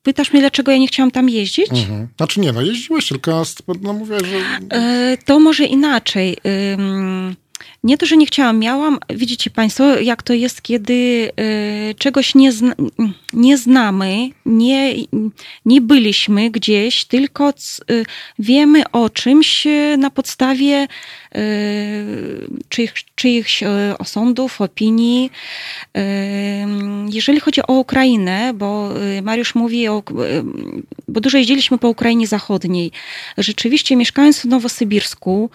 Pytasz 0.03 0.33
mnie, 0.33 0.41
dlaczego 0.41 0.71
ja 0.71 0.77
nie 0.77 0.87
chciałam 0.87 1.11
tam 1.11 1.29
jeździć? 1.29 1.69
Mhm. 1.71 2.07
Znaczy 2.17 2.39
nie, 2.39 2.51
no 2.51 2.61
jeździłeś, 2.61 3.07
tylko 3.07 3.43
no 3.81 3.93
mówię, 3.93 4.17
że... 4.19 4.37
E, 4.77 5.17
To 5.25 5.39
może 5.39 5.65
inaczej. 5.65 6.37
Ym, 6.73 7.35
Nie 7.83 7.97
to, 7.97 8.05
że 8.05 8.17
nie 8.17 8.25
chciałam, 8.25 8.59
miałam, 8.59 8.99
widzicie 9.09 9.49
Państwo, 9.49 9.99
jak 9.99 10.23
to 10.23 10.33
jest, 10.33 10.61
kiedy 10.61 11.29
e, 11.89 11.93
czegoś 11.93 12.35
nie, 12.35 12.51
zna, 12.51 12.73
nie 13.33 13.57
znamy, 13.57 14.29
nie, 14.45 14.93
nie 15.65 15.81
byliśmy 15.81 16.49
gdzieś, 16.51 17.05
tylko 17.05 17.53
c- 17.53 17.83
e, 17.91 18.03
wiemy 18.39 18.83
o 18.91 19.09
czymś 19.09 19.67
e, 19.67 19.97
na 19.97 20.09
podstawie 20.09 20.87
czyich, 22.69 22.93
czyichś 23.15 23.63
e, 23.63 23.95
osądów, 23.99 24.61
opinii. 24.61 25.31
E, 25.97 26.67
Jeżeli 27.09 27.39
chodzi 27.39 27.61
o 27.67 27.73
Ukrainę, 27.73 28.53
bo 28.53 28.89
Mariusz 29.23 29.55
mówi 29.55 29.87
o, 29.87 30.03
bo 31.07 31.21
dużo 31.21 31.37
jeździliśmy 31.37 31.77
po 31.77 31.89
Ukrainie 31.89 32.27
Zachodniej. 32.27 32.91
Rzeczywiście 33.37 33.95
mieszkając 33.95 34.39
w 34.39 34.45
Nowosybirsku, 34.45 35.49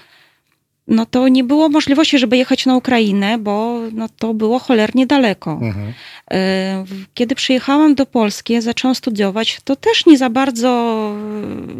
no 0.88 1.06
to 1.06 1.28
nie 1.28 1.44
było 1.44 1.68
możliwości, 1.68 2.18
żeby 2.18 2.36
jechać 2.36 2.66
na 2.66 2.76
Ukrainę, 2.76 3.38
bo 3.38 3.80
no 3.92 4.08
to 4.18 4.34
było 4.34 4.58
cholernie 4.58 5.06
daleko. 5.06 5.52
Mhm. 5.62 5.92
E, 6.30 6.84
Kiedy 7.14 7.34
przyjechałam 7.34 7.94
do 7.94 8.06
Polski, 8.06 8.60
zaczęłam 8.60 8.94
studiować, 8.94 9.60
to 9.64 9.76
też 9.76 10.06
nie 10.06 10.18
za 10.18 10.30
bardzo 10.30 10.68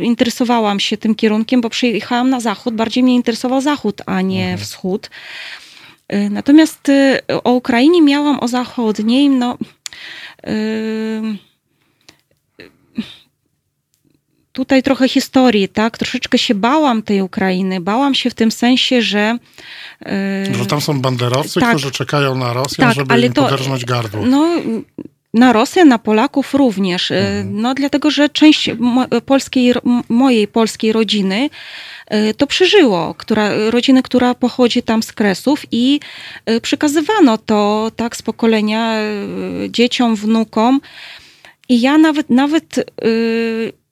e, 0.01 0.05
interesowałam 0.05 0.81
się 0.81 0.97
tym 0.97 1.15
kierunkiem, 1.15 1.61
bo 1.61 1.71
przyjechałam 1.71 2.31
na 2.31 2.41
zachód, 2.41 2.75
bardziej 2.75 3.03
mnie 3.03 3.15
interesował 3.15 3.61
zachód, 3.61 4.03
a 4.07 4.21
nie 4.21 4.59
wschód. 4.59 5.11
E, 6.09 6.31
Natomiast 6.31 6.91
o 7.45 7.53
Ukrainie 7.53 8.03
miałam 8.03 8.41
o 8.41 8.49
zachodniej, 8.49 9.29
no. 9.29 9.59
e, 10.47 10.53
Tutaj 14.55 14.83
trochę 14.83 15.09
historii, 15.09 15.69
tak? 15.69 15.99
Troszeczkę 15.99 16.39
się 16.39 16.55
bałam 16.55 17.03
tej 17.03 17.21
Ukrainy. 17.23 17.81
Bałam 17.81 18.15
się 18.15 18.31
w 18.31 18.35
tym 18.35 18.51
sensie, 18.53 19.03
że. 19.03 19.39
e, 20.07 20.55
Że 20.55 20.67
tam 20.67 20.81
są 20.81 21.01
banderowcy, 21.01 21.61
tak. 21.61 21.69
którzy 21.71 21.91
czekają 21.91 22.35
na 22.35 22.53
Rosjan, 22.53 22.89
Tak, 22.89 22.97
żeby 22.97 23.15
ale 23.15 23.27
im 23.27 23.33
to- 23.33 23.43
poderżnąć 23.43 23.85
gardło. 23.85 24.27
No, 24.27 24.49
na 25.35 25.53
Rosję, 25.53 25.85
na 25.85 25.99
Polaków 25.99 26.55
również. 26.55 27.11
E, 27.11 27.15
Mhm. 27.29 27.61
No, 27.63 27.75
dlatego, 27.75 28.11
że 28.11 28.29
część 28.29 28.71
polskiej, 29.27 29.73
mojej 30.09 30.49
polskiej 30.49 30.93
rodziny 30.93 31.51
e, 32.09 32.35
to 32.35 32.47
przeżyło, 32.47 33.15
która, 33.15 33.51
rodziny, 33.71 34.03
która 34.03 34.35
pochodzi 34.35 34.83
tam 34.83 35.03
z 35.03 35.13
Kresów 35.13 35.63
i 35.73 36.01
przekazywano 36.63 37.39
to 37.39 37.91
tak 37.97 38.17
z 38.17 38.23
pokolenia 38.23 38.97
dzieciom, 39.69 40.17
wnukom. 40.17 40.81
I 41.69 41.81
ja 41.81 41.99
nawet, 41.99 42.31
nawet 42.31 42.85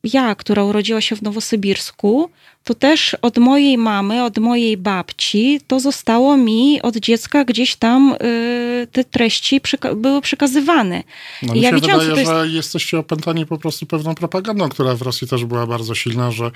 ja, 0.05 0.35
która 0.35 0.65
urodziła 0.65 1.01
się 1.01 1.17
w 1.17 1.23
Nowosybirsku, 1.23 2.31
to 2.65 2.75
też 2.75 3.17
od 3.23 3.39
mojej 3.39 3.79
mamy, 3.79 4.25
od 4.25 4.39
mojej 4.39 4.77
babci, 4.77 5.61
to 5.67 5.81
zostało 5.81 6.37
mi 6.37 6.83
od 6.83 6.97
dziecka 6.97 7.45
gdzieś 7.45 7.77
tam 7.77 8.15
y, 8.23 8.89
te 8.93 9.05
treści 9.05 9.61
przeka- 9.61 9.97
były 9.97 10.21
przekazywane. 10.21 11.03
No 11.43 11.55
I 11.55 11.57
mi 11.57 11.63
ja 11.63 11.71
się 11.71 11.77
wiedziałam, 11.77 12.01
co 12.01 12.07
wydaje, 12.07 12.21
jest. 12.21 12.33
że 12.33 12.49
jesteście 12.49 12.99
opętani 12.99 13.47
po 13.47 13.59
prostu 13.59 13.87
pewną 13.87 14.15
propagandą, 14.15 14.69
która 14.69 14.95
w 14.95 15.03
Rosji 15.03 15.29
też 15.29 15.45
była 15.45 15.67
bardzo 15.67 15.95
silna, 15.95 16.31
że 16.31 16.51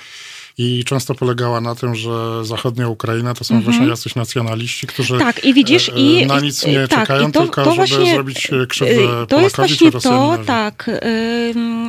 i 0.58 0.84
często 0.84 1.14
polegała 1.14 1.60
na 1.60 1.74
tym, 1.74 1.94
że 1.94 2.44
zachodnia 2.44 2.88
Ukraina 2.88 3.34
to 3.34 3.44
są 3.44 3.60
właśnie 3.60 3.86
jacyś 3.86 4.14
nacjonaliści, 4.14 4.86
którzy 4.86 5.14
Mhm. 5.14 5.34
Tak, 5.34 5.44
i 5.44 5.54
widzisz, 5.54 5.88
e, 5.88 5.92
i 5.92 6.26
na 6.26 6.40
nic 6.40 6.66
nie 6.66 6.88
tak, 6.88 7.00
czekają, 7.00 7.32
to, 7.32 7.40
tylko 7.40 7.64
to 7.64 7.70
żeby 7.70 7.86
właśnie, 7.86 8.14
zrobić 8.14 8.50
e, 8.52 8.66
krzywdę 8.66 9.26
To 9.28 9.40
jest 9.40 9.56
właśnie 9.56 9.92
to, 9.92 10.38
tak, 10.46 10.90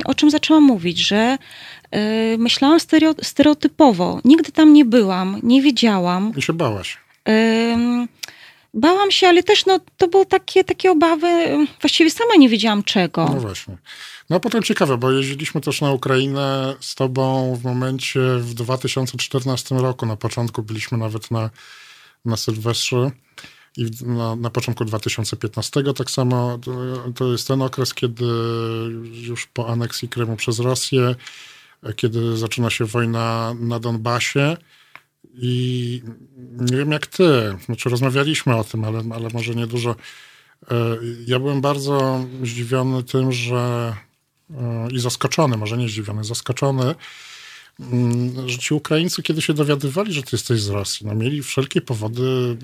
o 0.05 0.15
czym 0.15 0.31
zaczęłam 0.31 0.63
mówić, 0.63 1.07
że 1.07 1.37
myślałam 2.37 2.79
stereo, 2.79 3.15
stereotypowo. 3.21 4.21
Nigdy 4.25 4.51
tam 4.51 4.73
nie 4.73 4.85
byłam, 4.85 5.39
nie 5.43 5.61
wiedziałam. 5.61 6.33
I 6.37 6.41
się 6.41 6.53
bałaś. 6.53 6.97
Bałam 8.73 9.11
się, 9.11 9.27
ale 9.27 9.43
też 9.43 9.65
no, 9.65 9.79
to 9.97 10.07
były 10.07 10.25
takie, 10.25 10.63
takie 10.63 10.91
obawy, 10.91 11.27
właściwie 11.81 12.11
sama 12.11 12.35
nie 12.37 12.49
wiedziałam 12.49 12.83
czego. 12.83 13.25
No 13.33 13.39
właśnie. 13.39 13.77
No 14.29 14.35
a 14.35 14.39
potem 14.39 14.63
ciekawe, 14.63 14.97
bo 14.97 15.11
jeździliśmy 15.11 15.61
też 15.61 15.81
na 15.81 15.91
Ukrainę 15.91 16.75
z 16.79 16.95
tobą 16.95 17.55
w 17.55 17.63
momencie 17.63 18.19
w 18.39 18.53
2014 18.53 19.75
roku. 19.75 20.05
Na 20.05 20.15
początku 20.15 20.63
byliśmy 20.63 20.97
nawet 20.97 21.31
na, 21.31 21.49
na 22.25 22.37
Sylwestrze 22.37 23.11
i 23.77 23.91
na, 24.05 24.35
na 24.35 24.49
początku 24.49 24.85
2015 24.85 25.83
tak 25.97 26.11
samo. 26.11 26.57
To, 26.57 26.71
to 27.15 27.31
jest 27.31 27.47
ten 27.47 27.61
okres, 27.61 27.93
kiedy 27.93 28.25
już 29.13 29.45
po 29.45 29.69
aneksji 29.69 30.09
Krymu 30.09 30.35
przez 30.35 30.59
Rosję, 30.59 31.15
kiedy 31.95 32.37
zaczyna 32.37 32.69
się 32.69 32.85
wojna 32.85 33.55
na 33.59 33.79
Donbasie. 33.79 34.57
I 35.33 36.01
nie 36.57 36.77
wiem 36.77 36.91
jak 36.91 37.07
ty, 37.07 37.57
znaczy 37.65 37.89
rozmawialiśmy 37.89 38.55
o 38.55 38.63
tym, 38.63 38.83
ale, 38.83 39.03
ale 39.15 39.29
może 39.33 39.55
nie 39.55 39.67
dużo. 39.67 39.95
E, 40.71 40.75
Ja 41.27 41.39
byłem 41.39 41.61
bardzo 41.61 42.25
zdziwiony 42.43 43.03
tym, 43.03 43.31
że 43.31 43.93
i 44.91 44.99
zaskoczony, 44.99 45.57
może 45.57 45.77
nie 45.77 45.89
zdziwiony, 45.89 46.23
zaskoczony, 46.23 46.95
mm, 47.79 48.49
że 48.49 48.57
ci 48.57 48.73
Ukraińcy, 48.73 49.23
kiedy 49.23 49.41
się 49.41 49.53
dowiadywali, 49.53 50.13
że 50.13 50.23
ty 50.23 50.29
jesteś 50.31 50.61
z 50.61 50.69
Rosji, 50.69 51.05
no 51.05 51.15
mieli 51.15 51.43
wszelkie 51.43 51.81
powody 51.81 52.57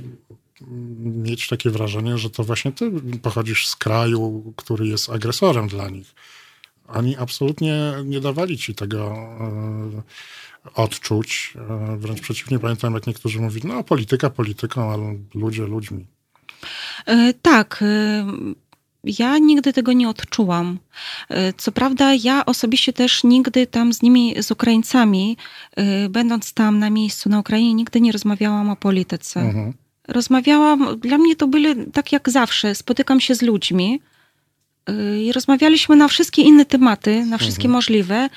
mm, 0.62 1.24
mieć 1.24 1.48
takie 1.48 1.70
wrażenie, 1.70 2.18
że 2.18 2.30
to 2.30 2.44
właśnie 2.44 2.72
ty 2.72 2.92
pochodzisz 3.22 3.68
z 3.68 3.76
kraju, 3.76 4.54
który 4.56 4.88
jest 4.88 5.10
agresorem 5.10 5.68
dla 5.68 5.90
nich. 5.90 6.16
Oni 6.88 7.18
absolutnie 7.18 7.94
nie 8.06 8.20
dawali 8.20 8.58
ci 8.58 8.76
tego 8.76 9.08
e, 9.08 10.02
odczuć. 10.76 11.54
E, 11.70 11.98
Wręcz 11.98 12.22
przeciwnie, 12.22 12.60
pamiętam, 12.60 12.94
jak 12.94 13.08
niektórzy 13.08 13.40
mówili, 13.40 13.68
no 13.68 13.84
polityka 13.84 14.30
polityką, 14.30 14.92
ale 14.92 15.16
ludzie 15.36 15.64
ludźmi. 15.64 16.06
E, 17.06 17.34
Tak. 17.42 17.84
E, 19.08 19.12
Ja 19.20 19.38
nigdy 19.38 19.74
tego 19.74 19.94
nie 19.94 20.10
odczułam. 20.10 20.80
E, 21.30 21.54
Co 21.54 21.72
prawda, 21.72 22.14
ja 22.14 22.46
osobiście 22.46 22.94
też 22.94 23.24
nigdy 23.24 23.68
tam 23.68 23.94
z 23.94 24.02
nimi, 24.02 24.36
z 24.44 24.52
Ukraińcami, 24.52 25.38
e, 25.76 26.10
będąc 26.10 26.54
tam 26.54 26.80
na 26.80 26.90
miejscu 26.90 27.30
na 27.30 27.40
Ukrainie, 27.40 27.74
nigdy 27.74 28.02
nie 28.02 28.12
rozmawiałam 28.12 28.70
o 28.70 28.76
polityce. 28.76 29.40
Mhm. 29.40 29.74
Rozmawiałam, 30.08 31.00
dla 31.00 31.18
mnie 31.18 31.36
to 31.36 31.48
były 31.48 31.86
tak 31.94 32.12
jak 32.12 32.30
zawsze, 32.30 32.76
spotykam 32.76 33.20
się 33.20 33.36
z 33.36 33.42
ludźmi 33.42 34.00
y, 34.90 35.24
i 35.24 35.32
rozmawialiśmy 35.32 35.96
na 35.96 36.08
wszystkie 36.08 36.42
inne 36.42 36.66
tematy, 36.66 37.26
na 37.26 37.38
wszystkie 37.38 37.70
możliwe, 37.70 38.30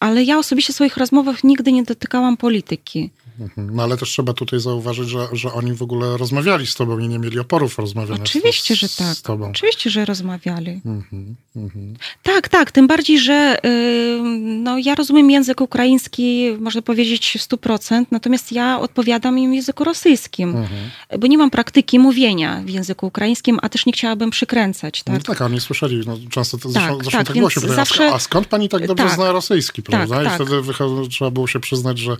ale 0.00 0.22
ja 0.24 0.38
osobiście 0.38 0.72
w 0.72 0.76
swoich 0.76 0.96
rozmowach 0.96 1.44
nigdy 1.44 1.72
nie 1.72 1.82
dotykałam 1.82 2.36
polityki. 2.36 3.10
Mhm. 3.40 3.74
No 3.76 3.82
ale 3.82 3.96
też 3.96 4.08
trzeba 4.08 4.32
tutaj 4.32 4.60
zauważyć, 4.60 5.08
że, 5.08 5.28
że 5.32 5.52
oni 5.52 5.72
w 5.72 5.82
ogóle 5.82 6.16
rozmawiali 6.16 6.66
z 6.66 6.74
tobą 6.74 6.98
i 6.98 7.08
nie 7.08 7.18
mieli 7.18 7.38
oporów 7.38 7.78
rozmawiania 7.78 8.22
Oczywiście, 8.22 8.76
z, 8.76 8.78
że 8.78 8.88
z 8.88 8.96
tak. 8.96 9.16
tobą. 9.16 9.50
Oczywiście, 9.50 9.90
że 9.90 10.04
rozmawiali. 10.04 10.80
Mhm, 10.86 11.36
mhm. 11.56 11.94
Tak, 12.22 12.48
tak, 12.48 12.72
tym 12.72 12.86
bardziej, 12.86 13.18
że 13.18 13.58
y, 13.66 14.20
no, 14.42 14.78
ja 14.78 14.94
rozumiem 14.94 15.30
język 15.30 15.60
ukraiński, 15.60 16.46
można 16.60 16.82
powiedzieć 16.82 17.36
w 17.38 17.48
100%, 17.48 18.04
natomiast 18.10 18.52
ja 18.52 18.80
odpowiadam 18.80 19.38
im 19.38 19.50
w 19.50 19.54
języku 19.54 19.84
rosyjskim, 19.84 20.50
Mhm. 20.56 20.90
bo 21.18 21.26
nie 21.26 21.38
mam 21.38 21.50
praktyki 21.50 21.98
mówienia 21.98 22.62
w 22.64 22.68
języku 22.70 23.06
ukraińskim, 23.06 23.58
a 23.62 23.68
też 23.68 23.86
nie 23.86 23.92
chciałabym 23.92 24.30
przykręcać. 24.30 25.02
No 25.06 25.14
Tak? 25.14 25.22
tak, 25.22 25.42
a 25.42 25.44
oni 25.44 25.60
słyszeli, 25.60 26.02
no, 26.06 26.16
często 26.30 26.58
to 26.58 26.62
Tak, 26.62 26.72
zresztą, 26.72 26.94
zresztą 27.02 27.18
tak, 27.18 27.26
tak, 27.26 27.36
było 27.36 27.50
się 27.50 27.60
pytają, 27.60 27.76
zawsze- 27.76 28.12
a 28.14 28.18
skąd 28.18 28.46
pani 28.46 28.68
tak 28.68 28.86
dobrze 28.86 29.04
tak. 29.04 29.14
zna 29.14 29.32
rosyjski, 29.32 29.82
prawda? 29.82 30.14
Tak, 30.16 30.24
I 30.24 30.28
tak. 30.28 30.34
wtedy 30.34 30.62
wycho- 30.62 31.08
trzeba 31.08 31.30
było 31.30 31.46
się 31.46 31.60
przyznać, 31.60 31.98
że 31.98 32.16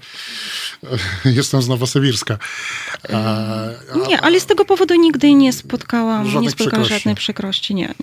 jestem 1.24 1.62
z 1.62 1.68
Nowosybirska. 1.68 2.38
E, 3.08 3.16
a- 3.94 4.08
Nie, 4.08 4.20
ale 4.20 4.40
z 4.40 4.46
tego 4.46 4.64
powodu 4.64 4.94
nigdy 4.94 5.34
nie 5.34 5.52
spotkałam, 5.52 6.24
nie 6.24 6.50
spotkałam 6.50 6.54
przykrości. 6.54 6.94
żadnej 6.94 7.14
przykrości, 7.14 7.74
nie. 7.74 7.94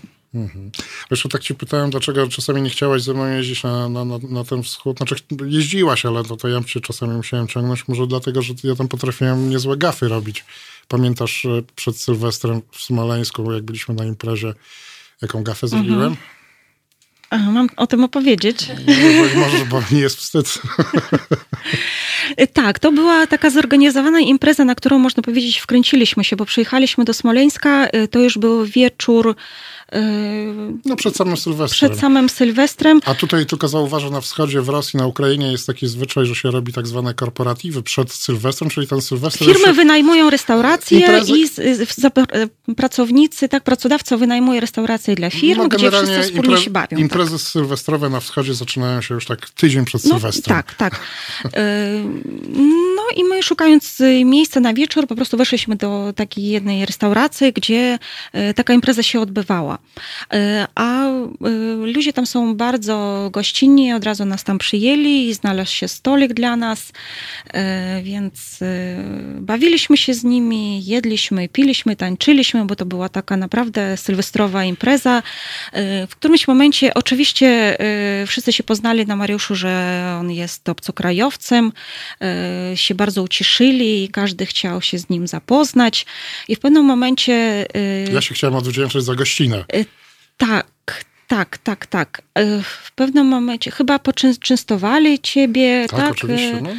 Jeszcze 1.12 1.30
tak 1.30 1.42
ci 1.42 1.56
pytałem, 1.56 1.90
dlaczego 1.90 2.28
czasami 2.28 2.62
nie 2.62 2.70
chciałaś 2.70 3.02
ze 3.02 3.14
mną 3.14 3.28
jeździć 3.28 3.64
na, 3.64 3.90
na, 3.90 4.06
na, 4.06 4.18
na 4.30 4.44
ten 4.44 4.64
wschód. 4.64 4.98
Znaczy 4.98 5.16
jeździłaś, 5.46 6.06
ale 6.06 6.24
to, 6.24 6.38
to 6.38 6.48
ja 6.48 6.64
cię 6.64 6.82
czasami 6.82 7.16
musiałem 7.16 7.48
ciągnąć. 7.48 7.88
Może 7.88 8.08
dlatego, 8.08 8.42
że 8.42 8.54
ja 8.64 8.76
tam 8.76 8.88
potrafiłem 8.88 9.50
niezłe 9.50 9.78
gafy 9.78 10.08
robić. 10.08 10.46
Pamiętasz 10.88 11.46
e, 11.46 11.62
przed 11.76 11.98
Sylwestrem 11.98 12.62
w 12.72 12.82
Smoleńsku, 12.82 13.52
jak 13.52 13.64
byliśmy 13.64 13.96
na 13.96 14.06
imprezie, 14.06 14.54
jaką 15.22 15.44
gafę 15.44 15.68
zrobiłem? 15.68 16.16
A, 17.30 17.38
mam 17.38 17.70
o 17.78 17.88
tym 17.88 18.04
opowiedzieć. 18.04 18.68
Jeżeli 18.88 19.38
możesz, 19.38 19.64
bo 19.64 19.82
mi 19.92 20.00
jest 20.00 20.18
wstyd. 20.18 20.54
Y, 22.42 22.48
Tak, 22.48 22.80
to 22.80 22.92
była 22.92 23.28
taka 23.28 23.50
zorganizowana 23.50 24.20
impreza, 24.20 24.66
na 24.66 24.76
którą 24.76 25.00
można 25.00 25.24
powiedzieć 25.24 25.58
wkręciliśmy 25.58 26.24
się, 26.24 26.36
bo 26.36 26.46
przyjechaliśmy 26.46 27.06
do 27.06 27.14
Smoleńska, 27.14 27.88
y, 27.96 28.08
to 28.08 28.20
już 28.20 28.38
był 28.38 28.66
wieczór 28.66 29.36
No 30.86 30.96
przed 30.96 31.16
samym 31.16 31.38
Sylwestrem. 31.38 31.90
przed 31.90 32.00
samym 32.02 32.30
Sylwestrem. 32.30 33.02
A 33.06 33.16
tutaj 33.16 33.46
tylko 33.46 33.68
zauważę, 33.68 34.10
na 34.10 34.22
wschodzie, 34.22 34.62
w 34.62 34.70
Rosji, 34.70 34.98
na 34.98 35.08
Ukrainie 35.08 35.52
jest 35.52 35.68
taki 35.68 35.88
zwyczaj, 35.88 36.26
że 36.26 36.36
się 36.36 36.52
robi 36.52 36.74
tak 36.74 36.88
zwane 36.88 37.14
korporatywy 37.14 37.84
przed 37.84 38.12
Sylwestrem, 38.12 38.70
czyli 38.70 38.88
ten 38.88 39.02
Sylwester... 39.02 39.48
Firmy 39.48 39.66
się... 39.66 39.74
wynajmują 39.74 40.30
restauracje 40.30 41.00
Imprezy- 41.00 41.38
i 41.38 41.48
z, 41.48 41.56
z, 41.90 42.14
pracownicy, 42.76 43.50
tak, 43.50 43.64
pracodawca 43.64 44.18
wynajmuje 44.18 44.60
restauracje 44.60 45.16
dla 45.16 45.30
firm, 45.30 45.60
No, 45.62 45.68
gdzie 45.68 45.92
wszyscy 45.92 46.22
wspólnie 46.22 46.56
impre- 46.56 46.62
się 46.62 46.70
bawią. 46.70 46.98
Imprezy 46.98 47.40
sylwestrowe 47.40 48.10
na 48.10 48.20
wschodzie 48.20 48.54
zaczynają 48.54 49.02
się 49.02 49.14
już 49.16 49.26
tak 49.26 49.50
tydzień 49.50 49.86
przed 49.86 50.04
No, 50.06 50.10
Sylwestrem. 50.10 50.58
tak, 50.58 50.74
tak. 50.76 51.00
E, 51.54 51.88
No 52.96 53.04
i 53.16 53.24
my 53.24 53.44
szukając 53.44 54.02
y, 54.02 54.26
miejsca 54.26 54.60
na 54.60 54.74
wieczór, 54.74 55.08
po 55.08 55.16
prostu 55.16 55.38
weszliśmy 55.38 55.76
do 55.76 56.14
takiej 56.16 56.44
jednej 56.46 56.86
restauracji, 56.86 57.54
gdzie 57.54 58.00
e, 58.34 58.54
taka 58.54 58.74
impreza 58.74 59.04
się 59.04 59.22
odbywała. 59.22 59.77
E, 60.34 60.68
A 60.76 61.06
e, 61.06 61.30
ludzie 61.94 62.14
tam 62.14 62.26
są 62.26 62.56
bardzo 62.56 63.30
gościnni, 63.34 63.94
od 63.94 64.04
razu 64.04 64.26
nas 64.26 64.44
tam 64.44 64.58
przyjęli 64.58 65.28
i 65.28 65.34
znalazł 65.34 65.72
się 65.72 65.88
stolik 65.88 66.34
dla 66.34 66.56
nas, 66.56 66.92
E, 67.54 68.02
więc 68.04 68.60
bawiliśmy 69.40 69.98
się 69.98 70.14
z 70.14 70.24
nimi, 70.24 70.86
jedliśmy, 70.86 71.50
piliśmy, 71.50 71.96
tańczyliśmy, 71.96 72.66
bo 72.66 72.76
to 72.76 72.86
była 72.86 73.10
taka 73.10 73.38
naprawdę 73.38 73.98
sylwestrowa 73.98 74.64
impreza. 74.64 75.24
W 76.10 76.12
którymś 76.12 76.48
momencie 76.48 76.94
oczywiście 76.94 77.78
wszyscy 78.28 78.54
się 78.54 78.64
poznali 78.64 79.06
na 79.06 79.16
Mariuszu, 79.16 79.56
że 79.56 80.18
on 80.20 80.32
jest 80.32 80.70
obcokrajowcem, 80.70 81.72
się 82.76 82.96
bardzo 82.96 83.24
ucieszyli 83.24 84.04
i 84.04 84.10
każdy 84.10 84.46
chciał 84.46 84.82
się 84.82 85.00
z 85.00 85.10
nim 85.10 85.28
zapoznać. 85.28 86.06
I 86.48 86.56
w 86.56 86.60
pewnym 86.60 86.86
momencie 86.86 87.66
Ja 88.14 88.22
się 88.22 88.36
chciałem 88.36 88.56
odwdzięczyć 88.56 89.04
za 89.04 89.16
gościnę. 89.16 89.66
Tak, 90.38 90.66
tak, 91.28 91.58
tak, 91.58 91.86
tak. 91.86 92.22
E, 92.36 92.62
W 92.62 92.92
pewnym 92.96 93.28
momencie 93.28 93.72
chyba 93.72 94.00
poczęstowali 94.00 95.20
ciebie, 95.20 95.86
Tak, 95.90 96.00
tak? 96.00 96.12
oczywiście. 96.12 96.58
e, 96.58 96.62
No. 96.62 96.72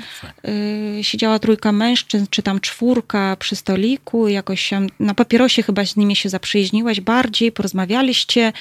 y, 0.99 1.05
siedziała 1.05 1.39
trójka 1.39 1.73
mężczyzn, 1.73 2.27
czy 2.31 2.43
tam 2.43 2.61
czwórka 2.61 3.37
przy 3.39 3.57
stoliku, 3.57 4.29
jakoś 4.29 4.69
tam 4.69 4.87
na 5.01 5.15
papierosie 5.15 5.63
chyba 5.63 5.85
z 5.87 5.97
nimi 5.97 6.17
się 6.17 6.29
zaprzyjaźniłaś 6.29 7.01
bardziej, 7.01 7.53
porozmawialiście 7.53 8.53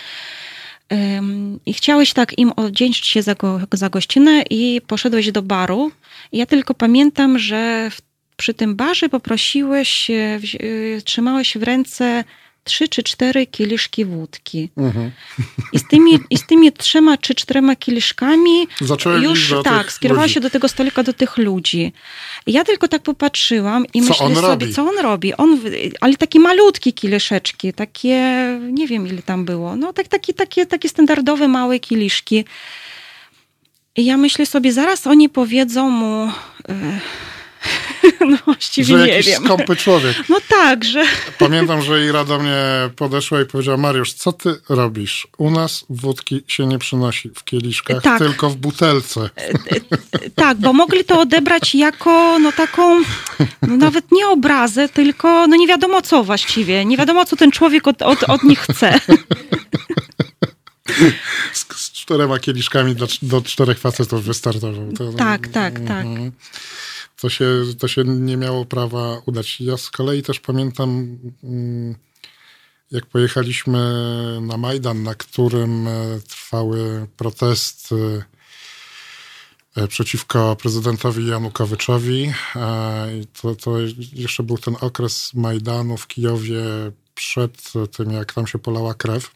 i 1.66 1.74
chciałeś 1.74 2.14
tak 2.14 2.38
im 2.40 2.52
oddzięczyć 2.56 3.08
się 3.08 3.22
za, 3.22 3.36
go, 3.36 3.60
za 3.72 3.90
gościnę 3.90 4.44
i 4.50 4.82
poszedłeś 4.88 5.32
do 5.32 5.42
baru. 5.42 5.92
Ja 6.32 6.46
tylko 6.46 6.74
pamiętam, 6.74 7.40
że 7.40 7.90
w, 7.92 8.02
przy 8.38 8.54
tym 8.54 8.76
barze 8.76 9.10
poprosiłeś, 9.10 10.10
e, 10.10 10.40
y, 10.62 11.02
trzymałeś 11.06 11.58
w 11.58 11.64
ręce 11.64 12.24
trzy 12.68 12.88
czy 12.88 13.04
cztery 13.04 13.46
kieliszki 13.48 14.06
wódki. 14.06 14.70
Mhm. 14.78 15.12
I 15.74 15.80
z 15.80 15.88
tymi, 15.88 16.20
i 16.30 16.38
z 16.38 16.46
tymi 16.48 16.72
trzema 16.72 17.18
czy 17.18 17.36
czterema 17.36 17.76
kieliszkami 17.76 18.68
Zacząłem 18.82 19.24
już 19.24 19.54
tak, 19.64 19.92
skierowała 19.92 20.26
ludzi. 20.26 20.34
się 20.34 20.40
do 20.40 20.50
tego 20.50 20.68
stolika, 20.70 21.04
do 21.04 21.14
tych 21.14 21.38
ludzi. 21.38 21.94
I 22.46 22.52
ja 22.54 22.64
tylko 22.64 22.88
tak 22.88 23.02
popatrzyłam 23.02 23.86
i 23.94 24.02
Co 24.02 24.08
myślę 24.10 24.36
sobie, 24.36 24.42
robi? 24.42 24.74
co 24.74 24.82
on 24.90 24.98
robi. 25.04 25.34
On, 25.34 25.60
ale 26.02 26.16
takie 26.16 26.40
malutkie 26.40 26.94
kieliszeczki, 26.94 27.74
takie, 27.74 28.16
nie 28.72 28.88
wiem 28.88 29.08
ile 29.08 29.22
tam 29.22 29.46
było, 29.46 29.76
no 29.76 29.94
tak, 29.94 30.08
takie, 30.08 30.34
takie, 30.34 30.66
takie 30.66 30.90
standardowe 30.90 31.48
małe 31.48 31.80
kieliszki. 31.80 32.46
I 33.96 34.06
ja 34.06 34.18
myślę 34.18 34.46
sobie, 34.46 34.74
zaraz 34.74 35.08
oni 35.08 35.30
powiedzą 35.30 35.90
mu, 35.90 36.32
e, 36.70 37.00
no 38.32 38.38
właściwie 38.46 38.88
Że 38.98 39.06
nie 39.06 39.08
jakiś 39.14 39.28
wiem. 39.28 39.44
skąpy 39.46 39.76
człowiek. 39.76 40.18
No 40.30 40.38
tak, 40.50 40.84
że 40.84 41.04
Pamiętam, 41.40 41.82
że 41.82 42.06
Ira 42.06 42.26
do 42.26 42.40
mnie 42.40 42.56
podeszła 42.96 43.42
i 43.42 43.46
powiedziała, 43.46 43.78
Mariusz, 43.78 44.14
co 44.14 44.34
ty 44.34 44.56
robisz? 44.70 45.28
U 45.38 45.52
nas 45.52 45.86
wódki 45.90 46.44
się 46.48 46.68
nie 46.68 46.80
przynosi 46.80 47.30
w 47.36 47.44
kieliszkach, 47.44 48.04
Tak. 48.04 48.20
tylko 48.20 48.50
w 48.50 48.56
butelce. 48.56 49.30
Tak, 50.36 50.58
bo 50.58 50.74
mogli 50.74 51.04
to 51.06 51.20
odebrać 51.20 51.76
jako 51.76 52.40
no 52.40 52.52
taką, 52.52 53.00
no 53.62 53.78
nawet 53.78 54.12
nie 54.12 54.28
obrazę, 54.28 54.90
tylko 54.90 55.48
no 55.48 55.56
nie 55.56 55.68
wiadomo 55.68 56.02
co 56.02 56.24
właściwie. 56.24 56.86
Nie 56.86 56.98
wiadomo, 56.98 57.26
co 57.26 57.36
ten 57.36 57.52
człowiek 57.52 57.88
od, 57.88 58.02
od, 58.02 58.24
od 58.24 58.44
nich 58.44 58.60
chce. 58.60 59.00
Z, 61.54 61.66
z 61.76 61.92
czterema 61.92 62.40
kieliszkami 62.40 62.96
do, 62.96 63.08
do 63.22 63.42
czterech 63.42 63.80
facetów 63.80 64.24
wystartował. 64.24 64.92
To, 64.98 65.14
Tak, 65.14 65.48
tak, 65.48 65.74
tak. 65.80 66.06
Mhm. 66.06 66.32
To 67.22 67.30
się, 67.30 67.46
to 67.80 67.88
się 67.88 68.04
nie 68.04 68.38
miało 68.38 68.66
prawa 68.66 69.22
udać. 69.26 69.62
Ja 69.62 69.78
z 69.78 69.90
kolei 69.90 70.24
też 70.24 70.40
pamiętam, 70.40 71.18
mm, 71.44 71.96
jak 72.92 73.06
pojechaliśmy 73.06 73.80
na 74.42 74.58
Majdan, 74.58 75.04
na 75.04 75.16
którym 75.16 75.88
e, 75.88 76.20
trwały 76.30 77.08
protesty 77.18 78.24
e, 79.76 79.88
przeciwko 79.88 80.56
prezydentowi 80.56 81.28
Janukowyczowi. 81.28 82.34
E, 82.56 83.08
To, 83.42 83.56
to 83.56 83.72
jeszcze 84.14 84.44
był 84.44 84.58
ten 84.58 84.76
okres 84.82 85.34
Majdanu 85.34 85.98
w 85.98 86.08
Kijowie 86.08 86.64
przed 87.16 87.74
tym, 87.98 88.12
jak 88.12 88.34
tam 88.34 88.48
się 88.48 88.60
polała 88.60 88.94
krew. 88.94 89.32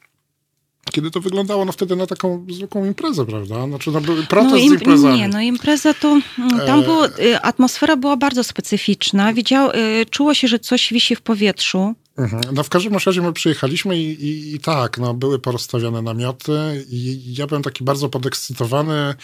Kiedy 0.92 1.12
to 1.12 1.22
wyglądało 1.22 1.66
no 1.66 1.72
wtedy 1.72 1.96
na 1.96 2.08
taką 2.08 2.46
zwykłą 2.50 2.86
imprezę, 2.86 3.26
prawda? 3.26 3.68
Znaczy, 3.68 3.92
no, 3.92 4.02
był 4.02 4.16
protest 4.30 4.54
No, 4.54 4.60
z 4.60 4.64
im, 4.64 4.74
imprezami. 4.74 5.18
nie, 5.20 5.28
no 5.28 5.42
impreza 5.42 5.94
to, 5.94 6.08
mm, 6.38 6.60
tam 6.66 6.80
E. 6.80 6.84
było, 6.84 7.06
y, 7.08 7.42
atmosfera 7.42 7.96
była 7.98 8.18
bardzo 8.18 8.44
specyficzna. 8.44 9.34
Widział, 9.34 9.72
y, 9.72 10.06
czuło 10.10 10.34
się, 10.34 10.48
że 10.48 10.60
coś 10.60 10.94
wisi 10.94 11.16
w 11.16 11.22
powietrzu. 11.22 11.94
Mhm. 12.18 12.44
No 12.54 12.64
w 12.64 12.70
każdym 12.70 12.94
razie 13.06 13.22
my 13.22 13.34
przyjechaliśmy 13.34 13.98
i, 14.00 14.26
i, 14.26 14.56
i 14.56 14.60
tak, 14.60 14.98
no, 14.98 15.14
były 15.14 15.40
porozstawiane 15.40 16.02
namioty 16.02 16.86
i 16.90 17.22
ja 17.38 17.48
byłem 17.48 17.64
taki 17.64 17.84
bardzo 17.84 18.10
podekscytowany 18.10 19.16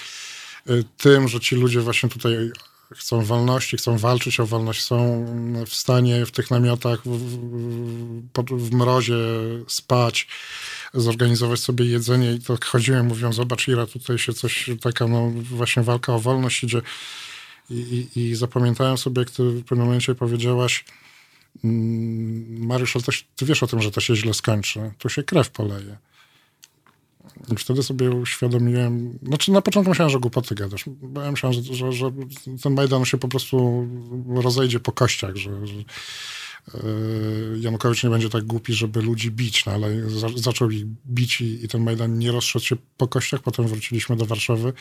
y, 0.70 0.84
tym, 0.98 1.28
że 1.28 1.40
ci 1.40 1.56
ludzie 1.56 1.82
właśnie 1.82 2.10
tutaj 2.10 2.52
chcą 2.95 3.22
wolności, 3.22 3.77
chcą 3.77 3.97
walczyć 3.97 4.39
o 4.39 4.45
wolność, 4.45 4.84
są 4.84 5.26
w 5.68 5.76
stanie 5.76 6.26
w 6.26 6.31
tych 6.31 6.51
namiotach 6.51 7.01
w, 7.05 7.18
w, 8.34 8.57
w 8.57 8.73
mrozie 8.73 9.15
spać, 9.68 10.27
zorganizować 10.93 11.59
sobie 11.59 11.85
jedzenie 11.85 12.34
i 12.34 12.39
tak 12.39 12.65
chodziłem, 12.65 13.05
mówią, 13.05 13.34
zobacz 13.34 13.68
Ira, 13.68 13.88
tutaj 13.88 14.18
się 14.18 14.34
coś, 14.34 14.69
taka 14.81 15.07
no 15.07 15.31
właśnie 15.34 15.84
walka 15.84 16.14
o 16.14 16.19
wolność 16.19 16.64
idzie 16.64 16.81
i, 17.69 18.07
i, 18.15 18.19
i 18.22 18.35
zapamiętałem 18.35 18.97
sobie, 18.97 19.19
jak 19.22 19.31
ty 19.31 19.43
w 19.43 19.64
pewnym 19.64 19.88
momencie 19.88 20.15
powiedziałaś, 20.15 20.85
Mm, 21.64 22.65
Mariusz, 22.68 22.95
ale 22.95 23.03
ty 23.35 23.45
wiesz 23.45 23.64
o 23.64 23.68
tym, 23.68 23.81
że 23.81 23.91
to 23.91 24.01
się 24.01 24.15
źle 24.15 24.34
skończy. 24.34 24.91
Tu 24.97 25.09
się 25.09 25.23
krew 25.23 25.49
poleje. 25.49 25.97
I 27.52 27.56
wtedy 27.56 27.84
sobie 27.84 28.12
uświadomiłem, 28.12 29.20
znaczy 29.24 29.52
na 29.52 29.62
początku 29.62 29.90
myślałem, 29.90 30.12
że 30.12 30.20
głupoty 30.20 30.56
gadasz, 30.56 30.86
ja 31.24 31.32
myślałem, 31.32 31.64
że, 31.64 31.74
że, 31.74 31.91
że 31.91 32.12
ten 32.64 32.74
Majdan 32.74 33.06
się 33.06 33.18
po 33.18 33.28
prostu 33.28 33.88
rozejdzie 34.28 34.80
po 34.80 34.91
kościach, 34.91 35.36
że, 35.36 35.68
że 35.68 35.76
yy, 36.74 37.60
Janukowicz 37.60 38.04
nie 38.04 38.10
będzie 38.10 38.30
tak 38.30 38.44
głupi, 38.44 38.74
żeby 38.74 39.02
ludzi 39.02 39.32
bić, 39.32 39.66
no 39.66 39.72
ale 39.72 40.10
za, 40.10 40.28
zaczął 40.36 40.72
ich 40.72 40.86
bić 40.86 41.41
i, 41.41 41.66
i 41.66 41.68
ten 41.68 41.84
Majdan 41.84 42.20
nie 42.20 42.32
rozszedł 42.32 42.66
się 42.66 42.76
po 42.98 43.08
kościach, 43.08 43.41
potem 43.41 43.68
wróciliśmy 43.68 44.16
do 44.16 44.26
Warszawy 44.26 44.74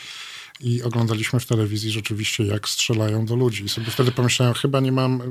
i 0.59 0.83
oglądaliśmy 0.83 1.39
w 1.39 1.45
telewizji 1.45 1.91
rzeczywiście, 1.91 2.43
jak 2.43 2.69
strzelają 2.69 3.25
do 3.25 3.35
ludzi. 3.35 3.63
I 3.63 3.69
sobie 3.69 3.87
wtedy 3.87 4.11
pomyślałem, 4.11 4.53
chyba 4.53 4.79
nie 4.79 4.91
mam 4.91 5.21
e, 5.21 5.25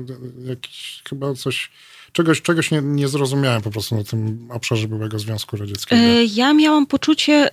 jakiś, 0.49 1.01
chyba 1.09 1.33
coś, 1.33 1.71
czegoś, 2.11 2.41
czegoś 2.41 2.71
nie, 2.71 2.81
nie 2.81 3.07
zrozumiałem 3.07 3.61
po 3.61 3.71
prostu 3.71 3.95
na 3.95 4.03
tym 4.03 4.47
obszarze 4.51 4.87
byłego 4.87 5.19
Związku 5.19 5.57
Radzieckiego. 5.57 6.01
Y, 6.01 6.25
Ja 6.25 6.53
miałam 6.53 6.85
poczucie, 6.85 7.49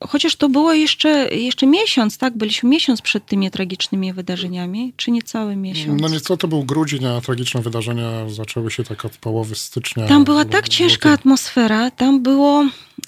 chociaż 0.00 0.36
to 0.36 0.48
było 0.48 0.72
jeszcze, 0.72 1.28
jeszcze 1.34 1.66
miesiąc, 1.66 2.18
tak? 2.18 2.36
Byliśmy 2.36 2.68
miesiąc 2.68 3.02
przed 3.02 3.26
tymi 3.26 3.50
tragicznymi 3.50 4.12
wydarzeniami, 4.12 4.92
czy 4.96 5.10
nie 5.10 5.22
cały 5.22 5.56
miesiąc? 5.56 6.02
No 6.02 6.08
nieco 6.08 6.36
to 6.36 6.48
był 6.48 6.64
grudzień, 6.64 7.04
a 7.04 7.20
tragiczne 7.20 7.62
wydarzenia 7.62 8.28
zaczęły 8.28 8.70
się 8.70 8.84
tak 8.84 9.04
od 9.04 9.16
połowy 9.16 9.54
stycznia. 9.54 10.06
Tam 10.06 10.24
była 10.24 10.44
tak 10.44 10.68
ciężka 10.68 11.10
atmosfera, 11.10 11.90
tam 11.90 12.22
było, 12.22 12.64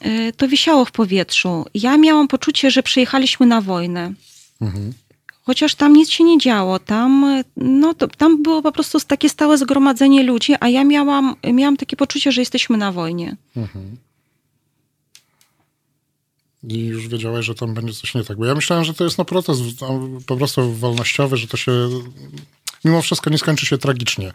y, 0.06 0.32
to 0.36 0.48
wisiało 0.48 0.84
w 0.84 0.92
powietrzu. 0.92 1.64
Ja 1.74 1.96
miałam 1.96 2.28
poczucie, 2.28 2.70
że 2.70 2.82
przyjechaliśmy 2.82 3.46
na 3.46 3.60
wojnę. 3.60 4.12
Mhm. 4.60 4.92
Chociaż 5.48 5.74
tam 5.74 5.92
nic 5.92 6.10
się 6.10 6.24
nie 6.24 6.38
działo, 6.38 6.78
tam, 6.78 7.42
no, 7.56 7.94
to, 7.94 8.08
tam 8.08 8.42
było 8.42 8.62
po 8.62 8.72
prostu 8.72 9.00
takie 9.00 9.28
stałe 9.28 9.58
zgromadzenie 9.58 10.22
ludzi, 10.22 10.54
a 10.60 10.68
ja 10.68 10.84
miałam, 10.84 11.34
miałam 11.52 11.76
takie 11.76 11.96
poczucie, 11.96 12.32
że 12.32 12.40
jesteśmy 12.40 12.76
na 12.76 12.92
wojnie. 12.92 13.36
I 16.62 16.86
już 16.86 17.08
wiedziałeś, 17.08 17.46
że 17.46 17.54
tam 17.54 17.74
będzie 17.74 17.92
coś 17.92 18.14
nie 18.14 18.24
tak. 18.24 18.38
Bo 18.38 18.44
ja 18.44 18.54
myślałem, 18.54 18.84
że 18.84 18.94
to 18.94 19.04
jest 19.04 19.18
no 19.18 19.24
protest 19.24 19.60
po 20.26 20.36
prostu 20.36 20.74
wolnościowy, 20.74 21.36
że 21.36 21.46
to 21.46 21.56
się 21.56 21.72
mimo 22.84 23.02
wszystko 23.02 23.30
nie 23.30 23.38
skończy 23.38 23.66
się 23.66 23.78
tragicznie. 23.78 24.32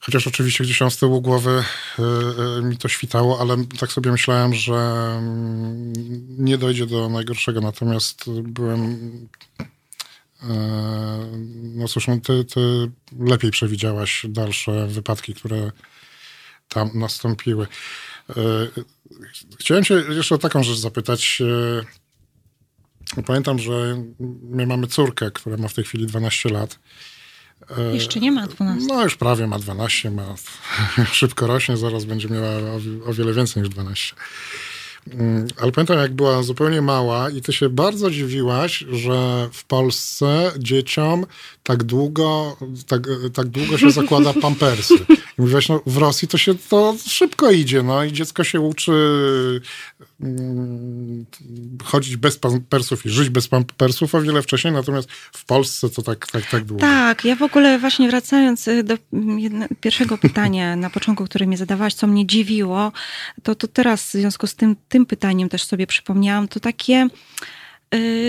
Chociaż 0.00 0.26
oczywiście 0.26 0.64
gdzieś 0.64 0.78
tam 0.78 0.90
z 0.90 0.96
tyłu 0.96 1.20
głowy 1.20 1.64
y, 1.98 2.02
y, 2.58 2.62
mi 2.62 2.76
to 2.76 2.88
świtało, 2.88 3.40
ale 3.40 3.56
tak 3.78 3.92
sobie 3.92 4.12
myślałem, 4.12 4.54
że 4.54 4.74
mm, 5.18 5.92
nie 6.38 6.58
dojdzie 6.58 6.86
do 6.86 7.08
najgorszego. 7.08 7.60
Natomiast 7.60 8.24
byłem. 8.42 8.98
Y, 10.44 10.46
No 11.74 11.88
cóż, 11.88 12.06
no 12.06 12.20
ty, 12.20 12.44
ty 12.44 12.90
lepiej 13.18 13.50
przewidziałaś 13.50 14.26
dalsze 14.28 14.86
wypadki, 14.86 15.34
które 15.34 15.72
tam 16.68 16.90
nastąpiły. 16.94 17.66
Y, 18.30 18.34
Chciałem 19.58 19.84
się 19.84 19.94
jeszcze 19.94 20.34
o 20.34 20.38
taką 20.38 20.62
rzecz 20.62 20.78
zapytać. 20.78 21.38
Y, 21.40 23.22
Pamiętam, 23.26 23.58
że 23.58 24.02
my 24.42 24.66
mamy 24.66 24.86
córkę, 24.86 25.30
która 25.30 25.56
ma 25.56 25.68
w 25.68 25.74
tej 25.74 25.84
chwili 25.84 26.06
12 26.06 26.48
lat. 26.48 26.78
Jeszcze 27.92 28.20
nie 28.20 28.32
ma 28.32 28.46
12. 28.46 28.86
no 28.88 29.04
już 29.04 29.16
prawie 29.16 29.46
ma 29.46 29.58
12, 29.58 30.10
ma, 30.10 30.34
szybko 31.12 31.46
rośnie, 31.46 31.76
zaraz 31.76 32.04
będzie 32.04 32.28
miała 32.28 32.48
o, 32.48 32.80
o 33.06 33.14
wiele 33.14 33.32
więcej 33.32 33.62
niż 33.62 33.70
12. 33.70 34.14
Mm, 35.10 35.46
Ale 35.56 35.72
pamiętam, 35.72 35.98
jak 35.98 36.12
była 36.12 36.42
zupełnie 36.42 36.82
mała 36.82 37.30
i 37.30 37.42
ty 37.42 37.52
się 37.52 37.68
bardzo 37.68 38.10
dziwiłaś, 38.10 38.84
że 38.92 39.48
w 39.52 39.64
Polsce 39.64 40.52
dzieciom 40.58 41.26
tak 41.62 41.82
długo, 41.82 42.56
tak, 42.86 43.02
tak 43.34 43.46
długo 43.46 43.78
się 43.78 43.90
zakłada 43.90 44.32
pampersy. 44.42 44.94
I 45.38 45.42
mówiłaś, 45.42 45.68
no 45.68 45.82
w 45.86 45.96
Rosji 45.96 46.28
to 46.28 46.38
się 46.38 46.54
to 46.54 46.96
szybko 47.06 47.50
idzie, 47.50 47.82
no 47.82 48.04
i 48.04 48.12
dziecko 48.12 48.44
się 48.44 48.60
uczy 48.60 48.92
mm, 50.20 51.26
chodzić 51.84 52.16
bez 52.16 52.38
pampersów 52.38 53.06
i 53.06 53.10
żyć 53.10 53.28
bez 53.28 53.48
pampersów 53.48 54.14
o 54.14 54.22
wiele 54.22 54.42
wcześniej, 54.42 54.72
natomiast 54.72 55.12
w 55.12 55.44
Polsce 55.44 55.90
to 55.90 56.02
tak, 56.02 56.26
tak, 56.26 56.50
tak 56.50 56.64
długo. 56.64 56.80
Tak, 56.80 57.24
ja 57.24 57.36
w 57.36 57.42
ogóle 57.42 57.78
właśnie 57.78 58.08
wracając 58.08 58.68
y, 58.68 58.82
do 58.82 58.94
jedno, 59.38 59.66
pierwszego 59.80 60.18
pytania 60.18 60.76
na 60.86 60.90
początku, 60.90 61.24
które 61.24 61.46
mnie 61.46 61.56
zadawałaś, 61.56 61.94
co 61.94 62.06
mnie 62.06 62.26
dziwiło, 62.26 62.92
to, 63.42 63.54
to 63.54 63.68
teraz 63.68 64.08
w 64.08 64.12
związku 64.12 64.46
z 64.46 64.54
tym, 64.54 64.76
tym 64.88 65.06
pytaniem 65.06 65.48
też 65.48 65.64
sobie 65.64 65.86
przypomniałam, 65.86 66.48
to 66.48 66.60
takie 66.60 67.08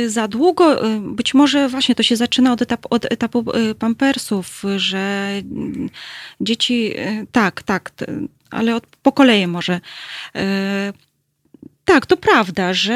za 0.07 0.27
długo, 0.27 0.85
y, 0.87 0.99
być 0.99 1.33
może 1.33 1.69
właśnie 1.69 1.95
to 1.95 2.03
się 2.03 2.15
zaczyna 2.15 2.53
od 2.53 2.61
etapu, 2.61 2.87
od 2.91 3.05
etapu 3.11 3.45
y, 3.71 3.75
pampersów, 3.75 4.63
że 4.77 5.31
dzieci, 6.41 6.93
y, 6.99 7.27
tak, 7.31 7.63
tak, 7.63 7.91
ale 8.51 8.75
od, 8.75 8.85
po 9.03 9.11
kolei 9.11 9.47
może. 9.47 9.81
Y, 10.35 10.93
Tak, 11.85 12.05
to 12.05 12.17
prawda, 12.17 12.73
że 12.73 12.93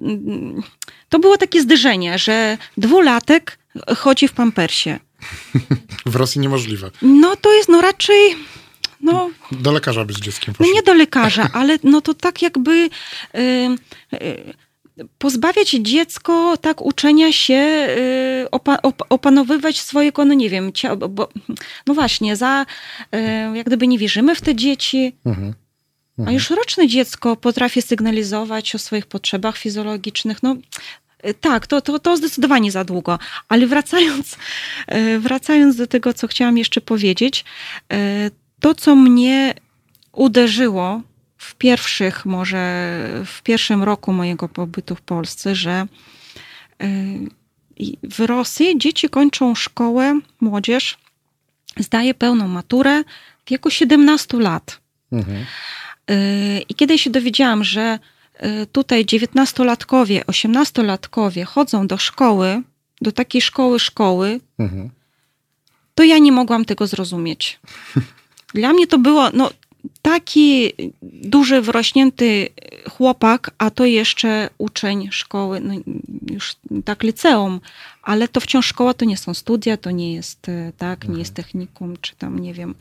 mm, 0.00 0.62
to 1.08 1.18
było 1.18 1.36
takie 1.36 1.62
zderzenie, 1.62 2.18
że 2.18 2.58
dwulatek 2.76 3.58
chodzi 3.96 4.28
w 4.28 4.32
pampersie. 4.32 4.98
W 6.06 6.16
Rosji 6.16 6.40
niemożliwe. 6.40 6.90
No 7.02 7.36
to 7.36 7.52
jest 7.52 7.68
no 7.68 7.80
raczej, 7.80 8.36
no, 9.00 9.30
Do 9.52 9.72
lekarza 9.72 10.04
by 10.04 10.12
z 10.12 10.20
dzieckiem 10.20 10.54
no 10.54 10.58
poszło. 10.58 10.74
nie 10.74 10.82
do 10.82 10.94
lekarza, 10.94 11.50
ale 11.52 11.78
no 11.84 12.00
to 12.00 12.14
tak 12.14 12.42
jakby 12.42 12.70
y, 13.34 13.38
y, 14.14 14.54
pozbawiać 15.18 15.70
dziecko 15.70 16.56
tak 16.56 16.82
uczenia 16.82 17.32
się, 17.32 17.86
y, 18.44 18.50
opa, 18.50 18.78
op, 18.82 19.02
opanowywać 19.08 19.80
swojego, 19.80 20.24
no 20.24 20.34
nie 20.34 20.50
wiem, 20.50 20.72
bo- 21.08 21.28
no 21.86 21.94
właśnie, 21.94 22.36
za, 22.36 22.66
y, 23.14 23.56
jak 23.56 23.66
gdyby 23.66 23.86
nie 23.88 23.98
wierzymy 23.98 24.34
w 24.34 24.40
te 24.40 24.54
dzieci, 24.54 25.16
Mhm. 25.26 25.54
a 26.26 26.32
już 26.32 26.50
roczne 26.50 26.86
dziecko 26.86 27.36
potrafi 27.36 27.82
sygnalizować 27.82 28.74
o 28.74 28.78
swoich 28.78 29.06
potrzebach 29.06 29.56
fizjologicznych. 29.56 30.42
No, 30.42 30.56
y, 31.26 31.34
tak, 31.34 31.66
to, 31.66 31.80
to, 31.80 31.98
to 31.98 32.16
zdecydowanie 32.16 32.72
za 32.72 32.84
długo. 32.84 33.18
Ale 33.48 33.66
wracając, 33.66 34.36
wracając 35.18 35.76
do 35.76 35.86
tego, 35.86 36.14
co 36.14 36.26
chciałam 36.28 36.58
jeszcze 36.58 36.80
powiedzieć, 36.80 37.44
to, 38.60 38.74
co 38.74 38.94
mnie 38.96 39.54
uderzyło 40.12 41.02
w 41.48 41.54
pierwszych, 41.54 42.26
może 42.26 42.58
w 43.26 43.42
pierwszym 43.42 43.82
roku 43.82 44.12
mojego 44.12 44.48
pobytu 44.48 44.94
w 44.94 45.00
Polsce, 45.00 45.54
że 45.54 45.86
y, 46.82 46.86
w 48.02 48.20
Rosji 48.20 48.78
dzieci 48.78 49.08
kończą 49.08 49.54
szkołę, 49.54 50.20
młodzież 50.40 50.98
zdaje 51.76 52.14
pełną 52.14 52.48
maturę 52.48 53.04
w 53.46 53.50
wieku 53.50 53.70
17 53.70 54.38
lat. 54.38 54.80
Mhm. 55.12 55.38
Yy, 56.08 56.60
I 56.68 56.74
kiedy 56.74 56.98
się 56.98 57.10
dowiedziałam, 57.10 57.64
że 57.64 57.98
yy, 58.42 58.66
tutaj 58.66 59.04
19-latkowie, 59.04 60.24
18-latkowie 60.24 61.44
chodzą 61.44 61.86
do 61.86 61.98
szkoły, 61.98 62.62
do 63.00 63.12
takiej 63.12 63.40
szkoły 63.40 63.80
szkoły, 63.80 64.40
Mhm. 64.58 64.90
to 65.94 66.02
ja 66.02 66.18
nie 66.18 66.32
mogłam 66.32 66.64
tego 66.64 66.86
zrozumieć. 66.86 67.60
Dla 68.54 68.72
mnie 68.72 68.86
to 68.86 68.98
było 68.98 69.30
no, 69.34 69.50
taki 70.02 70.72
duży, 71.02 71.60
wrośnięty 71.60 72.48
chłopak, 72.90 73.50
a 73.58 73.70
to 73.70 73.84
jeszcze 73.84 74.50
uczeń 74.58 75.08
szkoły, 75.12 75.60
no, 75.60 75.74
już 76.30 76.56
tak 76.84 77.02
liceum, 77.02 77.60
ale 78.02 78.28
to 78.28 78.40
wciąż 78.40 78.66
szkoła 78.66 78.94
to 78.94 79.04
nie 79.04 79.16
są 79.16 79.34
studia, 79.34 79.76
to 79.76 79.90
nie 79.90 80.14
jest 80.14 80.48
e, 80.48 80.72
tak, 80.78 81.08
nie 81.08 81.18
jest 81.18 81.34
technikum, 81.34 81.94
czy 82.00 82.16
tam 82.16 82.38
nie 82.38 82.54
wiem. 82.54 82.74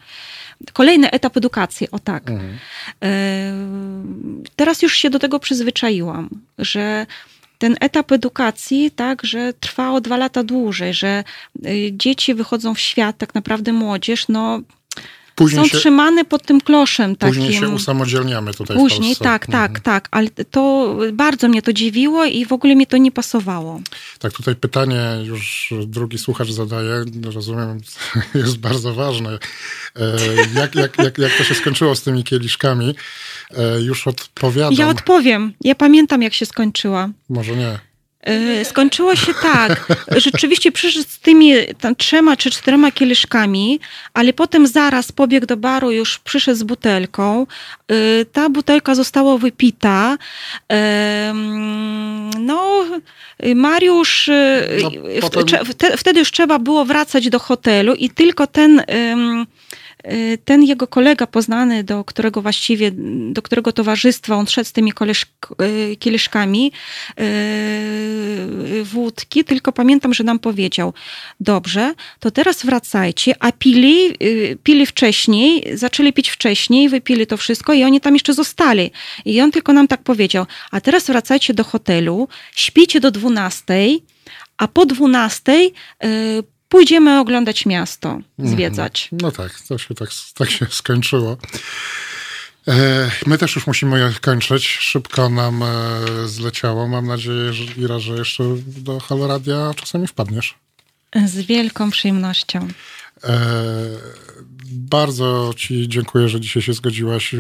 Kolejny 0.74 1.12
etap 1.12 1.38
edukacji, 1.38 1.92
o 1.92 2.00
tak. 2.00 2.30
Mhm. 2.30 2.58
E, 3.04 4.48
Teraz 4.56 4.82
już 4.82 4.98
się 4.98 5.10
do 5.10 5.20
tego 5.20 5.40
przyzwyczaiłam, 5.40 6.30
że 6.58 7.06
ten 7.58 7.76
etap 7.80 8.12
edukacji, 8.12 8.92
tak, 8.92 9.24
że 9.24 9.54
trwa 9.54 9.92
o 9.92 10.02
dwa 10.02 10.18
lata 10.18 10.44
dłużej, 10.44 10.94
że 10.94 11.24
y, 11.66 11.90
dzieci 11.94 12.34
wychodzą 12.34 12.74
w 12.74 12.80
świat, 12.80 13.18
tak 13.18 13.36
naprawdę 13.36 13.74
młodzież, 13.74 14.28
no, 14.28 14.62
Później, 15.38 15.64
są 15.64 15.68
się, 15.70 15.78
trzymane 15.78 16.26
pod 16.26 16.44
tym 16.46 16.62
kloszem 16.62 17.16
takim. 17.16 17.36
później 17.36 17.60
się 17.60 17.70
usamodzielniamy 17.70 18.54
tutaj 18.54 18.78
w 18.78 18.80
Później, 18.80 19.10
Polsce. 19.10 19.24
tak, 19.24 19.46
tak, 19.46 19.70
Mhm. 19.72 19.82
tak, 19.84 20.08
ale 20.12 20.30
to 20.30 20.96
bardzo 21.14 21.48
mnie 21.48 21.62
to 21.62 21.74
dziwiło 21.74 22.26
i 22.26 22.46
w 22.46 22.54
ogóle 22.54 22.76
mi 22.76 22.88
to 22.88 22.98
nie 22.98 23.12
pasowało. 23.12 23.82
Tak, 24.20 24.34
tutaj 24.34 24.56
pytanie 24.56 25.02
już 25.24 25.74
drugi 25.88 26.18
słuchacz 26.18 26.50
zadaje, 26.52 27.06
rozumiem, 27.34 27.80
jest 28.36 28.58
bardzo 28.58 28.94
ważne. 28.94 29.40
E, 29.96 30.16
Jak, 30.60 30.76
jak, 30.76 30.98
jak, 30.98 31.18
jak 31.18 31.38
to 31.38 31.44
się 31.44 31.56
skończyło 31.56 31.96
z 31.96 32.02
tymi 32.04 32.24
kieliszkami? 32.24 32.96
E, 33.58 33.82
Już 33.82 34.08
odpowiadam. 34.08 34.74
Ja 34.74 34.90
odpowiem. 34.90 35.54
Ja 35.62 35.76
pamiętam, 35.76 36.22
jak 36.22 36.34
się 36.34 36.46
skończyła. 36.46 37.10
Może 37.30 37.56
nie. 37.56 37.80
E, 38.28 38.66
Skończyło 38.66 39.16
się 39.16 39.34
tak. 39.42 39.86
Rzeczywiście 40.18 40.72
przyszedł 40.72 41.06
z 41.10 41.20
tymi 41.20 41.54
tam, 41.82 41.96
trzema 41.96 42.38
czy 42.38 42.52
czterema 42.52 42.92
kieliszkami, 42.92 43.80
ale 44.14 44.34
potem 44.34 44.68
zaraz 44.68 45.12
pobiegł 45.12 45.46
do 45.46 45.58
baru, 45.58 45.92
już 45.92 46.20
przyszedł 46.20 46.58
z 46.58 46.64
butelką. 46.64 47.48
E, 47.92 48.26
Ta 48.26 48.50
butelka 48.50 48.96
została 48.96 49.38
wypita. 49.38 50.18
E, 50.72 51.30
mm, 51.30 52.30
No, 52.40 52.86
Mariusz, 53.56 54.30
No, 54.84 54.92
potem- 55.22 55.66
wtedy 55.98 56.20
już 56.20 56.32
trzeba 56.32 56.60
było 56.60 56.86
wracać 56.86 57.30
do 57.30 57.40
hotelu 57.40 57.94
i 57.94 58.10
tylko 58.10 58.48
ten. 58.48 58.82
E, 60.08 60.38
Ten 60.38 60.64
jego 60.64 60.88
kolega 60.88 61.28
poznany, 61.28 61.84
do 61.84 62.04
którego 62.04 62.42
właściwie, 62.42 62.92
do 63.32 63.42
którego 63.42 63.72
towarzystwa 63.72 64.36
on 64.36 64.48
szedł 64.48 64.70
z 64.70 64.72
tymi 64.72 64.92
e, 64.92 65.96
kieliszkami 65.96 66.72
e, 67.18 67.24
wódki, 68.84 69.44
tylko 69.44 69.72
pamiętam, 69.72 70.14
że 70.14 70.24
nam 70.24 70.40
powiedział, 70.40 70.94
dobrze, 71.40 71.94
to 72.20 72.32
teraz 72.32 72.66
wracajcie, 72.66 73.36
a 73.40 73.52
pili, 73.52 74.18
pili 74.64 74.86
wcześniej, 74.86 75.64
zaczęli 75.74 76.14
pić 76.14 76.30
wcześniej, 76.30 76.90
wypili 76.90 77.28
to 77.28 77.38
wszystko 77.38 77.74
i 77.74 77.84
oni 77.84 78.02
tam 78.02 78.14
jeszcze 78.14 78.34
zostali. 78.34 78.92
I 79.26 79.42
on 79.42 79.52
tylko 79.52 79.74
nam 79.74 79.88
tak 79.88 80.04
powiedział, 80.04 80.46
a 80.72 80.82
teraz 80.82 81.08
wracajcie 81.08 81.54
do 81.54 81.64
hotelu, 81.64 82.28
śpicie 82.56 83.00
do 83.00 83.12
12, 83.12 83.74
a 84.58 84.68
po 84.68 84.86
12 84.86 85.52
e, 85.52 85.70
pójdziemy 86.70 87.20
oglądać 87.20 87.66
miasto, 87.66 88.20
zwiedzać. 88.40 89.10
No 89.12 89.32
tak, 89.32 89.62
to 89.68 89.78
się 89.78 89.96
tak, 89.96 90.10
tak 90.34 90.50
się 90.50 90.66
skończyło. 90.70 91.38
E, 92.68 93.12
My 93.26 93.38
też 93.38 93.56
już 93.56 93.68
musimy 93.68 94.14
kończyć. 94.22 94.68
Szybko 94.68 95.30
nam 95.30 95.64
e, 95.64 95.68
zleciało. 96.28 96.88
Mam 96.88 97.08
nadzieję, 97.08 97.54
że, 97.54 97.64
Ira, 97.78 98.00
że 98.00 98.14
jeszcze 98.14 98.44
do 98.68 99.00
Haloradia 99.00 99.72
czasami 99.76 100.08
wpadniesz. 100.08 100.56
Z 101.26 101.36
wielką 101.36 101.92
przyjemnością. 101.92 102.68
E, 103.24 103.38
Bardzo 104.72 105.54
Ci 105.56 105.90
dziękuję, 105.90 106.30
że 106.30 106.40
dzisiaj 106.42 106.64
się 106.64 106.74
zgodziłaś 106.74 107.34
e, 107.34 107.40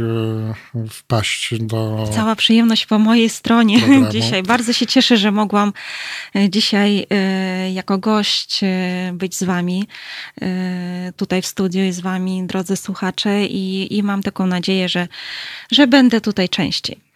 wpaść 0.89 1.53
do. 1.59 2.09
Cała 2.15 2.35
przyjemność 2.35 2.85
po 2.85 2.99
mojej 2.99 3.29
stronie 3.29 3.79
Programu. 3.85 4.11
dzisiaj. 4.11 4.43
Bardzo 4.43 4.73
się 4.73 4.87
cieszę, 4.87 5.17
że 5.17 5.31
mogłam 5.31 5.73
e, 6.35 6.49
dzisiaj 6.49 7.07
jako 7.73 7.97
gość 7.97 8.61
być 9.13 9.35
z 9.35 9.43
Wami 9.43 9.87
tutaj 11.15 11.41
w 11.41 11.45
studiu 11.45 11.83
i 11.83 11.91
z 11.91 11.99
Wami, 11.99 12.43
drodzy 12.47 12.77
słuchacze, 12.77 13.45
i, 13.45 13.97
i 13.97 14.03
mam 14.03 14.23
taką 14.23 14.47
nadzieję, 14.47 14.89
że, 14.89 15.07
że 15.71 15.87
będę 15.87 16.21
tutaj 16.21 16.49
częściej. 16.49 17.06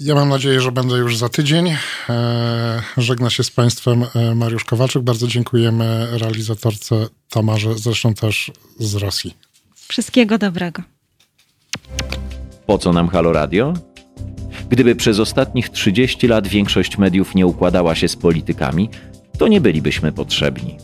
Ja 0.00 0.14
mam 0.14 0.28
nadzieję, 0.28 0.60
że 0.60 0.72
będę 0.72 0.96
już 0.96 1.16
za 1.16 1.28
tydzień. 1.28 1.68
E, 2.08 2.82
Żegna 2.96 3.30
się 3.30 3.44
z 3.44 3.50
Państwem 3.50 4.04
e, 4.14 4.34
Mariusz 4.34 4.64
Kowalczyk. 4.64 5.02
Bardzo 5.02 5.26
dziękujemy 5.26 6.08
realizatorce 6.10 7.06
Tamarze, 7.30 7.74
zresztą 7.74 8.14
też 8.14 8.52
z 8.78 8.94
Rosji. 8.94 9.34
Wszystkiego 9.88 10.38
dobrego. 10.38 10.82
Po 12.66 12.78
co 12.78 12.92
nam 12.92 13.08
Halo 13.08 13.32
Radio? 13.32 13.74
Gdyby 14.68 14.96
przez 14.96 15.18
ostatnich 15.18 15.68
30 15.68 16.28
lat 16.28 16.48
większość 16.48 16.98
mediów 16.98 17.34
nie 17.34 17.46
układała 17.46 17.94
się 17.94 18.08
z 18.08 18.16
politykami, 18.16 18.90
to 19.38 19.48
nie 19.48 19.60
bylibyśmy 19.60 20.12
potrzebni. 20.12 20.76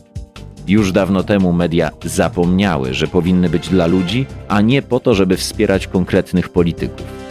Już 0.69 0.93
dawno 0.93 1.23
temu 1.23 1.53
media 1.53 1.91
zapomniały, 2.05 2.95
że 2.95 3.07
powinny 3.07 3.49
być 3.49 3.69
dla 3.69 3.87
ludzi, 3.87 4.27
a 4.49 4.61
nie 4.61 4.83
po 4.83 5.01
to, 5.01 5.15
żeby 5.15 5.37
wspierać 5.37 5.87
konkretnych 5.87 6.49
polityków. 6.49 7.24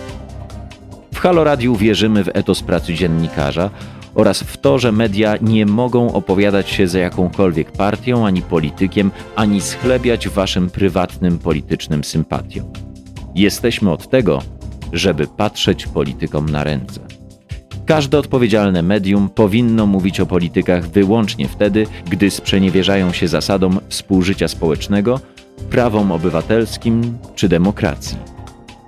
Halo 1.23 1.43
Radiu 1.43 1.75
wierzymy 1.75 2.23
w 2.23 2.29
etos 2.33 2.63
pracy 2.63 2.93
dziennikarza 2.93 3.69
oraz 4.15 4.43
w 4.43 4.57
to, 4.57 4.79
że 4.79 4.91
media 4.91 5.37
nie 5.41 5.65
mogą 5.65 6.13
opowiadać 6.13 6.69
się 6.69 6.87
za 6.87 6.99
jakąkolwiek 6.99 7.71
partią 7.71 8.25
ani 8.25 8.41
politykiem, 8.41 9.11
ani 9.35 9.61
schlebiać 9.61 10.29
waszym 10.29 10.69
prywatnym 10.69 11.39
politycznym 11.39 12.03
sympatiom. 12.03 12.65
Jesteśmy 13.35 13.91
od 13.91 14.09
tego, 14.09 14.41
żeby 14.93 15.27
patrzeć 15.27 15.87
politykom 15.87 16.49
na 16.49 16.63
ręce. 16.63 16.99
Każde 17.85 18.19
odpowiedzialne 18.19 18.81
medium 18.81 19.29
powinno 19.29 19.85
mówić 19.85 20.19
o 20.19 20.25
politykach 20.25 20.89
wyłącznie 20.89 21.47
wtedy, 21.47 21.87
gdy 22.09 22.31
sprzeniewierzają 22.31 23.13
się 23.13 23.27
zasadom 23.27 23.79
współżycia 23.89 24.47
społecznego, 24.47 25.19
prawom 25.69 26.11
obywatelskim 26.11 27.17
czy 27.35 27.49
demokracji. 27.49 28.17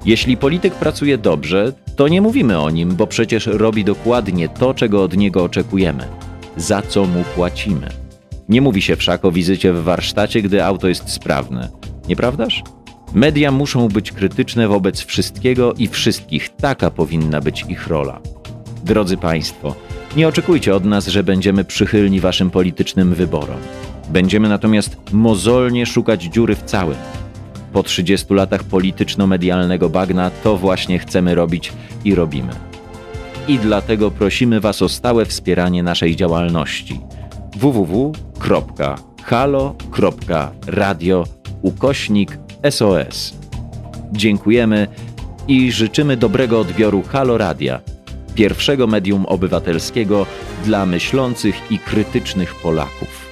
Jeśli 0.05 0.37
polityk 0.37 0.73
pracuje 0.73 1.17
dobrze, 1.17 1.73
to 1.95 2.07
nie 2.07 2.21
mówimy 2.21 2.59
o 2.59 2.69
nim, 2.69 2.95
bo 2.95 3.07
przecież 3.07 3.47
robi 3.47 3.83
dokładnie 3.83 4.49
to, 4.49 4.73
czego 4.73 5.03
od 5.03 5.17
niego 5.17 5.43
oczekujemy, 5.43 6.07
za 6.57 6.81
co 6.81 7.05
mu 7.05 7.23
płacimy. 7.35 7.89
Nie 8.49 8.61
mówi 8.61 8.81
się 8.81 8.95
wszak 8.95 9.25
o 9.25 9.31
wizycie 9.31 9.73
w 9.73 9.83
warsztacie, 9.83 10.41
gdy 10.41 10.63
auto 10.63 10.87
jest 10.87 11.09
sprawne, 11.09 11.69
nieprawdaż? 12.07 12.63
Media 13.13 13.51
muszą 13.51 13.87
być 13.87 14.11
krytyczne 14.11 14.67
wobec 14.67 15.01
wszystkiego 15.01 15.73
i 15.73 15.87
wszystkich, 15.87 16.49
taka 16.49 16.91
powinna 16.91 17.41
być 17.41 17.65
ich 17.69 17.87
rola. 17.87 18.19
Drodzy 18.83 19.17
Państwo, 19.17 19.75
nie 20.17 20.27
oczekujcie 20.27 20.75
od 20.75 20.85
nas, 20.85 21.07
że 21.07 21.23
będziemy 21.23 21.63
przychylni 21.63 22.19
Waszym 22.19 22.49
politycznym 22.49 23.13
wyborom. 23.13 23.57
Będziemy 24.09 24.49
natomiast 24.49 24.97
mozolnie 25.11 25.85
szukać 25.85 26.23
dziury 26.23 26.55
w 26.55 26.63
całym. 26.63 26.97
Po 27.75 27.83
30 27.83 28.33
latach 28.33 28.63
polityczno-medialnego 28.63 29.89
bagna 29.89 30.29
to 30.29 30.57
właśnie 30.57 30.99
chcemy 30.99 31.35
robić 31.35 31.73
i 32.05 32.15
robimy. 32.15 32.53
I 33.47 33.59
dlatego 33.59 34.11
prosimy 34.11 34.59
Was 34.59 34.81
o 34.81 34.89
stałe 34.89 35.25
wspieranie 35.25 35.83
naszej 35.83 36.15
działalności 36.15 36.99
www.halo.radio 37.55 38.13
ukośnik 41.61 42.37
SOS. 42.69 43.33
Dziękujemy 44.11 44.87
i 45.47 45.71
życzymy 45.71 46.17
dobrego 46.17 46.59
odbioru 46.59 47.03
Halo 47.03 47.37
Radia, 47.37 47.79
pierwszego 48.35 48.87
medium 48.87 49.25
obywatelskiego 49.25 50.25
dla 50.65 50.85
myślących 50.85 51.71
i 51.71 51.79
krytycznych 51.79 52.55
Polaków. 52.55 53.24